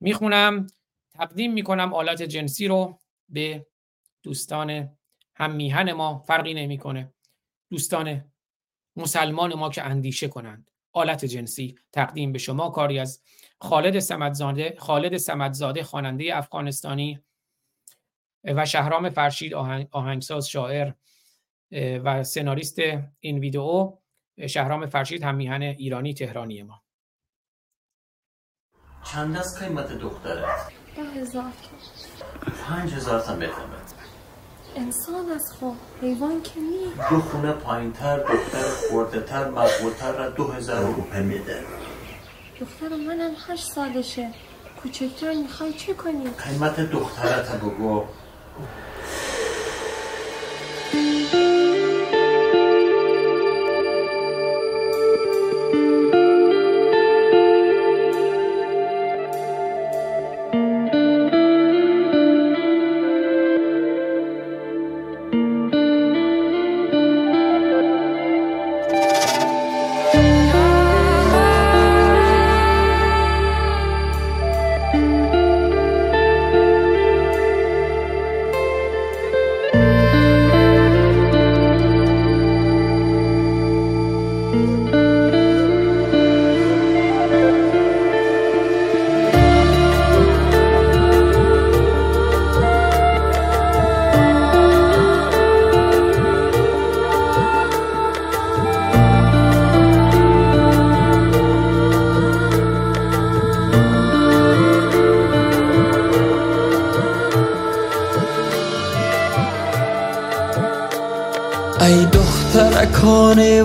می‌خونم. 0.00 0.66
تقدیم 1.14 1.52
می‌کنم 1.52 1.94
آلات 1.94 2.22
جنسی 2.22 2.68
رو 2.68 2.98
به 3.28 3.66
دوستان 4.22 4.96
هم 5.36 5.50
میهن 5.50 5.92
ما. 5.92 6.18
فرقی 6.18 6.54
نمی‌کنه. 6.54 7.14
دوستان 7.70 8.32
مسلمان 8.96 9.54
ما 9.54 9.70
که 9.70 9.82
اندیشه 9.82 10.28
کنند. 10.28 10.70
آلت 10.92 11.24
جنسی 11.24 11.78
تقدیم 11.92 12.32
به 12.32 12.38
شما. 12.38 12.70
کاری 12.70 12.98
از 12.98 13.22
خالد 13.60 13.98
سمدزاده 13.98 14.76
خالد 14.78 15.16
سمدزاده 15.16 15.82
خواننده 15.82 16.36
افغانستانی 16.36 17.20
و 18.44 18.66
شهرام 18.66 19.10
فرشید 19.10 19.54
آهنگساز 19.90 20.48
شاعر 20.48 20.92
و 21.72 22.24
سناریست 22.24 22.78
این 23.20 23.38
ویدیو 23.38 23.98
شهرام 24.46 24.86
فرشید 24.86 25.22
هم 25.22 25.34
میهن 25.34 25.62
ایرانی 25.62 26.14
تهرانی 26.14 26.62
ما. 26.62 26.82
چند 29.12 29.36
از 29.36 29.60
قیمت 29.60 29.92
دخترت؟ 29.92 30.83
ده 30.96 31.20
هزار 31.20 31.52
پنج 32.68 32.94
هزار 32.94 33.20
تا 33.20 33.34
بهتر 33.34 33.62
انسان 34.76 35.30
از 35.30 35.52
خوب 35.58 35.76
حیوان 36.02 36.42
که 36.42 36.60
نی 36.60 36.92
دو 37.10 37.20
خونه 37.20 37.52
پایین 37.52 37.92
تر 37.92 38.18
دختر 38.18 38.62
خورده 38.90 39.20
تر 39.20 39.48
مقبولتر 39.50 40.12
را 40.12 40.28
دو 40.30 40.44
هزار 40.44 40.94
روپه 40.94 41.20
میده 41.20 41.64
دختر 42.60 42.88
منم 42.88 43.30
هشت 43.48 43.72
سالشه. 43.72 44.30
کوچکتر 44.82 45.34
می‌خوای 45.34 45.72
چه 45.72 45.94
کنی؟ 45.94 46.28
قیمت 46.44 46.80
دخترت 46.80 47.60
بگو. 47.60 48.04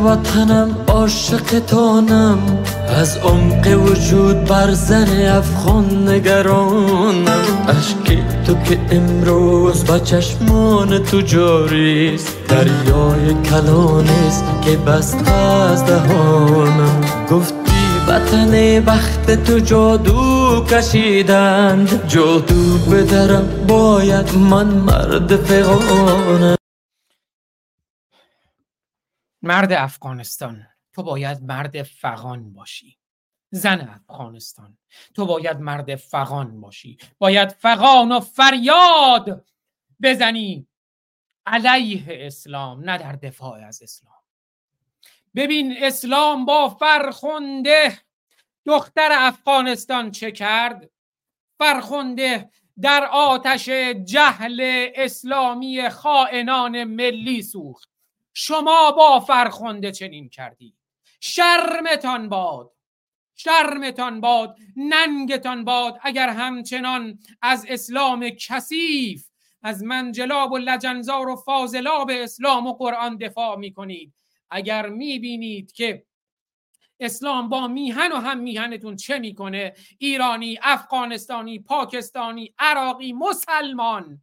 وطنم 0.05 0.75
عاشق 0.87 1.59
تانم. 1.67 2.37
از 2.99 3.17
عمق 3.17 3.67
وجود 3.85 4.45
بر 4.45 4.71
زن 4.71 5.25
افغان 5.37 6.09
نگرانم. 6.09 7.45
اشکی 7.67 8.23
تو 8.47 8.53
که 8.53 8.79
امروز 8.91 9.85
با 9.85 9.99
چشمان 9.99 11.03
تو 11.03 11.21
جاریست. 11.21 12.37
دریای 12.47 13.33
کلانیست 13.43 14.43
که 14.61 14.77
بست 14.77 15.31
از 15.31 15.85
دهانم. 15.85 17.01
گفتی 17.31 17.55
وطن 18.07 18.79
بخت 18.85 19.43
تو 19.43 19.59
جادو 19.59 20.63
کشیدند. 20.69 22.07
جادو 22.07 22.77
بدرم 22.91 23.45
باید 23.67 24.35
من 24.35 24.67
مرد 24.67 25.35
فغانم. 25.35 26.58
مرد 29.41 29.71
افغانستان 29.71 30.67
تو 30.93 31.03
باید 31.03 31.43
مرد 31.43 31.83
فغان 31.83 32.53
باشی. 32.53 32.97
زن 33.51 33.89
افغانستان 33.89 34.77
تو 35.15 35.25
باید 35.25 35.57
مرد 35.57 35.95
فغان 35.95 36.61
باشی. 36.61 36.97
باید 37.17 37.49
فغان 37.51 38.11
و 38.11 38.19
فریاد 38.19 39.45
بزنی. 40.01 40.67
علیه 41.45 42.05
اسلام 42.09 42.89
نه 42.89 42.97
در 42.97 43.13
دفاع 43.13 43.67
از 43.67 43.81
اسلام. 43.81 44.13
ببین 45.35 45.75
اسلام 45.77 46.45
با 46.45 46.69
فرخنده 46.69 47.99
دختر 48.65 49.09
افغانستان 49.11 50.11
چه 50.11 50.31
کرد؟ 50.31 50.89
فرخنده 51.59 52.49
در 52.81 53.09
آتش 53.11 53.69
جهل 54.05 54.89
اسلامی 54.95 55.89
خائنان 55.89 56.83
ملی 56.83 57.41
سوخت. 57.41 57.98
شما 58.33 58.91
با 58.91 59.19
فرخنده 59.19 59.91
چنین 59.91 60.29
کردی. 60.29 60.75
شرمتان 61.21 62.29
باد 62.29 62.71
شرمتان 63.35 64.21
باد 64.21 64.57
ننگتان 64.75 65.63
باد. 65.63 65.99
اگر 66.01 66.29
همچنان 66.29 67.19
از 67.41 67.65
اسلام 67.69 68.29
کثیف 68.29 69.29
از 69.63 69.83
منجلاب 69.83 70.51
و 70.51 70.57
لجنزار 70.57 71.29
و 71.29 71.35
فاضلاب 71.35 72.11
اسلام 72.13 72.67
و 72.67 72.73
قرآن 72.73 73.17
دفاع 73.17 73.55
می 73.55 73.73
کنید 73.73 74.13
اگر 74.49 74.89
می 74.89 75.19
بینید 75.19 75.71
که 75.71 76.05
اسلام 76.99 77.49
با 77.49 77.67
میهن 77.67 78.11
و 78.11 78.15
هم 78.15 78.39
میهنتون 78.39 78.95
چه 78.95 79.19
می‌کنه؟ 79.19 79.73
ایرانی 79.97 80.59
افغانستانی 80.61 81.59
پاکستانی 81.59 82.53
عراقی 82.59 83.13
مسلمان. 83.13 84.21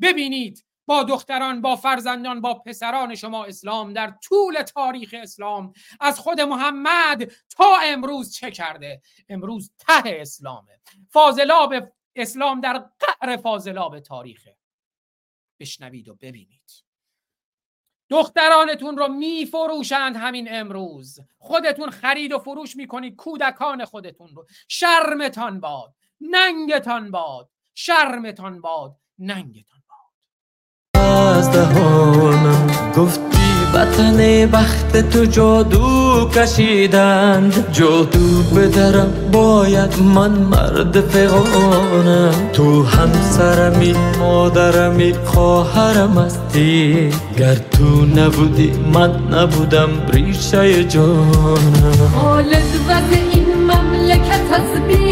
ببینید 0.00 0.64
با 0.86 1.02
دختران 1.02 1.60
با 1.60 1.76
فرزندان 1.76 2.40
با 2.40 2.54
پسران 2.54 3.14
شما 3.14 3.44
اسلام 3.44 3.92
در 3.92 4.14
طول 4.24 4.62
تاریخ 4.62 5.14
اسلام 5.22 5.72
از 6.00 6.20
خود 6.20 6.40
محمد 6.40 7.32
تا 7.50 7.76
امروز 7.82 8.34
چه 8.34 8.50
کرده؟ 8.50 9.02
امروز 9.28 9.72
ته 9.78 10.02
اسلامه. 10.04 10.80
فاضلاب 11.10 11.74
اسلام 12.16 12.60
در 12.60 12.84
قعر 12.98 13.36
فاضلاب 13.36 14.00
تاریخه. 14.00 14.56
بشنوید 15.60 16.08
و 16.08 16.14
ببینید. 16.14 16.62
دخترانتون 18.08 18.96
رو 18.96 19.08
میفروشند 19.08 20.16
همین 20.16 20.48
امروز. 20.50 21.20
خودتون 21.38 21.90
خرید 21.90 22.32
و 22.32 22.38
فروش 22.38 22.76
می‌کنید 22.76 23.16
کودکان 23.16 23.84
خودتون 23.84 24.36
رو. 24.36 24.46
شرمتان 24.68 25.60
باد 25.60 25.94
ننگتان 26.20 27.10
باد 27.10 27.50
شرمتان 27.74 28.60
باد 28.60 28.96
ننگتان 29.18 29.81
گفتی 32.96 33.42
وطن 33.74 34.46
بخت 34.46 35.10
تو 35.10 35.24
جادو 35.24 36.28
کشیدند 36.34 37.72
جادو 37.72 38.42
بدرم 38.56 39.12
باید 39.32 40.02
من 40.14 40.30
مرد 40.30 41.00
فقانم 41.00 42.34
تو 42.52 42.84
همسرمی 42.84 43.94
مادرمی 44.18 45.14
خواهرم 45.24 46.18
هستی. 46.18 47.10
گر 47.38 47.54
تو 47.54 48.04
نبودی 48.16 48.72
من 48.94 49.10
نبودم 49.30 49.90
ریشه 50.12 50.84
جانم. 50.84 52.10
خالد 52.14 52.72
وضع 52.88 53.20
این 53.32 53.46
مملکت 53.54 54.52
از 54.52 54.80
بی 54.88 55.11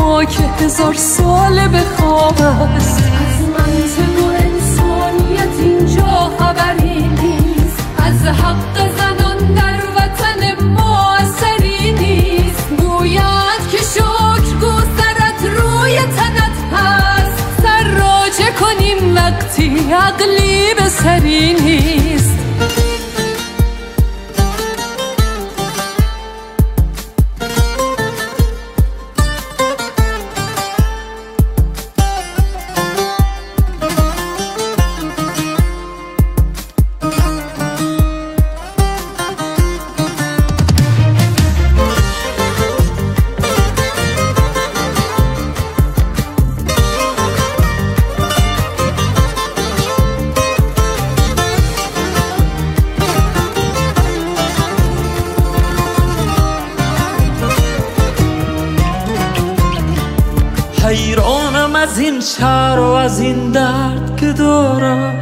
ما 0.00 0.24
که 0.24 0.42
هزار 0.42 0.94
ساله 0.94 1.68
به 1.68 1.80
خواب 1.80 2.40
است. 2.40 2.98
از 2.98 3.48
منطق 3.48 4.24
و 4.24 4.28
انسانیت 4.28 5.60
اینجا 5.60 6.30
خبری 6.38 7.08
نیست؟ 7.08 7.80
از 7.98 8.22
حق 8.26 8.76
زنان 8.98 9.54
در 9.54 9.80
وطن 9.96 10.64
ما 10.64 11.14
اثری 11.14 11.92
نیست. 11.92 12.68
گوید 12.78 13.62
که 13.70 13.78
شکر 13.78 14.54
گو 14.60 14.72
سرت 14.96 15.40
روی 15.56 15.98
تنت 15.98 16.56
هست. 16.72 17.62
سر 17.62 17.84
راجع 17.84 18.50
کنیم 18.60 19.14
وقتی 19.14 19.92
عقلی 19.92 20.74
به 20.74 20.88
سری 20.88 21.54
نیست. 21.54 21.85
شهر 62.38 62.78
و 62.78 62.92
از 62.92 63.20
این 63.20 63.50
درد 63.50 64.16
که 64.16 64.32
دارم 64.32 65.14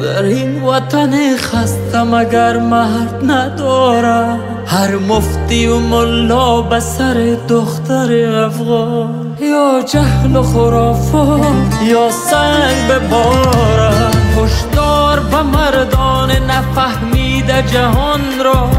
در 0.00 0.22
این 0.22 0.62
وطن 0.62 1.36
خستم 1.36 2.14
اگر 2.14 2.58
مرد 2.58 3.30
ندارم. 3.30 4.38
هر 4.66 4.96
مفتی 4.96 5.66
و 5.66 5.78
ملا 5.78 6.62
به 6.62 6.80
سر 6.80 7.36
دختر 7.48 8.12
افغان 8.44 9.36
یا 9.40 9.82
جهل 9.92 10.36
و 10.36 10.42
خرافات 10.42 11.82
یا 11.84 12.10
سنگ 12.10 12.88
به 12.88 12.98
بارم 12.98 14.10
هشدار 14.36 15.20
به 15.20 15.42
مردان 15.42 16.30
نفهمیده 16.30 17.64
جهان 17.72 18.20
را 18.44 18.70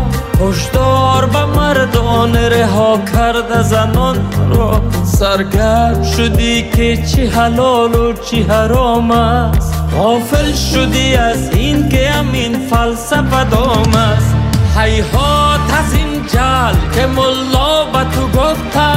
هشدار 0.42 1.26
به 1.26 1.46
مردان 1.46 2.36
رها 2.36 3.00
کرده 3.14 3.62
زنان 3.62 4.18
را. 4.50 4.82
سرگرم 5.22 6.04
شدی 6.04 6.70
که 6.70 6.98
چی 6.98 7.26
حلال 7.26 7.96
و 7.96 8.14
چی 8.14 8.44
حرام 8.44 9.12
است. 9.12 9.74
غافل 9.98 10.54
شدی 10.54 11.16
از 11.16 11.50
این 11.50 11.90
که 11.90 12.10
همین 12.10 12.60
فلسفه 12.70 13.44
دام 13.44 13.94
است. 13.96 14.36
حیحات 14.78 15.60
از 15.74 15.94
این 15.94 16.26
جل 16.28 16.96
که 16.96 17.06
ملا 17.06 17.86
به 17.86 18.16
تو 18.16 18.28
گفته. 18.28 18.92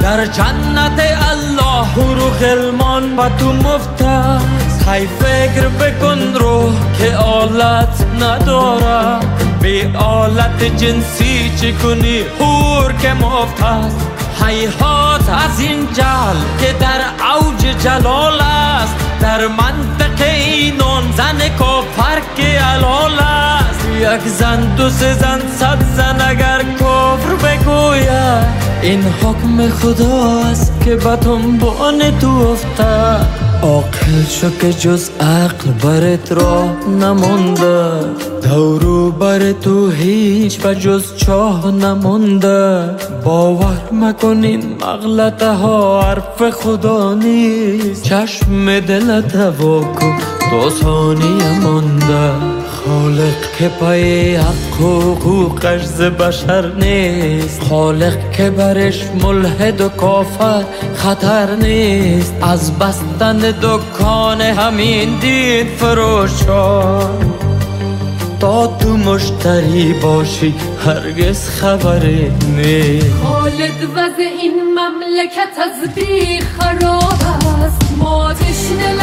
در 0.00 0.26
جنت 0.26 1.00
الله 1.30 2.14
رو 2.14 2.30
غلمان 2.30 3.16
به 3.16 3.30
تو 3.38 3.52
مفت 3.52 4.02
است 4.02 4.88
هی 4.88 5.06
فکر 5.06 5.68
بکن 5.68 6.18
روح 6.34 6.72
که 6.98 7.16
آلت 7.16 8.06
نداره 8.20 9.20
به 9.62 9.98
آلت 9.98 10.64
جنسی 10.76 11.52
چی 11.60 11.72
کنی؟ 11.72 12.22
هور 12.40 12.92
که 12.92 13.12
مفت 13.12 13.62
است. 13.62 14.17
حیحات 14.46 15.28
از 15.28 15.60
این 15.60 15.86
جل 15.92 16.36
که 16.60 16.72
در 16.72 17.00
اوج 17.36 17.60
جلال 17.60 18.40
است 18.40 18.94
در 19.20 19.46
منطقه 19.46 20.30
اینون 20.30 21.12
زن 21.16 21.48
کافر 21.48 22.22
که 22.36 22.42
علال 22.42 23.18
است. 23.18 23.37
یک 24.00 24.28
زن 24.38 24.74
دو 24.76 24.90
سه 24.90 25.14
زن 25.14 25.40
صد 25.58 25.78
زن 25.96 26.16
اگر 26.28 26.62
کفر 26.74 27.34
بگوید. 27.34 28.68
این 28.82 29.02
حکم 29.02 29.68
خدا 29.68 30.40
است 30.50 30.72
که 30.84 30.94
به 30.94 31.16
دنبان 31.16 32.18
تو 32.20 32.28
افتد. 32.28 33.26
عاقل 33.62 34.24
شو 34.28 34.50
که 34.60 34.72
جز 34.72 35.10
عقل 35.20 35.70
برت 35.70 36.32
راه 36.32 36.70
نمانده. 37.00 37.90
دورو 38.42 39.10
بر 39.10 39.52
تو 39.52 39.90
هیچ 39.90 40.64
و 40.64 40.74
جز 40.74 41.16
چاه 41.16 41.70
نمانده. 41.70 42.84
باور 43.24 43.80
مکن 43.92 44.44
این 44.44 44.76
مغلطه 44.80 45.52
ها 45.52 46.02
حرف 46.02 46.50
خدا 46.50 47.14
نیست. 47.14 48.02
چشم 48.02 48.80
دلت 48.80 49.36
هوا 49.36 49.80
کن 49.80 50.37
دو 50.50 50.70
ثانیه 50.70 51.60
مانده 51.62 52.32
خالق 52.70 53.52
که 53.58 53.68
پای 53.68 54.36
حق 54.36 54.80
و 54.80 55.14
حقوقش 55.14 55.84
ز 55.84 56.00
بشر 56.00 56.72
نیست. 56.72 57.62
خالق 57.62 58.30
که 58.30 58.50
برش 58.50 59.04
ملحد 59.22 59.80
و 59.80 59.88
کافر 59.88 60.64
خطر 60.94 61.54
نیست. 61.54 62.34
از 62.42 62.78
بستن 62.78 63.38
دکان 63.38 64.40
همین 64.40 65.18
دین 65.18 65.66
فروشان 65.66 67.34
تا 68.40 68.66
تو 68.66 68.96
مشتری 68.96 69.92
باشی 69.92 70.54
هرگز 70.86 71.48
خبری 71.48 72.32
نیست. 72.56 73.06
خالد 73.22 73.84
وضع 73.94 74.22
این 74.42 74.54
مملکت 74.54 75.58
از 75.58 75.94
بی 75.94 76.40
خراب 76.40 77.22
است. 77.62 77.82
ما 77.98 78.34
تشنه 78.34 78.94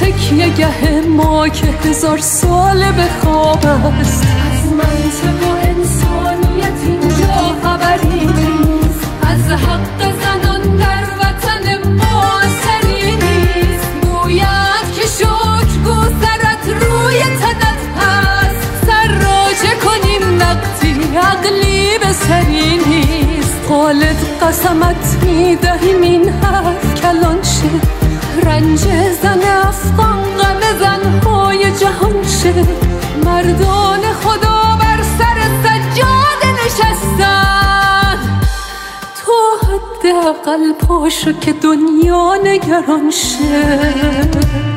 تکیه 0.00 0.48
گه 0.48 1.00
ما 1.00 1.48
که 1.48 1.66
هزار 1.66 2.18
ساله 2.18 2.92
به 2.92 3.06
خواب 3.22 3.66
است. 3.66 4.26
از 4.52 4.72
منطق 4.72 5.42
و 5.42 5.56
انسانیت 5.68 6.80
اینجا 6.86 7.56
خبری 7.62 8.26
نیست. 8.26 9.06
از 9.22 9.52
حق 9.52 10.00
زنان 10.22 10.76
در 10.76 11.04
وطن 11.20 11.92
ما 11.92 12.38
اثری 12.38 13.16
نیست. 13.16 13.90
گوید 14.02 14.94
که 14.96 15.06
شکر 15.06 15.78
گو 15.84 16.02
سرت 16.04 16.82
روی 16.82 17.18
تنت 17.20 17.82
هست. 18.00 18.86
سر 18.86 19.08
راجع 19.08 19.74
کنیم 19.84 20.38
وقتی 20.40 21.16
عقلی 21.16 21.98
به 21.98 22.12
سری 22.12 22.76
نیست. 22.76 23.29
خالد 23.70 24.16
قسمت 24.42 25.24
می‌دهیم 25.24 26.02
این 26.02 26.28
حرف 26.28 27.02
کلان 27.02 27.42
شه 27.42 27.70
رنج 28.42 28.80
زن 29.22 29.42
افغان 29.68 30.22
غم 30.38 30.60
زنهای 30.80 31.72
جهان 31.78 32.22
شه. 32.42 32.54
مردان 33.24 34.00
خدا 34.22 34.78
بر 34.80 35.02
سر 35.18 35.38
سجاده 35.62 36.50
نشستن. 36.64 38.18
تو 39.24 39.32
حداقل 39.66 40.72
پاشو 40.72 41.32
که 41.32 41.52
دنیا 41.52 42.34
نگران 42.44 43.10
شه. 43.10 44.69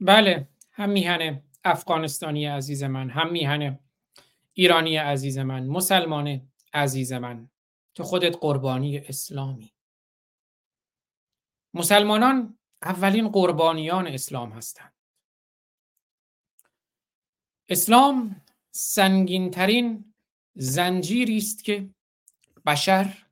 بله 0.00 0.48
هم 0.72 0.90
میهن 0.90 1.42
افغانستانی 1.64 2.46
عزیز 2.46 2.82
من 2.82 3.10
هم 3.10 3.32
میهن 3.32 3.78
ایرانی 4.52 4.96
عزیز 4.96 5.38
من 5.38 5.66
مسلمان 5.66 6.50
عزیز 6.74 7.12
من. 7.12 7.50
تو 7.94 8.02
خودت 8.02 8.36
قربانی 8.40 8.98
اسلامی. 8.98 9.72
مسلمانان 11.74 12.58
اولین 12.82 13.28
قربانیان 13.28 14.06
اسلام 14.06 14.52
هستند. 14.52 14.92
اسلام 17.68 18.42
سنگینترین 18.70 20.14
زنجیری 20.54 21.36
است 21.36 21.64
که 21.64 21.90
بشر 22.66 23.26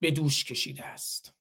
به 0.00 0.10
دوش 0.10 0.44
کشیده 0.44 0.84
است. 0.84 1.35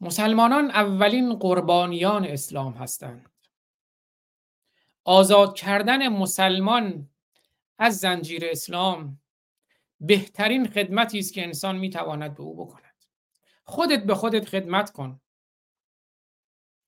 مسلمانان 0.00 0.70
اولین 0.70 1.34
قربانیان 1.34 2.24
اسلام 2.24 2.72
هستند. 2.72 3.30
آزاد 5.04 5.54
کردن 5.54 6.08
مسلمان 6.08 7.08
از 7.78 7.96
زنجیر 7.96 8.44
اسلام 8.44 9.20
بهترین 10.00 10.68
خدمتی 10.68 11.18
است 11.18 11.32
که 11.32 11.44
انسان 11.44 11.76
می‌تواند 11.76 12.34
به 12.34 12.42
او 12.42 12.66
بکند. 12.66 13.04
خودت 13.64 14.04
به 14.04 14.14
خودت 14.14 14.48
خدمت 14.48 14.90
کن. 14.90 15.20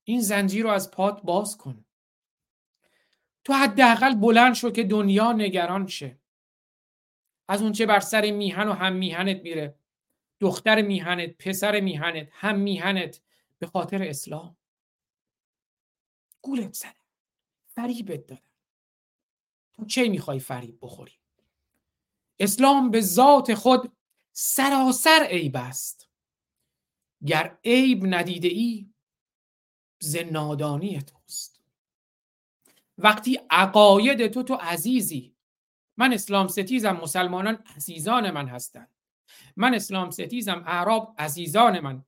این 0.05 0.21
زنجیر 0.21 0.63
رو 0.63 0.71
از 0.71 0.91
پات 0.91 1.23
باز 1.23 1.57
کن. 1.57 1.85
تو 3.45 3.53
حداقل 3.53 4.15
بلند 4.15 4.55
شو 4.55 4.71
که 4.71 4.85
دنیا 4.85 5.33
نگران 5.33 5.87
شه. 5.87 6.19
از 7.49 7.63
اونچه 7.63 7.87
بر 7.87 8.01
سر 8.01 8.31
میهن 8.31 8.69
و 8.69 8.73
هم 8.73 8.93
میهنت 8.93 9.43
میره. 9.43 9.75
دختر 10.43 10.83
میهنت 10.83 11.37
پسر 11.39 11.81
میهنت 11.81 12.29
هم 12.33 12.59
میهنت 12.59 13.21
به 13.59 13.67
خاطر 13.67 14.03
اسلام. 14.03 14.57
گولت 16.43 16.75
زدن 16.75 16.93
فریبت 17.67 18.27
دادن 18.27 18.43
تو 19.73 19.85
چه 19.85 20.09
می‌خوای 20.09 20.39
فریب 20.39 20.79
بخوری؟ 20.83 21.13
اسلام 22.39 22.91
به 22.91 23.01
ذات 23.01 23.55
خود 23.55 23.93
سراسر 24.33 25.27
عیب 25.31 25.57
است. 25.57 26.09
گر 27.27 27.59
عیب 27.65 28.05
ندیده 28.07 28.49
ای 28.49 28.91
ز 29.99 30.17
توست. 31.07 31.61
وقتی 32.99 33.41
عقاید 33.51 34.27
تو 34.27 34.43
تو 34.43 34.55
عزیزی. 34.55 35.37
من 35.97 36.13
اسلام 36.13 36.49
ستیزم 36.49 36.93
مسلمانان 36.93 37.55
عزیزان 37.77 38.31
من 38.31 38.49
هستند 38.49 38.89
من 39.57 39.75
اسلام 39.75 40.11
ستیزم 40.11 40.65
اعراب 40.67 41.15
عزیزان 41.19 41.81
من 41.81 42.05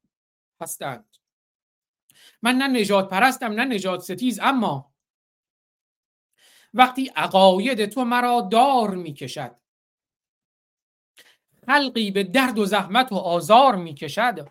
هستند. 0.61 1.16
من 2.43 2.55
نه 2.55 2.81
نجات 2.81 3.11
پرستم 3.11 3.53
نه 3.53 3.64
نجات 3.64 4.01
ستیز 4.01 4.41
اما 4.43 4.95
وقتی 6.75 7.07
عقاید 7.16 7.87
تو 7.87 8.05
مرا 8.05 8.41
دار 8.41 8.95
می 8.95 9.14
کشد 9.14 9.57
خلقی 11.66 12.11
به 12.11 12.25
درد 12.25 12.59
و 12.59 12.64
زحمت 12.64 13.12
و 13.12 13.16
آزار 13.16 13.77
می 13.77 13.95
کشد 13.95 14.49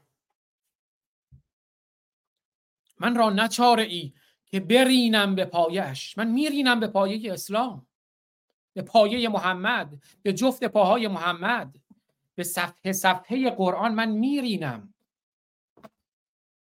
من 2.99 3.15
را 3.15 3.29
نچاره 3.29 3.83
ای 3.83 4.13
که 4.45 4.59
برینم 4.59 5.35
به 5.35 5.45
پایش 5.45 6.17
من 6.17 6.27
میرینم 6.27 6.79
به 6.79 6.87
پایه 6.87 7.33
اسلام 7.33 7.87
به 8.73 8.81
پایه 8.81 9.29
محمد 9.29 10.01
به 10.21 10.33
جفت 10.33 10.63
پاهای 10.63 11.07
محمد. 11.07 11.75
به 12.35 12.43
صفحه 12.43 12.91
صفحه 12.91 13.49
قرآن 13.49 13.93
من 13.93 14.09
میرینم. 14.09 14.93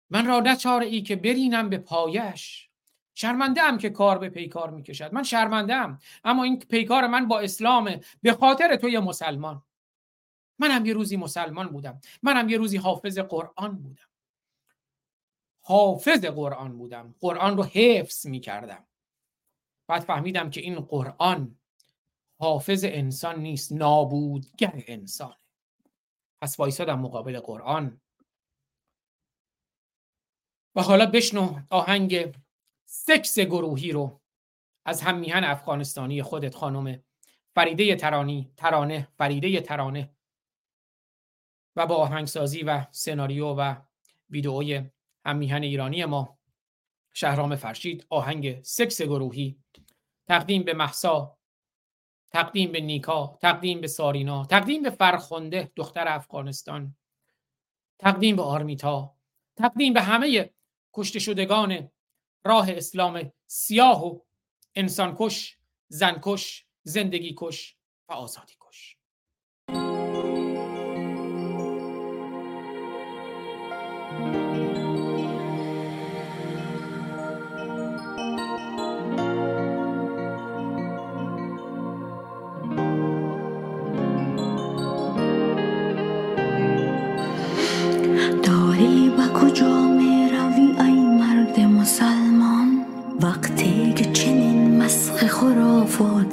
من 0.10 0.26
را 0.26 0.40
نچاره 0.40 0.86
ای 0.86 1.02
که 1.02 1.16
برینم 1.16 1.70
به 1.70 1.78
پایش. 1.78 2.70
شرمنده 3.14 3.62
ام 3.62 3.78
که 3.78 3.90
کار 3.90 4.18
به 4.18 4.30
پیکار 4.30 4.70
می‌کشد. 4.70 5.14
من 5.14 5.24
شرمنده 5.24 5.76
ام 5.76 6.00
اما 6.24 6.44
این 6.44 6.60
پیکار 6.60 7.08
من 7.08 7.28
با 7.28 7.40
اسلامه 7.40 8.02
به 8.22 8.34
خاطر 8.34 8.76
توی 8.76 9.00
مسلمان. 9.00 9.64
منم 10.60 10.86
یه 10.86 10.94
روزی 10.94 11.18
مسلمان 11.18 11.68
بودم. 11.68 12.02
منم 12.24 12.50
یه 12.50 12.58
روزی 12.58 12.78
حافظ 12.78 13.20
قرآن 13.20 13.78
بودم. 13.78 14.08
حافظ 15.62 16.26
قرآن 16.26 16.78
بودم. 16.78 17.16
قرآن 17.20 17.58
رو 17.58 17.64
حفظ 17.64 18.28
می‌کردم. 18.28 18.86
بعد 19.88 20.02
فهمیدم 20.02 20.50
که 20.50 20.62
این 20.62 20.80
قرآن 20.80 21.56
حافظ 22.40 22.84
انسان 22.88 23.40
نیست 23.40 23.72
نابودگر 23.72 24.84
انسان. 24.88 25.36
پس 26.42 26.60
وایسادم 26.60 27.00
مقابل 27.00 27.40
قرآن. 27.40 28.02
و 30.76 30.82
حالا 30.82 31.06
بشنو 31.06 31.60
آهنگ 31.70 32.36
سکس 32.86 33.40
گروهی 33.40 33.92
رو 33.92 34.22
از 34.86 35.02
هم 35.02 35.18
میهن 35.18 35.44
افغانستانی 35.44 36.24
خودت 36.24 36.56
خانم 36.56 37.04
فریده 37.56 37.96
ترانی 37.96 38.54
ترانه 38.58 39.08
فریده 39.18 39.62
ترانه. 39.62 40.14
و 41.76 41.88
با 41.88 41.96
آهنگسازی 41.96 42.64
و 42.64 42.86
سناریو 42.92 43.48
و 43.48 43.76
ویدئوی 44.30 44.92
هم 45.26 45.40
ایرانی 45.40 46.06
ما 46.06 46.38
شهرام 47.14 47.56
فرشید 47.56 48.06
آهنگ 48.10 48.64
سکس 48.64 49.02
گروهی 49.02 49.64
تقدیم 50.28 50.64
به 50.64 50.74
محسا 50.74 51.37
تقدیم 52.38 52.72
به 52.72 52.82
نیکا 52.82 53.38
تقدیم 53.42 53.82
به 53.82 53.88
سارینا 53.88 54.46
تقدیم 54.46 54.84
به 54.84 54.90
فرخنده 54.90 55.72
دختر 55.76 56.08
افغانستان 56.08 56.96
تقدیم 58.00 58.36
به 58.36 58.42
آرمیتا 58.42 59.16
تقدیم 59.56 59.94
به 59.94 60.02
همه 60.02 60.50
کشته 60.94 61.20
شدگان 61.20 61.92
راه 62.44 62.72
اسلام 62.72 63.32
سیاه 63.48 64.06
و 64.06 64.20
زن 65.88 66.20
کش 66.22 66.66
زندگی 66.84 67.36
کش 67.38 67.78
و 68.10 68.14
آزادی 68.14 68.54
کش. 68.62 68.97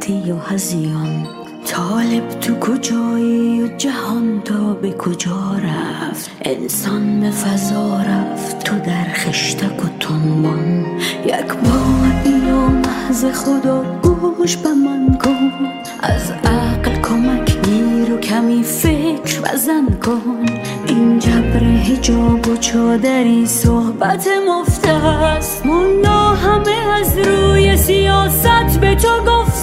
خرافاتی 0.04 0.32
و 0.32 0.36
هزیان 0.38 1.26
طالب 1.66 2.28
تو 2.28 2.54
کجایی 2.54 3.62
و 3.62 3.76
جهان 3.76 4.42
تا 4.44 4.74
به 4.74 4.92
کجا 4.92 5.56
رفت؟ 5.64 6.30
انسان 6.42 7.20
به 7.20 7.30
فضا 7.30 8.02
رفت 8.02 8.64
تو 8.64 8.78
در 8.78 9.04
خشتک 9.14 9.84
و 9.84 9.88
تنبان. 10.00 10.86
یک 11.24 11.46
بار 11.46 12.10
بیا 12.24 12.68
محض 12.68 13.24
خدا 13.24 13.84
گوش 14.02 14.56
به 14.56 14.68
من 14.68 15.18
کن. 15.24 15.50
از 16.02 16.30
عقل 16.44 17.00
کمک 17.00 17.62
گیر 17.62 18.12
و 18.12 18.16
کمی 18.16 18.62
فکر 18.62 19.40
بزن 19.40 19.86
کن. 20.06 20.46
این 20.86 21.18
جبر 21.18 21.64
هجاب 21.64 22.48
و 22.48 22.56
چادری 22.56 23.46
صحبت 23.46 24.28
مفت 24.48 24.88
است. 24.88 25.66
مونا 25.66 26.34
همه 26.34 26.98
از 27.00 27.18
روی 27.18 27.76
سیاست 27.76 28.80
به 28.80 28.94
تو 28.94 29.08
گفته 29.26 29.53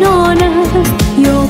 قتل 0.00 0.36
زنان 0.36 0.42
است 0.42 0.94
یا 1.18 1.48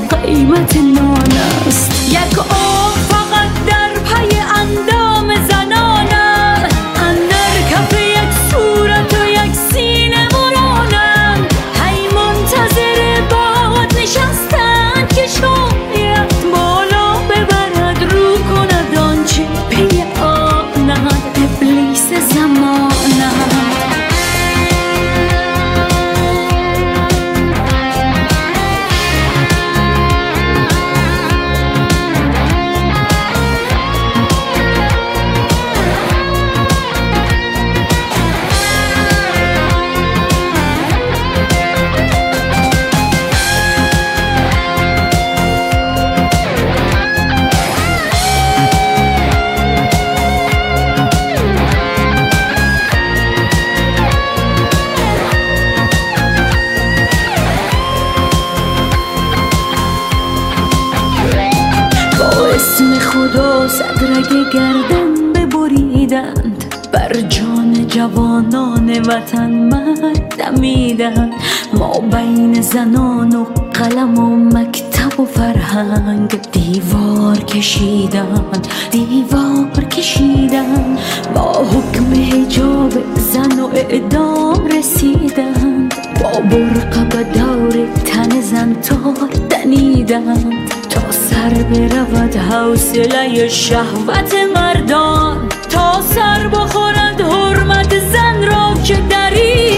بسم 62.81 62.99
خدا 62.99 63.67
صدرگ 63.67 64.53
گردن 64.53 65.33
ببریدند 65.33 66.65
بر 66.93 67.13
جان 67.13 67.87
جوانان 67.87 68.89
وطن 68.99 69.51
مرد 69.51 70.35
دمیدند. 70.37 71.33
ما 71.73 71.99
بین 71.99 72.61
زنان 72.61 73.35
و 73.35 73.45
قلم 73.73 74.17
و 74.17 74.35
مکتب 74.35 75.19
و 75.19 75.25
فرهنگ 75.25 76.29
دیوار 76.51 77.37
کشیدند. 77.37 78.67
دیوار 78.91 79.83
کشیدند. 79.91 80.99
با 81.35 81.51
حکم 81.51 82.13
حجاب 82.13 82.91
زن 83.15 83.59
و 83.59 83.69
اعدام 83.73 84.67
رسیدند. 84.77 85.93
با 86.23 86.39
برقه 86.39 87.05
به 87.05 87.23
دور 87.39 87.87
تن 88.05 88.41
زن 88.41 88.73
تار 88.73 89.29
دنیدند. 89.49 90.80
تا 90.91 91.11
سر 91.11 91.49
برود 91.49 92.35
حوصله 92.35 93.47
شهوت 93.47 94.33
مردان 94.55 95.49
تا 95.69 96.01
سر 96.01 96.47
بخورد 96.47 97.21
حرمت 97.21 97.99
زن 97.99 98.43
را 98.43 98.73
که 98.83 98.97
دریدند 99.09 99.70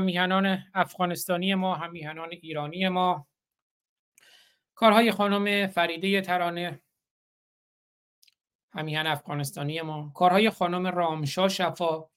همیهنان 0.00 0.64
افغانستانی 0.74 1.54
ما 1.54 1.74
همیهنان 1.74 2.28
ایرانی 2.30 2.88
ما. 2.88 3.26
کارهای 4.74 5.12
خانم 5.12 5.66
فریده 5.66 6.20
ترانه 6.20 6.80
همیهن 8.72 9.06
افغانستانی 9.06 9.80
ما. 9.80 10.12
کارهای 10.14 10.50
خانم 10.50 10.86
رامشا 10.86 11.48
شفا 11.48 12.08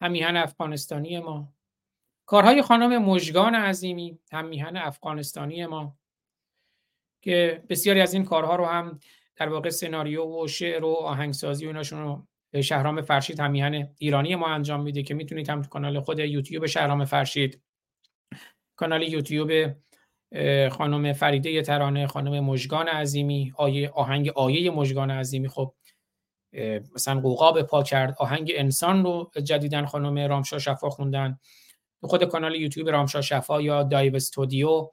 همیهن 0.00 0.36
افغانستانی 0.36 1.18
ما. 1.18 1.52
کارهای 2.26 2.62
خانم 2.62 3.02
مژگان 3.02 3.54
عظیمی 3.54 4.18
همیهن 4.32 4.76
افغانستانی 4.76 5.66
ما. 5.66 5.98
که 7.20 7.64
بسیاری 7.68 8.00
از 8.00 8.14
این 8.14 8.24
کارها 8.24 8.56
رو 8.56 8.66
هم 8.66 9.00
در 9.36 9.48
واقع 9.48 9.70
سناریو 9.70 10.24
و 10.24 10.48
شعر 10.48 10.84
و 10.84 10.92
آهنگسازی 10.92 11.64
و 11.64 11.68
ایناشون 11.68 12.02
رو 12.02 12.26
شهرام 12.60 13.02
فرشید 13.02 13.40
همیهن 13.40 13.94
ایرانی 13.98 14.34
ما 14.34 14.46
انجام 14.46 14.82
میده 14.82 15.02
که 15.02 15.14
می‌تونید 15.14 15.50
هم 15.50 15.62
تو 15.62 15.68
کانال 15.68 16.00
خود 16.00 16.18
یوتیوب 16.18 16.66
شهرام 16.66 17.04
فرشید 17.04 17.62
کانال 18.76 19.02
یوتیوب 19.02 19.72
خانم 20.68 21.12
فریده 21.12 21.62
ترانه 21.62 22.06
خانم 22.06 22.44
مژگان 22.44 22.88
عظیمی 22.88 23.52
آیه 23.56 23.90
آهنگ 23.90 24.28
آیه 24.28 24.70
مژگان 24.70 25.10
عظیمی. 25.10 25.48
خب 25.48 25.74
مثلا 26.94 27.20
قوقا 27.20 27.62
پا 27.62 27.82
کرد 27.82 28.14
آهنگ 28.18 28.52
انسان 28.54 29.04
رو 29.04 29.30
جدیدن 29.44 29.86
خانم 29.86 30.18
رامشا 30.18 30.58
شفا 30.58 30.90
خوندن. 30.90 31.38
خود 32.02 32.24
کانال 32.24 32.54
یوتیوب 32.54 32.88
رامشا 32.88 33.20
شفا 33.20 33.62
یا 33.62 33.82
دایو 33.82 34.16
استودیو 34.16 34.90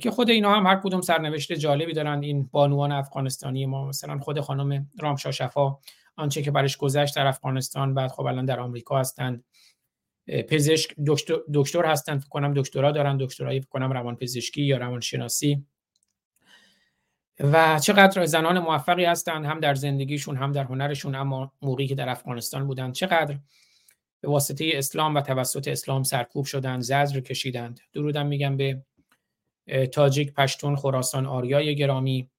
که 0.00 0.10
خود 0.10 0.30
اینا 0.30 0.54
هم 0.54 0.66
هر 0.66 0.80
کدوم 0.84 1.00
سرنوشت 1.00 1.52
جالبی 1.52 1.92
دارن. 1.92 2.22
این 2.22 2.48
بانوان 2.52 2.92
افغانستانی 2.92 3.66
ما 3.66 3.88
مثلا 3.88 4.18
خود 4.18 4.40
خانم 4.40 4.90
رامشا 5.00 5.30
شفا. 5.30 5.78
آنچه 6.16 6.42
که 6.42 6.50
برش 6.50 6.76
گذشت 6.76 7.16
در 7.16 7.26
افغانستان 7.26 7.94
بعد 7.94 8.10
خب 8.10 8.22
الان 8.26 8.44
در 8.44 8.60
آمریکا 8.60 9.00
هستند. 9.00 9.44
پزشک 10.48 10.94
دکتر, 11.06 11.34
دکتر 11.54 11.84
هستند 11.86 12.20
فکر 12.20 12.28
کنم 12.28 12.54
دکترا 12.54 12.92
دارن 12.92 13.16
دکترای 13.20 13.60
فکر 13.60 13.68
کنم 13.68 13.92
روان 13.92 14.16
پزشکی 14.16 14.62
یا 14.62 14.76
روان 14.76 15.00
شناسی 15.00 15.66
و 17.40 17.78
چقدر 17.78 18.26
زنان 18.26 18.58
موفقی 18.58 19.04
هستند 19.04 19.44
هم 19.44 19.60
در 19.60 19.74
زندگیشون 19.74 20.36
هم 20.36 20.52
در 20.52 20.64
هنرشون 20.64 21.14
اما 21.14 21.52
موقعی 21.62 21.86
که 21.86 21.94
در 21.94 22.08
افغانستان 22.08 22.66
بودند 22.66 22.94
چقدر 22.94 23.38
به 24.20 24.28
واسطه 24.28 24.70
اسلام 24.74 25.14
و 25.14 25.20
توسط 25.20 25.68
اسلام 25.68 26.02
سرکوب 26.02 26.44
شدند 26.44 26.80
زجر 26.80 27.20
کشیدند. 27.20 27.80
درودم 27.92 28.26
میگم 28.26 28.56
به 28.56 28.82
تاجیک 29.92 30.32
پشتون 30.32 30.76
خراسان 30.76 31.26
آریای 31.26 31.76
گرامی 31.76 32.30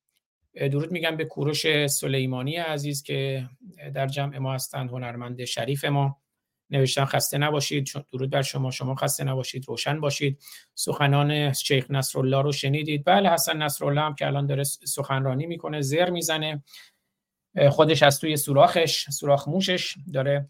درود 0.56 0.91
میگم 0.91 1.15
به 1.15 1.26
کوروش 1.26 1.88
سلیمانی 1.88 2.56
عزیز 2.56 3.03
که 3.03 3.49
در 3.94 4.07
جمع 4.07 4.38
ما 4.38 4.53
هستند 4.53 4.90
هنرمند 4.90 5.45
شریف 5.45 5.86
ما. 5.86 6.22
نوشتن 6.69 7.06
خسته 7.06 7.38
نباشید 7.38 7.90
درود 8.14 8.30
بر 8.30 8.41
شما. 8.41 8.72
شما 8.72 8.95
خسته 8.95 9.23
نباشید 9.23 9.65
روشن 9.68 9.99
باشید. 10.02 10.40
سخنان 10.76 11.53
شیخ 11.53 11.91
نصرالله 11.91 12.41
رو 12.41 12.52
شنیدید. 12.52 13.03
بله 13.06 13.30
حسن 13.30 13.57
نصرالله 13.57 14.02
هم 14.02 14.15
که 14.15 14.27
الان 14.27 14.45
داره 14.45 14.64
سخنرانی 14.64 15.45
می‌کنه 15.45 15.82
زر 15.82 16.10
می‌زنه. 16.10 16.64
خودش 17.69 18.03
از 18.03 18.19
توی 18.19 18.38
سوراخش 18.38 19.10
سوراخ 19.10 19.48
موشش 19.48 19.95
داره 20.14 20.49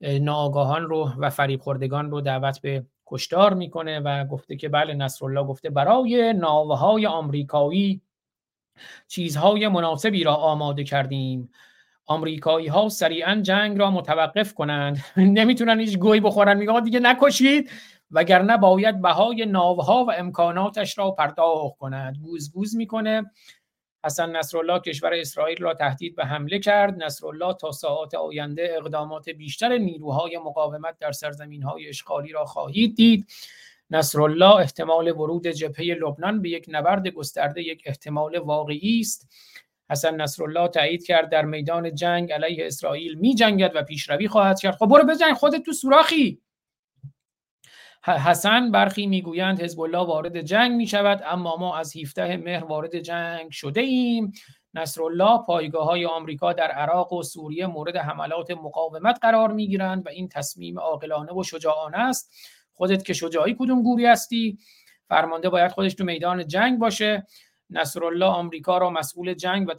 ناآگاهان 0.00 0.82
رو 0.82 1.12
و 1.18 1.30
فریب 1.30 1.60
خوردگان 1.60 2.10
رو 2.10 2.20
دعوت 2.20 2.60
به 2.60 2.86
کشتار 3.06 3.54
می‌کنه 3.54 4.00
و 4.00 4.24
گفته 4.24 4.56
که 4.56 4.68
بله 4.68 4.94
نصرالله 4.94 5.44
گفته 5.44 5.70
برای 5.70 6.32
ناوهای 6.32 7.06
آمریکایی 7.06 8.02
چیزهای 9.08 9.68
مناسبی 9.68 10.24
را 10.24 10.34
آماده 10.34 10.84
کردیم. 10.84 11.50
آمریکایی 12.06 12.66
ها 12.66 12.88
سریعا 12.88 13.40
جنگ 13.42 13.78
را 13.78 13.90
متوقف 13.90 14.54
کنند. 14.54 15.04
نمی‌تونن 15.16 15.80
هیچ 15.80 15.98
گوی 15.98 16.20
بخورن. 16.20 16.56
میگه 16.56 16.80
دیگه 16.80 17.00
نکشید. 17.00 17.70
وگرنه 18.10 18.56
باید 18.56 19.02
بهای 19.02 19.46
ناوها 19.46 20.04
و 20.04 20.12
امکاناتش 20.12 20.98
را 20.98 21.10
پرداخت 21.10 21.76
کند 21.78 22.16
گوز 22.22 22.52
گوز 22.52 22.76
می‌کنه. 22.76 23.30
حسن 24.04 24.36
نصرالله 24.36 24.80
کشور 24.80 25.14
اسرائیل 25.14 25.62
را 25.62 25.74
تهدید 25.74 26.16
به 26.16 26.24
حمله 26.24 26.58
کرد. 26.58 27.02
نصرالله 27.02 27.54
تا 27.54 27.70
ساعات 27.70 28.14
آینده 28.14 28.74
اقدامات 28.78 29.28
بیشتر 29.28 29.78
نیروهای 29.78 30.38
مقاومت 30.38 30.98
در 30.98 31.12
سرزمین 31.12 31.62
های 31.62 31.88
اشغالی 31.88 32.32
را 32.32 32.44
خواهید 32.44 32.96
دید. 32.96 33.26
نصرالله 33.92 34.56
احتمال 34.56 35.10
ورود 35.10 35.46
جبهه 35.46 35.84
لبنان 35.84 36.42
به 36.42 36.50
یک 36.50 36.66
نبرد 36.68 37.08
گسترده 37.08 37.62
یک 37.62 37.82
احتمال 37.86 38.38
واقعی 38.38 39.00
است. 39.00 39.28
حسن 39.90 40.20
نصرالله 40.20 40.68
تایید 40.68 41.06
کرد 41.06 41.30
در 41.30 41.44
میدان 41.44 41.94
جنگ 41.94 42.32
علیه 42.32 42.66
اسرائیل 42.66 43.14
می 43.14 43.34
جنگد 43.34 43.72
و 43.74 43.82
پیشروی 43.82 44.28
خواهد 44.28 44.60
کرد. 44.60 44.74
خب 44.76 44.86
برو 44.86 45.04
بجنگ 45.04 45.34
خودت 45.34 45.62
تو 45.62 45.72
سوراخی. 45.72 46.42
حسن 48.04 48.70
برخی 48.70 49.06
می‌گویند 49.06 49.60
حزب 49.60 49.80
الله 49.80 49.98
وارد 49.98 50.40
جنگ 50.40 50.72
می 50.72 50.86
شود 50.86 51.22
اما 51.26 51.56
ما 51.56 51.76
از 51.76 51.96
17 51.96 52.36
مهر 52.36 52.64
وارد 52.64 52.98
جنگ 52.98 53.50
شده 53.50 53.80
ایم. 53.80 54.32
نصرالله 54.74 55.38
پایگاه 55.46 55.86
های 55.86 56.06
آمریکا 56.06 56.52
در 56.52 56.70
عراق 56.70 57.12
و 57.12 57.22
سوریه 57.22 57.66
مورد 57.66 57.96
حملات 57.96 58.50
مقاومت 58.50 59.18
قرار 59.22 59.52
می 59.52 59.68
گیرند 59.68 60.06
و 60.06 60.08
این 60.08 60.28
تصمیم 60.28 60.78
عاقلانه 60.78 61.32
و 61.32 61.42
شجاعانه 61.42 61.98
است. 61.98 62.32
خودت 62.74 63.04
که 63.04 63.12
شجاعی 63.12 63.56
کدوم 63.58 63.82
گوری 63.82 64.06
هستی؟ 64.06 64.58
فرمانده 65.08 65.48
باید 65.48 65.72
خودش 65.72 65.94
تو 65.94 66.04
میدان 66.04 66.46
جنگ 66.46 66.78
باشه. 66.78 67.26
نصرالله 67.70 68.26
آمریکا 68.26 68.78
را 68.78 68.90
مسئول 68.90 69.34
جنگ 69.34 69.68
و, 69.68 69.72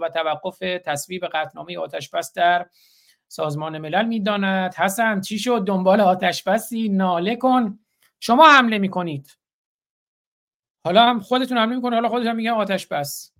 و 0.00 0.08
توقف 0.08 0.58
تصویب 0.58 1.26
قطنامه 1.26 1.78
آتشبس 1.78 2.32
در 2.32 2.66
سازمان 3.28 3.78
ملل 3.78 4.04
می‌داند. 4.04 4.74
حسن 4.74 5.20
چی 5.20 5.38
شد؟ 5.38 5.64
دنبال 5.66 6.00
آتشبسی؟ 6.00 6.88
ناله 6.88 7.36
کن. 7.36 7.78
شما 8.20 8.48
حمله 8.48 8.78
می‌کنید. 8.78 9.38
حالا 10.84 11.06
هم 11.06 11.20
خودتون 11.20 11.58
حمله 11.58 11.76
می‌کنه 11.76 11.94
حالا 11.94 12.08
خودتون 12.08 12.32
میگن 12.32 12.50
آتش 12.50 12.86
بس 12.86 13.32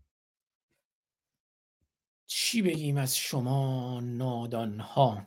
چی 2.27 2.63
بگیم 2.63 2.97
از 2.97 3.17
شما 3.17 4.01
نادان 4.01 4.81
ها 4.81 5.27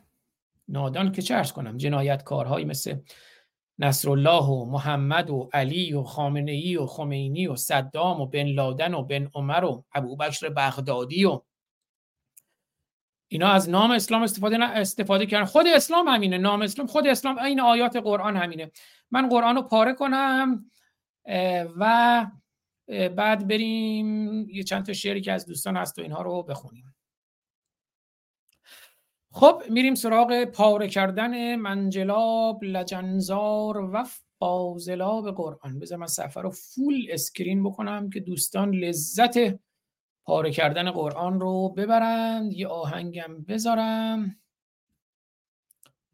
نادان 0.68 1.12
که 1.12 1.22
چه 1.22 1.34
ارز 1.34 1.52
کنم؟ 1.52 1.76
جنایتکارهایی 1.76 2.64
مثل 2.64 2.96
نصرالله 3.80 4.44
و 4.44 4.64
محمد 4.64 5.30
و 5.30 5.48
علی 5.52 5.92
و 5.92 6.02
خامنه 6.02 6.52
ای 6.52 6.76
و 6.76 6.86
خمینی 6.86 7.46
و 7.46 7.56
صدام 7.56 8.20
و 8.20 8.26
بن 8.26 8.46
لادن 8.46 8.94
و 8.94 9.02
بن 9.02 9.28
عمر 9.34 9.64
و 9.64 9.84
ابوبکر 9.92 10.48
بغدادی 10.48 11.24
و 11.24 11.40
اینا 13.28 13.48
از 13.48 13.70
نام 13.70 13.90
اسلام 13.90 14.22
استفاده 14.22 14.56
نه 14.56 14.64
استفاده 14.64 15.26
کردن. 15.26 15.44
خود 15.44 15.66
اسلام 15.66 16.08
همینه 16.08 16.38
نام 16.38 16.62
اسلام 16.62 16.86
خود 16.86 17.06
اسلام 17.06 17.38
این 17.38 17.60
آیات 17.60 17.96
قرآن 17.96 18.36
همینه. 18.36 18.70
من 19.10 19.28
قرآن 19.28 19.56
رو 19.56 19.62
پاره 19.62 19.94
کنم 19.94 20.70
و 21.78 22.26
بعد 23.16 23.48
بریم 23.48 24.48
یه 24.50 24.62
چند 24.62 24.86
تا 24.86 24.92
شعری 24.92 25.20
که 25.20 25.32
از 25.32 25.46
دوستان 25.46 25.76
هست 25.76 25.98
و 25.98 26.02
اینها 26.02 26.22
رو 26.22 26.42
بخونیم. 26.42 26.94
خب 29.32 29.62
میریم 29.68 29.94
سراغ 29.94 30.44
پاره 30.44 30.88
کردن 30.88 31.56
منجلاب 31.56 32.64
لجنزار 32.64 33.78
و 33.78 34.04
فاضلاب 34.38 35.36
قرآن. 35.36 35.78
بذار 35.78 35.98
من 35.98 36.06
صفحه 36.06 36.42
رو 36.42 36.50
فول 36.50 37.06
اسکرین 37.10 37.62
بکنم 37.62 38.10
که 38.10 38.20
دوستان 38.20 38.74
لذت 38.74 39.60
پاره 40.24 40.50
کردن 40.50 40.90
قرآن 40.90 41.40
رو 41.40 41.68
ببرند. 41.68 42.52
یه 42.52 42.68
آهنگم 42.68 43.44
بذارم. 43.48 44.36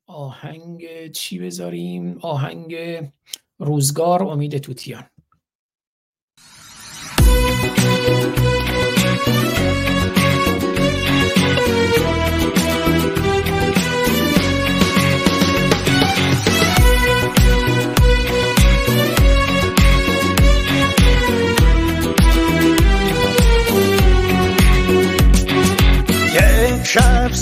آهنگ 0.06 1.10
چی 1.10 1.38
بذاریم؟ 1.38 2.18
آهنگ 2.22 2.76
روزگار 3.58 4.22
امید 4.22 4.58
توتیان. 4.58 5.04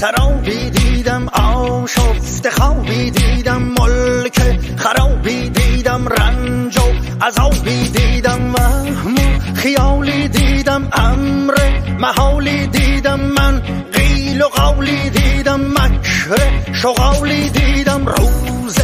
شب 0.05 0.16
سرابی 0.16 0.70
دیدم 0.70 1.28
آشفت 1.28 2.48
خوابی 2.48 3.10
دیدم 3.10 3.62
ملک 3.62 4.40
خرابی 4.76 5.48
دیدم 5.51 6.09
رنج 6.09 6.78
و 6.78 6.82
عذابی 7.24 7.89
دیدم 7.89 8.55
وهم 8.55 9.14
خیالی. 9.55 10.28
دیدم 10.28 10.89
امر 10.93 11.55
محالی. 11.98 12.66
دیدم 12.66 13.20
من 13.20 13.62
قیل 13.93 14.43
و 14.43 14.48
قولی. 14.48 15.10
دیدم 15.10 15.60
مکر 15.60 16.39
شغالی. 16.72 17.51
دیدم 17.51 18.06
روز 18.06 18.78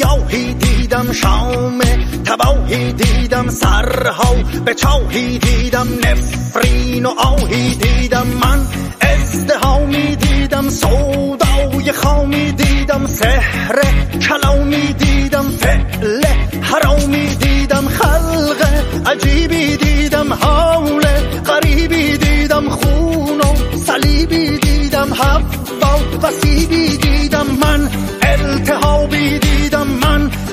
سیاهی 0.00 0.54
دیدم 0.54 1.12
شام 1.12 1.78
تباهی 2.24 2.92
دیدم 2.92 3.48
سرها 3.48 4.34
به 4.64 4.74
چاهی 4.74 5.38
دیدم 5.38 5.88
نفرین 6.02 7.06
و 7.06 7.08
آهی 7.08 7.74
دیدم 7.74 8.26
من 8.26 8.66
ازدهامی 9.00 10.16
دیدم 10.16 10.68
سودای 10.68 11.92
خامی 11.92 12.52
دیدم 12.52 13.06
سحر 13.06 13.82
کلامی 14.28 14.92
دیدم 14.92 15.48
فعل 15.48 16.24
حرامی 16.62 17.34
دیدم 17.34 17.88
خلق 17.88 18.66
عجیبی. 19.06 19.76
دیدم 19.76 20.32
حول 20.32 21.06
غریبی. 21.46 22.18
دیدم 22.18 22.68
خون 22.68 23.40
و 23.40 23.76
صلیبی. 23.76 24.58
دیدم 24.58 25.14
حوا 25.14 25.98
وسیبی. 26.22 26.96
دیدم 26.96 27.46
من 27.62 27.88
التهابی. 28.22 29.38
دیدم 29.38 29.49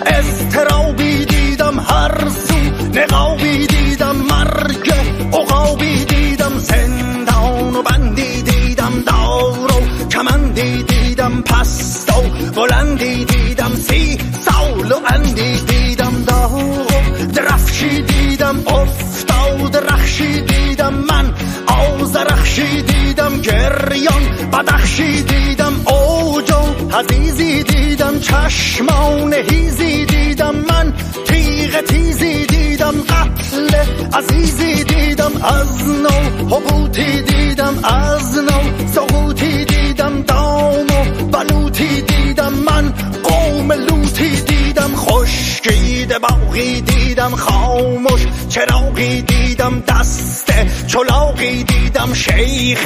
استرابی 0.07 1.25
دیدم 1.25 1.79
هر 1.79 2.29
سو 2.29 2.55
نقابی 2.99 3.67
دیدم 3.67 4.15
مرگ 4.15 4.93
عقابی 5.33 6.05
دیدم 6.05 6.57
زندان 6.57 7.75
و 7.75 7.81
بندی 7.81 8.41
دیدم 8.41 9.01
دار 9.05 9.71
و 9.71 10.07
کمندی 10.09 10.83
دیدم 10.83 11.41
پست 11.41 12.09
و 12.17 12.21
بلندی 12.55 13.25
دیدم 13.25 13.75
سی 13.75 14.17
سال 14.45 14.91
و 14.91 14.95
اندی 15.15 15.61
دیدم 15.61 16.23
داغ 16.27 16.53
و 16.53 17.25
درفشی 17.33 18.01
دیدم 18.01 18.55
افتاد 18.67 19.77
رخشی 19.77 20.41
دیدم 20.41 20.93
من 20.93 21.33
آزرخشی 21.67 22.81
دیدم 22.81 23.41
گریان 23.41 24.23
بدخشی 24.53 25.23
دیدم 25.23 25.66
حزیزی 26.97 27.63
دیدم 27.63 28.19
چشمان 28.19 29.33
هیزی 29.33 30.05
دیدم 30.05 30.55
من 30.55 30.93
تیغ 31.25 31.81
تیزی 31.81 32.45
دیدم 32.45 32.93
قتل 33.01 33.75
عزیزی 34.13 34.83
دیدم 34.83 35.31
از 35.43 35.89
نو 35.89 36.47
حبوتی 36.55 37.21
دیدم 37.21 37.75
از 37.83 38.37
نو 38.37 38.87
سقوطی 38.93 39.65
دیدم 39.65 40.21
دام 40.21 40.85
و 40.85 41.27
بلوتی 41.31 42.01
دیدم 42.01 42.53
من 42.53 42.93
قوم 43.23 43.71
لوتی 43.71 44.41
دیدم 44.41 44.95
خشکید 44.95 46.17
باقی 46.17 46.81
دیدم 46.81 47.35
خاموش 47.35 48.25
چراغی 48.57 49.21
دیدم 49.21 49.83
دست 49.87 50.51
چلاقی 50.87 51.63
دیدم 51.63 52.13
شیخ 52.13 52.79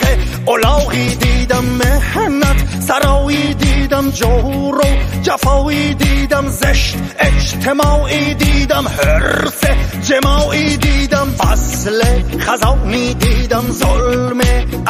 اولاقی 0.45 1.15
دیدم 1.15 1.65
مهنت 1.65 2.81
سرایی 2.87 3.53
دیدم 3.53 4.09
جور 4.11 4.77
و 4.77 4.83
جفایی 5.23 5.93
دیدم 5.93 6.47
زشت. 6.47 6.97
اجتماعی 7.19 8.33
دیدم 8.33 8.87
حرس 8.87 9.61
جماعی 10.03 10.77
دیدم 10.77 11.27
فصل. 11.37 12.03
خزانی 12.39 13.13
دیدم 13.13 13.63
ظلم 13.71 14.41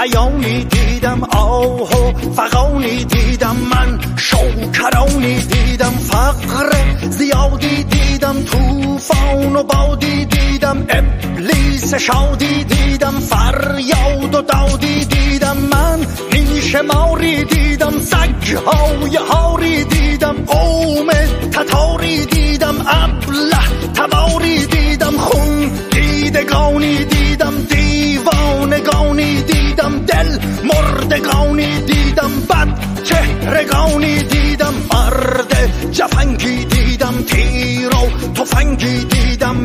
ایانی 0.04 0.64
دیدم 0.64 1.24
آه 1.24 1.82
و 1.82 2.32
فقانی 2.36 3.06
دیدم 3.06 3.56
من. 3.56 4.00
شوکرانی 4.18 5.42
دیدم 5.42 5.92
فقر 5.92 6.72
زیادی 7.10 7.84
دیدم 7.84 8.44
توفان 8.44 9.56
و 9.56 9.64
بادی 9.64 10.26
دیدم 10.26 10.71
ابلیس 10.78 11.94
شادی 11.94 12.64
دیدم 12.64 13.20
فریاد 13.20 14.36
و 14.36 14.42
دادی 14.42 15.06
دیدم 15.06 15.58
من 15.58 16.00
نیش 16.34 16.76
ماری 16.76 17.44
دیدم 17.44 18.00
سگهای 18.00 19.16
هاری 19.16 19.84
دیدم 19.84 20.36
قوم 20.48 21.08
تتاری 21.52 22.26
دیدم 22.26 22.76
ابله 22.88 23.92
تباری 23.96 24.66
دیدم 24.66 25.18
خون 25.18 25.72
دیدگانی 25.92 27.06
دیدم 27.06 27.54
دیوانگانی 27.70 29.42
دیدم 29.42 30.06
دل 30.06 30.40
مردگانی 30.64 31.82
دیدم 31.82 32.32
بد 32.50 32.68
چهرگانی 33.04 34.24
دیدم 34.24 34.74
مرد 34.94 35.54
جفنگی 35.92 36.66
دیدم 36.66 37.14
تیر 37.28 37.88
و 37.88 38.32
تفنگی 38.36 39.06
دیدم 39.06 39.56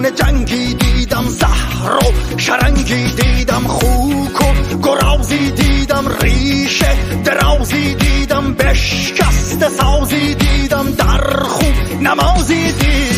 میدان 0.00 0.14
جنگی 0.14 0.74
دیدم 0.74 1.24
زهر 1.28 1.96
و 1.96 2.38
شرنگی 2.38 3.04
دیدم 3.10 3.66
خوک 3.66 4.40
و 4.40 4.78
گرازی 4.82 5.50
دیدم 5.50 6.04
ریشه 6.20 7.22
درازی 7.24 7.94
دیدم 7.94 8.54
بشکست 8.54 9.68
سازی 9.68 10.34
دیدم 10.34 10.90
در 10.90 11.42
خوب 11.42 12.02
نمازی 12.02 12.72
دیدم 12.72 13.09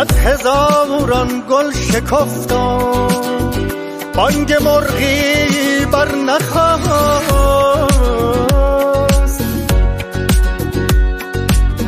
صد 0.00 0.16
هزاران 0.16 1.42
گل 1.50 1.72
شکفتم 1.72 3.08
بانگ 4.14 4.52
مرغی 4.52 5.86
بر 5.92 6.14
نخواست. 6.14 7.30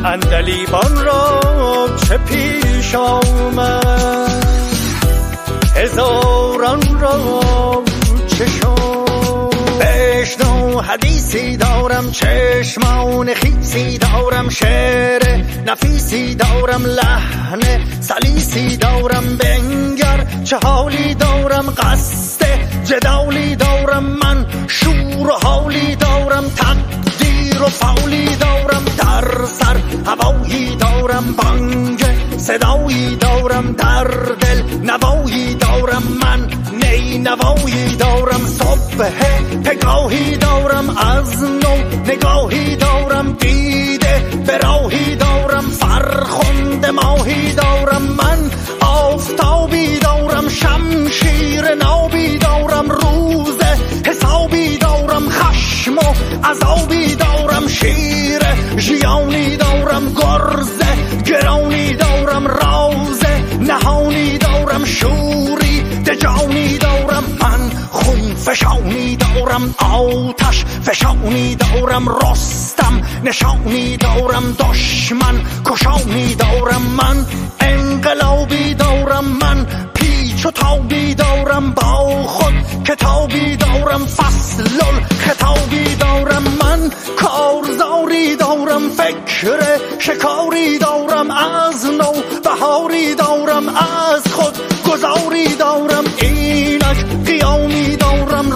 اندلیبان 0.05 1.05
را 1.05 1.39
چه 2.07 2.17
پیش 2.17 2.95
آمد؟ 2.95 4.45
هزاران 5.75 6.99
را 6.99 7.83
چه 8.27 8.45
شد؟ 8.45 9.53
بشنو 9.79 10.81
حدیثی 11.33 11.57
دارم 11.57 12.11
چشمان 12.11 13.33
خیسی 13.33 13.97
دارم 13.97 14.49
شعر 14.49 15.43
نفیسی 15.65 16.35
دارم 16.35 16.85
لحن 16.85 17.61
سلیسی 18.01 18.77
دارم 18.77 19.37
بنگر 19.37 20.25
چه 20.43 20.57
حالی 20.63 21.13
دارم 21.13 21.69
قصد 21.77 22.45
جدالی 22.85 23.55
دارم 23.55 24.03
من 24.03 24.45
شور 24.67 25.27
و 25.27 25.31
حالی 25.31 25.95
دارم 25.95 26.43
تقدیر 26.55 27.61
و 27.61 27.65
فولی 27.65 28.35
دارم 28.35 28.85
در 28.97 29.45
سر 29.45 29.77
هوایی 30.05 30.75
دارم 30.75 31.35
بانگ 31.37 32.03
صدایی 32.37 33.15
دارم 33.15 33.71
در 33.71 34.07
دل 34.39 34.63
نوایی 34.83 35.55
دارم 35.55 36.03
من 36.21 36.62
نی 36.93 37.17
نوایی 37.17 37.95
دارم 37.95 38.45
صبح 38.47 39.09
پگاهی 39.63 40.37
دارم 40.37 40.89
از 40.89 41.43
نو 41.43 41.75
نگاهی 42.11 42.75
دارم 42.75 43.31
دیده 43.33 44.23
به 44.47 44.57
راهی 44.57 45.15
دارم 45.15 45.69
فرخنده 45.69 46.91
ماهی 46.91 47.53
دارم 47.53 48.01
من 48.01 48.51
آفتابی 48.81 49.99
دارم 49.99 50.49
شمشیر 50.49 51.75
نابی 51.75 52.37
دارم 52.37 52.89
روز 52.89 53.57
حسابی 54.05 54.77
دارم 54.77 55.29
خشم 55.29 55.97
و 55.97 56.13
عذابی 56.47 57.15
دارم 57.15 57.67
شیر 57.67 58.41
ژیانی 58.77 59.57
دارم 59.57 60.13
گرزه 60.13 61.21
گرانی 61.25 61.93
دارم 61.93 62.47
راز 62.47 63.23
نهانی 63.61 64.37
دارم 64.37 64.85
شوری 64.85 65.81
دجانی 66.05 66.62
فشانی 68.45 69.15
دارم 69.15 69.75
آتش 69.79 70.65
فشانی 70.65 71.55
دارم 71.55 72.09
رستم 72.09 73.01
نشانی 73.23 73.97
دارم 73.97 74.55
دشمن 74.59 75.41
کشانی 75.65 76.35
دارم 76.35 76.81
من 76.81 77.25
انقلابی 77.59 78.73
دارم 78.73 79.25
من 79.25 79.65
پیچ 79.93 80.45
و 80.45 80.51
تابی 80.51 81.15
دارم 81.15 81.71
با 81.71 82.23
خود 82.23 82.53
کتابی 82.85 83.55
دارم 83.55 84.05
فصل 84.05 84.63
خطابی 85.19 85.95
دارم 85.95 86.43
من 86.43 86.91
کارزاری 87.17 88.35
دارم 88.35 88.89
فکر 88.89 89.79
شکاری 89.99 90.77
دارم 90.77 91.31
از 91.31 91.85
نو 91.85 92.11
بهاری 92.43 93.15
دارم 93.15 93.67
از 93.69 94.33
خود 94.33 94.57
گذاری 94.91 95.55
دارم 95.55 96.03
اینک 96.21 96.97
قیامی 97.25 97.97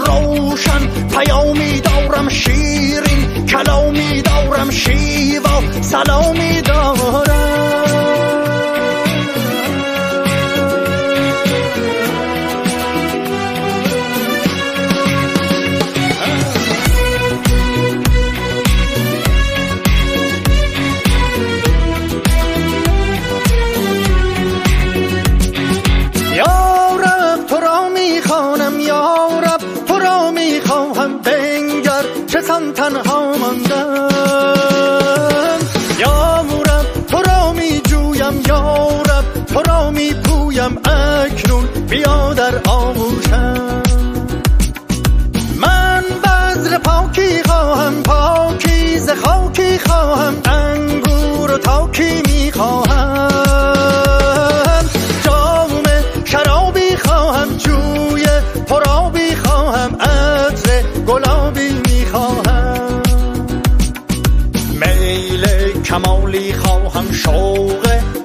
روشن. 0.08 1.08
پیامی 1.08 1.80
دارم 1.80 2.28
شیرین. 2.28 3.46
کلامی 3.46 4.22
دارم 4.22 4.70
شیوا. 4.70 5.62
سلامی 5.82 6.62
دارم 6.62 7.27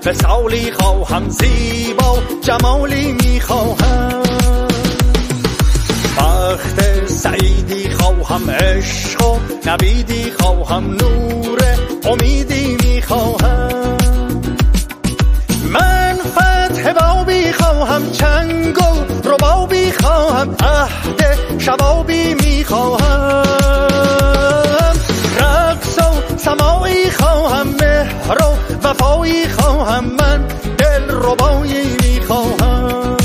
مثالی 0.05 0.71
خواهم 0.71 1.29
زیبا 1.29 2.19
جمالی 2.41 3.11
می‌خواهم 3.11 4.21
وقت 6.17 7.07
سعیدی 7.07 7.89
خواهم 7.89 8.49
عشق 8.49 9.21
و 9.25 9.39
نبیدی 9.65 10.31
خواهم 10.39 10.83
نور 10.83 11.59
امیدی 12.05 12.77
می‌خواهم 12.83 13.97
من 15.65 16.17
فتح 16.35 16.93
بابی 16.93 17.53
خواهم 17.53 18.11
چنگ 18.11 18.77
و 18.77 19.29
ربابی 19.29 19.91
خواهم 19.91 20.55
عهد 20.59 21.59
شبابی 21.59 22.33
می‌خواهم. 22.33 23.72
سمایی 26.45 27.11
خواهم 27.11 27.67
مهر 27.67 28.37
و 28.43 28.87
وفایی 28.87 29.47
خواهم 29.47 30.05
من 30.05 30.47
دل 30.77 31.03
ربایی 31.11 31.97
می‌خواهم. 32.01 33.17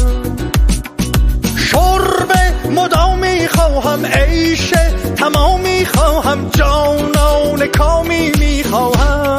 شرب 1.70 2.32
مدامی 2.70 3.48
خواهم 3.48 4.06
عیش 4.06 4.72
تمامی 5.16 5.86
خواهم 5.86 6.48
جانان 6.48 7.66
کامی 7.66 8.32
می‌خواهم. 8.38 9.38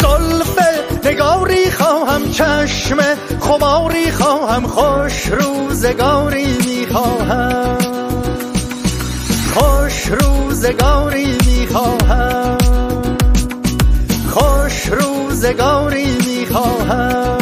زلف 0.00 0.58
نگاری 1.04 1.70
خواهم 1.70 2.30
چشم 2.30 2.98
خماری 3.40 4.10
خواهم 4.10 4.66
خوش 4.66 5.26
روزگاری 5.26 6.58
می‌خواهم. 6.66 7.83
روزگاری 10.64 11.26
می‌خواهم. 11.46 12.58
خوش 14.28 14.86
روزگاری 14.86 16.06
می‌خواهم. 16.16 17.38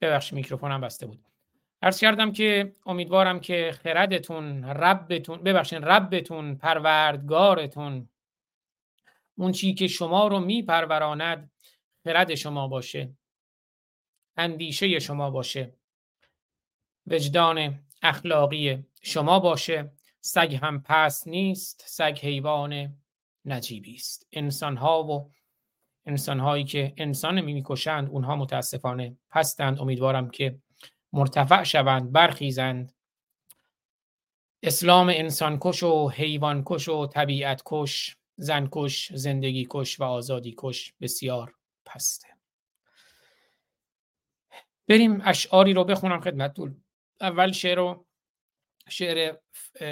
ببخشید 0.00 0.34
میکروفونم 0.34 0.80
بسته 0.80 1.06
بود. 1.06 1.24
عرض 1.82 2.00
کردم 2.00 2.32
که 2.32 2.74
امیدوارم 2.86 3.40
که 3.40 3.72
خردتون 3.82 4.64
ربتون 4.64 5.42
ببخشید 5.42 5.84
ربتون 5.84 6.56
پروردگارتون 6.56 8.08
اون 9.38 9.52
چی 9.52 9.74
که 9.74 9.86
شما 9.86 10.28
رو 10.28 10.40
میپروراند 10.40 11.50
خرد 12.04 12.34
شما 12.34 12.68
باشه 12.68 13.12
اندیشه 14.36 14.98
شما 14.98 15.30
باشه 15.30 15.74
وجدان 17.06 17.84
اخلاقی 18.02 18.84
شما 19.02 19.38
باشه. 19.38 19.92
سگ 20.20 20.58
هم 20.62 20.82
پس 20.82 21.26
نیست 21.26 21.84
سگ 21.86 22.18
حیوان 22.22 22.96
نجیبی 23.44 23.94
است. 23.94 24.26
انسان 24.32 24.76
ها 24.76 25.04
و 25.04 25.30
انسان 26.06 26.40
هایی 26.40 26.64
که 26.64 26.92
انسان 26.96 27.40
می‌کشند 27.40 28.08
اونها 28.08 28.36
متاسفانه 28.36 29.16
پستند 29.30 29.80
امیدوارم 29.80 30.30
که 30.30 30.58
مرتفع 31.12 31.62
شوند 31.62 32.12
برخیزند. 32.12 32.92
اسلام 34.62 35.08
انسان 35.08 35.58
کش 35.60 35.82
و 35.82 36.08
حیوان 36.08 36.62
کش 36.66 36.88
و 36.88 37.06
طبیعت 37.06 37.62
کش 37.66 38.16
زن 38.36 38.68
کش 38.72 39.12
زندگی 39.12 39.66
کش 39.70 40.00
و 40.00 40.04
آزادی 40.04 40.54
کش 40.58 40.94
بسیار 41.00 41.54
پسته. 41.84 42.28
بریم 44.88 45.20
اشعاری 45.24 45.72
رو 45.72 45.84
بخونم 45.84 46.20
خدمتتون. 46.20 46.84
اول 47.20 47.52
شعر 47.52 47.76
رو 47.76 48.06
شعر 48.88 49.36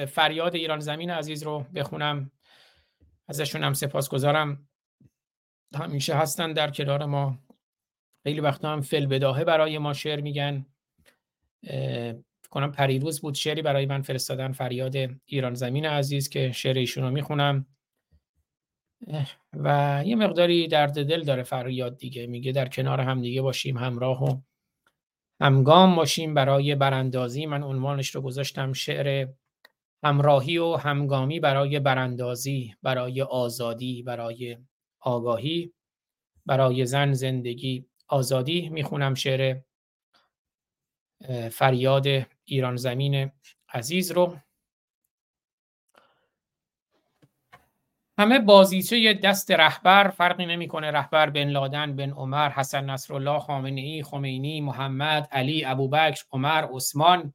فریاد 0.07 0.55
ایران 0.55 0.81
زمین 0.81 1.11
عزیز 1.11 1.43
رو 1.43 1.59
بخونم. 1.75 2.31
ازشون 3.29 3.65
هم 3.65 3.75
سپاس 3.75 4.09
گذارم 4.09 4.69
همیشه 5.75 6.15
هستن 6.15 6.53
در 6.53 6.71
کنار 6.71 7.05
ما. 7.05 7.39
خیلی 8.23 8.41
وقتا 8.41 8.73
هم 8.73 8.81
فل 8.81 9.07
بداهه 9.07 9.45
برای 9.45 9.79
ما 9.79 9.93
شعر 9.93 10.21
میگن. 10.21 10.67
کنم 12.51 12.73
پریروز 12.73 13.21
بود. 13.21 13.35
شعری 13.35 13.63
برای 13.63 13.87
من 13.87 14.03
فرستادن 14.03 14.53
فریاد 14.53 14.97
ایران 15.25 15.55
زمین 15.55 15.87
عزیز 15.87 16.29
که 16.29 16.53
شعر 16.53 16.79
ایشون 16.79 17.05
رو 17.05 17.11
می‌خونم. 17.11 17.67
و 19.53 20.03
یه 20.07 20.17
مقداری 20.17 20.69
درد 20.69 21.07
دل 21.07 21.25
داره 21.25 21.43
فریاد 21.43 21.97
دیگه. 21.97 22.27
میگه 22.27 22.53
در 22.53 22.69
کنار 22.69 23.01
هم 23.01 23.21
دیگه 23.23 23.43
باشیم 23.43 23.79
همراه 23.79 24.25
و 24.25 24.41
همگام 25.41 25.97
باشیم. 25.97 26.35
برای 26.35 26.75
براندازی 26.75 27.47
من 27.47 27.63
عنوانش 27.63 28.15
رو 28.15 28.21
گذاشتم. 28.21 28.73
شعر 28.73 29.29
همراهی 30.05 30.59
و 30.59 30.77
همگامی 30.77 31.41
برای 31.41 31.81
براندازی 31.81 32.75
برای 32.83 33.23
آزادی 33.23 34.03
برای 34.03 34.57
آگاهی 35.01 35.73
برای 36.47 36.87
زن 36.87 37.13
زندگی 37.13 37.87
آزادی 38.09 38.69
می‌خونم 38.69 39.15
شعر 39.15 39.61
فریاد 41.53 42.07
ایران 42.45 42.77
زمین 42.77 43.33
عزیز 43.69 44.13
رو. 44.13 44.37
همه 48.19 48.39
بازیچه 48.39 49.15
دست 49.15 49.51
رهبر 49.51 50.09
فرقی 50.09 50.47
نمی‌کنه. 50.47 50.91
رهبر 50.91 51.31
بن 51.31 51.49
لادن 51.49 51.97
بن 51.97 52.11
عمر 52.11 52.51
حسن 52.51 52.91
نصرالله 52.91 53.39
خامنه 53.39 53.81
ای 53.81 54.03
خمینی 54.03 54.61
محمد 54.61 55.29
علی 55.33 55.65
ابوبکر 55.65 56.25
عمر 56.33 56.65
عثمان. 56.73 57.35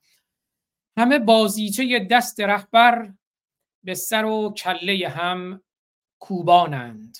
همه 0.98 1.20
بازیچه 1.20 2.08
دست 2.12 2.40
رهبر 2.40 3.14
به 3.84 3.94
سر 3.94 4.26
و 4.26 4.54
کله 4.54 5.10
هم 5.10 5.64
کوبانند. 6.20 7.18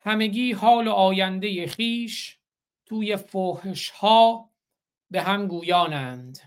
همگی 0.00 0.52
حال 0.52 0.88
و 0.88 0.92
آینده 0.92 1.66
خیش 1.66 2.38
توی 2.86 3.16
فوهش 3.16 3.90
ها 3.90 4.50
به 5.10 5.22
هم 5.22 5.46
گویانند. 5.46 6.38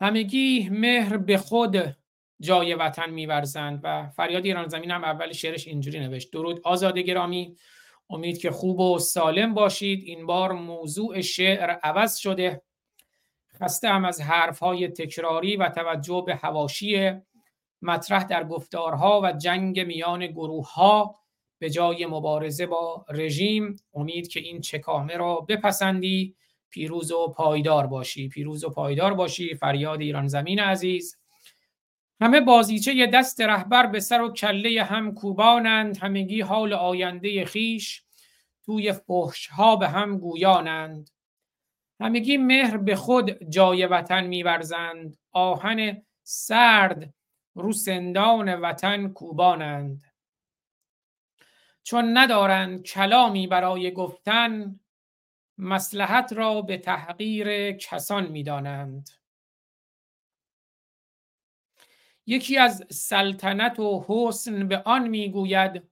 همگی 0.00 0.68
مهر 0.72 1.16
به 1.16 1.36
خود 1.36 1.96
جای 2.40 2.74
وطن 2.74 3.10
میورزند 3.10 3.80
و 3.82 4.08
فریاد 4.08 4.44
ایران 4.44 4.68
زمین 4.68 4.90
هم 4.90 5.04
اول 5.04 5.32
شعرش 5.32 5.66
اینجوری 5.66 6.00
نوشت 6.00 6.32
درود 6.32 6.60
آزاد 6.64 6.98
گرامی 6.98 7.56
امید 8.10 8.38
که 8.38 8.50
خوب 8.50 8.80
و 8.80 8.98
سالم 8.98 9.54
باشید. 9.54 10.02
این 10.04 10.26
بار 10.26 10.52
موضوع 10.52 11.20
شعر 11.20 11.70
عوض 11.70 12.16
شده. 12.16 12.62
خسته 13.60 13.88
هم 13.88 14.04
از 14.04 14.20
حرف 14.20 14.58
های 14.58 14.88
تکراری 14.88 15.56
و 15.56 15.68
توجه 15.68 16.22
به 16.26 16.34
هواشی 16.34 17.12
مطرح 17.82 18.24
در 18.24 18.44
گفتارها 18.44 19.20
و 19.24 19.32
جنگ 19.32 19.80
میان 19.80 20.26
گروه 20.26 20.74
ها 20.74 21.21
به 21.62 21.70
جای 21.70 22.06
مبارزه 22.06 22.66
با 22.66 23.06
رژیم 23.08 23.76
امید 23.94 24.28
که 24.28 24.40
این 24.40 24.60
چکامه 24.60 25.16
را 25.16 25.40
بپسندی. 25.40 26.36
پیروز 26.70 27.12
و 27.12 27.28
پایدار 27.36 27.86
باشی. 27.86 28.28
پیروز 28.28 28.64
و 28.64 28.70
پایدار 28.70 29.14
باشی. 29.14 29.54
فریاد 29.54 30.00
ایران 30.00 30.28
زمین 30.28 30.60
عزیز. 30.60 31.18
همه 32.20 32.40
بازیچه 32.40 33.06
دست 33.06 33.40
رهبر 33.40 33.86
به 33.86 34.00
سر 34.00 34.22
و 34.22 34.32
کله 34.32 34.82
هم 34.82 35.14
کوبانند. 35.14 35.96
همگی 35.96 36.40
حال 36.40 36.72
آینده 36.72 37.44
خیش. 37.44 38.02
توی 38.64 38.92
فحش 38.92 39.46
ها 39.46 39.76
به 39.76 39.88
هم 39.88 40.18
گویانند. 40.18 41.10
همگی 42.00 42.36
مهر 42.36 42.76
به 42.76 42.96
خود 42.96 43.50
جای 43.50 43.86
وطن 43.86 44.26
میورزند. 44.26 45.16
آهن 45.32 46.02
سرد 46.22 47.14
رو 47.54 47.72
سندان 47.72 48.54
وطن 48.54 49.08
کوبانند. 49.08 50.11
چون 51.82 52.18
ندارند 52.18 52.82
کلامی 52.82 53.46
برای 53.46 53.92
گفتن 53.92 54.80
مسلحت 55.58 56.32
را 56.32 56.62
به 56.62 56.78
تحقیر 56.78 57.72
کسان 57.72 58.26
می‌دانند. 58.26 59.10
یکی 62.26 62.58
از 62.58 62.84
سلطنت 62.90 63.80
و 63.80 64.04
حسن 64.08 64.68
به 64.68 64.78
آن 64.78 65.08
می‌گوید 65.08 65.82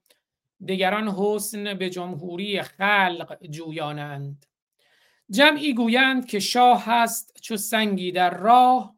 دگران 0.67 1.07
حسن 1.07 1.73
به 1.73 1.89
جمهوری 1.89 2.61
خلق 2.61 3.45
جویانند. 3.49 4.45
جمعی 5.29 5.73
گویند 5.73 6.25
که 6.25 6.39
شاه 6.39 6.83
هست 6.85 7.41
چو 7.41 7.57
سنگی 7.57 8.11
در 8.11 8.37
راه 8.37 8.95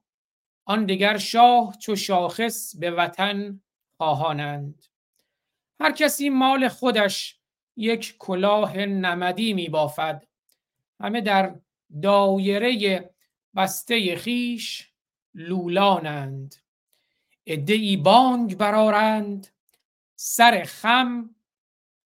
آن 0.65 0.85
دگر 0.85 1.17
شاه 1.17 1.77
چو 1.77 1.95
شاخص 1.95 2.75
به 2.75 2.91
وطن 2.91 3.61
خواهانند. 3.97 4.85
هر 5.83 5.91
کسی 5.91 6.29
مال 6.29 6.67
خودش 6.67 7.39
یک 7.75 8.15
کلاه 8.19 8.77
نمدی 8.77 9.53
می 9.53 9.69
بافد 9.69 10.27
همه 10.99 11.21
در 11.21 11.55
دایره 12.01 13.09
بسته 13.55 14.15
خیش 14.15 14.91
لولانند. 15.33 16.55
ادعی 17.45 17.97
بانگ 17.97 18.57
برارند 18.57 19.47
سر 20.15 20.63
خم 20.63 21.35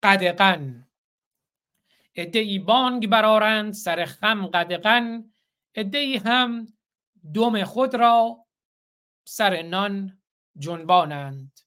قدقن 0.04 0.88
ادعی 2.16 2.60
بانگ 2.60 3.08
برارند 3.08 3.74
سر 3.74 4.06
خم 4.06 4.48
قدقن 4.48 5.32
ادعی 5.76 6.18
هم 6.18 6.68
دم 7.34 7.64
خود 7.64 7.96
را 7.96 8.46
سر 9.24 9.62
نان 9.62 10.22
جنبانند. 10.58 11.60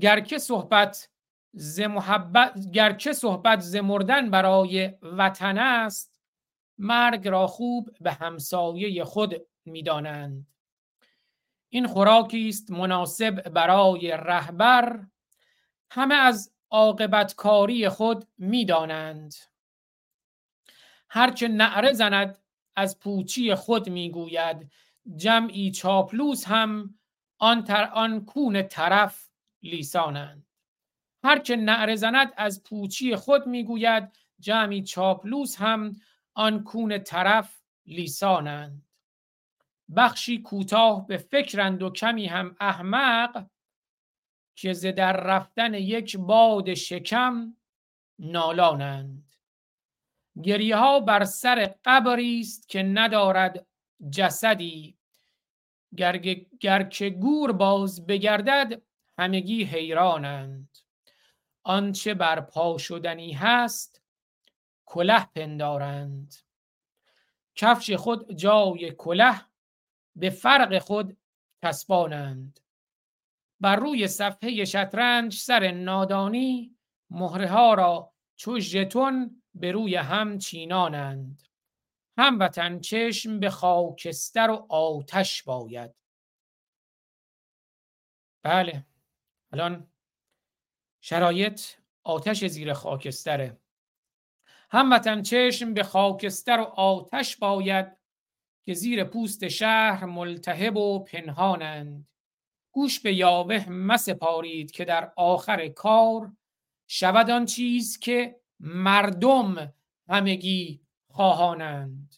گرچه 0.00 0.38
صحبت 0.38 1.08
ز 1.52 1.80
محبت 1.80 2.70
گرچه 2.72 3.12
صحبت 3.12 3.60
ز 3.60 3.76
مردن 3.76 4.30
برای 4.30 4.92
وطن 5.02 5.58
است 5.58 6.20
مرگ 6.78 7.28
را 7.28 7.46
خوب 7.46 7.96
به 8.00 8.12
همسایه 8.12 9.04
خود 9.04 9.34
می‌دانند. 9.64 10.46
این 11.68 11.86
خوراکی 11.86 12.48
است 12.48 12.70
مناسب 12.70 13.48
برای 13.48 14.10
رهبر 14.10 15.06
همه 15.90 16.14
از 16.14 16.52
عاقبت 16.70 17.34
کاری 17.34 17.88
خود 17.88 18.28
می‌دانند. 18.38 19.34
هرچه 21.08 21.48
نعره 21.48 21.92
زند 21.92 22.38
از 22.76 22.98
پوچی 22.98 23.54
خود 23.54 23.88
می‌گوید 23.88 24.70
جمعی 25.16 25.70
چاپلوس 25.70 26.44
هم 26.46 26.98
آن, 27.38 27.64
تر 27.64 27.84
آن 27.84 28.24
کون 28.24 28.62
طرف 28.62 29.28
لیسانند. 29.64 30.46
هرچه 31.24 31.56
نعره 31.56 31.96
زند 31.96 32.32
از 32.36 32.62
پوچی 32.62 33.16
خود 33.16 33.46
می‌گوید 33.46 34.12
جمعی 34.40 34.82
چاپلوس 34.82 35.56
هم 35.56 35.96
آن 36.34 36.64
کون 36.64 36.98
طرف 36.98 37.62
لیسانند. 37.86 38.86
بخشی 39.96 40.42
کوتاه 40.42 41.06
به 41.06 41.16
فکرند 41.16 41.82
و 41.82 41.90
کمی 41.90 42.26
هم 42.26 42.56
احمق 42.60 43.46
که 44.54 44.72
ز 44.72 44.86
در 44.86 45.16
رفتن 45.16 45.74
یک 45.74 46.16
باد 46.16 46.74
شکم 46.74 47.56
نالانند. 48.18 49.34
گریه 50.42 50.76
ها 50.76 51.00
بر 51.00 51.24
سر 51.24 51.74
قبری 51.84 52.40
است 52.40 52.68
که 52.68 52.82
ندارد 52.82 53.66
جسدی. 54.10 54.96
گر 56.60 56.82
که 56.82 57.10
گور 57.10 57.52
باز 57.52 58.06
بگردد 58.06 58.82
همگی 59.18 59.64
حیرانند. 59.64 60.78
آنچه 61.62 62.14
بر 62.14 62.40
پا 62.40 62.78
شدنی 62.78 63.32
هست 63.32 64.02
کله 64.86 65.24
پندارند. 65.24 66.34
کفش 67.54 67.90
خود 67.90 68.32
جای 68.32 68.94
کله 68.98 69.40
به 70.16 70.30
فرق 70.30 70.78
خود 70.78 71.16
چسبانند. 71.62 72.60
بر 73.60 73.76
روی 73.76 74.08
صفحه 74.08 74.64
شطرنج 74.64 75.34
سر 75.34 75.70
نادانی 75.70 76.76
مهره 77.10 77.48
ها 77.48 77.74
را 77.74 78.12
چو 78.36 78.58
ژتون 78.58 79.42
به 79.54 79.72
روی 79.72 79.96
هم 79.96 80.38
چینانند. 80.38 81.42
هموطن 82.18 82.80
چشم 82.80 83.40
به 83.40 83.50
خاکستر 83.50 84.50
و 84.50 84.66
آتش 84.68 85.42
باید. 85.42 85.94
بله. 88.42 88.86
الان 89.54 89.86
شرایط 91.00 91.62
آتش 92.04 92.44
زیر 92.44 92.72
خاکستره. 92.72 93.60
هموطن 94.70 95.22
چشم 95.22 95.74
به 95.74 95.82
خاکستر 95.82 96.60
و 96.60 96.62
آتش 96.64 97.36
باید 97.36 97.86
که 98.66 98.74
زیر 98.74 99.04
پوست 99.04 99.48
شهر 99.48 100.04
ملتهب 100.04 100.76
و 100.76 101.04
پنهانند. 101.04 102.08
گوش 102.72 103.00
به 103.00 103.14
یاوه 103.14 103.68
مسپارید 103.68 104.70
که 104.70 104.84
در 104.84 105.12
آخر 105.16 105.68
کار 105.68 106.32
شود 106.86 107.30
آن 107.30 107.46
چیز 107.46 107.98
که 107.98 108.40
مردم 108.60 109.74
همگی 110.08 110.80
خواهانند. 111.06 112.14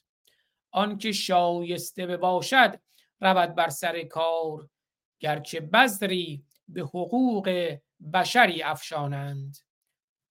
آنکه 0.71 1.13
شایسته 1.13 2.17
باشد 2.17 2.81
رود 3.21 3.55
بر 3.55 3.69
سر 3.69 4.03
کار 4.03 4.69
گرچه 5.21 5.61
بذری 5.61 6.45
به 6.69 6.81
حقوق 6.81 7.77
بشری 8.13 8.63
افشانند. 8.63 9.57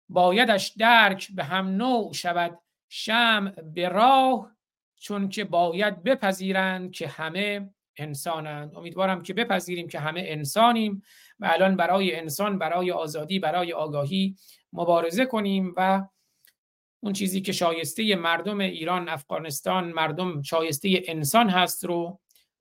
بایدش 0.10 0.74
درک 0.78 1.32
به 1.36 1.44
هم 1.44 1.68
نوع 1.68 2.14
شود 2.14 2.60
شمع 2.90 3.52
به 3.62 3.90
راه 3.90 4.56
چون 4.96 5.30
که 5.30 5.44
باید 5.44 6.04
بپذیرند 6.04 6.92
که 6.92 7.08
همه 7.08 7.70
انسانند. 7.98 8.76
امیدوارم 8.76 9.24
که 9.24 9.34
بپذیریم 9.34 9.88
که 9.88 10.00
همه 10.00 10.24
انسانیم 10.26 11.02
و 11.40 11.50
الان 11.54 11.76
برای 11.76 12.16
انسان 12.16 12.60
برای 12.60 12.92
آزادی 12.92 13.40
برای 13.40 13.74
آگاهی 13.74 14.36
مبارزه 14.74 15.26
کنیم 15.26 15.74
و 15.78 16.08
اون 17.04 17.14
چیزی 17.14 17.42
که 17.42 17.52
شایسته 17.52 18.16
مردم 18.16 18.60
ایران 18.60 19.10
افغانستان 19.10 19.92
مردم 19.92 20.42
شایسته 20.42 21.04
انسان 21.08 21.50
هست 21.50 21.86
رو 21.86 22.20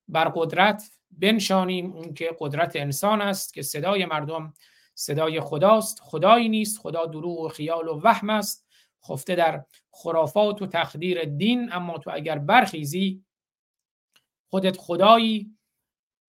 بر 0.08 0.32
قدرت 0.34 0.90
بنشانیم 1.18 1.92
اون 1.92 2.14
که 2.14 2.36
قدرت 2.38 2.76
انسان 2.76 3.20
است 3.20 3.54
که 3.54 3.62
صدای 3.62 4.06
مردم 4.06 4.54
صدای 4.94 5.40
خداست. 5.40 6.00
خدایی 6.02 6.48
نیست 6.48 6.80
خدا 6.80 7.06
دروغ 7.06 7.40
و 7.40 7.48
خیال 7.48 7.88
و 7.88 8.00
وهم 8.04 8.30
است. 8.30 8.66
خفته 9.08 9.34
در 9.34 9.64
خرافات 9.90 10.62
و 10.62 10.66
تقدیر 10.66 11.24
دین. 11.24 11.72
اما 11.72 11.98
تو 11.98 12.10
اگر 12.14 12.38
برخیزی 12.38 13.24
خودت 14.50 14.76
خدایی. 14.76 15.56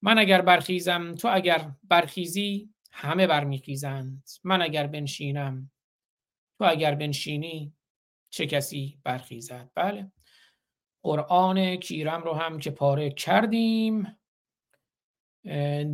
من 0.02 0.20
اگر 0.20 0.42
برخیزم 0.42 1.12
تو 1.12 1.30
اگر 1.32 1.72
برخیزی 1.84 2.70
همه 2.92 3.28
برمیخیزند. 3.28 4.30
من 4.44 4.62
اگر 4.62 4.88
بنشینم 4.88 5.72
تو 6.58 6.66
اگر 6.66 6.96
بنشینی 6.96 7.74
چه 8.30 8.46
کسی 8.46 9.00
برخیزد؟ 9.04 9.70
بله. 9.76 10.12
قرآن 11.04 11.76
کیرم 11.76 12.24
رو 12.24 12.34
هم 12.34 12.60
که 12.60 12.72
پاره 12.72 13.10
کردیم. 13.10 14.18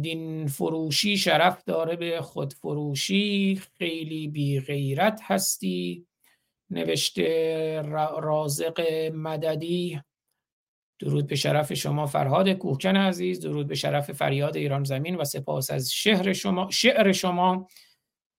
دین 0.01 0.47
فروشی 0.47 1.17
شرف 1.17 1.63
داره 1.63 1.95
به 1.95 2.21
خود 2.21 2.53
فروشی 2.53 3.61
خیلی 3.77 4.27
بی 4.27 4.59
غیرت 4.59 5.21
هستی. 5.23 6.07
نوشته 6.69 7.81
رازق 8.21 8.81
مددی. 9.13 10.01
درود 10.99 11.27
به 11.27 11.35
شرف 11.35 11.73
شما 11.73 12.05
فرهاد 12.05 12.49
کوهکن 12.49 12.95
عزیز. 12.95 13.39
درود 13.39 13.67
به 13.67 13.75
شرف 13.75 14.11
فریاد 14.11 14.57
ایران 14.57 14.83
زمین 14.83 15.15
و 15.15 15.23
سپاس 15.23 15.71
از 15.71 15.91
شهر 15.91 16.33
شما 16.33 16.69
شعر 16.69 17.11
شما. 17.11 17.67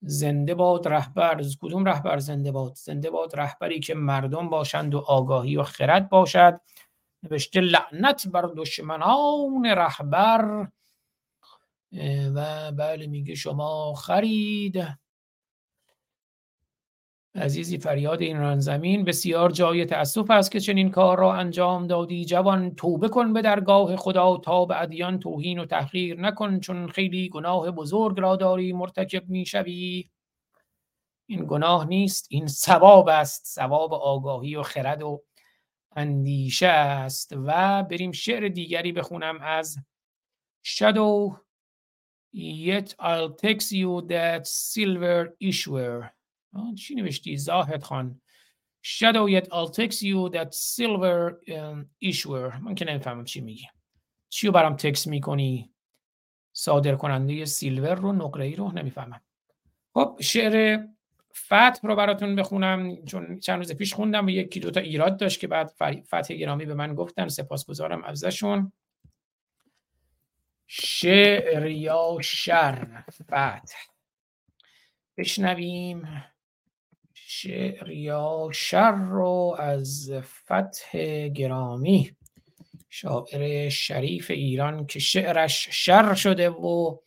زنده 0.02 0.54
باد 0.54 0.88
رهبر. 0.88 1.42
کدوم 1.60 1.84
رهبر 1.84 2.18
زنده 2.18 2.52
باد؟ 2.52 2.74
زنده 2.74 3.10
باد 3.10 3.36
رهبری 3.36 3.80
که 3.80 3.94
مردم 3.94 4.48
باشند 4.50 4.94
و 4.94 4.98
آگاهی 4.98 5.56
و 5.56 5.62
خرد 5.62 6.08
باشد. 6.08 6.60
نوشته 7.22 7.60
لعنت 7.60 8.28
بر 8.28 8.50
دشمنان 8.56 9.66
رهبر. 9.66 10.68
و 12.34 12.72
بله 12.72 13.06
میگه 13.06 13.34
شما 13.34 13.94
خرید 13.94 14.98
عزیزی 17.34 17.78
فریاد 17.78 18.22
این 18.22 18.58
زمین. 18.58 19.04
بسیار 19.04 19.50
جای 19.50 19.84
تأسف 19.84 20.30
است 20.30 20.50
که 20.50 20.60
چنین 20.60 20.90
کار 20.90 21.18
را 21.18 21.34
انجام 21.34 21.86
دادی. 21.86 22.24
جوان 22.24 22.74
توبه 22.74 23.08
کن 23.08 23.32
به 23.32 23.42
درگاه 23.42 23.96
خدا 23.96 24.36
تا 24.36 24.64
به 24.64 24.82
ادیان 24.82 25.18
توهین 25.18 25.58
و 25.58 25.66
تحقیر 25.66 26.20
نکن 26.20 26.60
چون 26.60 26.88
خیلی 26.88 27.28
گناه 27.28 27.70
بزرگ 27.70 28.20
را 28.20 28.36
داری 28.36 28.72
مرتکب 28.72 29.28
می‌شوی. 29.28 30.10
این 31.26 31.46
گناه 31.46 31.86
نیست 31.86 32.26
این 32.30 32.46
ثواب 32.46 33.08
است. 33.08 33.46
ثواب 33.46 33.94
آگاهی 33.94 34.56
و 34.56 34.62
خرد 34.62 35.02
و 35.02 35.22
اندیشه 35.96 36.66
است. 36.66 37.32
و 37.36 37.82
بریم 37.82 38.12
شعر 38.12 38.48
دیگری 38.48 38.92
بخونم 38.92 39.38
از 39.40 39.78
Shadow 40.66 41.41
Yet 42.34 42.94
I'll 42.98 43.34
text 43.46 43.72
you 43.72 44.02
that 44.08 44.46
silver 44.46 45.34
issuer. 45.40 46.10
چی 46.78 46.94
نوشتی؟ 46.94 47.36
زاهد 47.36 47.82
خان. 47.82 48.20
Shadow 48.84 49.28
yet 49.28 49.46
I'll 49.46 49.70
text 49.70 50.02
you 50.02 50.30
that 50.32 50.54
silver 50.54 51.40
um, 51.48 51.86
issuer. 52.04 52.60
من 52.60 52.74
که 52.74 52.84
نمی‌فهمم 52.84 53.24
چی 53.24 53.40
میگی. 53.40 53.66
چی 54.28 54.46
رو 54.46 54.52
برام 54.52 54.76
تکس 54.76 55.06
می‌کنی؟ 55.06 55.74
صادر 56.52 56.94
کننده 56.94 57.44
سیلور 57.44 57.94
رو 57.94 58.12
نقره 58.12 58.44
ای 58.44 58.56
رو؟ 58.56 58.72
نمی‌فهمم. 58.72 59.20
خب 59.94 60.18
شعر 60.20 60.86
فتح 61.34 61.78
رو 61.82 61.96
براتون 61.96 62.36
بخونم. 62.36 63.04
چون 63.04 63.40
چند 63.40 63.58
روز 63.58 63.72
پیش 63.72 63.94
خوندم 63.94 64.26
و 64.26 64.30
یکی 64.30 64.60
دوتا 64.60 64.80
ایراد 64.80 65.16
داشت 65.16 65.40
که 65.40 65.46
بعد 65.46 65.72
فتح 66.06 66.34
گرامی 66.34 66.66
به 66.66 66.74
من 66.74 66.94
گفتن. 66.94 67.28
سپاسگزارم 67.28 68.04
ازشون. 68.04 68.72
شعر 70.74 71.66
یا 71.66 72.16
شر 72.22 73.04
فتح 73.10 73.60
بشنویم. 75.16 76.24
شعر 77.14 77.90
یا 77.90 78.48
شر 78.52 78.92
رو 78.92 79.56
از 79.58 80.12
فتح 80.20 81.28
گرامی. 81.28 82.16
شاعر 82.90 83.68
شریف 83.68 84.30
ایران 84.30 84.86
که 84.86 84.98
شعرش 84.98 85.68
شر 85.70 86.14
شده 86.14 86.50
و 86.50 86.98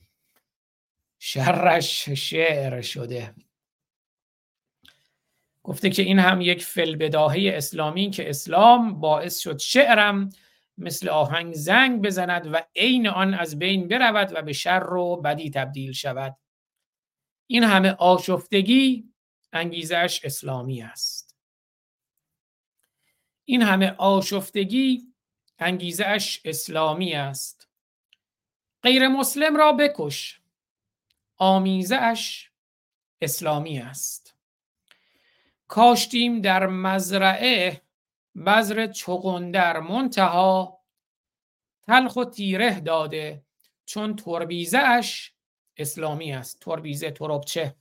شرش 1.19 2.09
شعر 2.09 2.81
شده. 2.81 3.35
گفته 5.63 5.89
که 5.89 6.01
این 6.01 6.19
هم 6.19 6.41
یک 6.41 6.63
فلبداهه 6.63 7.51
اسلامی 7.53 8.09
که 8.09 8.29
اسلام 8.29 8.99
باعث 8.99 9.39
شد 9.39 9.59
شعرم 9.59 10.29
مثل 10.77 11.09
آهنگ 11.09 11.53
زنگ 11.53 12.01
بزند 12.01 12.53
و 12.53 12.61
عین 12.75 13.07
آن 13.07 13.33
از 13.33 13.59
بین 13.59 13.87
برود 13.87 14.31
و 14.35 14.41
به 14.41 14.53
شر 14.53 14.93
و 14.93 15.15
بدی 15.15 15.49
تبدیل 15.49 15.91
شود. 15.91 16.37
این 17.47 17.63
همه 17.63 17.91
آشفتگی 17.91 19.13
انگیزش 19.53 20.21
اسلامی 20.23 20.81
است. 20.81 21.37
این 23.45 23.61
همه 23.61 23.95
آشفتگی 23.97 25.13
انگیزش 25.59 26.41
اسلامی 26.45 27.13
است. 27.13 27.69
غیر 28.83 29.07
مسلم 29.07 29.57
را 29.57 29.73
بکش. 29.73 30.41
آمیزش 31.37 32.49
اسلامی 33.21 33.79
است. 33.79 34.35
کاشتیم 35.67 36.41
در 36.41 36.67
مزرعه 36.67 37.84
بذر 38.45 38.87
چغندر 38.87 39.79
منتها 39.79 40.79
تلخ 41.87 42.15
و 42.15 42.25
تیره 42.25 42.79
داده 42.79 43.45
چون 43.85 44.15
تربیزه 44.15 44.77
اش 44.77 45.33
اسلامی 45.77 46.33
است. 46.33 46.59
تربیزه 46.59 47.11
تربچه. 47.11 47.75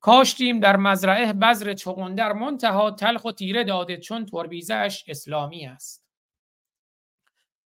کاشتیم 0.00 0.60
در 0.60 0.76
مزرعه 0.76 1.32
بذر 1.32 1.74
چغندر 1.74 2.32
منتها 2.32 2.90
تلخ 2.90 3.24
و 3.24 3.32
تیره 3.32 3.64
داده 3.64 3.96
چون 3.96 4.26
تربیزه 4.26 4.74
اش 4.74 5.04
اسلامی 5.08 5.66
است. 5.66 6.04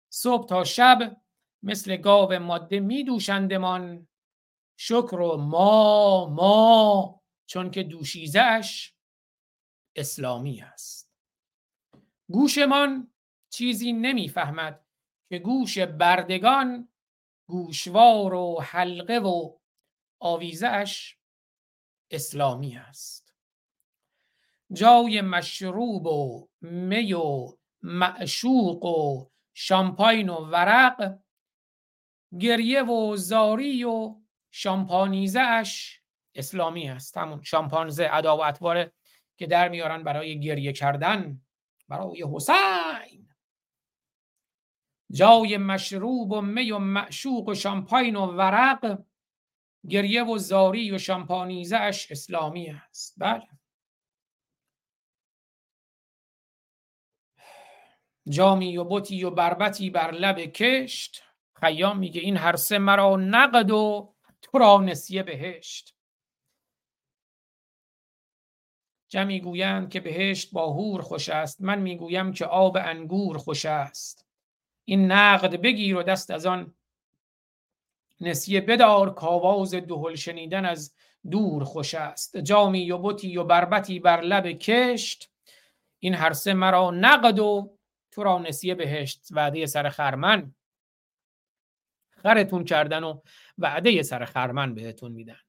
صبح 0.09 0.47
تا 0.47 0.63
شب 0.63 1.17
مثل 1.63 1.97
گاو 1.97 2.39
ماده 2.39 2.79
می 2.79 3.03
دوشندمان 3.03 4.07
شکر 4.77 5.19
و 5.19 5.37
ما 5.37 6.25
ما 6.25 7.21
چون 7.45 7.71
که 7.71 7.83
دوشیزش 7.83 8.93
اسلامی 9.95 10.61
است. 10.61 10.98
گوشمان 12.31 13.11
چیزی 13.49 13.93
نمی‌فهمد 13.93 14.85
که 15.29 15.39
گوش 15.39 15.77
بردگان 15.79 16.89
گوشوار 17.49 18.33
و 18.33 18.61
حلقه 18.61 19.19
و 19.19 19.57
آویزش 20.19 21.17
اسلامی 22.11 22.77
است. 22.77 23.35
جای 24.73 25.21
مشروب 25.21 26.05
و 26.07 26.47
می 26.61 27.13
و 27.13 27.57
معشوق 27.81 28.85
و 28.85 29.29
شامپاین 29.53 30.29
و 30.29 30.35
ورق 30.35 31.19
گریه 32.39 32.83
و 32.83 33.15
زاری 33.15 33.83
و 33.83 34.15
شامپانیزه 34.51 35.39
اش 35.39 36.01
اسلامی 36.35 36.89
است. 36.89 37.17
همون 37.17 37.43
شامپانزه 37.43 38.09
ادا 38.11 38.53
که 39.37 39.47
در 39.47 39.69
میارن 39.69 40.03
برای 40.03 40.39
گریه 40.39 40.73
کردن. 40.73 41.41
برای 41.89 42.25
حسین. 42.33 43.29
جای 45.11 45.57
مشروب 45.57 46.31
و 46.31 46.41
می 46.41 46.71
و 46.71 46.79
معشوق 46.79 47.47
و 47.47 47.53
شامپاین 47.55 48.15
و 48.15 48.25
ورق 48.25 49.03
گریه 49.89 50.23
و 50.23 50.37
زاری 50.37 50.91
و 50.91 50.97
شامپانیزه 50.97 51.77
اش 51.77 52.11
اسلامی 52.11 52.69
است. 52.69 53.15
بله. 53.17 53.47
جامی 58.29 58.77
و 58.77 58.83
بطی 58.83 59.23
و 59.23 59.29
بربتی 59.29 59.89
بر 59.89 60.11
لب 60.11 60.39
کشت. 60.39 61.23
خیام 61.59 61.99
میگه 61.99 62.21
این 62.21 62.37
هر 62.37 62.55
سه 62.55 62.77
مرا 62.77 63.15
نقد 63.15 63.71
و 63.71 64.13
تو 64.41 64.57
را 64.57 64.77
نسیه 64.77 65.23
بهشت. 65.23 65.98
جمعی 69.09 69.39
گویند 69.39 69.89
که 69.89 69.99
بهشت 69.99 70.51
با 70.51 70.73
هور 70.73 71.01
خوش 71.01 71.29
است. 71.29 71.61
من 71.61 71.79
می‌گویم 71.79 72.33
که 72.33 72.45
آب 72.45 72.77
انگور 72.77 73.37
خوش 73.37 73.65
است. 73.65 74.25
این 74.85 75.11
نقد 75.11 75.61
بگیر 75.61 75.95
و 75.95 76.03
دست 76.03 76.31
از 76.31 76.45
آن 76.45 76.73
نسیه 78.21 78.61
بدار. 78.61 79.13
کاواز 79.13 79.73
دهل 79.73 80.15
شنیدن 80.15 80.65
از 80.65 80.95
دور 81.31 81.63
خوش 81.63 81.93
است. 81.93 82.37
جامی 82.37 82.91
و 82.91 82.97
بطی 82.97 83.37
و 83.37 83.43
بربتی 83.43 83.99
بر 83.99 84.21
لب 84.21 84.51
کشت. 84.51 85.31
این 85.99 86.13
هر 86.13 86.33
سه 86.33 86.53
مرا 86.53 86.91
نقد 86.91 87.39
و 87.39 87.77
تو 88.11 88.23
را 88.23 88.39
نسیه 88.39 88.75
بهشت. 88.75 89.27
وعده 89.31 89.65
سر 89.65 89.89
خرمن. 89.89 90.55
خرتون 92.09 92.63
کردن 92.63 93.03
و 93.03 93.21
وعده 93.57 94.03
سر 94.03 94.25
خرمن 94.25 94.75
بهتون 94.75 95.11
میدن. 95.11 95.39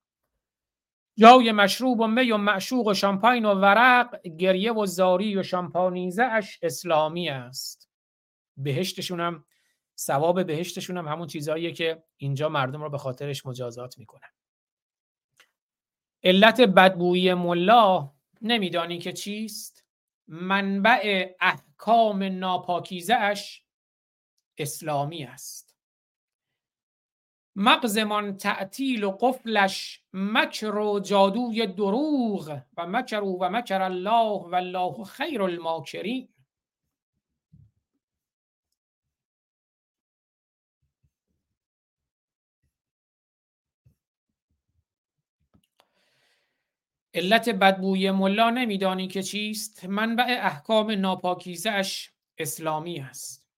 جای 1.18 1.52
مشروب 1.52 2.00
و 2.00 2.06
می 2.06 2.32
و 2.32 2.36
معشوق 2.36 2.86
و 2.86 2.94
شامپاین 2.94 3.44
و 3.44 3.54
ورق 3.54 4.26
گریه 4.26 4.72
و 4.72 4.86
زاری 4.86 5.36
و 5.36 5.42
شامپانیزه 5.42 6.22
اش 6.22 6.58
اسلامی 6.62 7.28
است. 7.28 7.90
بهشتشون 8.56 9.20
هم 9.20 9.44
ثواب 9.98 10.46
بهشتشون 10.46 10.96
هم 10.96 11.08
همون 11.08 11.26
چیزهاییه 11.26 11.72
که 11.72 12.02
اینجا 12.16 12.48
مردم 12.48 12.82
رو 12.82 12.90
به 12.90 12.98
خاطرش 12.98 13.46
مجازات 13.46 13.98
می‌کنن. 13.98 14.28
علت 16.22 16.60
بدبویی 16.60 17.34
ملا 17.34 18.12
نمیدانی 18.42 18.98
که 18.98 19.12
چیست؟ 19.12 19.84
منبع 20.28 21.34
احکام 21.40 22.22
ناپاکیزه 22.22 23.14
اش 23.14 23.64
اسلامی 24.58 25.24
است. 25.24 25.69
مغزمان 27.62 28.36
تعطیل 28.36 29.04
و 29.04 29.10
قفلش 29.10 30.02
مکر 30.12 30.74
و 30.74 31.00
جادوی 31.00 31.66
دروغ 31.66 32.60
و 32.76 32.86
مکر 32.86 33.20
و 33.20 33.48
مکر 33.48 33.82
الله 33.82 34.48
و 34.50 34.54
الله 34.54 35.04
خیر 35.04 35.42
الماکرین. 35.42 36.28
علت 47.14 47.48
بدبوی 47.48 48.10
ملا 48.10 48.50
نمیدانی 48.50 49.08
که 49.08 49.22
چیست؟ 49.22 49.84
منبع 49.84 50.38
احکام 50.42 50.90
ناپاکیزش 50.90 52.10
اسلامی 52.38 53.00
است. 53.00 53.49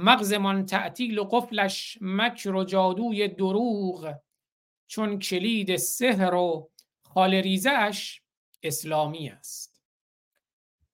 مغزمان 0.00 0.66
تعطیل 0.66 1.18
و 1.18 1.24
قفلش 1.24 1.98
مکر 2.00 2.54
و 2.54 2.64
جادوی 2.64 3.28
دروغ 3.28 4.14
چون 4.86 5.18
کلید 5.18 5.76
سحر 5.76 6.34
و 6.34 6.70
خالریزش 7.02 8.22
اسلامی 8.62 9.28
است. 9.28 9.82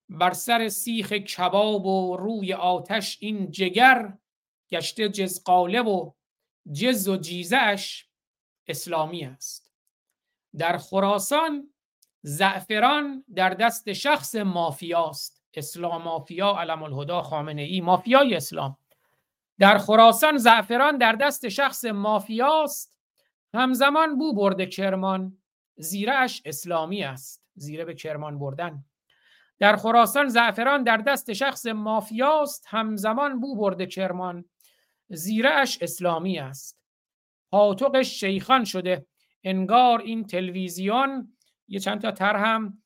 بر 0.09 0.33
سر 0.33 0.69
سیخ 0.69 1.13
کباب 1.13 1.85
و 1.85 2.17
روی 2.17 2.53
آتش 2.53 3.17
این 3.21 3.51
جگر 3.51 4.17
گشته 4.71 5.09
جزقاله 5.09 5.81
و 5.81 6.11
جز 6.71 7.07
و 7.07 7.17
جیزش 7.17 8.07
اسلامی 8.67 9.25
است. 9.25 9.73
در 10.57 10.77
خراسان 10.77 11.73
زعفران 12.21 13.25
در 13.35 13.49
دست 13.49 13.93
شخص 13.93 14.35
مافیاست. 14.35 15.43
اسلام 15.53 16.01
مافیا 16.01 16.51
علم 16.51 16.83
الهدا 16.83 17.21
خامنه 17.21 17.61
ای 17.61 17.81
مافیای 17.81 18.35
اسلام. 18.35 18.77
در 19.59 19.77
خراسان 19.77 20.37
زعفران 20.37 20.97
در 20.97 21.11
دست 21.11 21.49
شخص 21.49 21.85
مافیاست. 21.85 22.95
همزمان 23.53 24.17
بو 24.17 24.33
برده 24.33 24.65
کرمان. 24.65 25.37
زیرش 25.77 26.41
اسلامی 26.45 27.03
است. 27.03 27.43
زیره 27.55 27.85
به 27.85 27.93
کرمان 27.93 28.39
بردن. 28.39 28.85
در 29.59 29.75
خراسان 29.75 30.27
زعفران 30.27 30.83
در 30.83 30.97
دست 30.97 31.33
شخص 31.33 31.65
مافیاست. 31.65 32.65
همزمان 32.67 33.39
بو 33.39 33.55
برده 33.55 33.85
کرمان. 33.85 34.45
زیرش 35.09 35.77
اسلامی 35.81 36.39
است. 36.39 36.79
پاتوقش 37.51 38.19
شیخان 38.19 38.63
شده. 38.65 39.05
انگار 39.43 40.01
این 40.01 40.27
تلویزیون. 40.27 41.37
یه 41.67 41.79
چند 41.79 42.01
تا 42.01 42.11
تر 42.11 42.35
هم 42.35 42.83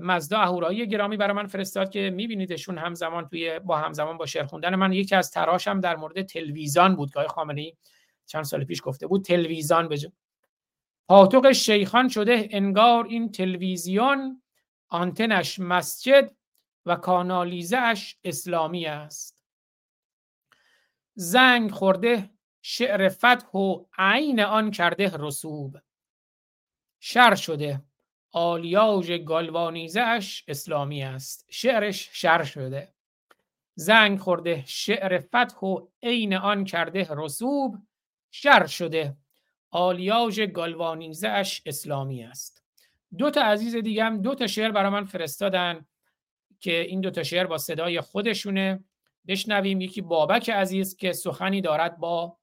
مزدا 0.00 0.38
اهورایی 0.38 0.86
گرامی 0.86 1.16
برای 1.16 1.32
من 1.32 1.46
فرستاد 1.46 1.90
که 1.90 2.10
میبینیدشون 2.10 2.78
همزمان 2.78 3.28
توی 3.28 3.58
با 3.58 3.76
همزمان 3.76 4.18
با 4.18 4.26
شعر 4.26 4.44
خوندن 4.44 4.74
من. 4.74 4.92
یکی 4.92 5.14
از 5.14 5.30
تراشم 5.30 5.80
در 5.80 5.96
مورد 5.96 6.22
تلویزیون 6.22 6.96
بود 6.96 7.12
که 7.12 7.18
آقای 7.18 7.28
خامنه 7.28 7.60
ای 7.60 7.76
چند 8.26 8.44
سال 8.44 8.64
پیش 8.64 8.80
گفته 8.84 9.06
بود. 9.06 9.24
تلویزیون 9.24 9.88
بجا 9.88 10.12
پاتوق 11.08 11.52
شیخان 11.52 12.08
شده 12.08 12.48
انگار 12.50 13.06
این 13.06 13.32
تلویزیون 13.32 14.42
آنتنش 14.88 15.58
مسجد 15.58 16.30
و 16.86 16.96
کانالیزش 16.96 18.16
اسلامی 18.24 18.86
است. 18.86 19.44
زنگ 21.14 21.70
خورده 21.70 22.30
شعر 22.62 23.08
فتح 23.08 23.58
و 23.58 23.84
عین 23.98 24.40
آن 24.40 24.70
کرده 24.70 25.12
رسوب. 25.18 25.78
شر 27.00 27.34
شده. 27.34 27.82
آلیاژ 28.36 29.10
گالوانیزش 29.10 30.44
اسلامی 30.48 31.02
است. 31.02 31.46
شعرش 31.50 32.10
شر 32.12 32.44
شده. 32.44 32.94
زنگ 33.74 34.18
خورده 34.18 34.64
شعر 34.66 35.18
فتح 35.18 35.58
و 35.58 35.86
عین 36.02 36.34
آن 36.34 36.64
کرده 36.64 37.08
رسوب 37.10 37.76
شر 38.30 38.66
شده. 38.66 39.16
آلیاژ 39.70 40.40
گالوانیزه 40.40 41.28
اسلامی 41.66 42.24
است. 42.24 42.64
دو 43.18 43.30
تا 43.30 43.42
عزیز 43.42 43.76
دیگه 43.76 44.04
هم 44.04 44.22
دو 44.22 44.34
تا 44.34 44.46
شعر 44.46 44.70
برای 44.70 44.90
من 44.90 45.04
فرستادن 45.04 45.86
که 46.60 46.80
این 46.80 47.00
دو 47.00 47.10
تا 47.10 47.22
شعر 47.22 47.46
با 47.46 47.58
صدای 47.58 48.00
خودشونه. 48.00 48.84
بشنویم 49.26 49.80
یکی 49.80 50.00
بابک 50.00 50.50
عزیز 50.50 50.96
که 50.96 51.12
سخنی 51.12 51.60
دارد 51.60 51.98
با 51.98 52.36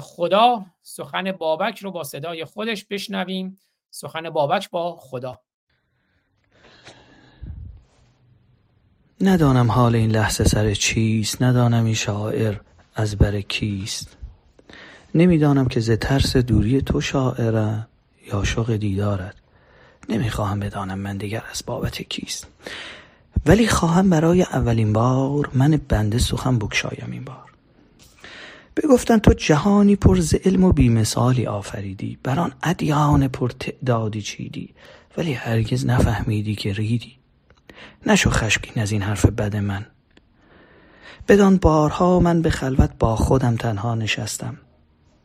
خدا. 0.00 0.66
سخن 0.82 1.32
بابک 1.32 1.78
رو 1.78 1.90
با 1.90 2.04
صدای 2.04 2.44
خودش 2.44 2.84
بشنویم. 2.84 3.58
سخن 3.90 4.30
بابک 4.30 4.70
با 4.70 4.96
خدا. 4.96 5.40
ندانم 9.20 9.70
حال 9.70 9.94
این 9.94 10.10
لحظه 10.10 10.44
سر 10.44 10.74
چیست 10.74 11.42
ندانم 11.42 11.84
این 11.84 11.94
شاعر 11.94 12.56
از 12.94 13.16
بر 13.16 13.40
کیست. 13.40 14.16
نمی‌دانم 15.14 15.68
که 15.68 15.80
ز 15.80 15.90
ترس 15.90 16.36
دوری 16.36 16.82
تو 16.82 17.00
شاعرم 17.00 17.88
یا 18.32 18.44
شوق 18.44 18.76
دیدارت. 18.76 19.34
نمی‌خواهم 20.08 20.60
بدانم 20.60 20.98
من 20.98 21.16
دیگر 21.16 21.42
از 21.50 21.62
بابت 21.66 22.02
کیست. 22.02 22.46
ولی 23.46 23.68
خواهم 23.68 24.10
برای 24.10 24.42
اولین 24.42 24.92
بار 24.92 25.50
من 25.54 25.80
بنده 25.88 26.18
سخن 26.18 26.58
بگشایم 26.58 27.08
این 27.12 27.24
بار. 27.24 27.49
بگفتن 28.76 29.18
تو 29.18 29.32
جهانی 29.32 29.96
پر 29.96 30.20
ز 30.20 30.34
علم 30.34 30.64
و 30.64 30.72
بیمثالی 30.72 31.46
آفریدی. 31.46 32.18
بر 32.22 32.40
آن 32.40 32.52
ادیان 32.62 33.28
پر 33.28 33.50
تعدادی 33.50 34.22
چیدی. 34.22 34.74
ولی 35.16 35.32
هرگز 35.32 35.86
نفهمیدی 35.86 36.54
که 36.54 36.72
ریدی. 36.72 37.16
نشو 38.06 38.30
خشمگین 38.30 38.82
از 38.82 38.92
این 38.92 39.02
حرف 39.02 39.26
بد 39.26 39.56
من. 39.56 39.86
بدان 41.28 41.56
بارها 41.56 42.20
من 42.20 42.42
به 42.42 42.50
خلوت 42.50 42.90
با 42.98 43.16
خودم 43.16 43.56
تنها 43.56 43.94
نشستم. 43.94 44.58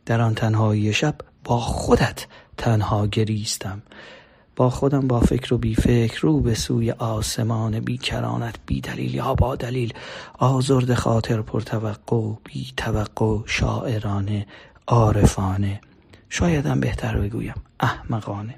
در 0.06 0.20
آن 0.20 0.34
تنهایی 0.34 0.92
شب 0.92 1.14
با 1.44 1.60
خودت 1.60 2.26
تنها 2.56 3.06
گریستم. 3.06 3.82
با 4.56 4.70
خودم 4.70 5.00
با 5.08 5.20
فکر 5.20 5.54
و 5.54 5.58
بی 5.58 5.74
فکر 5.74 6.20
رو 6.20 6.40
به 6.40 6.54
سوی 6.54 6.90
آسمان 6.90 7.80
بی 7.80 7.98
کرانت 7.98 8.54
بی 8.66 8.80
دلیل 8.80 9.14
یا 9.14 9.34
با 9.34 9.56
دلیل 9.56 9.92
آزرد 10.38 10.94
خاطر 10.94 11.42
پر 11.42 11.60
توقع 11.60 12.32
بی 12.44 12.72
توقع 12.76 13.38
شاعرانه 13.46 14.46
عارفانه 14.86 15.80
شایدم 16.28 16.80
بهتر 16.80 17.18
بگویم 17.18 17.54
احمقانه 17.80 18.54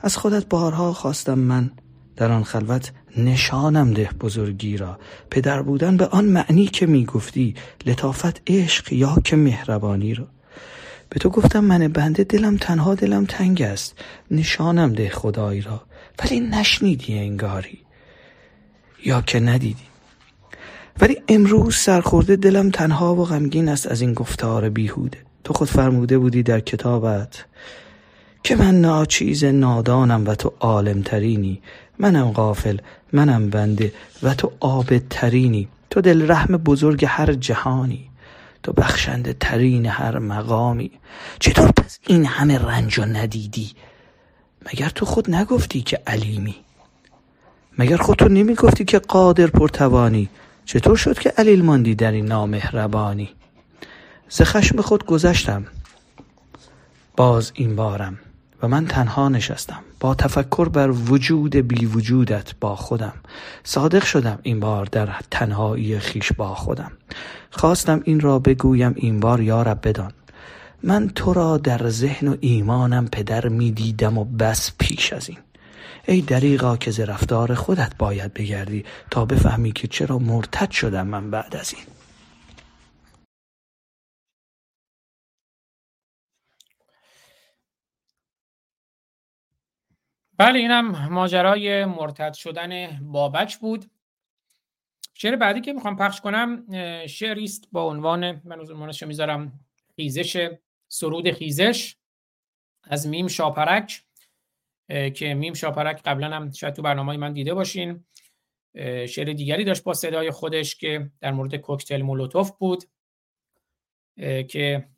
از 0.00 0.16
خودت 0.16 0.48
بارها 0.48 0.92
خواستم 0.92 1.38
من 1.38 1.70
در 2.16 2.32
آن 2.32 2.44
خلوت 2.44 2.92
نشانم 3.16 3.92
ده 3.92 4.10
بزرگی 4.20 4.76
را. 4.76 4.98
پدر 5.30 5.62
بودن 5.62 5.96
به 5.96 6.06
آن 6.06 6.24
معنی 6.24 6.66
که 6.66 6.86
می 6.86 7.04
گفتی 7.04 7.54
لطافت 7.86 8.42
عشق 8.46 8.92
یا 8.92 9.16
که 9.24 9.36
مهربانی 9.36 10.14
را. 10.14 10.26
به 11.10 11.18
تو 11.18 11.28
گفتم 11.30 11.64
من 11.64 11.88
بنده 11.88 12.24
دلم 12.24 12.56
تنها 12.56 12.94
دلم 12.94 13.24
تنگ 13.24 13.62
است. 13.62 13.98
نشانم 14.30 14.92
ده 14.92 15.10
خدایی 15.10 15.60
را. 15.60 15.82
ولی 16.22 16.40
نشنیدی 16.40 17.18
انگاری. 17.18 17.78
یا 19.04 19.20
که 19.20 19.40
ندیدی. 19.40 19.84
ولی 21.00 21.16
امروز 21.28 21.76
سرخورده 21.76 22.36
دلم 22.36 22.70
تنها 22.70 23.14
و 23.14 23.24
غمگین 23.24 23.68
است 23.68 23.86
از 23.86 24.00
این 24.00 24.14
گفتار 24.14 24.68
بیهوده. 24.68 25.18
تو 25.44 25.52
خود 25.52 25.68
فرموده 25.68 26.18
بودی 26.18 26.42
در 26.42 26.60
کتابت 26.60 27.44
که 28.42 28.56
من 28.56 28.80
ناچیز 28.80 29.44
نادانم 29.44 30.26
و 30.26 30.34
تو 30.34 30.52
عالم 30.60 31.02
ترینی 31.02 31.62
منم 31.98 32.30
غافل 32.32 32.78
منم 33.12 33.50
بنده 33.50 33.92
و 34.22 34.34
تو 34.34 34.52
عابد 34.60 35.02
ترینی 35.10 35.68
تو 35.90 36.00
دل 36.00 36.30
رحم 36.30 36.56
بزرگ 36.56 37.04
هر 37.08 37.32
جهانی. 37.32 38.09
تو 38.62 38.72
بخشنده 38.72 39.32
ترین 39.32 39.86
هر 39.86 40.18
مقامی. 40.18 40.90
چطور 41.38 41.70
پس 41.70 41.98
این 42.06 42.24
همه 42.26 42.58
رنج 42.58 43.00
ندیدی؟ 43.00 43.72
مگر 44.66 44.88
تو 44.88 45.06
خود 45.06 45.34
نگفتی 45.34 45.80
که 45.82 46.02
علیمی؟ 46.06 46.56
مگر 47.78 47.96
خود 47.96 48.16
تو 48.16 48.28
نمی 48.28 48.54
گفتی 48.54 48.84
که 48.84 48.98
قادر 48.98 49.46
پرتوانی؟ 49.46 50.28
چطور 50.64 50.96
شد 50.96 51.18
که 51.18 51.30
علیل 51.30 51.64
ماندی 51.64 51.94
در 51.94 52.12
این 52.12 52.26
نامهربانی؟ 52.26 53.28
ز 54.28 54.42
خشم 54.42 54.80
خود 54.80 55.06
گذشتم. 55.06 55.66
باز 57.16 57.52
این 57.54 57.76
بارم. 57.76 58.18
و 58.62 58.68
من 58.68 58.86
تنها 58.86 59.28
نشستم. 59.28 59.80
با 60.00 60.14
تفکر 60.14 60.68
بر 60.68 60.90
وجود 60.90 61.56
بی 61.56 61.86
وجودت 61.86 62.52
با 62.60 62.76
خودم. 62.76 63.12
صادق 63.64 64.04
شدم 64.04 64.38
این 64.42 64.60
بار 64.60 64.84
در 64.84 65.08
تنهایی 65.30 65.98
خیش 65.98 66.32
با 66.32 66.54
خودم. 66.54 66.92
خواستم 67.50 68.00
این 68.04 68.20
را 68.20 68.38
بگویم 68.38 68.92
این 68.96 69.20
بار 69.20 69.40
یارب 69.40 69.88
بدان. 69.88 70.12
من 70.82 71.08
تو 71.08 71.32
را 71.32 71.58
در 71.58 71.88
ذهن 71.88 72.28
و 72.28 72.36
ایمانم 72.40 73.08
پدر 73.08 73.48
می 73.48 73.70
دیدم 73.70 74.18
و 74.18 74.24
بس 74.24 74.72
پیش 74.78 75.12
از 75.12 75.28
این. 75.28 75.38
ای 76.08 76.20
دریغا 76.20 76.76
که 76.76 76.90
ز 76.90 77.00
رفتار 77.00 77.54
خودت 77.54 77.92
باید 77.98 78.34
بگردی 78.34 78.84
تا 79.10 79.24
بفهمی 79.24 79.72
که 79.72 79.88
چرا 79.88 80.18
مرتد 80.18 80.70
شدم 80.70 81.06
من 81.06 81.30
بعد 81.30 81.56
از 81.56 81.74
این. 81.76 81.84
بله 90.40 90.58
اینم 90.58 91.08
ماجرای 91.08 91.84
مرتد 91.84 92.34
شدن 92.34 93.00
بابک 93.02 93.58
بود. 93.58 93.90
شعر 95.14 95.36
بعدی 95.36 95.60
که 95.60 95.72
می‌خوام 95.72 95.96
پخش 95.96 96.20
کنم 96.20 96.66
شعری 97.06 97.44
است 97.44 97.68
با 97.72 97.82
عنوان 97.82 98.42
من 98.44 98.60
عنوانش 98.60 99.02
می‌ذارم 99.02 99.60
خیزش 99.96 100.50
سرود 100.88 101.30
خیزش 101.30 101.96
از 102.84 103.08
میم 103.08 103.28
شاپرک 103.28 104.04
که 105.14 105.34
میم 105.34 105.54
شاپرک 105.54 106.02
قبلا 106.04 106.36
هم 106.36 106.52
شاید 106.52 106.74
تو 106.74 106.82
برنامه 106.82 107.16
من 107.16 107.32
دیده 107.32 107.54
باشین. 107.54 108.04
شعر 109.08 109.32
دیگری 109.32 109.64
داشت 109.64 109.84
با 109.84 109.94
صدای 109.94 110.30
خودش 110.30 110.76
که 110.76 111.10
در 111.20 111.32
مورد 111.32 111.54
کوکتل 111.54 112.02
مولوتوف 112.02 112.50
بود. 112.50 112.84
که 114.48 114.88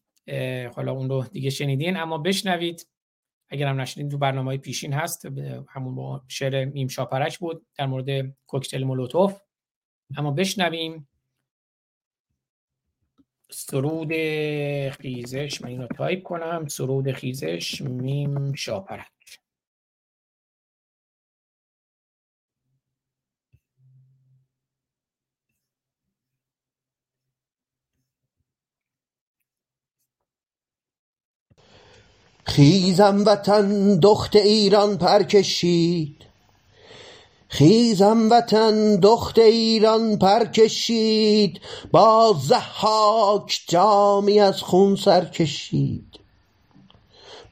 حالا 0.74 0.92
اون 0.92 1.08
رو 1.08 1.24
دیگه 1.32 1.50
شنیدین 1.50 1.96
اما 1.96 2.18
بشنوید. 2.18 2.86
اگر 3.52 3.66
هم 3.66 3.80
نشنیدین 3.80 4.08
تو 4.08 4.18
برنامه 4.18 4.56
پیشین 4.56 4.92
هست 4.92 5.26
همون 5.68 5.94
با 5.94 6.24
شعر 6.28 6.64
میم 6.64 6.88
شاپرک 6.88 7.38
بود 7.38 7.66
در 7.78 7.86
مورد 7.86 8.36
کوکتل 8.46 8.84
مولوتوف. 8.84 9.40
اما 10.16 10.30
بشنویم 10.30 11.08
سرود 13.50 14.12
خیزش. 14.90 15.62
من 15.62 15.68
اینو 15.68 15.86
تایپ 15.86 16.22
کنم. 16.22 16.68
سرود 16.68 17.12
خیزش 17.12 17.82
میم 17.82 18.54
شاپرک. 18.54 19.41
خیزم 32.44 33.22
وطن 33.26 33.98
دخت 34.00 34.36
ایران 34.36 34.98
پر 34.98 35.22
کشید 35.22 36.22
خیزم 37.52 38.30
وطن 38.30 38.96
دخت 38.96 39.38
ایران 39.38 40.18
پر 40.18 40.44
کشید 40.44 41.60
با 41.90 42.36
ضحاک 42.40 43.60
جامی 43.68 44.40
از 44.40 44.62
خون 44.62 44.96
سر 44.96 45.24
کشید. 45.24 46.20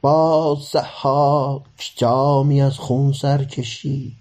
با 0.01 0.57
ضحاک 0.71 1.93
جامی 1.95 2.61
از 2.61 2.77
خون 2.77 3.13
سر 3.13 3.43
کشید. 3.43 4.20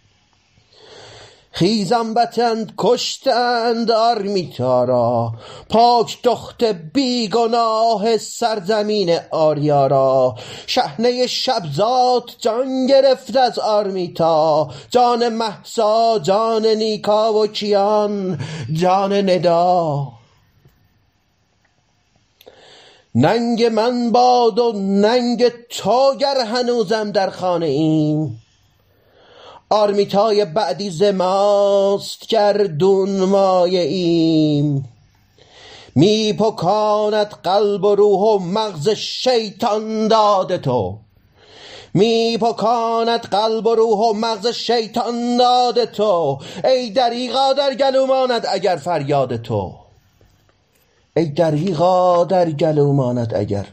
خیزم 1.53 2.15
وطن 2.15 2.67
کشتند 2.79 3.91
آرمیتا 3.91 4.85
را. 4.85 5.33
پاک 5.69 6.23
دخت 6.23 6.65
بیگناه 6.65 8.17
سرزمین 8.17 9.19
آریا 9.31 9.87
را. 9.87 10.35
شحنه 10.67 11.27
شبزاد 11.27 12.31
جان 12.39 12.87
گرفت 12.87 13.37
از 13.37 13.59
آرمیتا 13.59 14.69
جان 14.91 15.29
محسا 15.29 16.19
جان 16.19 16.67
نیکا 16.67 17.35
و 17.35 17.47
کیان 17.47 18.39
جان 18.73 19.13
ندا. 19.13 20.09
ننگ 23.15 23.65
من 23.65 24.13
باد 24.13 24.59
و 24.59 24.73
ننگ 24.77 25.49
تو 25.69 26.15
گر 26.21 26.41
هنوزم 26.41 27.11
در 27.11 27.31
خانه 27.31 27.67
ایم. 27.67 28.43
آرمیتای 29.71 30.45
بعدی 30.45 30.91
ز 30.91 31.03
ماست 31.03 32.27
گردون 32.27 33.25
مایه 33.25 33.81
ایم 33.81 34.89
می 35.95 36.33
پکاند 36.33 37.27
قلب 37.27 37.85
و 37.85 37.95
روح 37.95 38.21
و 38.21 38.39
مغز 38.39 38.89
شیطان 38.89 40.09
داد 40.09 40.59
تو. 40.59 40.99
می 41.95 42.39
پکاند 42.39 43.21
قلب 43.21 43.67
و 43.67 43.75
روح 43.75 43.99
و 43.99 44.13
مغز 44.13 44.47
شیطان 44.47 45.37
داد 45.37 45.85
تو. 45.85 46.39
ای 46.65 46.91
دریغا 46.91 47.53
در 47.53 47.75
گلو 47.75 48.07
ماند 48.07 48.47
اگر 48.53 48.77
فریاد 48.77 49.37
تو. 49.37 49.73
ای 51.17 51.25
دریغا 51.25 52.25
در 52.25 52.51
گلو 52.51 52.93
ماند 52.93 53.35
اگر 53.35 53.67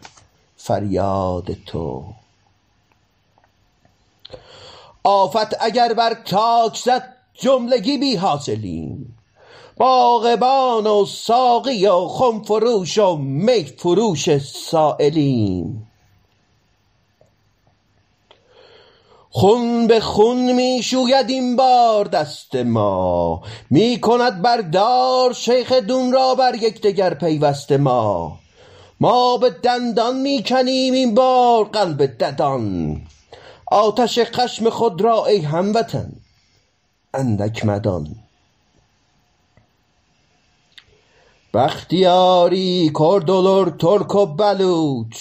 فریاد 0.57 1.47
تو. 1.65 2.03
آفت 5.07 5.63
اگر 5.63 5.93
بر 5.93 6.13
تاک 6.13 6.77
زد 6.77 7.13
جملگی 7.33 7.97
بی 7.97 8.15
حاصلیم. 8.15 9.17
باغبان 9.77 10.87
و 10.87 11.05
ساقی 11.05 11.87
و 11.87 12.07
خم 12.07 12.43
فروش 12.43 12.97
و 12.97 13.15
می 13.15 13.63
فروش 13.63 14.37
سائلیم. 14.37 15.87
خون 19.29 19.87
به 19.87 19.99
خون 19.99 20.51
می 20.51 20.83
شوید 20.83 21.29
این 21.29 21.55
بار 21.55 22.05
دست 22.05 22.55
ما. 22.55 23.41
می 23.69 23.99
کند 24.01 24.41
بردار 24.41 25.33
شیخ 25.33 25.71
دون 25.71 26.11
را 26.11 26.35
بر 26.35 26.55
یکدیگر 26.55 27.13
پیوست 27.13 27.71
ما. 27.71 28.39
ما 28.99 29.37
به 29.37 29.49
دندان 29.49 30.21
می 30.21 30.43
کنیم 30.43 30.93
این 30.93 31.15
بار 31.15 31.63
قلب 31.63 32.05
ددان. 32.05 33.01
آتش 33.71 34.19
خشم 34.19 34.69
خود 34.69 35.01
را 35.01 35.25
ای 35.25 35.37
هموطن 35.37 36.11
اندک 37.13 37.65
مدان. 37.65 38.15
بختیاری 41.53 42.91
کردولر 42.99 43.69
ترک 43.69 44.15
و 44.15 44.25
بلوچ 44.25 45.17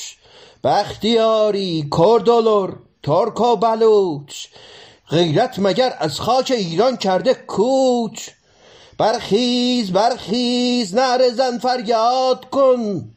بختیاری 0.65 1.89
کردولر 1.99 2.71
ترک 3.03 3.41
و 3.41 3.57
بلوچ. 3.57 4.47
غیرت 5.09 5.59
مگر 5.59 5.97
از 5.99 6.21
خاک 6.21 6.53
ایران 6.57 6.97
کرده 6.97 7.35
کوچ؟ 7.35 8.31
برخیز 8.99 9.93
برخیز 9.93 10.95
نعره 10.95 11.31
زن 11.31 11.59
فریاد 11.59 12.51
کن. 12.51 13.11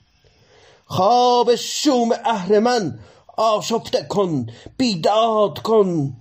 خواب 0.86 1.56
شوم 1.56 2.12
اهرمن 2.26 3.00
آشفته 3.40 4.04
کن 4.04 4.46
بیداد 4.78 5.60
کن. 5.60 6.18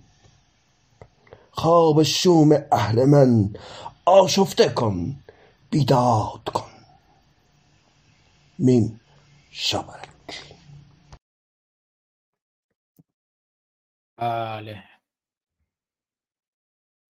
خواب 1.50 2.02
شوم 2.02 2.50
اهرمن 2.72 3.56
آشفته 4.04 4.68
کن 4.68 5.24
بیداد 5.70 6.48
کن. 6.54 6.70
میم 8.58 9.00
شبرک 9.50 10.08
بله. 14.16 14.84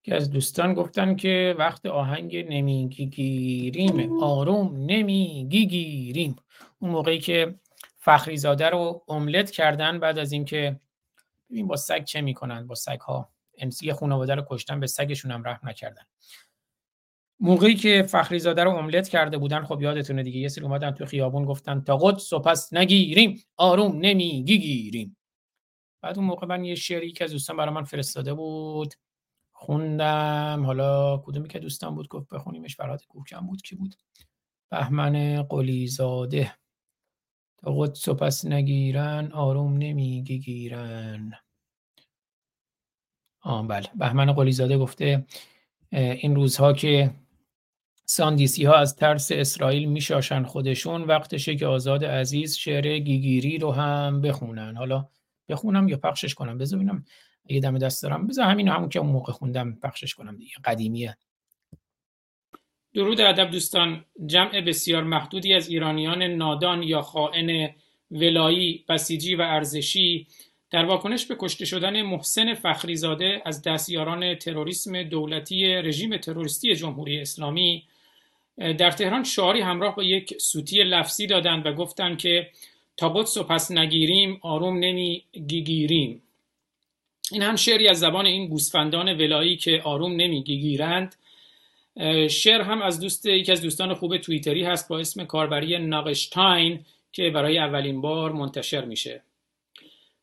که 0.05 0.15
از 0.15 0.31
دوستان 0.31 0.75
گفتن 0.75 1.17
که 1.17 1.55
وقت 1.59 1.87
آهنگ 1.87 2.37
نمی‌گیریم 2.37 4.23
آروم 4.23 4.77
نمی‌گیریم. 4.77 6.37
اون 6.79 6.91
موقعی 6.91 7.19
که 7.19 7.59
فخری 7.99 8.37
زاده 8.37 8.71
رو 8.71 9.05
املت 9.09 9.51
کردن 9.51 10.01
بعد 10.01 10.19
از 10.19 10.33
اینکه 10.33 10.81
ببین 11.51 11.67
با 11.67 11.77
سگ 11.77 12.05
چه 12.05 12.21
می‌کنن؟ 12.21 12.67
با 12.67 12.75
سگ 12.75 13.01
ها 13.01 13.33
امسی 13.59 13.93
خانواده 13.93 14.35
رو 14.35 14.45
کشتن 14.51 14.81
به 14.81 14.87
سگشون 14.87 15.31
هم 15.31 15.45
رحم 15.45 15.69
نکردن. 15.69 16.03
موقعی 17.41 17.75
که 17.75 18.03
فخری 18.03 18.39
زاده 18.39 18.65
رو 18.65 18.71
املت 18.71 19.09
کرده 19.09 19.39
بودن 19.39 19.65
خب 19.65 19.83
یادتونه 19.83 20.23
دیگه 20.23 20.41
یه 20.41 20.49
سری 20.49 20.65
اومدن 20.65 20.91
تو 20.91 21.07
خیابون 21.07 21.45
گفتن 21.45 21.81
تا 21.81 21.97
قدس 21.97 22.33
و 22.33 22.39
پس 22.39 22.73
نگیریم 22.73 23.45
آروم 23.57 23.97
نمی‌گیریم 24.01 25.17
بعد 26.03 26.19
اون 26.19 26.27
موقع 26.27 26.47
من 26.47 26.65
یه 26.65 26.75
شعری 26.75 27.13
که 27.13 27.25
از 27.25 27.31
دوستان 27.31 27.57
برای 27.57 27.75
من 27.75 27.85
فرستاده 27.85 28.35
بود 28.35 28.95
خوندم. 29.53 30.63
حالا 30.67 31.19
کدومی 31.19 31.49
که 31.49 31.59
دوستان 31.59 31.95
بود 31.95 32.09
گفت 32.09 32.29
بخونیمش 32.29 32.77
فرهاد 32.77 33.07
کوکم 33.07 33.41
بود 33.41 33.63
کی 33.63 33.77
بود؟ 33.77 33.95
بهمن 34.71 35.43
قلیزاده. 35.43 36.58
تا 37.59 37.75
قدس 37.79 38.09
و 38.09 38.15
پس 38.15 38.45
نگیرن 38.45 39.33
آروم 39.33 39.77
نمی‌گیرن 39.77 41.33
آه 43.43 43.67
بله. 43.67 43.87
بهمن 43.95 44.33
قلیزاده 44.33 44.79
گفته 44.79 45.27
این 45.93 46.37
روزها 46.37 46.73
که 46.73 47.11
ساندیسی 48.05 48.65
ها 48.65 48.75
از 48.75 48.97
ترس 48.97 49.33
اسرائیل 49.33 49.89
میشاشن 49.89 50.43
خودشون 50.43 51.03
وقتشه 51.03 51.57
که 51.57 51.67
آزاد 51.67 52.05
عزیز 52.05 52.57
شعر 52.57 52.99
گیگیری 52.99 53.59
رو 53.59 53.73
هم 53.73 54.21
بخونن. 54.21 54.77
حالا 54.77 55.09
بخونم 55.49 55.89
یا 55.89 55.97
پخشش 55.97 56.35
کنم؟ 56.35 56.59
بذار 56.59 56.79
ببینم. 56.79 57.05
اگه 57.51 57.61
دم 57.61 57.79
دست 57.79 58.03
دارم. 58.03 58.27
بذار 58.27 58.45
همین 58.45 58.69
همون 58.69 58.89
که 58.89 58.99
اون 58.99 59.11
موقع 59.11 59.33
خوندم 59.33 59.75
پخشش 59.75 60.15
کنم 60.15 60.37
دیگه. 60.37 60.53
قدیمیه. 60.65 61.17
درود 62.99 63.21
ادب 63.21 63.51
دوستان 63.51 64.05
جمع 64.27 64.61
بسیار 64.61 65.03
محدودی 65.03 65.55
از 65.55 65.69
ایرانیان 65.69 66.23
نادان 66.23 66.83
یا 66.83 67.03
خائن 67.03 67.71
ولایی 68.11 68.85
بسیجی 68.89 69.35
و 69.35 69.41
ارزشی 69.41 70.27
در 70.71 70.85
واکنش 70.85 71.27
به 71.27 71.37
کشته 71.39 71.65
شدن 71.65 72.03
محسن 72.03 72.55
فخریزاده 72.55 73.43
از 73.45 73.63
دستیاران 73.63 74.35
تروریسم 74.35 75.03
دولتی 75.03 75.67
رژیم 75.67 76.17
تروریستی 76.17 76.75
جمهوری 76.75 77.21
اسلامی 77.21 77.85
در 78.57 78.91
تهران 78.91 79.25
شعاری 79.25 79.61
همراه 79.61 79.97
با 79.97 80.03
یک 80.03 80.35
سوتی 80.41 80.83
لفظی 80.83 81.27
دادند 81.27 81.67
و 81.67 81.73
گفتند 81.73 82.19
که 82.19 82.51
تا 82.97 83.09
قدس 83.09 83.37
و 83.37 83.43
پس 83.43 83.71
نگیریم 83.71 84.39
آروم 84.43 84.79
نمی 84.79 85.25
گیریم 85.47 86.23
این 87.33 87.43
هم 87.43 87.57
شعری 87.57 87.89
از 87.89 87.99
زبان 87.99 88.27
این 88.27 88.49
گوسفندان 88.49 89.09
ولایی 89.13 89.57
که 89.57 89.83
آروم 89.85 90.13
نمی 90.13 90.43
گیرند 90.43 91.15
شعر 92.29 92.61
هم 92.61 92.83
از 92.83 93.01
دوست 93.01 93.27
یکی 93.27 93.53
از 93.53 93.63
دوستان 93.63 93.95
خوب 93.95 94.17
توییتری 94.17 94.65
هست 94.65 94.89
با 94.89 94.99
اسم 94.99 95.25
کاربری 95.25 95.79
ناقشتاین 95.79 96.85
که 97.13 97.31
برای 97.31 97.59
اولین 97.59 98.01
بار 98.01 98.33
منتشر 98.33 98.85
میشه. 98.85 99.23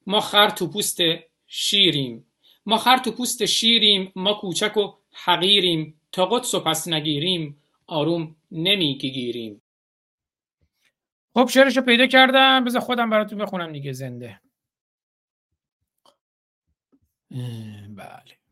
ما 0.07 0.19
خر 0.19 0.49
تو 0.49 0.67
پوست 0.67 0.99
شیریم. 1.47 2.25
ما 2.65 2.77
خر 2.77 2.97
تو 2.97 3.11
پوست 3.11 3.45
شیریم 3.45 4.11
ما 4.15 4.33
کوچک 4.33 4.77
و 4.77 4.93
حقیریم. 5.11 5.99
تا 6.11 6.25
قدس 6.25 6.53
و 6.53 6.59
پس 6.59 6.87
نگیریم 6.87 7.57
آروم 7.87 8.35
نمی‌گیریم 8.51 9.61
خب 11.33 11.49
شعرشو 11.49 11.81
پیدا 11.81 12.07
کردم. 12.07 12.63
بذار 12.63 12.81
خودم 12.81 13.09
براتون 13.09 13.37
بخونم 13.37 13.73
دیگه 13.73 13.91
زنده. 13.91 14.39
بله. 17.89 18.44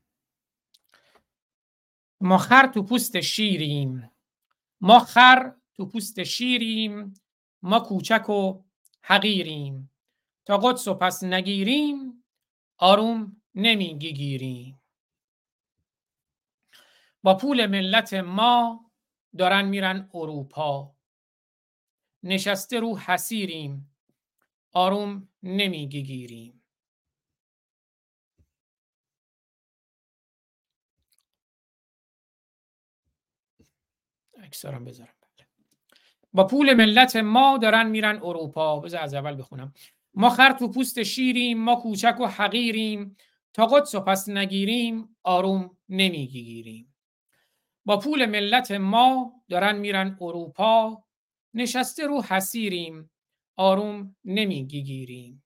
ما 2.24 2.38
خر 2.38 2.68
تو 2.68 2.84
پوست 2.84 3.22
شیریم. 3.22 4.12
ما 4.82 5.00
خر 5.00 5.52
تو 5.76 5.86
پوست 5.86 6.24
شیریم. 6.24 7.14
ما 7.62 7.80
کوچک 7.80 8.30
و 8.30 8.64
حقیریم. 9.04 9.91
تا 10.45 10.58
قدس 10.58 10.88
و 10.88 10.94
پس 10.94 11.24
نگیریم 11.24 12.24
آروم 12.78 13.41
نمی‌گیریم 13.56 14.82
با 17.24 17.38
پول 17.38 17.66
ملت 17.66 18.14
ما 18.14 18.86
دارن 19.38 19.66
میرن 19.66 20.10
اروپا. 20.14 20.95
نشسته 22.24 22.80
رو 22.80 22.98
حسیریم 22.98 23.95
آروم 24.74 25.28
نمی‌گیریم 25.44 26.62
اکثرم 34.53 34.85
بذارم. 34.85 35.13
با 36.34 36.47
پول 36.47 36.73
ملت 36.73 37.15
ما 37.15 37.57
دارن 37.57 37.89
میرن 37.89 38.19
اروپا. 38.23 38.80
بذار 38.80 39.01
از 39.01 39.13
اول 39.13 39.38
بخونم. 39.38 39.73
ما 40.13 40.30
خر 40.30 40.51
تو 40.51 40.67
پوست 40.67 41.03
شیریم 41.03 41.57
ما 41.57 41.75
کوچک 41.75 42.15
و 42.19 42.25
حقیریم. 42.25 43.17
تا 43.53 43.65
قدس 43.65 43.95
و 43.95 43.99
پس 43.99 44.30
نگیریم 44.30 45.15
آروم 45.23 45.77
نمی‌گیریم. 45.89 46.95
با 47.85 47.97
پول 47.99 48.25
ملت 48.25 48.71
ما 48.71 49.34
دارن 49.49 49.77
میرن 49.77 50.17
اروپا. 50.21 51.03
نشسته 51.53 52.07
رو 52.07 52.21
حسیریم 52.21 53.11
آروم 53.55 54.15
نمی‌گیریم. 54.25 55.43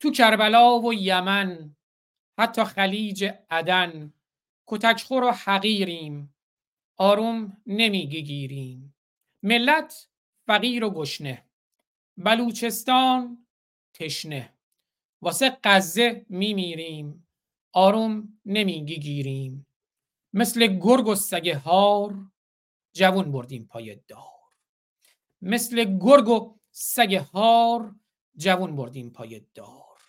تو 0.00 0.10
کربلا 0.10 0.80
و 0.80 0.94
یمن 0.94 1.76
حتی 2.38 2.64
خلیج 2.64 3.32
عدن 3.50 4.12
کتکخور 4.66 5.24
و 5.24 5.30
حقیریم. 5.30 6.34
آروم 7.00 7.62
نمی‌گیریم 7.66 8.94
ملت 9.42 10.08
فقیر 10.46 10.84
و 10.84 10.90
گشنه. 10.90 11.44
بلوچستان 12.16 13.46
تشنه. 13.94 14.54
واسه 15.22 15.58
غزه 15.64 16.26
میمیریم. 16.28 17.28
آروم 17.72 18.40
نمی‌گیریم 18.46 19.66
مثل 20.32 20.66
گرگ 20.66 21.06
و 21.06 21.14
سگ 21.14 21.48
هار 21.48 22.30
جوون 22.92 23.32
بردیم 23.32 23.64
پای 23.64 24.00
دار. 24.08 24.54
مثل 25.42 25.98
گرگ 25.98 26.28
و 26.28 26.58
سگ 26.70 27.14
هار 27.14 27.94
جوون 28.36 28.76
بردیم 28.76 29.10
پای 29.10 29.42
دار. 29.54 30.00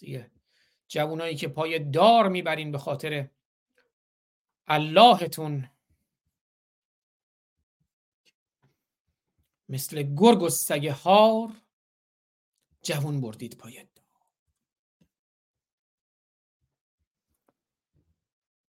دیگه 0.00 0.30
جوانایی 0.88 1.36
که 1.36 1.48
پای 1.48 1.78
دار 1.78 2.28
می‌برین 2.28 2.72
به 2.72 2.78
خاطر 2.78 3.30
اللهتون. 4.68 5.70
مثل 9.68 10.02
گرگ 10.16 10.42
و 10.42 10.48
سگ 10.48 10.86
هار 10.86 11.52
جوون 12.82 13.20
بردید 13.20 13.56
پای 13.56 13.74
دار 13.74 14.04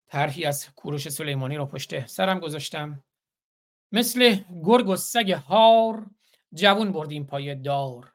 طرحی 0.07 0.45
از 0.45 0.71
کوروش 0.75 1.09
سلیمانی 1.09 1.57
رو 1.57 1.67
پشت 1.67 2.07
سرم 2.07 2.39
گذاشتم. 2.41 3.05
مثل 3.93 4.45
گرگ 4.65 4.89
و 4.89 4.97
سگ 4.97 5.31
هار 5.31 6.07
جوون 6.55 6.93
بردیم 6.93 7.25
پای 7.25 7.55
دار. 7.55 8.15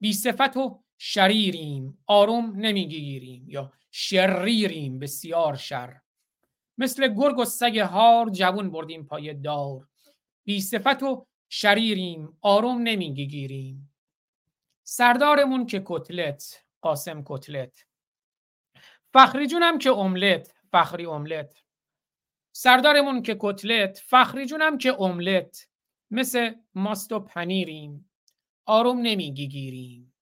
بی 0.00 0.12
صفت 0.12 0.56
و 0.56 0.82
شریریم 0.98 1.98
آروم 2.06 2.56
نمی‌گیریم 2.56 3.48
یا 3.48 3.72
شریریم 3.90 4.98
بسیار 4.98 5.56
شر. 5.56 6.00
مثل 6.82 7.14
گرگ 7.14 7.38
و 7.38 7.44
سگ 7.44 7.78
هار 7.78 8.30
جوون 8.30 8.70
بردیم 8.70 9.04
پای 9.04 9.34
دار. 9.34 9.88
بی 10.44 10.60
صفت 10.60 11.02
و 11.02 11.26
شریریم 11.48 12.38
آروم 12.40 12.82
نمی‌گیریم 12.82 13.94
سردارمون 14.84 15.66
که 15.66 15.82
کتلت 15.86 16.64
قاسم 16.80 17.22
کتلت. 17.26 17.86
فخری 19.12 19.46
جونم 19.46 19.78
که 19.78 19.90
املت 19.90 20.54
فخری 20.72 21.06
املت. 21.06 21.56
سردارمون 22.52 23.22
که 23.22 23.36
کتلت 23.40 24.02
فخری 24.06 24.46
جونم 24.46 24.78
که 24.78 25.00
املت. 25.00 25.68
مثل 26.10 26.54
ماست 26.74 27.12
و 27.12 27.20
پنیریم 27.20 28.10
آروم 28.66 28.98
نمی‌گیریم 28.98 30.14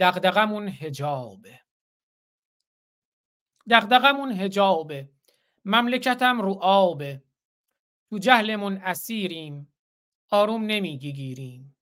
دغدغمون 0.00 0.68
هجابه 0.68 1.60
دغدغمون 3.70 4.32
هجابه 4.32 5.08
مملکتم 5.64 6.40
رو 6.40 6.52
آبه 6.62 7.22
تو 8.10 8.18
جهلمون 8.18 8.76
اسیریم 8.76 9.72
آروم 10.30 10.62
نمی‌گیریم 10.64 11.76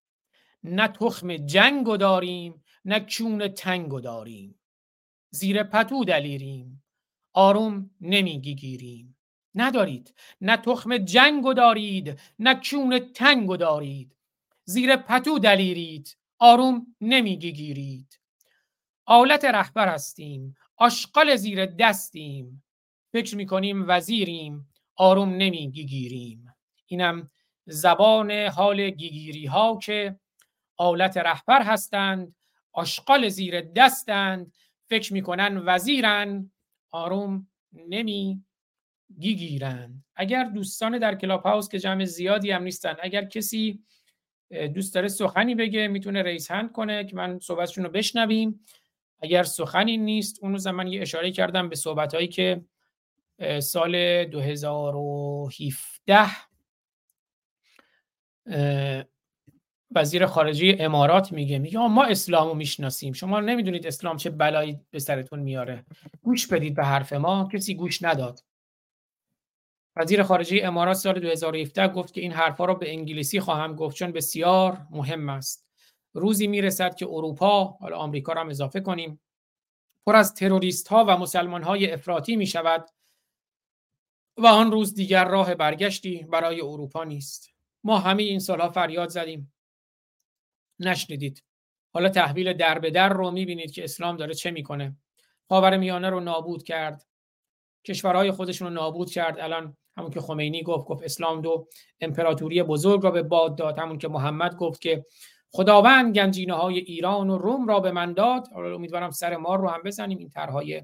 نه 0.64 0.88
تخم 0.88 1.36
جنگو 1.36 1.96
داریم 1.96 2.64
نه 2.84 3.00
کون 3.00 3.48
تنگو 3.48 4.00
داریم. 4.00 4.60
زیر 5.30 5.62
پتو 5.62 6.05
دلیریم 6.05 6.84
آروم 7.32 7.90
نمی‌گیریم 8.00 9.16
ندارید 9.55 10.14
نه 10.40 10.56
تخم 10.56 10.96
جنگو 10.98 11.55
دارید 11.55 12.20
نه 12.38 12.55
کون 12.55 12.98
تنگو 12.98 13.56
دارید. 13.56 14.16
زیر 14.64 14.96
پتو 14.96 15.38
دلیرید 15.38 16.18
آروم 16.38 16.94
نمی‌گیرید 17.00 18.20
آلت 19.06 19.44
رهبر 19.44 19.88
هستیم 19.88 20.56
آشغال 20.76 21.36
زیر 21.36 21.66
دستیم. 21.66 22.64
فکر 23.12 23.36
می‌کنیم 23.36 23.85
وزیریم 23.89 24.68
آروم 24.97 25.28
نمی‌گیریم 25.28 26.55
اینم 26.86 27.30
زبان 27.66 28.30
حال 28.30 28.90
گیگیری 28.90 29.47
ها 29.47 29.78
که 29.82 30.18
آلت 30.76 31.16
رهبر 31.16 31.62
هستند 31.62 32.35
آشغال 32.72 33.28
زیر 33.28 33.60
دستند 33.60 34.52
فکر 34.89 35.12
می‌کنن 35.12 35.62
وزیرن 35.66 36.51
آروم 36.90 37.48
نمی 37.72 38.44
گیگیرن 39.18 40.05
اگر 40.16 40.44
دوستان 40.44 40.98
در 40.98 41.14
کلاب 41.14 41.43
هاوس 41.43 41.68
که 41.68 41.78
جمع 41.78 42.05
زیادی 42.05 42.51
هم 42.51 42.62
نیستن 42.62 42.97
اگر 43.02 43.24
کسی 43.24 43.82
دوست 44.74 44.94
داره 44.94 45.09
سخنی 45.09 45.55
بگه 45.55 45.89
می‌تونه 45.89 46.22
raise 46.22 46.51
hand 46.51 46.72
کنه 46.72 47.05
که 47.05 47.16
من 47.16 47.39
صحبتشون 47.39 47.85
رو 47.85 47.90
بشنویم. 47.90 48.64
اگر 49.22 49.43
سخنی 49.43 49.97
نیست 49.97 50.39
اون 50.43 50.52
روز 50.52 50.66
من 50.66 50.86
یه 50.86 51.02
اشاره 51.02 51.30
کردم 51.30 51.68
به 51.68 51.76
صحبت 51.76 52.14
هایی 52.14 52.28
که 52.28 52.64
سال 53.60 54.24
2017 54.24 56.27
وزیر 59.90 60.27
خارجه 60.27 60.77
امارات 60.81 61.32
میگه 61.32 61.59
میگه 61.59 61.78
ما 61.78 62.05
اسلامو 62.05 62.55
می‌شناسیم. 62.55 63.12
شما 63.12 63.40
نمی‌دونید 63.40 63.86
اسلام 63.86 64.16
چه 64.16 64.31
بلایی 64.31 64.81
به 64.90 64.98
سرتون 64.98 65.39
میاره. 65.39 65.85
گوش 66.23 66.47
بدید 66.47 66.74
به 66.74 66.85
حرف 66.85 67.12
ما 67.12 67.48
کسی 67.52 67.74
گوش 67.74 68.02
نداد. 68.02 68.40
وزیر 69.97 70.23
خارجه 70.23 70.60
امارات 70.65 70.97
سال 70.97 71.20
2017 71.20 71.89
گفت 71.89 72.15
که 72.15 72.20
این 72.20 72.32
حرفا 72.32 72.65
رو 72.65 72.74
به 72.74 72.90
انگلیسی 72.90 73.40
خواهم 73.40 73.74
گفت 73.74 73.97
چون 73.97 74.12
بسیار 74.12 74.86
مهم 74.90 75.28
است. 75.28 75.69
روزی 76.15 76.47
می‌رسد 76.47 76.94
که 76.94 77.06
اروپا 77.06 77.65
حالا 77.65 77.97
آمریکا 77.97 78.32
رو 78.32 78.40
هم 78.40 78.48
اضافه 78.48 78.81
کنیم 78.81 79.20
پر 80.06 80.16
از 80.16 80.35
تروریست 80.35 80.89
ها 80.89 81.05
و 81.09 81.16
مسلمان 81.16 81.62
های 81.62 81.93
افراطی 81.93 82.36
می 82.36 82.47
شود 82.47 82.89
و 84.39 84.47
آن 84.47 84.73
روز 84.73 84.94
دیگر 84.94 85.24
راه 85.24 85.55
برگشتی 85.55 86.23
برای 86.23 86.60
اروپا 86.60 87.05
نیست. 87.05 87.48
ما 87.85 87.98
همه 87.98 88.23
این 88.23 88.39
سالها 88.39 88.69
فریاد 88.69 89.09
زدیم. 89.09 89.52
نشنیدید. 90.78 91.44
حالا 91.94 92.09
تحویل 92.09 92.52
در 92.52 92.78
به 92.78 92.90
در 92.90 93.09
رو 93.09 93.31
می‌بینید 93.31 93.70
که 93.70 93.85
اسلام 93.85 94.16
داره 94.16 94.35
چه 94.35 94.51
می‌کنه. 94.51 94.97
خاور 95.48 95.77
میانه 95.77 96.10
رو 96.10 96.20
نابود 96.20 96.62
کرد. 96.62 97.06
کشورهای 97.86 98.31
خودشون 98.31 98.69
رو 98.69 98.74
نابود 98.74 99.10
کرد. 99.10 99.40
الان 99.40 99.77
همون 99.97 100.10
که 100.10 100.20
خمینی 100.20 100.62
گفت 100.62 100.86
گفت 100.86 101.02
اسلام 101.02 101.40
دو 101.40 101.69
امپراتوری 102.01 102.62
بزرگ 102.62 103.02
را 103.02 103.10
به 103.10 103.23
باد 103.23 103.59
داد. 103.59 103.78
همون 103.78 103.98
که 103.98 104.09
محمد 104.09 104.56
گفت 104.56 104.81
که 104.81 105.05
خداوند 105.51 106.15
گنجینه 106.15 106.55
های 106.55 106.78
ایران 106.78 107.31
و 107.31 107.39
روم 107.39 107.66
را 107.66 107.81
به 107.81 107.93
من 107.93 108.12
داد. 108.12 108.48
امیدوارم 108.55 109.10
سر 109.10 109.36
مار 109.36 109.59
رو 109.59 109.69
هم 109.69 109.82
بزنیم. 109.82 110.19
این 110.19 110.28
طرحهای 110.28 110.82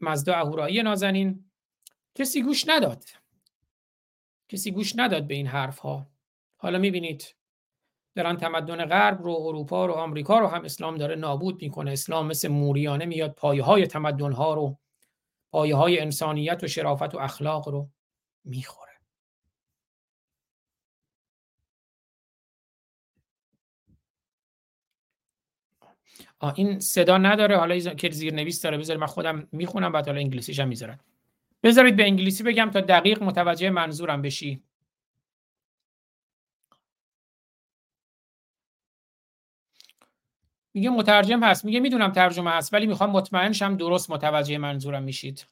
مزدا 0.00 0.34
اهورایی 0.34 0.82
نازنین. 0.82 1.50
کسی 2.14 2.42
گوش 2.42 2.68
نداد. 2.68 3.04
کسی 4.48 4.70
گوش 4.70 4.92
نداد 4.96 5.26
به 5.26 5.34
این 5.34 5.46
حرف 5.46 5.78
ها 5.78 6.06
حالا 6.56 6.78
می‌بینید 6.78 7.36
دارن 8.16 8.36
تمدن 8.36 8.86
غرب 8.86 9.22
رو 9.22 9.32
اروپا 9.32 9.86
رو 9.86 9.92
آمریکا 9.92 10.38
رو 10.38 10.46
هم 10.46 10.64
اسلام 10.64 10.96
داره 10.96 11.14
نابود 11.16 11.62
می‌کنه. 11.62 11.92
اسلام 11.92 12.26
مثل 12.26 12.48
موریانه 12.48 13.04
میاد 13.06 13.34
پایه 13.34 13.62
های 13.62 13.86
تمدن 13.86 14.32
ها 14.32 14.54
رو 14.54 14.78
پایه 15.50 15.76
های 15.76 16.00
انسانیت 16.00 16.64
و 16.64 16.68
شرافت 16.68 17.14
و 17.14 17.18
اخلاق 17.18 17.68
رو 17.68 17.90
می‌خوره 18.44 18.90
آه 25.80 25.96
این 26.40 26.80
صدا 26.80 27.18
نداره. 27.18 27.56
حالا 27.58 27.78
که 27.78 28.10
زیر 28.10 28.34
نویس 28.34 28.62
داره. 28.62 28.78
بذارید 28.78 29.00
من 29.00 29.06
خودم 29.06 29.48
می‌خونم 29.52 29.92
بعد 29.92 30.06
حالا 30.06 30.20
انگلیسیش 30.20 30.60
هم 30.60 30.68
می‌ذارم. 30.68 31.00
بذارید 31.62 31.96
به 31.96 32.02
انگلیسی 32.02 32.42
بگم 32.42 32.70
تا 32.70 32.80
دقیق 32.80 33.22
متوجه 33.22 33.70
منظورم 33.70 34.22
بشی. 34.22 34.62
میگه 40.74 40.90
مترجم 40.90 41.42
هست. 41.42 41.64
میگه 41.64 41.80
می‌دونم 41.80 42.12
ترجمه 42.12 42.50
هست 42.50 42.74
ولی 42.74 42.86
می‌خوام 42.86 43.10
مطمئن 43.10 43.52
شم 43.52 43.76
درست 43.76 44.10
متوجه 44.10 44.58
منظورم 44.58 45.02
میشید. 45.02 45.46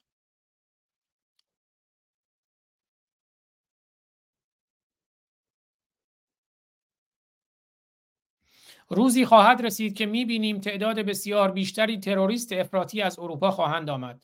روزی 8.89 9.25
خواهد 9.25 9.61
رسید 9.65 9.93
که 9.93 10.05
می‌بینیم 10.05 10.59
تعداد 10.59 10.99
بسیار 10.99 11.51
بیشتری 11.51 11.99
تروریست 11.99 12.53
افراطی 12.53 13.01
از 13.01 13.19
اروپا 13.19 13.51
خواهند 13.51 13.89
آمد. 13.89 14.21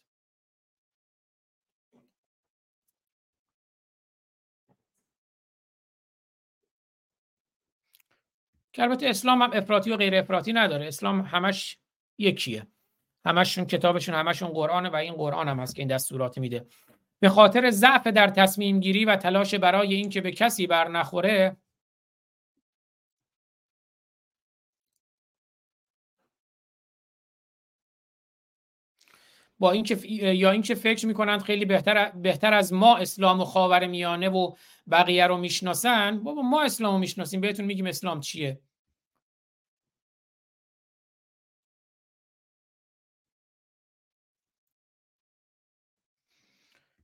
که 8.74 8.82
البته 8.82 9.10
اسلام 9.10 9.42
هم 9.42 9.50
افراطی 9.54 9.92
و 9.92 9.98
غیر 9.98 10.16
افراطی 10.16 10.54
نداره. 10.54 10.88
اسلام 10.88 11.22
همش 11.22 11.78
یکیه. 12.18 12.68
همشون 13.26 13.66
کتابشون 13.66 14.16
همشون 14.16 14.50
قرآنه 14.50 14.90
و 14.90 14.96
این 14.96 15.14
قرآن 15.14 15.48
هم 15.48 15.60
هست 15.60 15.76
که 15.76 15.82
این 15.82 15.88
دستورات 15.88 16.38
میده. 16.38 16.66
به 17.20 17.30
خاطر 17.30 17.70
ضعف 17.70 18.08
در 18.08 18.28
تصمیم 18.28 18.80
گیری 18.80 19.06
و 19.06 19.16
تلاش 19.16 19.56
برای 19.56 19.94
اینکه 19.94 20.22
به 20.22 20.32
کسی 20.32 20.68
بر 20.68 20.88
نخوره 20.88 21.58
با 29.66 29.72
اینکه 29.72 29.96
یا 30.34 30.52
اینکه 30.52 30.76
فکر 30.76 31.06
می‌کنند 31.08 31.42
خیلی 31.42 31.66
بهتر 31.66 32.12
بهتر 32.12 32.54
از 32.54 32.74
ما 32.74 32.98
اسلام 32.98 33.42
و 33.42 33.46
خاور 33.46 33.88
میانه 33.88 34.30
و 34.30 34.56
بقیه 34.92 35.28
رو 35.28 35.38
می‌شناسن 35.38 36.24
بابا 36.24 36.42
ما 36.42 36.64
اسلام 36.64 36.94
رو 36.94 37.00
می‌شناسیم 37.00 37.42
بهتون 37.42 37.66
میگیم 37.66 37.86
اسلام 37.88 38.20
چیه؟ 38.20 38.60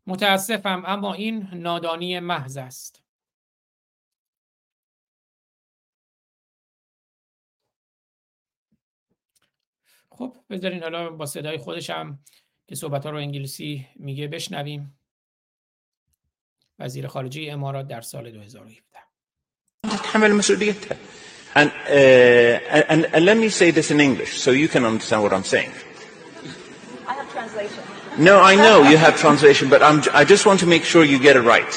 متاسفم 0.07 0.83
اما 0.85 1.13
این 1.13 1.47
نادانی 1.53 2.19
محض 2.19 2.57
است. 2.57 3.03
خب 10.09 10.38
بذارین 10.49 10.83
حالا 10.83 11.09
با 11.09 11.25
صدای 11.25 11.57
خودشم 11.57 12.19
که 12.70 12.74
صحبت 12.74 13.05
ها 13.05 13.10
رو 13.10 13.16
انگلیسی 13.16 13.86
میگه 13.97 14.28
بشنویم 14.28 14.98
وزیر 16.78 17.06
خارجه 17.06 17.52
امارات 17.52 17.89
در 17.89 18.01
سال 18.01 18.31
2017 18.31 18.82
تحمل 19.82 20.32
مسؤوليتها 20.32 20.97
and, 21.55 21.70
uh, 21.70 22.85
and, 22.93 23.06
and 23.14 23.24
let 23.24 23.36
me 23.39 23.48
say 23.48 23.70
this 23.70 23.90
in 23.90 24.01
English 24.01 24.32
so 24.44 24.51
you 24.51 24.68
can 24.68 24.85
understand 24.85 25.23
what 25.23 25.32
I'm 25.32 25.44
saying 25.55 25.73
I 27.09 27.14
have 27.20 27.31
translation. 27.32 27.82
no 28.18 28.35
I 28.43 28.55
know 28.64 28.77
you 28.90 28.98
have 28.98 29.14
translation 29.16 29.70
but 29.70 29.81
I'm, 29.82 29.98
I 30.12 30.24
just 30.24 30.44
want 30.48 30.60
to 30.60 30.66
make 30.66 30.85
sure 30.85 31.02
you 31.05 31.18
get 31.18 31.36
it 31.36 31.44
right 31.56 31.74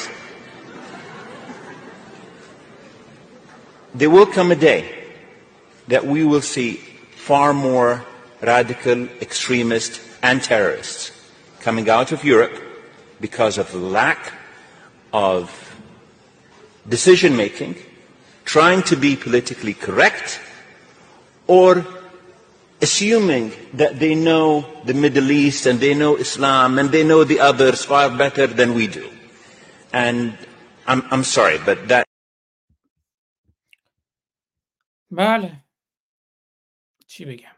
there 3.94 4.10
will 4.10 4.26
come 4.26 4.50
a 4.52 4.60
day 4.70 4.82
that 5.88 6.06
we 6.06 6.24
will 6.24 6.42
see 6.54 6.74
far 7.28 7.52
more 7.54 8.04
radical 8.42 9.08
extremists 9.26 10.03
and 10.24 10.42
terrorists 10.42 11.12
coming 11.60 11.88
out 11.88 12.12
of 12.12 12.24
Europe 12.24 12.56
because 13.20 13.58
of 13.58 13.74
lack 13.74 14.32
of 15.12 15.50
decision 16.88 17.36
making, 17.36 17.76
trying 18.44 18.82
to 18.82 18.96
be 18.96 19.16
politically 19.16 19.74
correct, 19.74 20.40
or 21.46 21.86
assuming 22.80 23.52
that 23.74 23.98
they 23.98 24.14
know 24.14 24.64
the 24.84 24.94
Middle 24.94 25.30
East 25.30 25.66
and 25.66 25.78
they 25.80 25.94
know 25.94 26.16
Islam 26.16 26.78
and 26.78 26.90
they 26.90 27.04
know 27.04 27.24
the 27.24 27.40
others 27.40 27.84
far 27.84 28.08
better 28.10 28.46
than 28.46 28.74
we 28.74 28.86
do. 28.86 29.08
And 29.92 30.36
I'm, 30.86 31.02
I'm 31.10 31.24
sorry, 31.24 31.58
but 31.64 31.88
that 31.88 32.06
بله 35.12 35.62
چی 37.06 37.24
بگم 37.24 37.53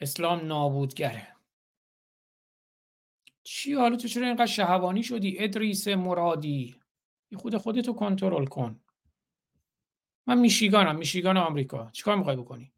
اسلام 0.00 0.46
نابودگره. 0.46 1.36
چی؟ 3.42 3.74
حالا 3.74 3.96
تو 3.96 4.08
چرا 4.08 4.26
اینقدر 4.26 4.46
شهوانی 4.46 5.02
شدی؟ 5.02 5.36
ادریس 5.38 5.88
مرادی. 5.88 6.80
خود 7.36 7.56
خودتو 7.56 7.92
کنترل 7.92 8.46
کن. 8.46 8.80
من 10.26 10.38
میشیگانم 10.38 10.96
میشیگان 10.96 11.36
آمریکا. 11.36 11.90
چیکار 11.90 12.16
می‌خوای 12.16 12.36
بکنی؟ 12.36 12.72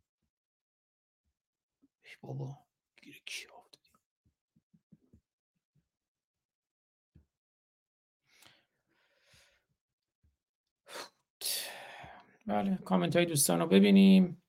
ای 2.02 2.10
بابا؟ 2.20 2.58
بله 12.46 12.76
کامنت 12.84 13.16
های 13.16 13.26
دوستان 13.26 13.60
رو 13.60 13.66
ببینیم. 13.66 14.42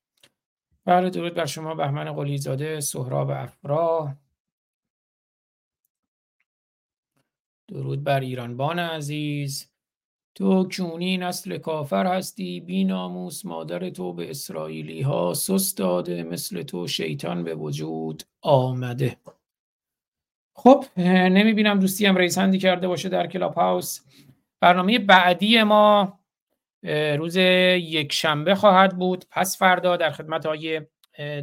بله 0.89 1.09
درود 1.09 1.33
بر 1.33 1.45
شما 1.45 1.75
بهمن 1.75 2.13
قلی 2.13 2.37
زاده 2.37 2.79
سهراب 2.79 3.29
افرا 3.29 4.15
درود 7.67 8.03
بر 8.03 8.19
ایرانبان 8.19 8.79
عزیز. 8.79 9.71
تو 10.35 10.69
کونی 10.77 11.17
نسل 11.17 11.57
کافر 11.57 12.17
هستی 12.17 12.59
بی 12.59 12.83
ناموس 12.83 13.45
مادر 13.45 13.89
تو 13.89 14.13
به 14.13 14.29
اسرائیلی 14.29 15.01
ها 15.01 15.33
سس 15.33 15.75
داده 15.75 16.23
مثل 16.23 16.63
تو 16.63 16.87
شیطان 16.87 17.43
به 17.43 17.55
وجود 17.55 18.23
آمده. 18.41 19.17
خب 20.55 20.85
نمی 20.97 21.53
بینم 21.53 21.79
دوستی 21.79 22.05
هم 22.05 22.15
raise 22.15 22.39
کرده 22.39 22.87
باشه 22.87 23.09
در 23.09 23.27
کلاب 23.27 23.53
هاوس. 23.53 23.99
برنامه 24.61 24.99
بعدی 24.99 25.63
ما 25.63 26.18
روز 27.17 27.35
یک 27.35 28.13
شنبه 28.13 28.55
خواهد 28.55 28.97
بود. 28.97 29.25
پس 29.31 29.57
فردا 29.57 29.97
در 29.97 30.11
خدمت 30.11 30.45
های 30.45 30.81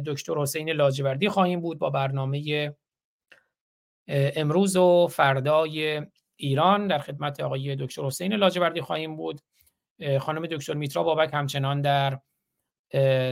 دکتر 0.05 0.33
حسین 0.37 0.69
لاجوردی 0.69 1.29
خواهیم 1.29 1.61
بود 1.61 1.79
با 1.79 1.89
برنامه 1.89 2.71
امروز 4.07 4.75
و 4.75 5.07
فردای 5.07 6.01
ایران. 6.35 6.87
در 6.87 6.99
خدمت 6.99 7.39
آقای 7.39 7.75
دکتر 7.75 8.01
حسین 8.01 8.33
لاجوردی 8.33 8.81
خواهیم 8.81 9.15
بود. 9.15 9.41
خانم 10.19 10.45
دکتر 10.45 10.73
میترا 10.73 11.03
بابک 11.03 11.29
همچنان 11.33 11.81
در 11.81 12.19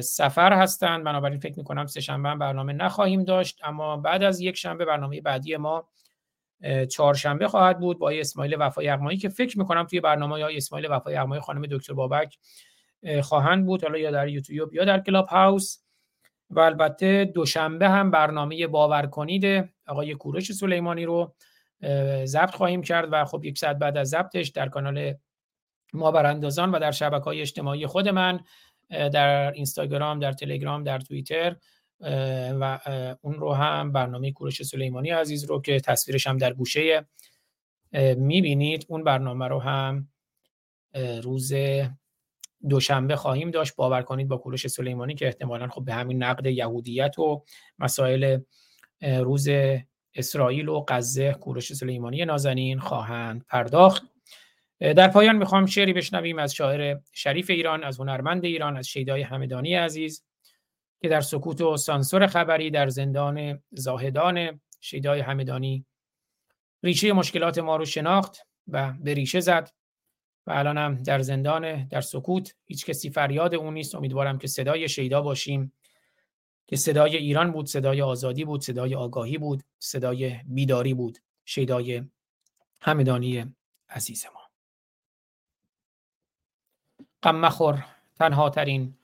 سفر 0.02 0.54
هستند. 0.54 1.04
بنابراین 1.04 1.40
فکر 1.40 1.58
می‌کنم 1.58 1.86
سه 1.86 2.02
شنبه 2.02 2.36
برنامه 2.36 2.74
نخواهیم 2.74 3.24
داشت. 3.24 3.60
اما 3.64 3.98
بعد 3.98 4.24
از 4.24 4.40
یک 4.40 4.58
شنبه 4.58 4.86
برنامه 4.86 5.22
بعدی 5.22 5.58
ما 5.58 5.90
چهارشنبه 6.90 7.48
خواهد 7.48 7.80
بود 7.80 8.00
با 8.00 8.10
اسماعیل 8.10 8.56
وفای 8.60 8.86
یغمایی 8.86 9.18
که 9.18 9.30
فکر 9.30 9.60
می‌کنم 9.60 9.84
توی 9.84 10.00
برنامه 10.00 10.44
های 10.44 10.58
اسماعیل 10.58 10.88
وفای 10.92 11.14
یغمایی 11.14 11.42
خانم 11.42 11.66
دکتر 11.72 11.94
بابک 11.94 12.38
اه، 13.04 13.22
خواهند 13.22 13.66
بود. 13.66 13.84
حالا 13.84 13.98
یا 13.98 14.12
در 14.12 14.28
یوتیوب 14.28 14.74
یا 14.74 14.86
در 14.86 15.00
کلاب 15.00 15.28
هاوس. 15.28 15.78
و 16.50 16.60
البته 16.60 17.26
دوشنبه 17.26 17.90
هم 17.90 18.12
برنامه 18.12 18.68
باور 18.68 19.06
کنید 19.06 19.70
آقای 19.88 20.14
کوروش 20.14 20.52
سلیمانی 20.52 21.06
رو 21.06 21.36
ضبط 22.26 22.56
خواهیم 22.56 22.82
کرد 22.82 23.10
و 23.12 23.26
خب 23.26 23.44
یک 23.44 23.58
ساعت 23.58 23.78
بعد 23.78 23.98
از 23.98 24.10
ضبطش 24.10 24.48
در 24.48 24.70
کانال 24.70 25.14
ما 25.94 26.12
براندازان 26.12 26.72
و 26.72 26.80
در 26.80 26.92
شبکه 26.92 27.24
های 27.24 27.42
اجتماعی 27.42 27.88
خود 27.88 28.10
من 28.10 28.40
در 28.90 29.52
اینستاگرام 29.52 30.20
در 30.20 30.32
تلگرام 30.32 30.84
در 30.84 31.00
توییتر 31.00 31.56
و 32.60 32.80
اون 33.22 33.34
رو 33.34 33.54
هم 33.54 33.92
برنامه 33.92 34.32
کوروش 34.32 34.64
سلیمانی 34.64 35.10
عزیز 35.10 35.44
رو 35.44 35.62
که 35.62 35.80
تصویرش 35.80 36.28
هم 36.28 36.38
در 36.38 36.54
گوشه 36.54 37.06
می‌بینید. 38.18 38.86
اون 38.90 39.04
برنامه 39.04 39.48
رو 39.48 39.60
هم 39.60 40.10
روز 41.24 41.54
دوشنبه 42.70 43.16
خواهیم 43.16 43.52
داشت. 43.52 43.76
باور 43.76 44.02
کنید 44.02 44.28
با 44.28 44.38
کوروش 44.38 44.68
سلیمانی 44.68 45.16
که 45.16 45.26
احتمالا 45.26 45.68
خب 45.68 45.86
به 45.86 45.94
همین 45.94 46.24
نقد 46.24 46.46
یهودیت 46.46 47.20
و 47.20 47.44
مسائل 47.80 48.40
روز 49.02 49.48
اسرائیل 50.16 50.68
و 50.68 50.86
غزه 50.88 51.34
کوروش 51.34 51.74
سلیمانی 51.74 52.26
نازنین 52.26 52.80
خواهند 52.80 53.46
پرداخت. 53.50 54.04
در 54.80 55.08
پایان 55.08 55.36
می‌خوام 55.36 55.66
شعری 55.66 55.94
بشنویم 55.94 56.40
از 56.40 56.54
شاعر 56.54 56.98
شریف 57.14 57.50
ایران 57.50 57.84
از 57.84 58.00
هنرمند 58.00 58.46
ایران 58.46 58.78
از 58.78 58.88
شیدای 58.88 59.22
همدانی 59.22 59.76
عزیز. 59.76 60.26
که 61.02 61.10
در 61.10 61.22
سکوت 61.22 61.62
و 61.62 61.78
سانسور 61.78 62.28
خبری 62.28 62.72
در 62.72 62.88
زندان 62.88 63.64
زاهدان 63.72 64.62
شیدای 64.80 65.20
همدانی. 65.20 65.86
ریشه 66.84 67.14
مشکلات 67.14 67.58
ما 67.58 67.76
رو 67.76 67.86
شناخت 67.86 68.48
و 68.68 68.94
به 69.00 69.14
ریشه 69.14 69.40
زد 69.40 69.70
و 70.48 70.52
الان 70.52 70.78
هم 70.78 71.04
در 71.04 71.22
زندان 71.22 71.88
در 71.88 72.02
سکوت 72.02 72.56
هیچ 72.66 72.86
کسی 72.86 73.10
فریاد 73.10 73.56
اون 73.56 73.74
نیست. 73.74 73.96
امیدوارم 73.96 74.38
که 74.38 74.48
صدای 74.48 74.90
شیدا 74.90 75.22
باشیم 75.22 75.74
که 76.68 76.76
صدای 76.76 77.18
ایران 77.18 77.52
بود 77.52 77.68
صدای 77.68 78.02
آزادی 78.02 78.46
بود 78.46 78.62
صدای 78.62 78.96
آگاهی 78.96 79.38
بود 79.38 79.64
صدای 79.80 80.40
بیداری 80.46 80.94
بود. 80.94 81.18
شیدای 81.46 82.04
همدانی 82.82 83.56
عزیز 83.90 84.26
ما. 84.34 84.42
غم 87.24 87.36
مخور 87.36 87.86
تنها 88.16 88.50
ترین 88.50 88.98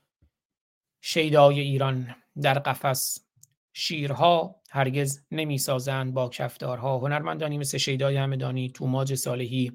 شیدای 1.02 1.60
ایران 1.60 2.16
در 2.42 2.60
قفس. 2.60 3.26
شیرها 3.74 4.62
هرگز 4.70 5.22
نمی 5.32 5.58
سازند 5.58 6.14
با 6.14 6.30
کفدارها 6.30 6.98
هنرمندانی 6.98 7.58
مثل 7.58 7.78
شیدای 7.78 8.18
همدانی 8.18 8.70
توماج 8.70 9.16
صالحی 9.16 9.72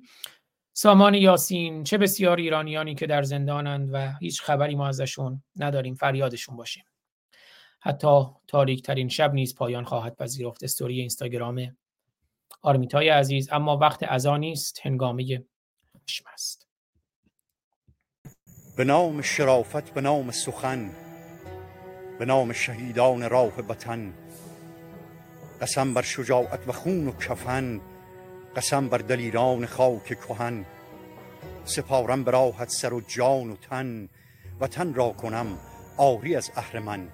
سامان 0.72 1.14
یاسین 1.14 1.84
چه 1.84 1.98
بسیار 1.98 2.36
ایرانیانی 2.36 2.94
که 2.94 3.06
در 3.06 3.22
زندانند 3.22 3.88
و 3.92 4.12
هیچ 4.20 4.42
خبری 4.42 4.74
ما 4.74 4.88
ازشون 4.88 5.42
نداریم. 5.56 5.94
فریادشون 5.94 6.56
باشیم 6.56 6.84
حتی 7.80 8.24
تاریک 8.48 8.82
ترین 8.82 9.08
شب 9.08 9.34
نیز 9.34 9.54
پایان 9.54 9.84
خواهد 9.84 10.16
پذیرفت. 10.16 10.64
استوری 10.64 11.00
اینستاگرام 11.00 11.76
آرمیتای 12.62 13.08
عزیز. 13.08 13.48
اما 13.52 13.76
وقت 13.76 14.02
ازا 14.02 14.36
نیست. 14.36 14.80
هنگامه 14.82 15.44
خشم 16.04 16.24
است. 16.32 16.68
به 18.76 18.84
نام 18.84 19.22
شرافت 19.22 19.94
به 19.94 20.00
نام 20.00 20.30
سخن. 20.30 21.05
به 22.18 22.24
نام 22.24 22.52
شهیدان 22.52 23.30
راه 23.30 23.60
وطن. 23.68 24.14
قسم 25.60 25.94
بر 25.94 26.02
شجاعت 26.02 26.68
و 26.68 26.72
خون 26.72 27.08
و 27.08 27.12
کفن. 27.12 27.80
قسم 28.56 28.88
بر 28.88 28.98
دلیران 28.98 29.66
خاک 29.66 30.04
کهن. 30.04 30.64
سپارم 31.64 32.24
به 32.24 32.30
راحت 32.30 32.68
سر 32.68 32.92
و 32.92 33.00
جان 33.00 33.50
و 33.50 33.56
تن. 33.56 34.08
وطن 34.60 34.94
را 34.94 35.10
کنم 35.10 35.58
آری 35.96 36.36
از 36.36 36.50
اهرمن 36.56 37.08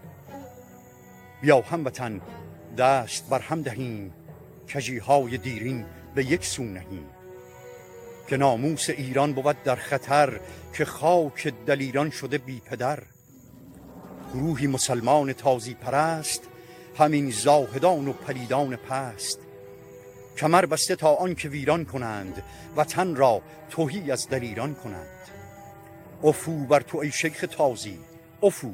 بیا 1.42 1.60
هموطن 1.60 2.20
دست 2.78 3.28
بر 3.28 3.40
هم 3.40 3.62
دهیم. 3.62 4.12
کژیهای 4.68 5.38
دیرین 5.38 5.86
به 6.14 6.24
یک 6.24 6.44
سو 6.44 6.62
نهیم. 6.62 7.06
که 8.28 8.36
ناموس 8.36 8.90
ایران 8.90 9.32
بود 9.32 9.62
در 9.62 9.76
خطر 9.76 10.40
که 10.74 10.84
خاک 10.84 11.54
دلیران 11.66 12.10
شده 12.10 12.38
بی 12.38 12.60
پدر. 12.60 12.98
گروهی 14.34 14.66
مسلمان 14.66 15.32
تازی 15.32 15.74
پرست 15.74 16.42
همین 16.98 17.30
زاهدان 17.30 18.08
و 18.08 18.12
پلیدان 18.12 18.76
پست. 18.76 19.38
کمر 20.36 20.66
بسته 20.66 20.96
تا 20.96 21.14
آن 21.14 21.34
که 21.34 21.48
ویران 21.48 21.84
کنند 21.84 22.42
وطن 22.76 23.16
را 23.16 23.42
توهی 23.70 24.10
از 24.10 24.28
دلیران 24.28 24.74
کنند. 24.74 25.08
افو 26.24 26.66
بر 26.66 26.80
تو 26.80 26.98
ای 26.98 27.10
شیخ 27.10 27.44
تازی 27.56 27.98
افو. 28.42 28.72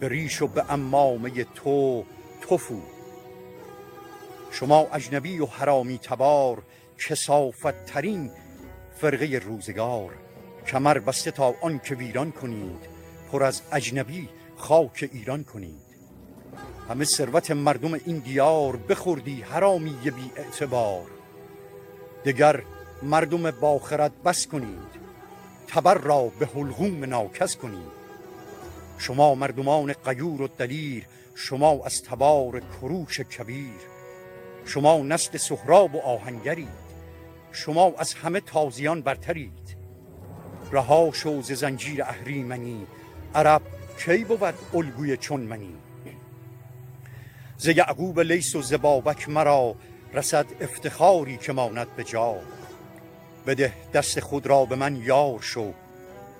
به 0.00 0.08
ریش 0.08 0.42
و 0.42 0.46
به 0.46 0.72
امامه 0.72 1.44
تو 1.44 2.04
توفو 2.40 2.80
شما 4.50 4.86
اجنبی 4.92 5.38
و 5.38 5.46
حرامی 5.46 5.98
تبار 5.98 6.62
کسافت 6.98 7.86
ترین 7.86 8.30
فرقه 9.00 9.38
روزگار. 9.38 10.10
کمر 10.66 10.98
بسته 10.98 11.30
تا 11.30 11.54
آن 11.60 11.78
که 11.78 11.94
ویران 11.94 12.32
کنید 12.32 12.96
پر 13.32 13.42
از 13.42 13.62
اجنبی 13.72 14.28
خاک 14.56 15.08
ایران 15.12 15.44
کنید. 15.44 15.86
همه 16.88 17.04
ثروت 17.04 17.50
مردم 17.50 17.94
این 17.94 18.18
دیار 18.18 18.76
بخوردی 18.76 19.42
حرامی 19.42 19.96
بی 20.04 20.30
اعتبار. 20.36 21.06
دگر 22.24 22.62
مردم 23.02 23.50
باخرت 23.50 24.12
بس 24.24 24.46
کنید 24.46 25.06
تبر 25.68 25.98
را 25.98 26.32
به 26.38 26.46
حلقوم 26.46 27.04
ناکس 27.04 27.56
کنید. 27.56 27.96
شما 28.98 29.34
مردمان 29.34 29.92
قیور 29.92 30.42
و 30.42 30.48
دلیر 30.48 31.06
شما 31.34 31.80
از 31.84 32.02
تبار 32.02 32.60
کروش 32.60 33.20
کبیر. 33.20 33.80
شما 34.64 34.98
نسل 34.98 35.38
سهراب 35.38 35.94
و 35.94 36.00
آهنگرید 36.00 36.86
شما 37.52 37.92
از 37.98 38.14
همه 38.14 38.40
تازیان 38.40 39.02
برترید. 39.02 39.76
رها 40.72 41.10
شو 41.12 41.42
ز 41.42 41.52
زنجیر 41.52 42.02
اهریمنی 42.02 42.86
عرب 43.34 43.62
کی 43.98 44.24
بود 44.24 44.54
الگوی 44.74 45.16
چون 45.16 45.40
منی؟ 45.40 45.74
ز 47.58 47.66
یعقوب 47.66 48.20
لیس 48.20 48.54
و 48.54 48.62
ز 48.62 48.74
بابک 48.74 49.28
مرا 49.28 49.74
رسد 50.14 50.46
افتخاری 50.60 51.36
که 51.36 51.52
ماند 51.52 51.96
به 51.96 52.04
جا. 52.04 52.36
بده 53.46 53.72
دست 53.94 54.20
خود 54.20 54.46
را 54.46 54.64
به 54.64 54.76
من 54.76 54.96
یار 54.96 55.40
شو 55.40 55.72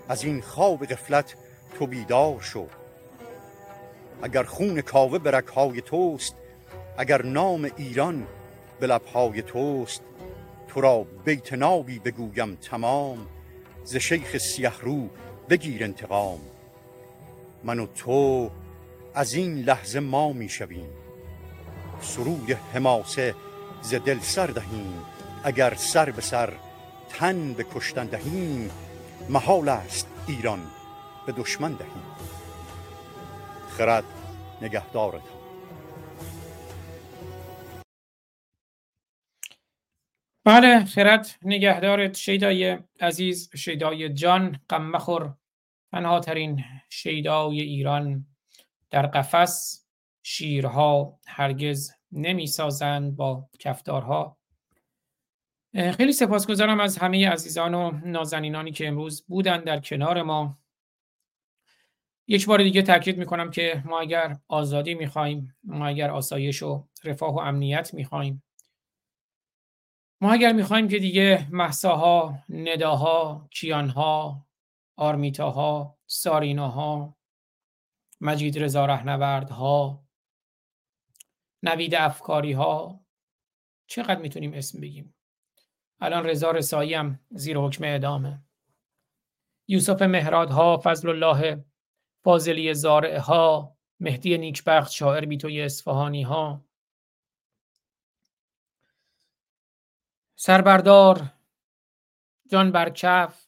از 0.09 0.25
این 0.25 0.41
خواب 0.41 0.87
غفلت 0.87 1.35
تو 1.79 1.87
بیدار 1.87 2.41
شو. 2.41 2.67
اگر 4.23 4.43
خون 4.43 4.81
کاوه 4.81 5.19
به 5.19 5.31
رکهای 5.31 5.81
توست 5.81 6.35
اگر 6.99 7.23
نام 7.23 7.71
ایران 7.77 8.27
به 8.81 8.87
لبهای 8.87 9.43
توست 9.43 10.03
تو 10.69 10.81
را 10.81 11.07
بیت 11.25 11.53
نابی 11.53 11.99
بگویم 11.99 12.55
تمام 12.55 13.27
ز 13.85 13.97
شیخ 13.97 14.39
سیه 14.39 14.81
رو 14.81 15.09
بگیر 15.49 15.85
انتقام. 15.85 16.41
من 17.65 17.79
و 17.79 17.87
تو 17.87 18.51
از 19.15 19.35
این 19.35 19.59
لحظه 19.59 20.01
ما 20.01 20.33
می‌شویم 20.33 20.91
سرود 22.01 22.51
حماسه 22.51 23.35
ز 23.83 23.95
دل 23.95 24.19
سر 24.19 24.47
دهیم. 24.47 25.03
اگر 25.45 25.75
سر 25.75 26.11
به 26.11 26.23
سر 26.23 26.53
تن 27.09 27.53
به 27.53 27.67
کشتن 27.75 28.07
دهیم 28.07 28.71
محال 29.29 29.69
است 29.69 30.09
ایران 30.29 30.63
به 31.27 31.33
دشمن 31.33 31.73
دهیم. 31.73 32.03
خرد 33.69 34.05
نگهدارت 34.63 35.23
بله 40.45 40.85
خرد 40.85 41.39
نگهدارت 41.43 42.17
شیدای 42.17 42.79
عزیز 43.01 43.51
شیدای 43.57 44.09
جان 44.09 44.61
غم 44.71 44.83
مخور 44.83 45.35
تنها 45.93 46.21
ترین 46.21 46.65
شیدای 46.97 47.61
ایران. 47.61 48.27
در 48.91 49.07
قفس 49.07 49.85
شیرها 50.23 51.19
هرگز 51.27 51.93
نمی 52.13 52.47
سازند 52.47 53.17
با 53.17 53.49
کفتارها. 53.59 54.37
خیلی 55.75 56.13
سپاسگزارم 56.13 56.81
از 56.81 56.99
همه 56.99 57.29
عزیزان 57.29 57.75
و 57.75 57.91
نازنینانی 58.05 58.73
که 58.73 58.89
امروز 58.89 59.25
بودن 59.27 59.65
در 59.65 59.81
کنار 59.81 60.23
ما. 60.23 60.59
یک 62.27 62.47
بار 62.47 62.63
دیگه 62.63 62.83
تاکید 62.83 63.19
می‌کنم 63.19 63.51
که 63.51 63.83
ما 63.85 64.01
اگر 64.01 64.37
آزادی 64.49 64.95
می‌خوایم 64.95 65.57
ما 65.65 65.87
اگر 65.87 66.11
آسایش 66.11 66.63
و 66.63 66.87
رفاه 67.05 67.35
و 67.35 67.39
امنیت 67.39 67.95
می‌خوایم 67.95 68.43
ما 70.21 70.33
اگر 70.33 70.53
می‌خوایم 70.53 70.89
که 70.89 70.99
دیگه 70.99 71.49
محساها، 71.51 72.39
نداها، 72.49 73.49
کیانها، 73.51 74.46
آرمیتاها، 74.97 75.99
ساریناها، 76.07 77.17
مجید 78.21 78.59
رضا 78.59 78.87
رهنوردها، 78.87 80.07
نوید 81.63 81.95
افکاری 81.95 82.53
ها 82.53 83.01
چقدر 83.87 84.21
می‌تونیم 84.21 84.53
اسم 84.55 84.81
بگیم؟ 84.81 85.15
الان 86.01 86.27
رضا 86.27 86.51
رسایی 86.51 86.95
هم 86.95 87.21
زیر 87.31 87.59
حکم 87.59 87.85
اعدامه. 87.85 88.43
یوسف 89.69 90.03
مهرادها 90.03 90.81
فضل 90.85 91.09
الله 91.09 91.65
فاضلی 92.25 92.75
زارعه 92.75 93.21
ها 93.21 93.77
مهدی 94.01 94.39
نیکبخت 94.39 94.91
شاعر 94.91 95.25
بیتوی 95.25 95.63
اصفهانی 95.63 96.23
ها 96.23 96.65
سربردار 100.37 101.33
جان 102.51 102.73
برکف 102.73 103.46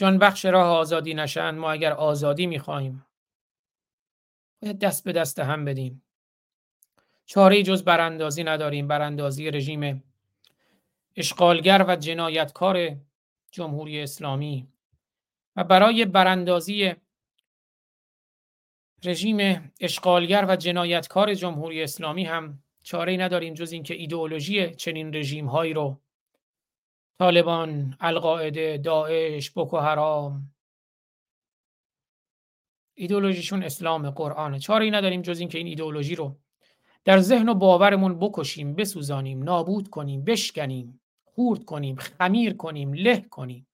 جان 0.00 0.18
بخش 0.18 0.44
راه 0.44 0.66
آزادی 0.66 1.14
نشند 1.14 1.58
ما 1.58 1.70
اگر 1.70 1.92
آزادی 1.92 2.46
می‌خواهیم. 2.46 3.06
باید 4.62 4.78
دست 4.78 5.04
به 5.04 5.12
دست 5.12 5.38
هم 5.38 5.64
بدیم. 5.64 6.02
چاره 7.26 7.62
جز 7.62 7.84
براندازی 7.84 8.44
نداریم. 8.44 8.88
براندازی 8.88 9.50
رژیم 9.50 10.04
اشغالگر 11.16 11.84
و 11.88 11.96
جنایتکار 11.96 12.96
جمهوری 13.50 14.00
اسلامی. 14.02 14.68
و 15.56 15.64
برای 15.64 16.04
براندازی 16.04 16.94
رژیم 19.04 19.70
اشغالگر 19.80 20.46
و 20.48 20.56
جنایتکار 20.56 21.34
جمهوری 21.34 21.82
اسلامی 21.82 22.24
هم 22.24 22.62
چاره 22.82 23.16
نداریم 23.16 23.54
جز 23.54 23.72
اینکه 23.72 23.94
ایدئولوژی 23.94 24.70
چنین 24.70 25.14
رژیم 25.14 25.46
هایی 25.46 25.72
رو 25.72 26.00
طالبان، 27.20 27.96
القاعده، 28.00 28.78
داعش، 28.78 29.50
بوکو 29.50 29.78
حرام. 29.78 30.52
ایدئولوژیشون 32.94 33.62
اسلام 33.62 34.10
قرآنه. 34.10 34.58
چاره 34.58 34.90
نداریم 34.90 35.22
جز 35.22 35.40
اینکه 35.40 35.58
این 35.58 35.66
ایدئولوژی 35.66 36.14
رو 36.14 36.36
در 37.04 37.18
ذهن 37.18 37.48
و 37.48 37.54
باورمون 37.54 38.18
بکشیم 38.18 38.74
بسوزانیم 38.74 39.42
نابود 39.42 39.88
کنیم 39.88 40.24
بشکنیم 40.24 41.00
خورد 41.24 41.64
کنیم 41.64 41.96
خمیر 41.96 42.56
کنیم 42.56 42.92
له 42.92 43.20
کنیم. 43.20 43.66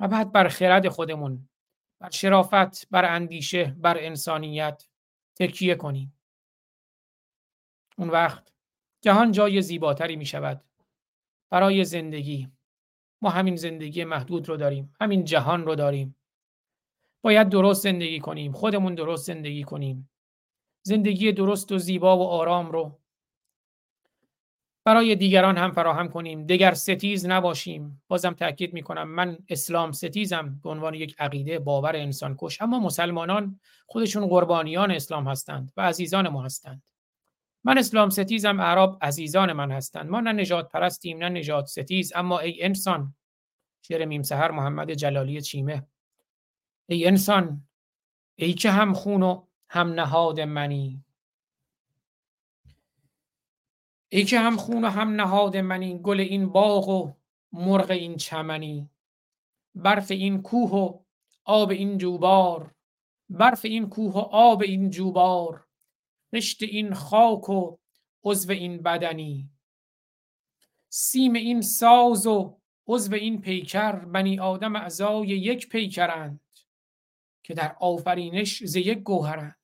و 0.00 0.08
بعد 0.08 0.32
بر 0.32 0.48
خرد 0.48 0.88
خودمون 0.88 1.48
بر 2.00 2.10
شرافت 2.10 2.88
بر 2.90 3.04
اندیشه 3.14 3.76
بر 3.78 3.96
انسانیت 3.98 4.86
تکیه 5.36 5.74
کنیم. 5.74 6.20
اون 7.98 8.10
وقت 8.10 8.52
جهان 9.00 9.32
جای 9.32 9.62
زیباتری 9.62 10.16
می 10.16 10.26
شود 10.26 10.69
برای 11.50 11.84
زندگی. 11.84 12.48
ما 13.22 13.30
همین 13.30 13.56
زندگی 13.56 14.04
محدود 14.04 14.48
رو 14.48 14.56
داریم 14.56 14.94
همین 15.00 15.24
جهان 15.24 15.64
رو 15.64 15.74
داریم. 15.74 16.16
باید 17.22 17.48
درست 17.48 17.82
زندگی 17.82 18.20
کنیم 18.20 18.52
خودمون 18.52 18.94
درست 18.94 19.26
زندگی 19.26 19.62
کنیم. 19.62 20.10
زندگی 20.82 21.32
درست 21.32 21.72
و 21.72 21.78
زیبا 21.78 22.18
و 22.18 22.22
آرام 22.22 22.70
رو. 22.70 22.98
برای 24.84 25.16
دیگران 25.16 25.58
هم 25.58 25.72
فراهم 25.72 26.08
کنیم. 26.08 26.46
دگر 26.46 26.74
ستیز 26.74 27.26
نباشیم. 27.26 28.02
بازم 28.08 28.32
تاکید 28.32 28.74
می‌کنم 28.74 29.08
من 29.08 29.38
اسلام 29.48 29.92
ستیزم. 29.92 30.60
به 30.62 30.70
عنوان 30.70 30.94
یک 30.94 31.14
عقیده 31.18 31.58
باور 31.58 31.96
انسان 31.96 32.34
کش 32.38 32.62
اما 32.62 32.78
مسلمانان 32.78 33.60
خودشون 33.86 34.26
قربانیان 34.26 34.90
اسلام 34.90 35.28
هستند 35.28 35.72
و 35.76 35.80
عزیزان 35.80 36.28
ما 36.28 36.42
هستند. 36.42 36.82
من 37.64 37.78
اسلام 37.78 38.10
ستیزم 38.10 38.60
اعراب 38.60 38.98
عزیزان 39.02 39.52
من 39.52 39.72
هستند. 39.72 40.10
ما 40.10 40.20
نه 40.20 40.32
نژاد 40.32 40.72
پرستیم 40.72 41.18
نه 41.18 41.28
نژاد 41.28 41.66
ستیز 41.66 42.12
اما 42.14 42.38
ای 42.38 42.62
انسان 42.62 43.14
شعر 43.82 44.04
میم 44.04 44.22
سهر 44.22 44.50
محمد 44.50 44.90
جلالی 44.90 45.40
چیمه. 45.40 45.86
ای 46.86 47.06
انسان 47.06 47.68
ای 48.36 48.52
که 48.52 48.70
هم 48.70 48.92
خون 48.92 49.22
و 49.22 49.44
هم 49.68 49.92
نهاد 49.92 50.40
منی. 50.40 51.04
ای 54.08 54.24
که 54.24 54.40
هم 54.40 54.56
خون 54.56 54.84
و 54.84 54.88
هم 54.88 55.20
نهاد 55.20 55.56
منی 55.56 55.98
گل 56.02 56.20
این 56.20 56.48
باغ 56.48 56.88
و 56.88 57.12
مرغ 57.52 57.90
این 57.90 58.16
چمنی. 58.16 58.90
برف 59.74 60.10
این 60.10 60.42
کوه 60.42 60.70
و 60.70 60.98
آب 61.44 61.70
این 61.70 61.98
جوبار 61.98 62.74
برف 63.30 63.64
این 63.64 63.88
کوه 63.88 64.12
و 64.14 64.18
آب 64.18 64.62
این 64.62 64.90
جوبار. 64.90 65.66
رشت 66.32 66.62
این 66.62 66.94
خاک 66.94 67.48
و 67.48 67.78
عضو 68.24 68.52
این 68.52 68.82
بدنی. 68.82 69.50
سیم 70.88 71.32
این 71.32 71.60
ساز 71.60 72.26
و 72.26 72.60
عضو 72.86 73.14
این 73.14 73.40
پیکر 73.40 73.92
بنی 73.92 74.38
آدم 74.38 74.76
اعضای 74.76 75.28
یک 75.28 75.68
پیکرند 75.68 76.40
که 77.42 77.54
در 77.54 77.76
آفرینش 77.80 78.64
ز 78.64 78.76
یک 78.76 78.98
گوهرند. 78.98 79.56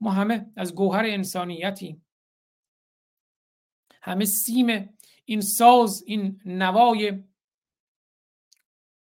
ما 0.00 0.10
همه 0.10 0.52
از 0.56 0.74
گوهر 0.74 1.04
انسانیتیم. 1.06 2.06
همه 4.02 4.24
سیم 4.24 4.98
این 5.24 5.40
ساز 5.40 6.02
این 6.06 6.40
نوای 6.44 7.24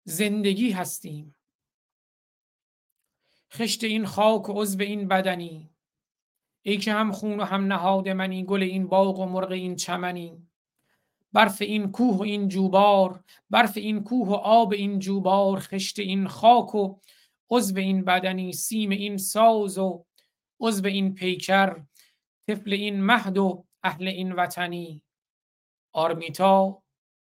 زندگی 0.05 0.71
هستیم. 0.71 1.35
خشت 3.53 3.85
این 3.85 4.07
خاک 4.07 4.49
و 4.49 4.63
عضو 4.63 4.81
این 4.81 5.09
بدنی. 5.09 5.71
ای 6.69 6.77
که 6.77 6.93
هم 6.93 7.13
خون 7.13 7.41
و 7.41 7.45
هم 7.45 7.73
نهاد 7.73 8.09
منی 8.09 8.45
گل 8.45 8.63
این 8.63 8.87
باغ 8.87 9.19
و 9.19 9.27
مرغ 9.27 9.51
این 9.51 9.77
چمنی 9.77 10.49
برف 11.33 11.63
این 11.63 11.93
کوه 11.93 12.17
و 12.17 12.23
این 12.23 12.49
جوبار 12.49 13.25
برف 13.51 13.77
این 13.77 14.05
کوه 14.05 14.29
و 14.29 14.33
آب 14.35 14.73
این 14.73 14.99
جوبار 14.99 15.59
خشت 15.59 15.99
این 15.99 16.29
خاک 16.29 16.75
و 16.75 16.97
عضو 17.51 17.79
این 17.79 18.05
بدنی 18.05 18.53
سیم 18.53 18.91
این 18.91 19.17
ساز 19.17 19.79
و 19.79 20.05
عضو 20.61 20.87
این 20.87 21.15
پیکر 21.15 21.83
طفل 22.47 22.73
این 22.73 23.05
مهد 23.05 23.39
و 23.39 23.67
اهل 23.83 24.09
این 24.09 24.33
وطنی. 24.33 25.03
آرمیتا 25.93 26.83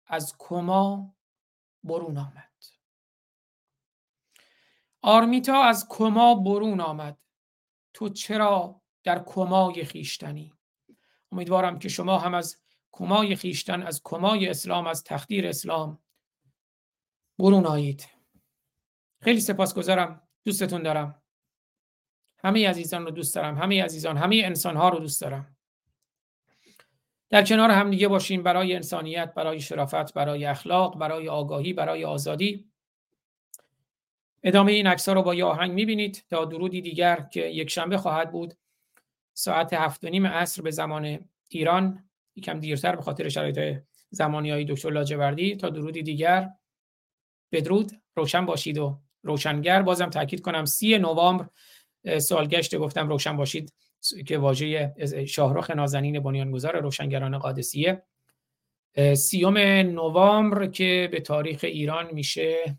از 0.07 0.35
کما 0.39 1.15
برون 1.83 2.17
آمد. 2.17 2.51
آرمیتا 5.01 5.63
از 5.63 5.87
کما 5.89 6.35
برون 6.35 6.81
آمد. 6.81 7.17
تو 7.93 8.09
چرا 8.09 8.80
در 9.03 9.23
کمای 9.23 9.83
خیشتنی. 9.83 10.53
امیدوارم 11.31 11.79
که 11.79 11.89
شما 11.89 12.19
هم 12.19 12.33
از 12.33 12.57
کمای 12.91 13.35
خیشتن 13.35 13.83
از 13.83 14.01
کمای 14.03 14.47
اسلام 14.47 14.87
از 14.87 15.03
تخدیر 15.03 15.47
اسلام 15.47 15.99
برون 17.39 17.65
آیید. 17.65 18.07
خیلی 19.21 19.39
سپاسگزارم 19.39 20.21
دوستتون 20.43 20.83
دارم. 20.83 21.21
همه 22.43 22.69
عزیزان 22.69 23.05
رو 23.05 23.11
دوست 23.11 23.35
دارم 23.35 23.57
همه 23.57 23.83
عزیزان 23.83 24.17
همه 24.17 24.41
انسان 24.45 24.77
ها 24.77 24.89
رو 24.89 24.99
دوست 24.99 25.21
دارم. 25.21 25.55
در 27.29 27.43
کنار 27.43 27.71
هم 27.71 27.91
دیگه 27.91 28.07
باشیم 28.07 28.43
برای 28.43 28.75
انسانیت 28.75 29.33
برای 29.33 29.61
شرافت 29.61 30.13
برای 30.13 30.45
اخلاق 30.45 30.97
برای 30.97 31.29
آگاهی 31.29 31.73
برای 31.73 32.05
آزادی. 32.05 32.71
ادامه 34.43 34.71
این 34.71 34.87
عکس 34.87 35.09
رو 35.09 35.23
با 35.23 35.35
یه 35.35 35.45
آهنگ 35.45 35.71
می‌بینید 35.71 36.25
تا 36.29 36.45
درودی 36.45 36.81
دیگر 36.81 37.21
که 37.21 37.45
یک 37.45 37.69
شنبه 37.69 37.97
خواهد 37.97 38.31
بود. 38.31 38.53
ساعت 39.33 39.73
هفت 39.73 40.03
و 40.03 40.09
نیم 40.09 40.27
عصر 40.27 40.61
به 40.61 40.71
زمان 40.71 41.29
ایران 41.47 42.09
یکم 42.35 42.59
دیرتر 42.59 42.95
به 42.95 43.01
خاطر 43.01 43.29
شرایط 43.29 43.83
زمانی 44.09 44.51
های 44.51 44.65
دکتر 44.65 44.89
لاجوردی 44.89 45.55
تا 45.55 45.69
درودی 45.69 46.03
دیگر. 46.03 46.49
بدرود 47.51 47.91
روشن 48.15 48.45
باشید 48.45 48.77
و 48.77 49.01
روشنگر. 49.23 49.81
بازم 49.81 50.09
تاکید 50.09 50.41
کنم 50.41 50.65
سی 50.65 50.97
نوامبر 50.97 51.49
سالگشت 52.19 52.75
گفتم 52.75 53.09
روشن 53.09 53.37
باشید 53.37 53.73
که 54.27 54.37
واژه 54.37 54.95
شاهرخ 55.27 55.71
نازنین 55.71 56.19
بنیانگذار 56.19 56.79
روشنگران 56.79 57.37
قادسیه. 57.37 58.03
سیوم 59.15 59.57
نوامبر 59.57 60.67
که 60.67 61.09
به 61.11 61.19
تاریخ 61.19 61.63
ایران 61.63 62.13
میشه. 62.13 62.77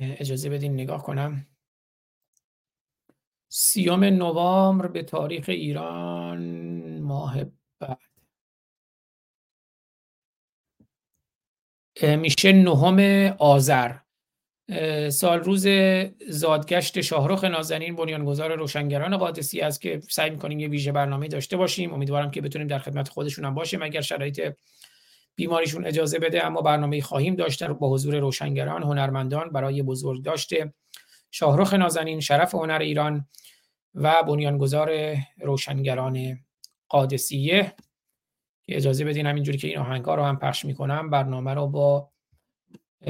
اجازه 0.00 0.50
بدین 0.50 0.72
نگاه 0.74 1.02
کنم. 1.02 1.46
سیوم 3.48 4.04
نوامبر 4.04 4.86
به 4.86 5.02
تاریخ 5.02 5.48
ایران 5.48 6.38
ماه 7.00 7.36
بعد. 7.80 7.98
میشه 12.18 12.52
نهم 12.52 12.98
آذر. 13.38 13.94
سال 15.10 15.40
روز 15.40 15.66
زادگشت 16.28 17.00
شاهرخ 17.00 17.44
نازنین 17.44 17.96
بنیانگذار 17.96 18.56
روشنگران 18.56 19.16
قادسی 19.16 19.60
است 19.60 19.80
که 19.80 20.00
سعی 20.10 20.30
می‌کنیم 20.30 20.60
یه 20.60 20.68
ویژه 20.68 20.92
برنامه 20.92 21.28
داشته 21.28 21.56
باشیم. 21.56 21.94
امیدوارم 21.94 22.30
که 22.30 22.40
بتونیم 22.40 22.68
در 22.68 22.78
خدمت 22.78 23.08
خودشون 23.08 23.44
هم 23.44 23.54
باشیم. 23.54 23.82
اگر 23.82 24.00
شرایط 24.00 24.54
بیماریشون 25.34 25.86
اجازه 25.86 26.18
بده 26.18 26.46
اما 26.46 26.62
برنامه 26.62 27.00
خواهیم 27.00 27.34
داشت. 27.34 27.64
با 27.64 27.90
حضور 27.90 28.18
روشنگران 28.18 28.82
هنرمندان 28.82 29.50
برای 29.50 29.82
بزرگ 29.82 30.22
داشته 30.22 30.74
شاهرخ 31.30 31.74
نازنین 31.74 32.20
شرف 32.20 32.54
هنر 32.54 32.78
ایران 32.78 33.28
و 33.94 34.22
بنیانگذار 34.22 35.16
روشنگران 35.40 36.44
قادسیه. 36.88 37.74
که 38.66 38.76
اجازه 38.76 39.04
بدین 39.04 39.26
همینجوری 39.26 39.58
که 39.58 39.68
این 39.68 39.78
آهنگ 39.78 40.04
رو 40.04 40.22
هم 40.22 40.38
پخش 40.38 40.64
می‌کنم 40.64 41.10
برنامه 41.10 41.54
رو 41.54 41.66
با 41.66 42.12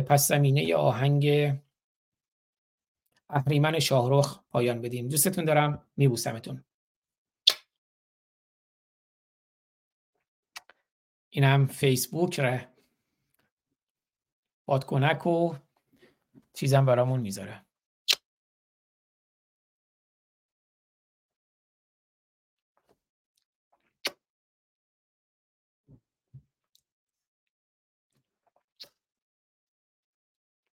پس 0.06 0.28
زمینه 0.28 0.76
آهنگ 0.76 1.52
اهریمن 3.30 3.78
شاهرخ 3.78 4.40
پایان 4.50 4.80
بدیم. 4.80 5.08
دوستتون 5.08 5.44
دارم 5.44 5.86
میبوسمتون. 5.96 6.64
اینم 11.30 11.66
فیسبوک 11.66 12.40
ره. 12.40 12.68
بادکنک 14.66 15.26
و 15.26 15.54
چیزم 16.54 16.86
برامون 16.86 17.20
می‌ذاره. 17.20 17.67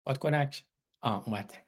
بادکنک 0.06 0.66
آه 1.02 1.24
اومد 1.28 1.63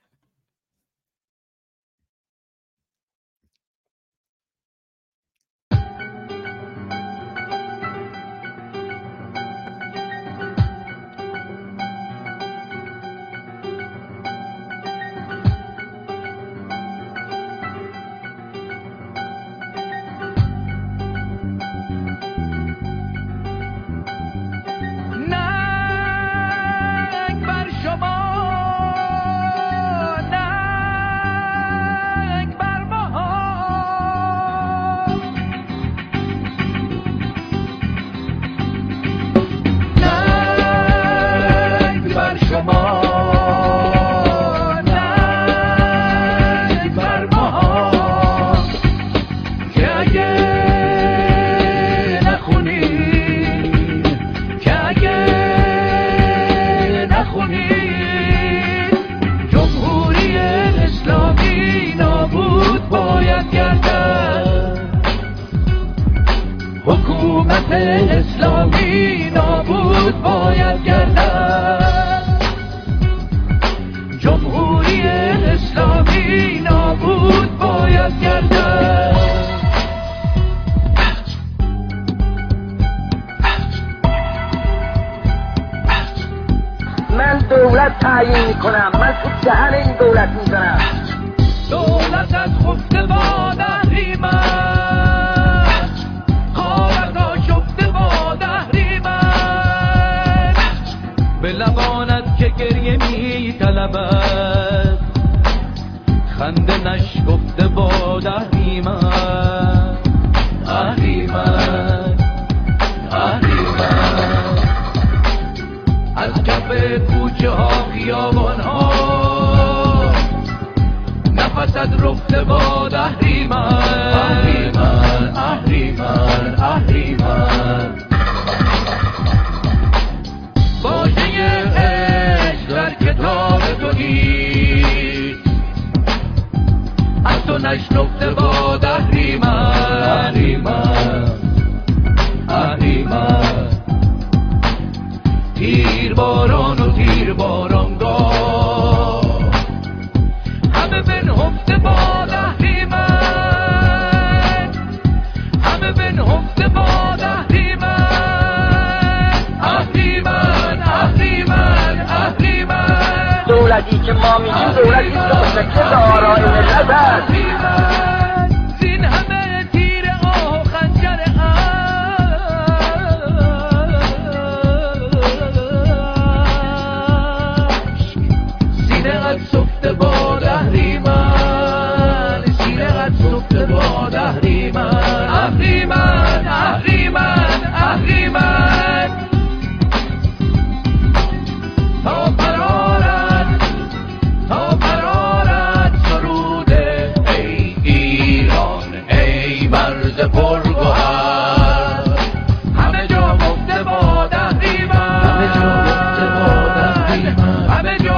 Amen. 207.15 208.14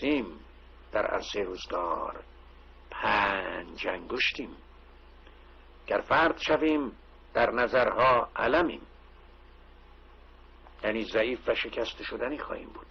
داشتیم 0.00 0.40
در 0.92 1.06
عرصه 1.06 1.42
روزگار 1.42 2.24
پنج 2.90 3.86
انگشتیم. 3.86 4.56
گر 5.86 6.00
فرد 6.00 6.38
شویم 6.38 6.92
در 7.34 7.50
نظرها 7.50 8.28
علمیم. 8.36 8.80
یعنی 10.84 11.04
ضعیف 11.04 11.48
و 11.48 11.54
شکست 11.54 12.02
شدنی 12.02 12.38
خواهیم 12.38 12.68
بود. 12.68 12.86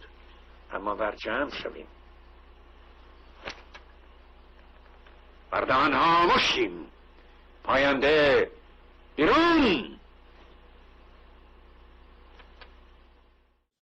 اما 0.71 0.95
بر 0.95 1.15
جمع 1.15 1.49
شویم. 1.49 1.87
بردان 5.51 5.93
ها 5.93 6.35
مشتیم 6.35 6.87
پاینده 7.63 8.51
بیرون. 9.15 9.98